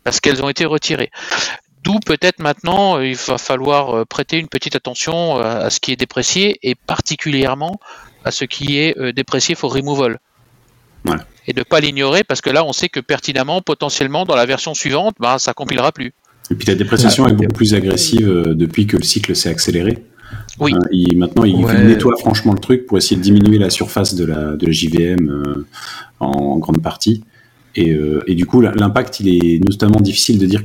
parce 0.04 0.20
qu'elles 0.20 0.43
ont 0.43 0.49
été 0.49 0.66
retirées. 0.66 1.12
D'où 1.84 1.99
peut-être 1.99 2.39
maintenant 2.39 2.99
il 2.99 3.16
va 3.16 3.38
falloir 3.38 3.95
euh, 3.95 4.06
prêter 4.06 4.38
une 4.38 4.49
petite 4.49 4.76
attention 4.76 5.38
à 5.38 5.70
ce 5.70 5.80
qui 5.80 5.91
est 5.91 5.95
déprécié 5.95 6.60
et 6.64 6.76
particulièrement 6.76 7.80
à 8.26 8.32
ce 8.32 8.45
qui 8.45 8.80
est 8.80 8.97
euh, 8.97 9.12
déprécié 9.14 9.56
for 9.56 9.74
removal. 9.74 10.20
Et 11.47 11.54
de 11.54 11.60
ne 11.60 11.64
pas 11.64 11.82
l'ignorer 11.82 12.24
parce 12.24 12.41
que 12.41 12.49
là 12.49 12.64
on 12.64 12.74
sait 12.74 12.89
que 12.89 13.01
pertinemment, 13.01 13.62
potentiellement 13.62 14.26
dans 14.26 14.36
la 14.36 14.45
version 14.45 14.74
suivante, 14.74 15.16
ben, 15.20 15.38
ça 15.38 15.54
compilera 15.54 15.91
plus. 15.91 16.14
Et 16.51 16.55
puis 16.55 16.67
la 16.67 16.75
dépréciation 16.75 17.27
est 17.27 17.33
beaucoup 17.33 17.53
plus 17.53 17.73
agressive 17.73 18.29
euh, 18.29 18.53
depuis 18.53 18.87
que 18.87 18.97
le 18.97 19.03
cycle 19.03 19.35
s'est 19.35 19.49
accéléré. 19.49 19.99
Oui. 20.59 20.73
Euh, 20.73 21.17
maintenant, 21.17 21.43
il, 21.43 21.59
nettoie 21.59 22.15
franchement 22.17 22.53
le 22.53 22.59
truc 22.59 22.85
pour 22.85 22.97
essayer 22.97 23.15
de 23.15 23.21
diminuer 23.21 23.57
la 23.57 23.69
surface 23.69 24.15
de 24.15 24.25
la, 24.25 24.55
de 24.55 24.71
JVM 24.71 25.29
euh, 25.29 25.65
en, 26.19 26.57
grande 26.57 26.81
partie. 26.81 27.23
Et, 27.75 27.97
et 28.27 28.35
du 28.35 28.45
coup, 28.45 28.61
l'impact, 28.61 29.19
il 29.19 29.29
est 29.29 29.57
notamment 29.65 29.99
difficile 29.99 30.37
de 30.37 30.45
dire 30.45 30.61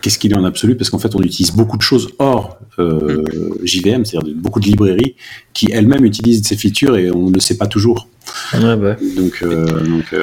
qu'est-ce 0.00 0.16
qu'il 0.16 0.30
est 0.30 0.36
en 0.36 0.44
absolu, 0.44 0.76
parce 0.76 0.90
qu'en 0.90 1.00
fait, 1.00 1.12
on 1.16 1.20
utilise 1.20 1.50
beaucoup 1.50 1.76
de 1.76 1.82
choses 1.82 2.10
hors 2.20 2.56
JVM, 2.78 4.04
c'est-à-dire 4.04 4.32
beaucoup 4.36 4.60
de 4.60 4.66
librairies 4.66 5.16
qui 5.54 5.72
elles-mêmes 5.72 6.04
utilisent 6.04 6.46
ces 6.46 6.56
features 6.56 6.96
et 6.96 7.10
on 7.10 7.30
ne 7.30 7.40
sait 7.40 7.56
pas 7.56 7.66
toujours. 7.66 8.06
Ouais, 8.54 8.76
bah. 8.76 8.96
Donc, 9.16 9.44
donc 9.44 10.14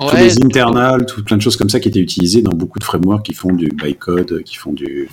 tous 0.00 0.16
les 0.16 0.42
internals, 0.42 1.06
tout 1.06 1.24
plein 1.24 1.36
de 1.36 1.42
choses 1.42 1.56
comme 1.56 1.68
ça 1.68 1.80
qui 1.80 1.88
étaient 1.88 2.00
utilisées 2.00 2.42
dans 2.42 2.52
beaucoup 2.52 2.78
de 2.78 2.84
frameworks 2.84 3.24
qui 3.24 3.34
font 3.34 3.52
du 3.52 3.68
bytecode, 3.68 4.42
qui 4.44 4.56
font 4.56 4.72
du. 4.72 5.08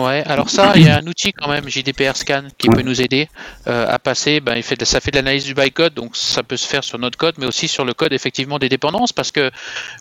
Ouais, 0.00 0.22
alors 0.24 0.48
ça, 0.48 0.72
il 0.76 0.86
y 0.86 0.88
a 0.88 0.98
un 0.98 1.06
outil 1.06 1.32
quand 1.32 1.48
même, 1.48 1.68
JDPR 1.68 2.16
Scan, 2.16 2.44
qui 2.56 2.68
peut 2.68 2.80
nous 2.80 3.02
aider 3.02 3.28
euh, 3.66 3.86
à 3.86 3.98
passer. 3.98 4.40
Ben, 4.40 4.56
il 4.56 4.62
fait, 4.62 4.82
ça 4.84 5.00
fait 5.00 5.10
de 5.10 5.16
l'analyse 5.16 5.44
du 5.44 5.52
bytecode, 5.52 5.92
donc 5.92 6.16
ça 6.16 6.42
peut 6.42 6.56
se 6.56 6.66
faire 6.66 6.82
sur 6.84 6.98
notre 6.98 7.18
code, 7.18 7.34
mais 7.38 7.46
aussi 7.46 7.68
sur 7.68 7.84
le 7.84 7.92
code 7.92 8.12
effectivement 8.12 8.58
des 8.58 8.70
dépendances, 8.70 9.12
parce 9.12 9.30
que 9.30 9.50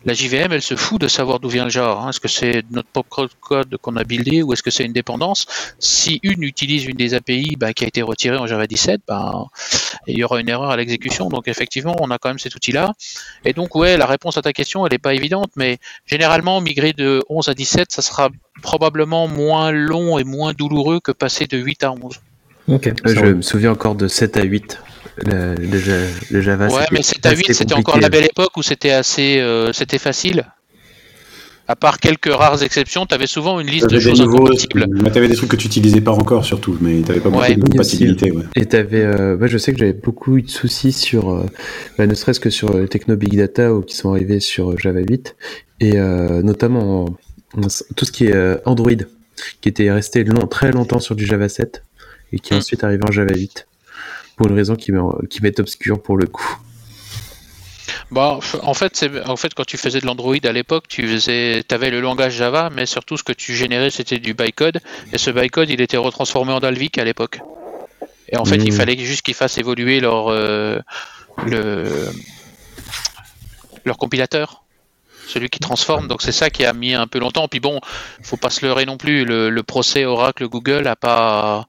la 0.05 0.13
JVM, 0.13 0.53
elle 0.53 0.61
se 0.61 0.75
fout 0.75 1.01
de 1.01 1.07
savoir 1.07 1.39
d'où 1.39 1.49
vient 1.49 1.65
le 1.65 1.69
genre. 1.69 2.01
Hein. 2.01 2.09
Est-ce 2.09 2.19
que 2.19 2.29
c'est 2.29 2.63
notre 2.71 2.89
propre 2.89 3.27
code 3.41 3.77
qu'on 3.77 3.97
a 3.97 4.03
buildé 4.03 4.41
ou 4.41 4.53
est-ce 4.53 4.63
que 4.63 4.71
c'est 4.71 4.85
une 4.85 4.93
dépendance? 4.93 5.47
Si 5.79 6.19
une 6.23 6.43
utilise 6.43 6.85
une 6.85 6.95
des 6.95 7.13
API 7.13 7.55
ben, 7.57 7.73
qui 7.73 7.83
a 7.83 7.87
été 7.87 8.01
retirée 8.01 8.37
en 8.37 8.47
Java 8.47 8.67
17, 8.67 9.01
ben, 9.07 9.47
il 10.07 10.17
y 10.17 10.23
aura 10.23 10.39
une 10.39 10.49
erreur 10.49 10.69
à 10.69 10.77
l'exécution. 10.77 11.27
Donc 11.27 11.47
effectivement, 11.47 11.95
on 11.99 12.09
a 12.11 12.17
quand 12.17 12.29
même 12.29 12.39
cet 12.39 12.55
outil-là. 12.55 12.93
Et 13.43 13.53
donc 13.53 13.75
ouais, 13.75 13.97
la 13.97 14.05
réponse 14.05 14.37
à 14.37 14.41
ta 14.41 14.53
question, 14.53 14.85
elle 14.85 14.93
n'est 14.93 14.99
pas 14.99 15.13
évidente, 15.13 15.51
mais 15.55 15.77
généralement, 16.05 16.61
migrer 16.61 16.93
de 16.93 17.23
11 17.29 17.49
à 17.49 17.53
17, 17.53 17.91
ça 17.91 18.01
sera 18.01 18.29
probablement 18.59 19.27
moins 19.27 19.71
long 19.71 20.17
et 20.19 20.23
moins 20.23 20.53
douloureux 20.53 20.99
que 20.99 21.11
passer 21.11 21.47
de 21.47 21.57
8 21.57 21.83
à 21.83 21.91
11. 21.91 22.19
Euh, 22.69 22.79
je 23.05 23.25
me 23.25 23.41
souviens 23.41 23.71
encore 23.71 23.95
de 23.95 24.07
7 24.07 24.37
à 24.37 24.43
8. 24.43 24.79
Le, 25.25 26.41
Java. 26.41 26.67
Ouais, 26.67 26.85
mais 26.91 27.01
7 27.01 27.25
à 27.25 27.31
8, 27.31 27.53
c'était 27.53 27.73
encore 27.73 27.99
la 27.99 28.09
belle 28.09 28.25
époque 28.25 28.55
où 28.57 28.63
c'était 28.63 28.91
assez, 28.91 29.39
euh, 29.39 29.73
c'était 29.73 29.97
facile. 29.97 30.45
À 31.67 31.75
part 31.75 31.99
quelques 31.99 32.33
rares 32.33 32.63
exceptions, 32.63 33.05
tu 33.05 33.13
avais 33.13 33.27
souvent 33.27 33.59
une 33.59 33.67
liste 33.67 33.89
de 33.89 33.99
choses 33.99 34.21
incompatibles. 34.21 34.87
tu 35.11 35.17
avais 35.17 35.27
des 35.27 35.35
trucs 35.35 35.51
que 35.51 35.55
tu 35.55 35.67
utilisais 35.67 36.01
pas 36.01 36.13
encore, 36.13 36.43
surtout, 36.43 36.75
mais 36.81 37.01
tu 37.01 37.09
n'avais 37.09 37.19
pas 37.19 37.29
beaucoup 37.29 37.45
de 37.45 37.61
compatibilité. 37.61 38.33
Et 38.55 38.75
avais, 38.75 39.03
euh, 39.03 39.47
je 39.47 39.57
sais 39.57 39.71
que 39.71 39.77
j'avais 39.77 39.93
beaucoup 39.93 40.37
eu 40.37 40.41
de 40.41 40.49
soucis 40.49 40.91
sur, 40.91 41.45
bah, 41.97 42.07
ne 42.07 42.15
serait-ce 42.15 42.39
que 42.39 42.49
sur 42.49 42.89
Techno 42.89 43.15
Big 43.17 43.37
Data 43.37 43.73
ou 43.73 43.81
qui 43.81 43.95
sont 43.95 44.11
arrivés 44.11 44.39
sur 44.39 44.79
Java 44.79 45.01
8, 45.01 45.35
et 45.81 45.97
notamment 45.97 47.05
tout 47.95 48.05
ce 48.05 48.11
qui 48.11 48.25
est 48.25 48.35
euh, 48.35 48.57
Android. 48.65 48.91
qui 49.61 49.69
était 49.69 49.91
resté 49.91 50.23
long, 50.23 50.47
très 50.47 50.71
longtemps 50.71 50.99
sur 50.99 51.15
du 51.15 51.25
Java 51.25 51.49
7 51.49 51.83
et 52.31 52.39
qui 52.39 52.53
est 52.53 52.57
hmm. 52.57 52.59
ensuite 52.59 52.83
arrivé 52.83 53.03
en 53.07 53.11
Java 53.11 53.33
8 53.35 53.67
pour 54.35 54.47
une 54.47 54.55
raison 54.55 54.75
qui 54.75 54.91
m'est 54.91 55.59
obscure 55.59 56.01
pour 56.01 56.17
le 56.17 56.27
coup. 56.27 56.57
Bah, 58.11 58.39
en 58.63 58.73
fait, 58.73 59.05
en 59.25 59.35
fait 59.35 59.53
quand 59.53 59.65
tu 59.65 59.77
faisais 59.77 59.99
de 59.99 60.05
l'Android 60.05 60.35
à 60.43 60.51
l'époque, 60.51 60.87
tu 60.87 61.07
faisais, 61.07 61.63
avais 61.69 61.91
le 61.91 61.99
langage 61.99 62.33
Java, 62.33 62.69
mais 62.73 62.85
surtout 62.85 63.17
ce 63.17 63.23
que 63.23 63.33
tu 63.33 63.55
générais 63.55 63.91
c'était 63.91 64.17
du 64.19 64.33
bytecode, 64.33 64.79
et 65.13 65.17
ce 65.17 65.29
bytecode 65.29 65.69
il 65.69 65.81
était 65.81 65.97
retransformé 65.97 66.53
en 66.53 66.59
Dalvik 66.59 66.97
à 66.97 67.03
l'époque. 67.03 67.41
Et 68.31 68.37
en 68.37 68.45
fait, 68.45 68.57
il 68.57 68.71
hmm. 68.71 68.77
fallait 68.77 68.97
juste 68.97 69.23
qu'ils 69.23 69.33
fassent 69.33 69.57
évoluer 69.57 69.99
leur 69.99 70.27
euh, 70.29 70.79
le 71.45 72.09
leur 73.85 73.97
compilateur 73.97 74.58
celui 75.29 75.49
qui 75.49 75.59
transforme. 75.59 76.07
Donc 76.07 76.21
c'est 76.21 76.31
ça 76.31 76.49
qui 76.49 76.65
a 76.65 76.73
mis 76.73 76.93
un 76.93 77.07
peu 77.07 77.19
longtemps. 77.19 77.47
Puis 77.47 77.59
bon, 77.59 77.79
faut 78.23 78.37
pas 78.37 78.49
se 78.49 78.65
leurrer 78.65 78.85
non 78.85 78.97
plus. 78.97 79.25
Le, 79.25 79.61
procès 79.63 80.05
Oracle 80.05 80.47
Google 80.47 80.87
a 80.87 80.95
pas 80.95 81.65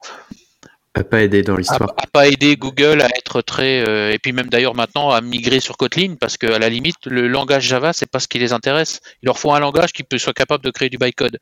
a 0.93 1.03
pas 1.03 1.21
aidé 1.21 1.41
dans 1.41 1.55
l'histoire. 1.55 1.93
A, 1.97 2.07
pas 2.07 2.27
aidé 2.27 2.57
Google 2.57 3.01
à 3.01 3.07
être 3.17 3.41
très 3.41 3.87
euh, 3.87 4.11
et 4.11 4.19
puis 4.19 4.33
même 4.33 4.47
d'ailleurs 4.47 4.75
maintenant 4.75 5.11
à 5.11 5.21
migrer 5.21 5.59
sur 5.59 5.77
Kotlin 5.77 6.15
parce 6.19 6.37
qu'à 6.37 6.57
la 6.57 6.67
limite 6.67 7.05
le 7.05 7.27
langage 7.27 7.63
Java 7.63 7.93
c'est 7.93 8.09
pas 8.09 8.19
ce 8.19 8.27
qui 8.27 8.39
les 8.39 8.53
intéresse. 8.53 8.99
Il 9.21 9.27
leur 9.27 9.37
faut 9.37 9.53
un 9.53 9.59
langage 9.59 9.93
qui 9.93 10.03
peut 10.03 10.17
soit 10.17 10.33
capable 10.33 10.63
de 10.63 10.71
créer 10.71 10.89
du 10.89 10.97
bytecode. 10.97 11.37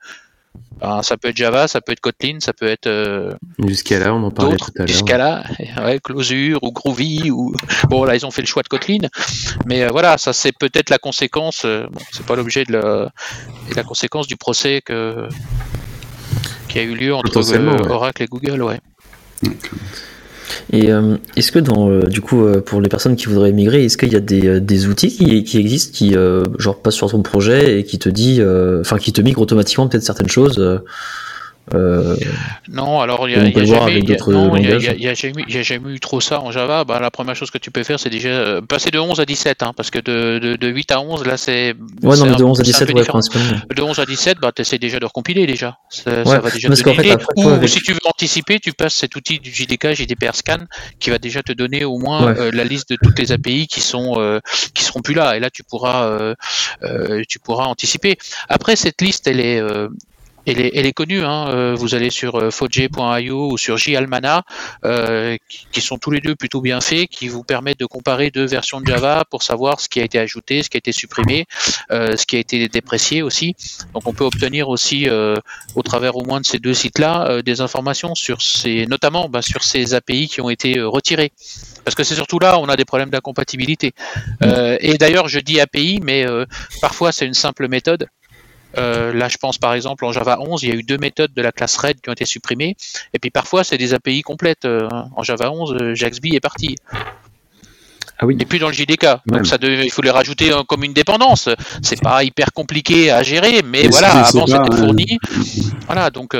Ben, 0.81 1.03
ça 1.03 1.17
peut 1.17 1.29
être 1.29 1.37
Java, 1.37 1.67
ça 1.67 1.81
peut 1.81 1.91
être 1.91 1.99
Kotlin, 1.99 2.37
ça 2.39 2.53
peut 2.53 2.67
être. 2.67 2.87
Euh, 2.87 3.33
jusqu'à 3.67 3.99
là, 3.99 4.13
on 4.13 4.23
en 4.23 4.31
parlait 4.31 4.55
tout 4.55 4.71
à 4.75 4.79
l'heure. 4.79 4.87
Jusqu'à 4.87 5.17
là, 5.17 5.43
ouais, 5.83 5.99
Closure 5.99 6.63
ou 6.63 6.71
Groovy 6.71 7.31
ou 7.31 7.53
bon 7.89 8.05
là 8.05 8.15
ils 8.15 8.25
ont 8.25 8.31
fait 8.31 8.41
le 8.41 8.47
choix 8.47 8.63
de 8.63 8.69
Kotlin, 8.69 9.09
mais 9.65 9.83
euh, 9.83 9.89
voilà, 9.91 10.17
ça 10.17 10.31
c'est 10.31 10.53
peut-être 10.57 10.89
la 10.89 10.97
conséquence. 10.97 11.63
Euh, 11.65 11.87
bon, 11.91 11.99
c'est 12.11 12.25
pas 12.25 12.35
l'objet 12.35 12.63
de 12.63 12.73
la, 12.73 13.11
la 13.75 13.83
conséquence 13.83 14.27
du 14.27 14.37
procès 14.37 14.81
que 14.85 15.27
qui 16.69 16.79
a 16.79 16.83
eu 16.83 16.95
lieu 16.95 17.13
entre 17.13 17.89
Oracle 17.89 18.23
et 18.23 18.27
Google, 18.27 18.63
ouais. 18.63 18.79
Et 20.71 20.91
euh, 20.91 21.17
est-ce 21.35 21.51
que 21.51 21.59
dans, 21.59 21.89
euh, 21.89 22.01
du 22.03 22.21
coup, 22.21 22.43
euh, 22.43 22.61
pour 22.61 22.81
les 22.81 22.89
personnes 22.89 23.15
qui 23.15 23.27
voudraient 23.27 23.51
migrer, 23.51 23.85
est-ce 23.85 23.97
qu'il 23.97 24.11
y 24.11 24.15
a 24.15 24.19
des, 24.19 24.59
des 24.59 24.87
outils 24.87 25.09
qui, 25.09 25.43
qui, 25.43 25.57
existent 25.57 25.93
qui, 25.93 26.15
genre, 26.57 26.77
passent 26.77 26.95
sur 26.95 27.09
ton 27.09 27.21
projet 27.21 27.79
et 27.79 27.83
qui 27.83 27.99
te 27.99 28.09
dit, 28.09 28.41
enfin, 28.79 28.97
qui 28.97 29.13
te 29.13 29.21
migrent 29.21 29.41
automatiquement 29.41 29.87
peut-être 29.87 30.03
certaines 30.03 30.29
choses 30.29 30.81
euh, 31.73 32.15
non, 32.67 32.99
alors 32.99 33.27
il 33.29 33.41
n'y 33.41 35.07
a, 35.07 35.13
jamais 35.63 35.91
eu 35.91 35.99
trop 35.99 36.21
ça 36.21 36.41
en 36.41 36.51
Java. 36.51 36.83
Bah, 36.83 36.99
la 36.99 37.11
première 37.11 37.35
chose 37.35 37.51
que 37.51 37.57
tu 37.57 37.71
peux 37.71 37.83
faire, 37.83 37.99
c'est 37.99 38.09
déjà 38.09 38.29
euh, 38.29 38.61
passer 38.61 38.91
de 38.91 38.99
11 38.99 39.19
à 39.19 39.25
17, 39.25 39.63
hein, 39.63 39.73
parce 39.75 39.91
que 39.91 39.99
de, 39.99 40.55
de, 40.55 40.67
8 40.67 40.91
à 40.91 41.01
11, 41.01 41.25
là, 41.25 41.37
c'est. 41.37 41.75
Ouais, 42.01 42.17
non, 42.17 42.25
mais 42.25 42.35
de 42.35 42.43
11 42.43 42.59
à 42.59 42.63
17, 42.63 42.93
ouais, 42.93 43.03
principalement. 43.03 43.59
De 43.73 43.81
11 43.81 43.99
à 43.99 44.05
17, 44.05 44.37
bah, 44.39 44.51
tu 44.55 44.61
essaies 44.61 44.79
déjà 44.79 44.99
de 44.99 45.05
recompiler 45.05 45.45
déjà. 45.45 45.77
Ça, 45.89 46.23
va 46.23 46.49
déjà 46.49 46.69
te 46.69 46.83
donner. 46.83 47.15
Ou 47.35 47.67
si 47.67 47.81
tu 47.81 47.93
veux 47.93 47.99
anticiper, 48.05 48.59
tu 48.59 48.73
passes 48.73 48.95
cet 48.95 49.15
outil 49.15 49.39
du 49.39 49.51
JDK, 49.51 49.93
JDPR 49.93 50.35
Scan, 50.35 50.59
qui 50.99 51.09
va 51.09 51.19
déjà 51.19 51.43
te 51.43 51.51
donner 51.51 51.85
au 51.85 51.97
moins 51.97 52.35
euh, 52.35 52.51
la 52.53 52.63
liste 52.63 52.89
de 52.89 52.97
toutes 53.01 53.19
les 53.19 53.31
API 53.31 53.67
qui 53.67 53.81
sont 53.81 54.39
qui 54.73 54.83
seront 54.83 55.01
plus 55.01 55.13
là. 55.13 55.37
Et 55.37 55.39
là, 55.39 55.49
tu 55.49 55.63
pourras 55.63 56.33
tu 57.27 57.39
pourras 57.39 57.65
anticiper. 57.65 58.17
Après, 58.47 58.75
cette 58.75 59.01
liste, 59.01 59.27
elle 59.27 59.39
est 59.39 59.61
elle 60.51 60.85
est, 60.85 60.93
connue. 60.93 61.23
Hein. 61.23 61.49
Euh, 61.49 61.75
vous 61.75 61.95
allez 61.95 62.09
sur 62.09 62.35
euh, 62.35 62.51
Foje.io 62.51 63.51
ou 63.51 63.57
sur 63.57 63.77
JAlmana, 63.77 64.43
euh, 64.85 65.37
qui, 65.71 65.81
sont 65.81 65.97
tous 65.97 66.11
les 66.11 66.19
deux 66.19 66.35
plutôt 66.35 66.61
bien 66.61 66.81
faits, 66.81 67.09
qui 67.09 67.27
vous 67.27 67.43
permettent 67.43 67.79
de 67.79 67.85
comparer 67.85 68.31
deux 68.31 68.45
versions 68.45 68.81
de 68.81 68.87
Java 68.87 69.23
pour 69.29 69.43
savoir 69.43 69.79
ce 69.79 69.89
qui 69.89 69.99
a 69.99 70.03
été 70.03 70.19
ajouté, 70.19 70.63
ce 70.63 70.69
qui 70.69 70.77
a 70.77 70.79
été 70.79 70.91
supprimé, 70.91 71.45
ce 71.89 72.25
qui 72.25 72.35
a 72.35 72.39
été 72.39 72.67
déprécié 72.67 73.21
aussi. 73.21 73.55
Donc 73.93 74.07
on 74.07 74.13
peut 74.13 74.23
obtenir 74.23 74.69
aussi, 74.69 75.07
au 75.09 75.81
travers 75.83 76.15
au 76.17 76.25
moins 76.25 76.41
de 76.41 76.45
ces 76.45 76.59
deux 76.59 76.73
sites-là, 76.73 77.41
des 77.41 77.61
informations 77.61 78.13
sur 78.13 78.41
ces, 78.41 78.85
notamment 78.87 79.29
bah, 79.29 79.41
sur 79.41 79.63
ces 79.63 79.93
API 79.93 80.27
qui 80.27 80.41
ont 80.41 80.49
été 80.49 80.79
retirés. 80.81 81.31
Parce 81.85 81.95
que 81.95 82.03
c'est 82.03 82.15
surtout 82.15 82.39
là 82.39 82.57
où 82.57 82.61
on 82.61 82.69
a 82.69 82.75
des 82.75 82.85
problèmes 82.85 83.09
d'incompatibilité. 83.09 83.93
et 84.41 84.97
d'ailleurs, 84.97 85.27
je 85.27 85.39
dis 85.39 85.59
API, 85.59 86.01
mais 86.03 86.25
parfois 86.81 87.11
c'est 87.11 87.25
une 87.25 87.33
simple 87.33 87.67
méthode 87.67 88.07
euh, 88.77 89.13
là, 89.13 89.27
je 89.27 89.37
pense 89.37 89.57
par 89.57 89.73
exemple 89.73 90.05
en 90.05 90.11
Java 90.11 90.39
11, 90.39 90.63
il 90.63 90.69
y 90.69 90.71
a 90.71 90.75
eu 90.75 90.83
deux 90.83 90.97
méthodes 90.97 91.33
de 91.33 91.41
la 91.41 91.51
classe 91.51 91.77
Red 91.77 92.01
qui 92.01 92.09
ont 92.09 92.13
été 92.13 92.25
supprimées. 92.25 92.75
Et 93.13 93.19
puis 93.19 93.31
parfois, 93.31 93.63
c'est 93.63 93.77
des 93.77 93.93
API 93.93 94.21
complètes. 94.21 94.65
Euh, 94.65 94.87
en 95.15 95.23
Java 95.23 95.51
11, 95.51 95.73
euh, 95.73 95.95
Jaxby 95.95 96.35
est 96.35 96.39
parti. 96.39 96.75
Ah 98.19 98.25
oui. 98.25 98.37
Et 98.39 98.45
puis 98.45 98.59
dans 98.59 98.67
le 98.67 98.73
JDK. 98.73 99.07
Donc 99.27 99.47
ça 99.47 99.57
il 99.61 99.91
faut 99.91 100.01
les 100.01 100.11
rajouter 100.11 100.51
comme 100.67 100.83
une 100.83 100.93
dépendance. 100.93 101.49
C'est 101.81 102.01
pas 102.01 102.23
hyper 102.23 102.51
compliqué 102.53 103.11
à 103.11 103.23
gérer, 103.23 103.61
mais 103.63 103.87
voilà, 103.87 104.25
avant 104.25 104.45
c'était 104.45 104.75
fourni. 104.75 105.17
Voilà, 105.85 106.09
donc 106.09 106.35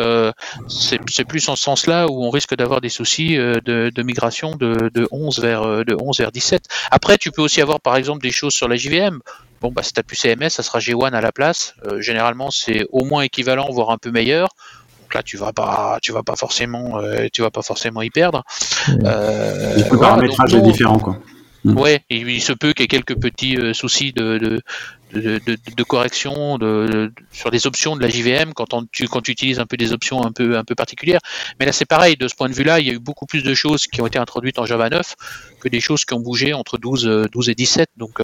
c'est 0.68 1.26
plus 1.26 1.48
en 1.50 1.56
ce 1.56 1.64
sens-là 1.64 2.08
où 2.08 2.24
on 2.24 2.30
risque 2.30 2.56
d'avoir 2.56 2.82
des 2.82 2.90
soucis 2.90 3.36
de, 3.36 4.04
migration 4.04 4.56
de, 4.56 4.90
de, 4.94 5.08
11 5.12 5.40
vers, 5.40 5.86
de 5.86 5.96
11 6.00 6.20
vers 6.20 6.32
17. 6.32 6.66
Après, 6.92 7.18
tu 7.18 7.32
peux 7.32 7.42
aussi 7.42 7.62
avoir 7.62 7.80
par 7.80 7.96
exemple 7.96 8.22
des 8.22 8.32
choses 8.32 8.54
sur 8.54 8.68
la 8.68 8.76
JVM. 8.76 9.20
Bon, 9.62 9.72
bah, 9.72 9.84
si 9.84 9.94
tu 9.94 10.02
plus 10.04 10.16
CMS, 10.16 10.50
ça 10.50 10.64
sera 10.64 10.80
G1 10.80 11.12
à 11.12 11.22
la 11.22 11.32
place. 11.32 11.76
Euh, 11.86 12.02
généralement, 12.02 12.50
c'est 12.50 12.86
au 12.92 13.04
moins 13.04 13.22
équivalent, 13.24 13.68
voire 13.72 13.90
un 13.90 13.98
peu 13.98 14.12
meilleur. 14.12 14.50
Donc 15.02 15.14
là, 15.14 15.24
tu 15.24 15.38
vas 15.38 15.52
pas, 15.52 15.98
tu 16.02 16.12
vas 16.12 16.24
pas 16.24 16.36
forcément, 16.36 17.00
euh, 17.00 17.28
tu 17.34 17.42
vas 17.42 17.52
pas 17.52 17.62
forcément 17.62 18.02
y 18.02 18.10
perdre. 18.10 18.44
Euh, 19.04 19.76
le 19.92 19.98
paramétrage 19.98 20.54
est 20.54 20.62
différent, 20.62 21.00
quoi. 21.00 21.18
Mm. 21.64 21.78
Ouais, 21.78 22.02
il, 22.10 22.42
se 22.42 22.54
peut 22.54 22.74
qu'il 22.74 22.84
y 22.84 22.86
ait 22.86 22.88
quelques 22.88 23.20
petits 23.20 23.58
soucis 23.74 24.14
de, 24.14 24.38
de, 24.38 24.62
de, 25.14 25.58
de 25.76 25.84
correction 25.84 26.58
sur 27.32 27.52
les 27.52 27.68
options 27.68 27.96
de 27.96 28.02
la 28.02 28.10
JVM 28.10 28.54
quand, 28.54 28.68
tu, 28.92 29.08
quand 29.08 29.22
tu 29.22 29.32
utilises 29.32 29.60
un 29.60 29.66
peu 29.66 29.76
des 29.76 29.92
options 29.92 30.24
un 30.26 30.32
peu, 30.32 30.58
un 30.58 30.64
peu 30.64 30.76
particulières. 30.76 31.20
Mais 31.60 31.66
là, 31.66 31.72
c'est 31.72 31.86
pareil, 31.86 32.16
de 32.16 32.28
ce 32.28 32.36
point 32.36 32.50
de 32.50 32.54
vue-là, 32.54 32.80
il 32.80 32.88
y 32.88 32.90
a 32.90 32.94
eu 32.94 33.00
beaucoup 33.00 33.26
plus 33.26 33.44
de 33.44 33.54
choses 33.54 33.88
qui 33.88 34.02
ont 34.02 34.08
été 34.08 34.20
introduites 34.20 34.60
en 34.60 34.66
Java 34.66 34.90
9 34.90 35.16
que 35.60 35.70
des 35.70 35.82
choses 35.82 36.06
qui 36.06 36.14
ont 36.14 36.22
bougé 36.22 36.54
entre 36.54 36.78
12, 36.78 37.28
12 37.32 37.50
et 37.50 37.56
17. 37.56 37.90
Donc, 37.98 38.22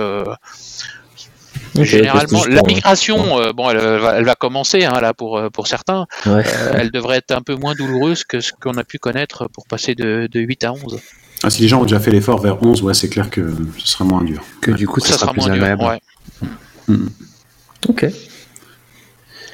Généralement, 1.83 2.45
la 2.45 2.63
migration, 2.63 3.39
euh, 3.39 3.51
bon, 3.51 3.69
elle, 3.69 4.23
va 4.23 4.35
commencer 4.35 4.85
hein, 4.85 4.99
là 5.01 5.13
pour 5.13 5.37
euh, 5.37 5.49
pour 5.49 5.67
certains. 5.67 6.05
Euh, 6.27 6.41
elle 6.73 6.91
devrait 6.91 7.17
être 7.17 7.31
un 7.31 7.41
peu 7.41 7.55
moins 7.55 7.75
douloureuse 7.75 8.23
que 8.23 8.39
ce 8.39 8.51
qu'on 8.53 8.77
a 8.77 8.83
pu 8.83 8.97
connaître 8.97 9.49
pour 9.49 9.65
passer 9.67 9.95
de, 9.95 10.27
de 10.31 10.39
8 10.39 10.63
à 10.63 10.73
11. 10.73 10.99
Ah, 11.43 11.49
si 11.49 11.61
les 11.61 11.67
gens 11.67 11.81
ont 11.81 11.83
déjà 11.83 11.99
fait 11.99 12.11
l'effort 12.11 12.39
vers 12.39 12.61
11, 12.61 12.81
ouais, 12.81 12.93
c'est 12.93 13.09
clair 13.09 13.29
que 13.29 13.55
ce 13.77 13.87
sera 13.87 14.05
moins 14.05 14.23
dur. 14.23 14.43
Que 14.61 14.71
du 14.71 14.87
coup, 14.87 14.99
ça, 14.99 15.17
sera, 15.17 15.31
plus 15.31 15.41
moins 15.41 15.51
agréable. 15.51 15.83
dur. 15.83 16.49
Mm. 16.87 17.07
Ok. 17.89 18.05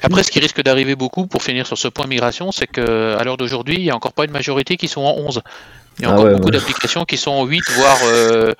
Après, 0.02 0.22
ce 0.24 0.30
qui 0.30 0.40
risque 0.40 0.62
d'arriver 0.62 0.96
beaucoup 0.96 1.26
pour 1.26 1.42
finir 1.42 1.66
sur 1.66 1.78
ce 1.78 1.88
point 1.88 2.06
migration, 2.06 2.50
c'est 2.50 2.66
qu'à 2.66 3.22
l'heure 3.22 3.36
d'aujourd'hui, 3.36 3.76
il 3.76 3.82
n'y 3.82 3.90
a 3.90 3.96
encore 3.96 4.12
pas 4.12 4.24
une 4.24 4.32
majorité 4.32 4.76
qui 4.76 4.88
sont 4.88 5.02
en 5.02 5.16
11. 5.16 5.42
Il 5.98 6.04
y 6.04 6.08
a 6.08 6.10
ah 6.10 6.14
encore 6.14 6.30
beaucoup 6.30 6.50
d'applications 6.50 7.04
qui 7.04 7.16
sont 7.16 7.30
en 7.30 7.44
8, 7.44 7.62
voire 7.76 7.98
euh, 8.04 8.54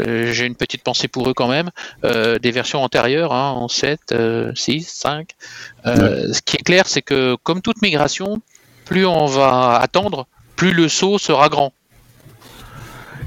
euh, 0.00 0.32
j'ai 0.32 0.46
une 0.46 0.54
petite 0.54 0.82
pensée 0.82 1.06
pour 1.06 1.28
eux 1.28 1.34
quand 1.34 1.48
même, 1.48 1.70
euh, 2.04 2.38
des 2.38 2.50
versions 2.50 2.82
antérieures, 2.82 3.32
hein, 3.32 3.50
en 3.50 3.68
7, 3.68 4.14
6, 4.54 4.88
5. 4.88 5.30
Ce 5.84 6.40
qui 6.42 6.56
est 6.56 6.64
clair, 6.64 6.86
c'est 6.86 7.02
que 7.02 7.36
comme 7.42 7.60
toute 7.60 7.82
migration, 7.82 8.40
plus 8.84 9.06
on 9.06 9.26
va 9.26 9.78
attendre, 9.80 10.26
plus 10.56 10.72
le 10.72 10.88
saut 10.88 11.18
sera 11.18 11.48
grand. 11.48 11.72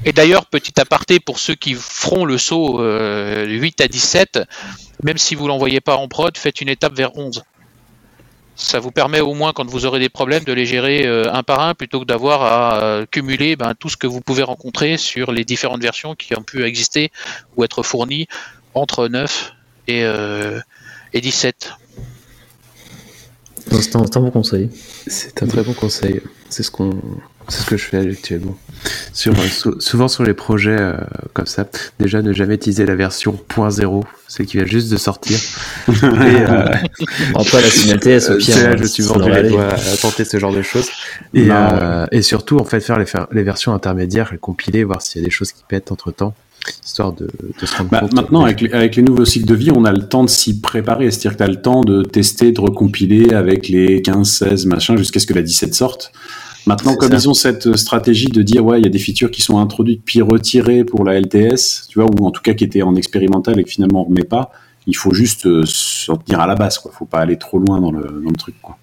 Et 0.04 0.12
d'ailleurs, 0.12 0.46
petit 0.46 0.80
aparté 0.80 1.20
pour 1.20 1.38
ceux 1.38 1.54
qui 1.54 1.74
feront 1.74 2.24
le 2.24 2.38
saut 2.38 2.80
8 2.82 3.80
à 3.80 3.88
17, 3.88 4.40
même 5.02 5.18
si 5.18 5.34
vous 5.34 5.46
l'envoyez 5.46 5.80
pas 5.80 5.96
en 5.96 6.08
prod, 6.08 6.36
faites 6.36 6.60
une 6.60 6.68
étape 6.68 6.94
vers 6.94 7.16
11 7.16 7.42
ça 8.54 8.78
vous 8.80 8.90
permet 8.90 9.20
au 9.20 9.34
moins 9.34 9.52
quand 9.52 9.68
vous 9.68 9.86
aurez 9.86 9.98
des 9.98 10.08
problèmes 10.08 10.44
de 10.44 10.52
les 10.52 10.66
gérer 10.66 11.06
euh, 11.06 11.32
un 11.32 11.42
par 11.42 11.60
un 11.60 11.74
plutôt 11.74 12.00
que 12.00 12.04
d'avoir 12.04 12.42
à 12.42 12.82
euh, 12.82 13.06
cumuler 13.10 13.56
ben, 13.56 13.74
tout 13.74 13.88
ce 13.88 13.96
que 13.96 14.06
vous 14.06 14.20
pouvez 14.20 14.42
rencontrer 14.42 14.96
sur 14.96 15.32
les 15.32 15.44
différentes 15.44 15.82
versions 15.82 16.14
qui 16.14 16.36
ont 16.36 16.42
pu 16.42 16.64
exister 16.64 17.10
ou 17.56 17.64
être 17.64 17.82
fournies 17.82 18.26
entre 18.74 19.08
9 19.08 19.52
et, 19.88 20.04
euh, 20.04 20.60
et 21.12 21.20
17. 21.20 21.72
C'est 23.70 23.96
un, 23.96 24.20
bon 24.20 24.30
conseil. 24.30 24.70
C'est 25.06 25.42
un 25.42 25.46
très 25.46 25.62
bon 25.62 25.72
conseil. 25.72 26.20
C'est 26.50 26.62
ce 26.62 26.70
qu'on 26.70 27.00
c'est 27.48 27.62
ce 27.62 27.66
que 27.66 27.76
je 27.76 27.84
fais 27.84 27.98
actuellement. 27.98 28.56
Sur, 29.12 29.32
euh, 29.32 29.76
souvent 29.78 30.08
sur 30.08 30.24
les 30.24 30.34
projets 30.34 30.76
euh, 30.78 30.94
comme 31.34 31.46
ça, 31.46 31.68
déjà 32.00 32.20
ne 32.20 32.32
jamais 32.32 32.54
utiliser 32.54 32.84
la 32.84 32.96
version 32.96 33.38
.0, 33.48 34.02
c'est 34.26 34.44
qui 34.44 34.56
vient 34.56 34.66
juste 34.66 34.90
de 34.90 34.96
sortir. 34.96 35.38
et, 35.88 35.92
euh, 35.92 36.66
pas 37.32 37.60
la 37.60 37.98
TS 37.98 38.30
au 38.30 38.38
pire. 38.38 38.56
Hein, 38.56 38.76
je 38.78 38.84
suis 38.84 39.02
vendu 39.02 39.30
les 39.30 39.50
doigts 39.50 39.68
à 39.74 39.96
tenter 40.00 40.24
ce 40.24 40.38
genre 40.38 40.52
de 40.52 40.62
choses. 40.62 40.88
Et, 41.34 41.46
euh, 41.50 42.06
et 42.10 42.22
surtout, 42.22 42.58
en 42.58 42.64
fait, 42.64 42.80
faire 42.80 42.98
les, 42.98 43.06
les 43.30 43.42
versions 43.42 43.72
intermédiaires, 43.72 44.30
les 44.32 44.38
compiler, 44.38 44.84
voir 44.84 45.02
s'il 45.02 45.22
y 45.22 45.24
a 45.24 45.26
des 45.26 45.32
choses 45.32 45.52
qui 45.52 45.62
pètent 45.68 45.92
entre 45.92 46.10
temps 46.10 46.34
histoire 46.84 47.12
de, 47.12 47.28
de 47.60 47.66
se 47.66 47.76
rendre 47.76 47.90
bah, 47.90 48.00
compte. 48.00 48.12
Maintenant, 48.14 48.44
avec 48.44 48.60
les, 48.60 48.72
avec 48.72 48.96
les, 48.96 49.02
nouveaux 49.02 49.24
cycles 49.24 49.46
de 49.46 49.54
vie, 49.54 49.70
on 49.74 49.84
a 49.84 49.92
le 49.92 50.08
temps 50.08 50.24
de 50.24 50.30
s'y 50.30 50.60
préparer. 50.60 51.10
C'est-à-dire 51.10 51.32
que 51.32 51.38
tu 51.38 51.42
as 51.42 51.48
le 51.48 51.60
temps 51.60 51.80
de 51.82 52.02
tester, 52.02 52.52
de 52.52 52.60
recompiler 52.60 53.34
avec 53.34 53.68
les 53.68 54.02
15, 54.02 54.28
16, 54.28 54.66
machin, 54.66 54.96
jusqu'à 54.96 55.20
ce 55.20 55.26
que 55.26 55.34
la 55.34 55.42
17 55.42 55.74
sorte. 55.74 56.12
Maintenant, 56.66 56.94
comme 56.94 57.12
ils 57.12 57.28
ont 57.28 57.34
cette 57.34 57.76
stratégie 57.76 58.28
de 58.28 58.42
dire, 58.42 58.64
ouais, 58.64 58.80
il 58.80 58.84
y 58.84 58.86
a 58.86 58.90
des 58.90 58.98
features 58.98 59.30
qui 59.30 59.42
sont 59.42 59.58
introduites 59.58 60.02
puis 60.04 60.22
retirées 60.22 60.84
pour 60.84 61.04
la 61.04 61.20
LTS, 61.20 61.88
tu 61.88 61.98
vois, 61.98 62.08
ou 62.08 62.24
en 62.24 62.30
tout 62.30 62.42
cas 62.42 62.54
qui 62.54 62.64
étaient 62.64 62.82
en 62.82 62.94
expérimental 62.94 63.58
et 63.58 63.64
que 63.64 63.70
finalement 63.70 64.02
on 64.02 64.04
remet 64.04 64.24
pas, 64.24 64.52
il 64.86 64.96
faut 64.96 65.12
juste 65.12 65.46
euh, 65.46 65.62
s'en 65.64 66.16
tenir 66.16 66.40
à 66.40 66.46
la 66.46 66.54
base, 66.54 66.78
quoi. 66.78 66.92
Faut 66.92 67.04
pas 67.04 67.18
aller 67.18 67.36
trop 67.36 67.58
loin 67.58 67.80
dans 67.80 67.90
le, 67.90 68.02
dans 68.02 68.30
le 68.30 68.36
truc, 68.36 68.54
quoi. 68.60 68.78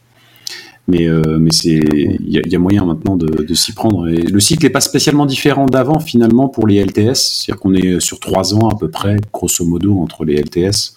Mais, 0.87 1.07
euh, 1.07 1.37
mais 1.39 1.51
c'est, 1.51 1.79
il 1.93 2.41
y, 2.47 2.55
a 2.55 2.59
moyen 2.59 2.83
maintenant 2.83 3.15
de, 3.15 3.53
s'y 3.53 3.73
prendre. 3.73 4.07
Et 4.07 4.23
le 4.23 4.39
cycle 4.39 4.63
n'est 4.63 4.71
pas 4.71 4.81
spécialement 4.81 5.27
différent 5.27 5.67
d'avant 5.67 5.99
finalement 5.99 6.49
pour 6.49 6.65
les 6.65 6.83
LTS. 6.83 7.13
C'est-à-dire 7.13 7.61
qu'on 7.61 7.75
est 7.75 7.99
sur 7.99 8.19
trois 8.19 8.55
ans 8.55 8.69
à 8.69 8.75
peu 8.75 8.89
près, 8.89 9.17
grosso 9.31 9.63
modo, 9.65 9.99
entre 9.99 10.25
les 10.25 10.41
LTS. 10.41 10.95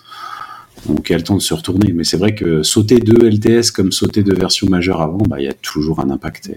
Donc 0.86 1.08
il 1.08 1.12
y 1.12 1.14
a 1.14 1.18
le 1.18 1.24
temps 1.24 1.36
de 1.36 1.42
se 1.42 1.54
retourner. 1.54 1.92
Mais 1.92 2.04
c'est 2.04 2.16
vrai 2.16 2.34
que 2.34 2.62
sauter 2.62 2.98
deux 2.98 3.28
LTS 3.28 3.70
comme 3.70 3.92
sauter 3.92 4.22
deux 4.22 4.34
versions 4.34 4.68
majeures 4.68 5.00
avant, 5.00 5.18
bah, 5.18 5.36
il 5.38 5.44
y 5.44 5.48
a 5.48 5.52
toujours 5.52 6.00
un 6.00 6.10
impact. 6.10 6.50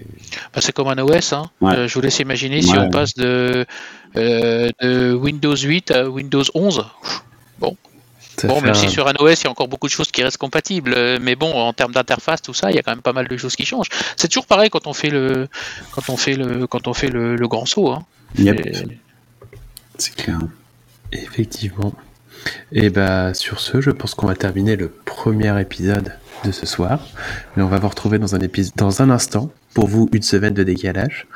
Bah, 0.54 0.60
c'est 0.60 0.72
comme 0.72 0.88
un 0.88 0.98
OS. 0.98 1.32
Hein. 1.32 1.50
Euh, 1.62 1.88
je 1.88 1.94
vous 1.94 2.00
laisse 2.00 2.18
imaginer 2.18 2.62
si 2.62 2.76
on 2.76 2.90
passe 2.90 3.14
de, 3.14 3.64
euh, 4.16 4.70
de 4.80 5.14
Windows 5.14 5.56
8 5.56 5.90
à 5.90 6.08
Windows 6.08 6.42
11. 6.54 6.84
Bon, 7.58 7.76
bon, 8.44 8.60
même 8.60 8.74
si 8.74 8.90
sur 8.90 9.08
un 9.08 9.14
OS, 9.18 9.40
il 9.40 9.44
y 9.44 9.46
a 9.46 9.50
encore 9.50 9.68
beaucoup 9.68 9.86
de 9.86 9.92
choses 9.92 10.10
qui 10.10 10.22
restent 10.22 10.38
compatibles, 10.38 10.92
euh, 10.96 11.18
mais 11.20 11.36
bon, 11.36 11.52
en 11.52 11.72
termes 11.72 11.92
d'interface, 11.92 12.42
tout 12.42 12.54
ça, 12.54 12.70
il 12.70 12.76
y 12.76 12.78
a 12.78 12.82
quand 12.82 12.92
même 12.92 13.02
pas 13.02 13.12
mal 13.12 13.28
de 13.28 13.36
choses 13.36 13.56
qui 13.56 13.64
changent. 13.64 13.88
C'est 14.16 14.28
toujours 14.28 14.46
pareil 14.46 14.70
quand 14.70 14.86
on 14.86 14.92
fait 14.92 15.10
le, 15.10 15.48
quand 15.92 16.10
on 16.10 16.16
fait 16.16 16.34
le, 16.34 16.66
quand 16.66 16.88
on 16.88 16.94
fait 16.94 17.08
le, 17.08 17.36
grand 17.48 17.64
saut. 17.64 17.90
Hein. 17.90 18.04
C'est 19.98 20.14
clair. 20.14 20.38
Effectivement. 21.12 21.94
Et 22.72 22.90
bah 22.90 23.34
sur 23.34 23.60
ce, 23.60 23.80
je 23.80 23.90
pense 23.90 24.14
qu'on 24.14 24.26
va 24.26 24.34
terminer 24.34 24.76
le 24.76 24.88
premier 24.88 25.60
épisode 25.60 26.12
de 26.44 26.52
ce 26.52 26.66
soir. 26.66 27.00
Mais 27.56 27.62
on 27.62 27.68
va 27.68 27.78
vous 27.78 27.88
retrouver 27.88 28.18
dans 28.18 28.34
un 28.34 28.40
épisode 28.40 28.74
dans 28.76 29.02
un 29.02 29.10
instant. 29.10 29.50
Pour 29.74 29.88
vous, 29.88 30.08
une 30.12 30.22
semaine 30.22 30.54
de 30.54 30.62
décalage. 30.62 31.26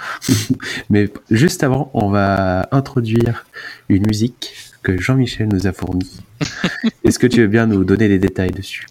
Mais 0.91 1.11
juste 1.31 1.63
avant, 1.63 1.91
on 1.93 2.09
va 2.09 2.69
introduire 2.73 3.45
une 3.91 4.07
musique 4.07 4.55
que 4.83 4.99
Jean-Michel 4.99 5.49
nous 5.53 5.67
a 5.67 5.73
fourni. 5.73 6.11
Est-ce 7.05 7.19
que 7.19 7.27
tu 7.27 7.41
veux 7.43 7.49
bien 7.49 7.67
nous 7.67 7.85
donner 7.85 8.09
les 8.09 8.19
détails 8.19 8.51
dessus? 8.51 8.87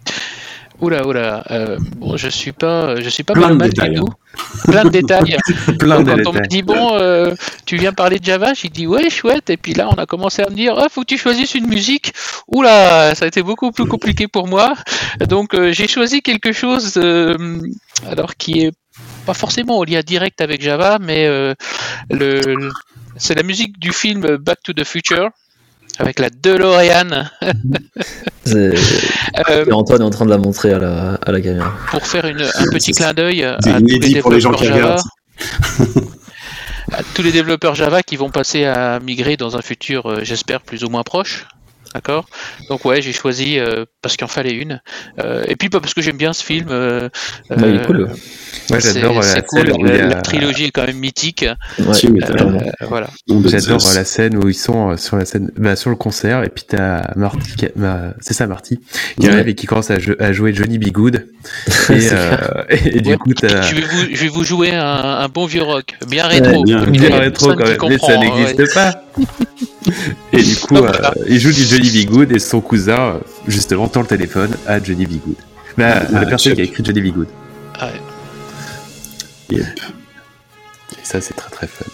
Oula, 0.82 1.06
oula. 1.06 1.44
Euh, 1.52 1.78
bon, 1.98 2.16
je 2.16 2.30
suis 2.30 2.54
pas, 2.54 3.00
je 3.02 3.10
suis 3.10 3.24
pas 3.24 3.34
Plein 3.34 3.54
de 3.54 3.64
détails, 3.64 3.98
hein. 3.98 4.06
Plein 4.64 4.86
de 4.86 4.90
détails. 4.90 5.38
Plein 5.80 6.02
de 6.02 6.24
quand 6.24 6.30
on 6.30 6.34
me 6.34 6.48
dit 6.48 6.64
bon, 6.64 6.94
euh, 6.94 7.36
tu 7.66 7.76
viens 7.76 7.92
parler 7.92 8.18
de 8.18 8.24
Java, 8.24 8.54
j'ai 8.54 8.70
dit 8.70 8.88
ouais, 8.88 9.10
chouette. 9.10 9.50
Et 9.50 9.58
puis 9.58 9.74
là, 9.74 9.90
on 9.92 9.96
a 9.96 10.06
commencé 10.06 10.42
à 10.42 10.50
me 10.50 10.56
dire, 10.56 10.76
ah, 10.78 10.88
faut 10.90 11.02
que 11.02 11.08
tu 11.08 11.18
choisisses 11.18 11.54
une 11.56 11.68
musique. 11.68 12.14
Oula, 12.48 13.14
ça 13.14 13.26
a 13.26 13.28
été 13.28 13.44
beaucoup 13.44 13.72
plus 13.72 13.86
compliqué 13.86 14.28
pour 14.30 14.48
moi. 14.48 14.74
Donc 15.28 15.54
euh, 15.54 15.74
j'ai 15.74 15.88
choisi 15.88 16.22
quelque 16.22 16.54
chose, 16.54 16.98
alors 18.10 18.36
qui 18.36 18.62
est 18.62 18.72
pas 19.26 19.34
forcément 19.34 19.78
au 19.78 19.84
lien 19.84 20.00
direct 20.00 20.40
avec 20.40 20.62
Java, 20.62 20.98
mais 21.02 21.28
le 22.10 22.70
c'est 23.18 23.36
la 23.36 23.44
musique 23.44 23.78
du 23.80 23.92
film 23.92 24.38
Back 24.38 24.60
to 24.64 24.72
the 24.72 24.86
Future 24.86 25.30
avec 26.00 26.20
la 26.20 26.30
DeLorean. 26.30 27.30
euh, 28.48 28.76
Antoine 29.72 30.02
est 30.02 30.06
en 30.06 30.10
train 30.10 30.26
de 30.26 30.30
la 30.30 30.38
montrer 30.38 30.74
à 30.74 30.80
la, 30.80 31.14
à 31.16 31.32
la 31.32 31.42
caméra. 31.42 31.74
Pour 31.92 32.06
faire 32.08 32.26
une, 32.26 32.42
un 32.42 32.70
petit 32.72 32.94
clin 32.94 33.14
d'œil 33.14 33.44
à 33.44 33.58
tous 33.58 33.88
les 33.88 34.00
développeurs 34.00 34.64
Java. 34.64 34.96
à 36.92 37.04
tous 37.14 37.22
les 37.22 37.32
développeurs 37.32 37.76
Java 37.76 38.02
qui 38.02 38.16
vont 38.16 38.30
passer 38.30 38.66
à 38.66 39.00
migrer 39.00 39.38
dans 39.38 39.58
un 39.58 39.62
futur, 39.62 40.08
euh, 40.08 40.20
j'espère, 40.24 40.62
plus 40.62 40.84
ou 40.84 40.90
moins 40.90 41.04
proche. 41.04 41.48
D'accord? 41.94 42.26
Donc 42.70 42.86
ouais, 42.86 43.02
j'ai 43.02 43.14
choisi 43.14 43.58
euh, 43.58 43.86
parce 44.02 44.16
qu'il 44.16 44.26
en 44.26 44.28
fallait 44.28 44.54
une. 44.54 44.82
Euh, 45.20 45.44
et 45.48 45.56
puis 45.56 45.70
pas 45.70 45.80
parce 45.80 45.94
que 45.94 46.02
j'aime 46.02 46.18
bien 46.18 46.34
ce 46.34 46.44
film. 46.44 46.68
Euh, 46.70 47.10
il 47.58 47.76
est 47.76 47.86
cool. 47.86 48.10
Ouais, 48.70 48.80
j'adore 48.80 49.16
la, 49.16 49.24
scène 49.24 50.10
la, 50.10 50.22
trilogie 50.22 50.66
est 50.66 50.72
quand 50.72 50.86
même 50.86 51.00
mythique. 51.00 51.46
voilà. 51.78 53.10
J'adore 53.46 53.82
la 53.96 54.06
scène 54.06 54.38
où 54.38 54.48
ils 54.48 54.54
sont 54.54 54.96
sur 54.98 55.18
la 55.18 55.26
scène, 55.26 55.52
bah, 55.58 55.76
sur 55.76 55.90
le 55.90 55.96
concert 55.96 56.44
et 56.44 56.50
puis 56.50 56.64
t'as 56.68 57.14
Marty, 57.16 57.56
c'est 58.20 58.34
ça 58.34 58.46
Marty, 58.46 58.80
qui 59.20 59.28
arrive 59.28 59.48
et 59.48 59.56
qui 59.56 59.66
commence 59.66 59.90
à, 59.90 60.32
jouer 60.32 60.54
Johnny 60.54 60.78
B. 60.78 60.90
Good. 60.92 61.28
Et, 62.70 63.02
du 63.02 63.18
coup, 63.18 63.32
je 63.40 63.76
vais, 63.76 63.82
vous, 63.82 64.06
je 64.14 64.22
vais 64.24 64.28
vous 64.28 64.44
jouer 64.44 64.72
un, 64.74 65.28
bon 65.30 65.46
vieux 65.46 65.64
rock, 65.64 65.96
bien 66.08 66.28
rétro. 66.28 66.64
bien, 66.64 66.84
rétro 67.18 67.54
quand 67.56 67.66
même, 67.66 67.78
mais 67.90 67.98
ça 67.98 68.18
n'existe 68.18 68.74
pas. 68.74 69.09
et 70.34 70.44
du 70.44 70.56
coup, 70.58 70.78
il 71.28 71.40
joue 71.40 71.52
du 71.52 71.64
Johnny 71.64 71.90
B. 71.90 72.10
Good 72.10 72.32
et 72.32 72.40
son 72.40 72.62
cousin, 72.62 73.20
justement, 73.48 73.88
tend 73.88 74.02
le 74.02 74.08
téléphone 74.08 74.52
à 74.68 74.82
Johnny 74.82 75.06
B. 75.06 75.14
Good. 75.26 75.36
Bah, 75.78 76.04
la 76.12 76.26
personne 76.26 76.54
qui 76.54 76.62
a 76.62 76.64
écrit 76.64 76.84
Johnny 76.84 77.02
B. 77.02 77.14
Good. 77.14 77.28
Ah 77.80 77.88
ouais. 77.88 78.02
Et 79.58 79.64
ça, 81.04 81.22
c'est 81.22 81.34
très 81.34 81.50
très 81.50 81.68
fun. 81.68 81.86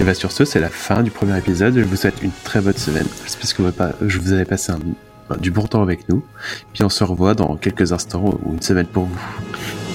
Et 0.00 0.04
bah, 0.04 0.14
sur 0.14 0.32
ce, 0.32 0.44
c'est 0.44 0.60
la 0.60 0.70
fin 0.70 1.02
du 1.02 1.10
premier 1.10 1.38
épisode. 1.38 1.74
Je 1.76 1.82
vous 1.82 1.96
souhaite 1.96 2.22
une 2.22 2.32
très 2.44 2.60
bonne 2.60 2.76
semaine. 2.76 3.06
J'espère 3.24 3.72
que 3.74 4.08
je 4.08 4.18
vous 4.18 4.32
avais 4.32 4.44
passé 4.44 4.72
un, 4.72 5.36
du 5.36 5.50
bon 5.50 5.66
temps 5.66 5.82
avec 5.82 6.08
nous. 6.08 6.24
Puis 6.72 6.82
on 6.84 6.88
se 6.88 7.04
revoit 7.04 7.34
dans 7.34 7.56
quelques 7.56 7.92
instants 7.92 8.38
ou 8.44 8.54
une 8.54 8.62
semaine 8.62 8.86
pour 8.86 9.04
vous. 9.04 9.87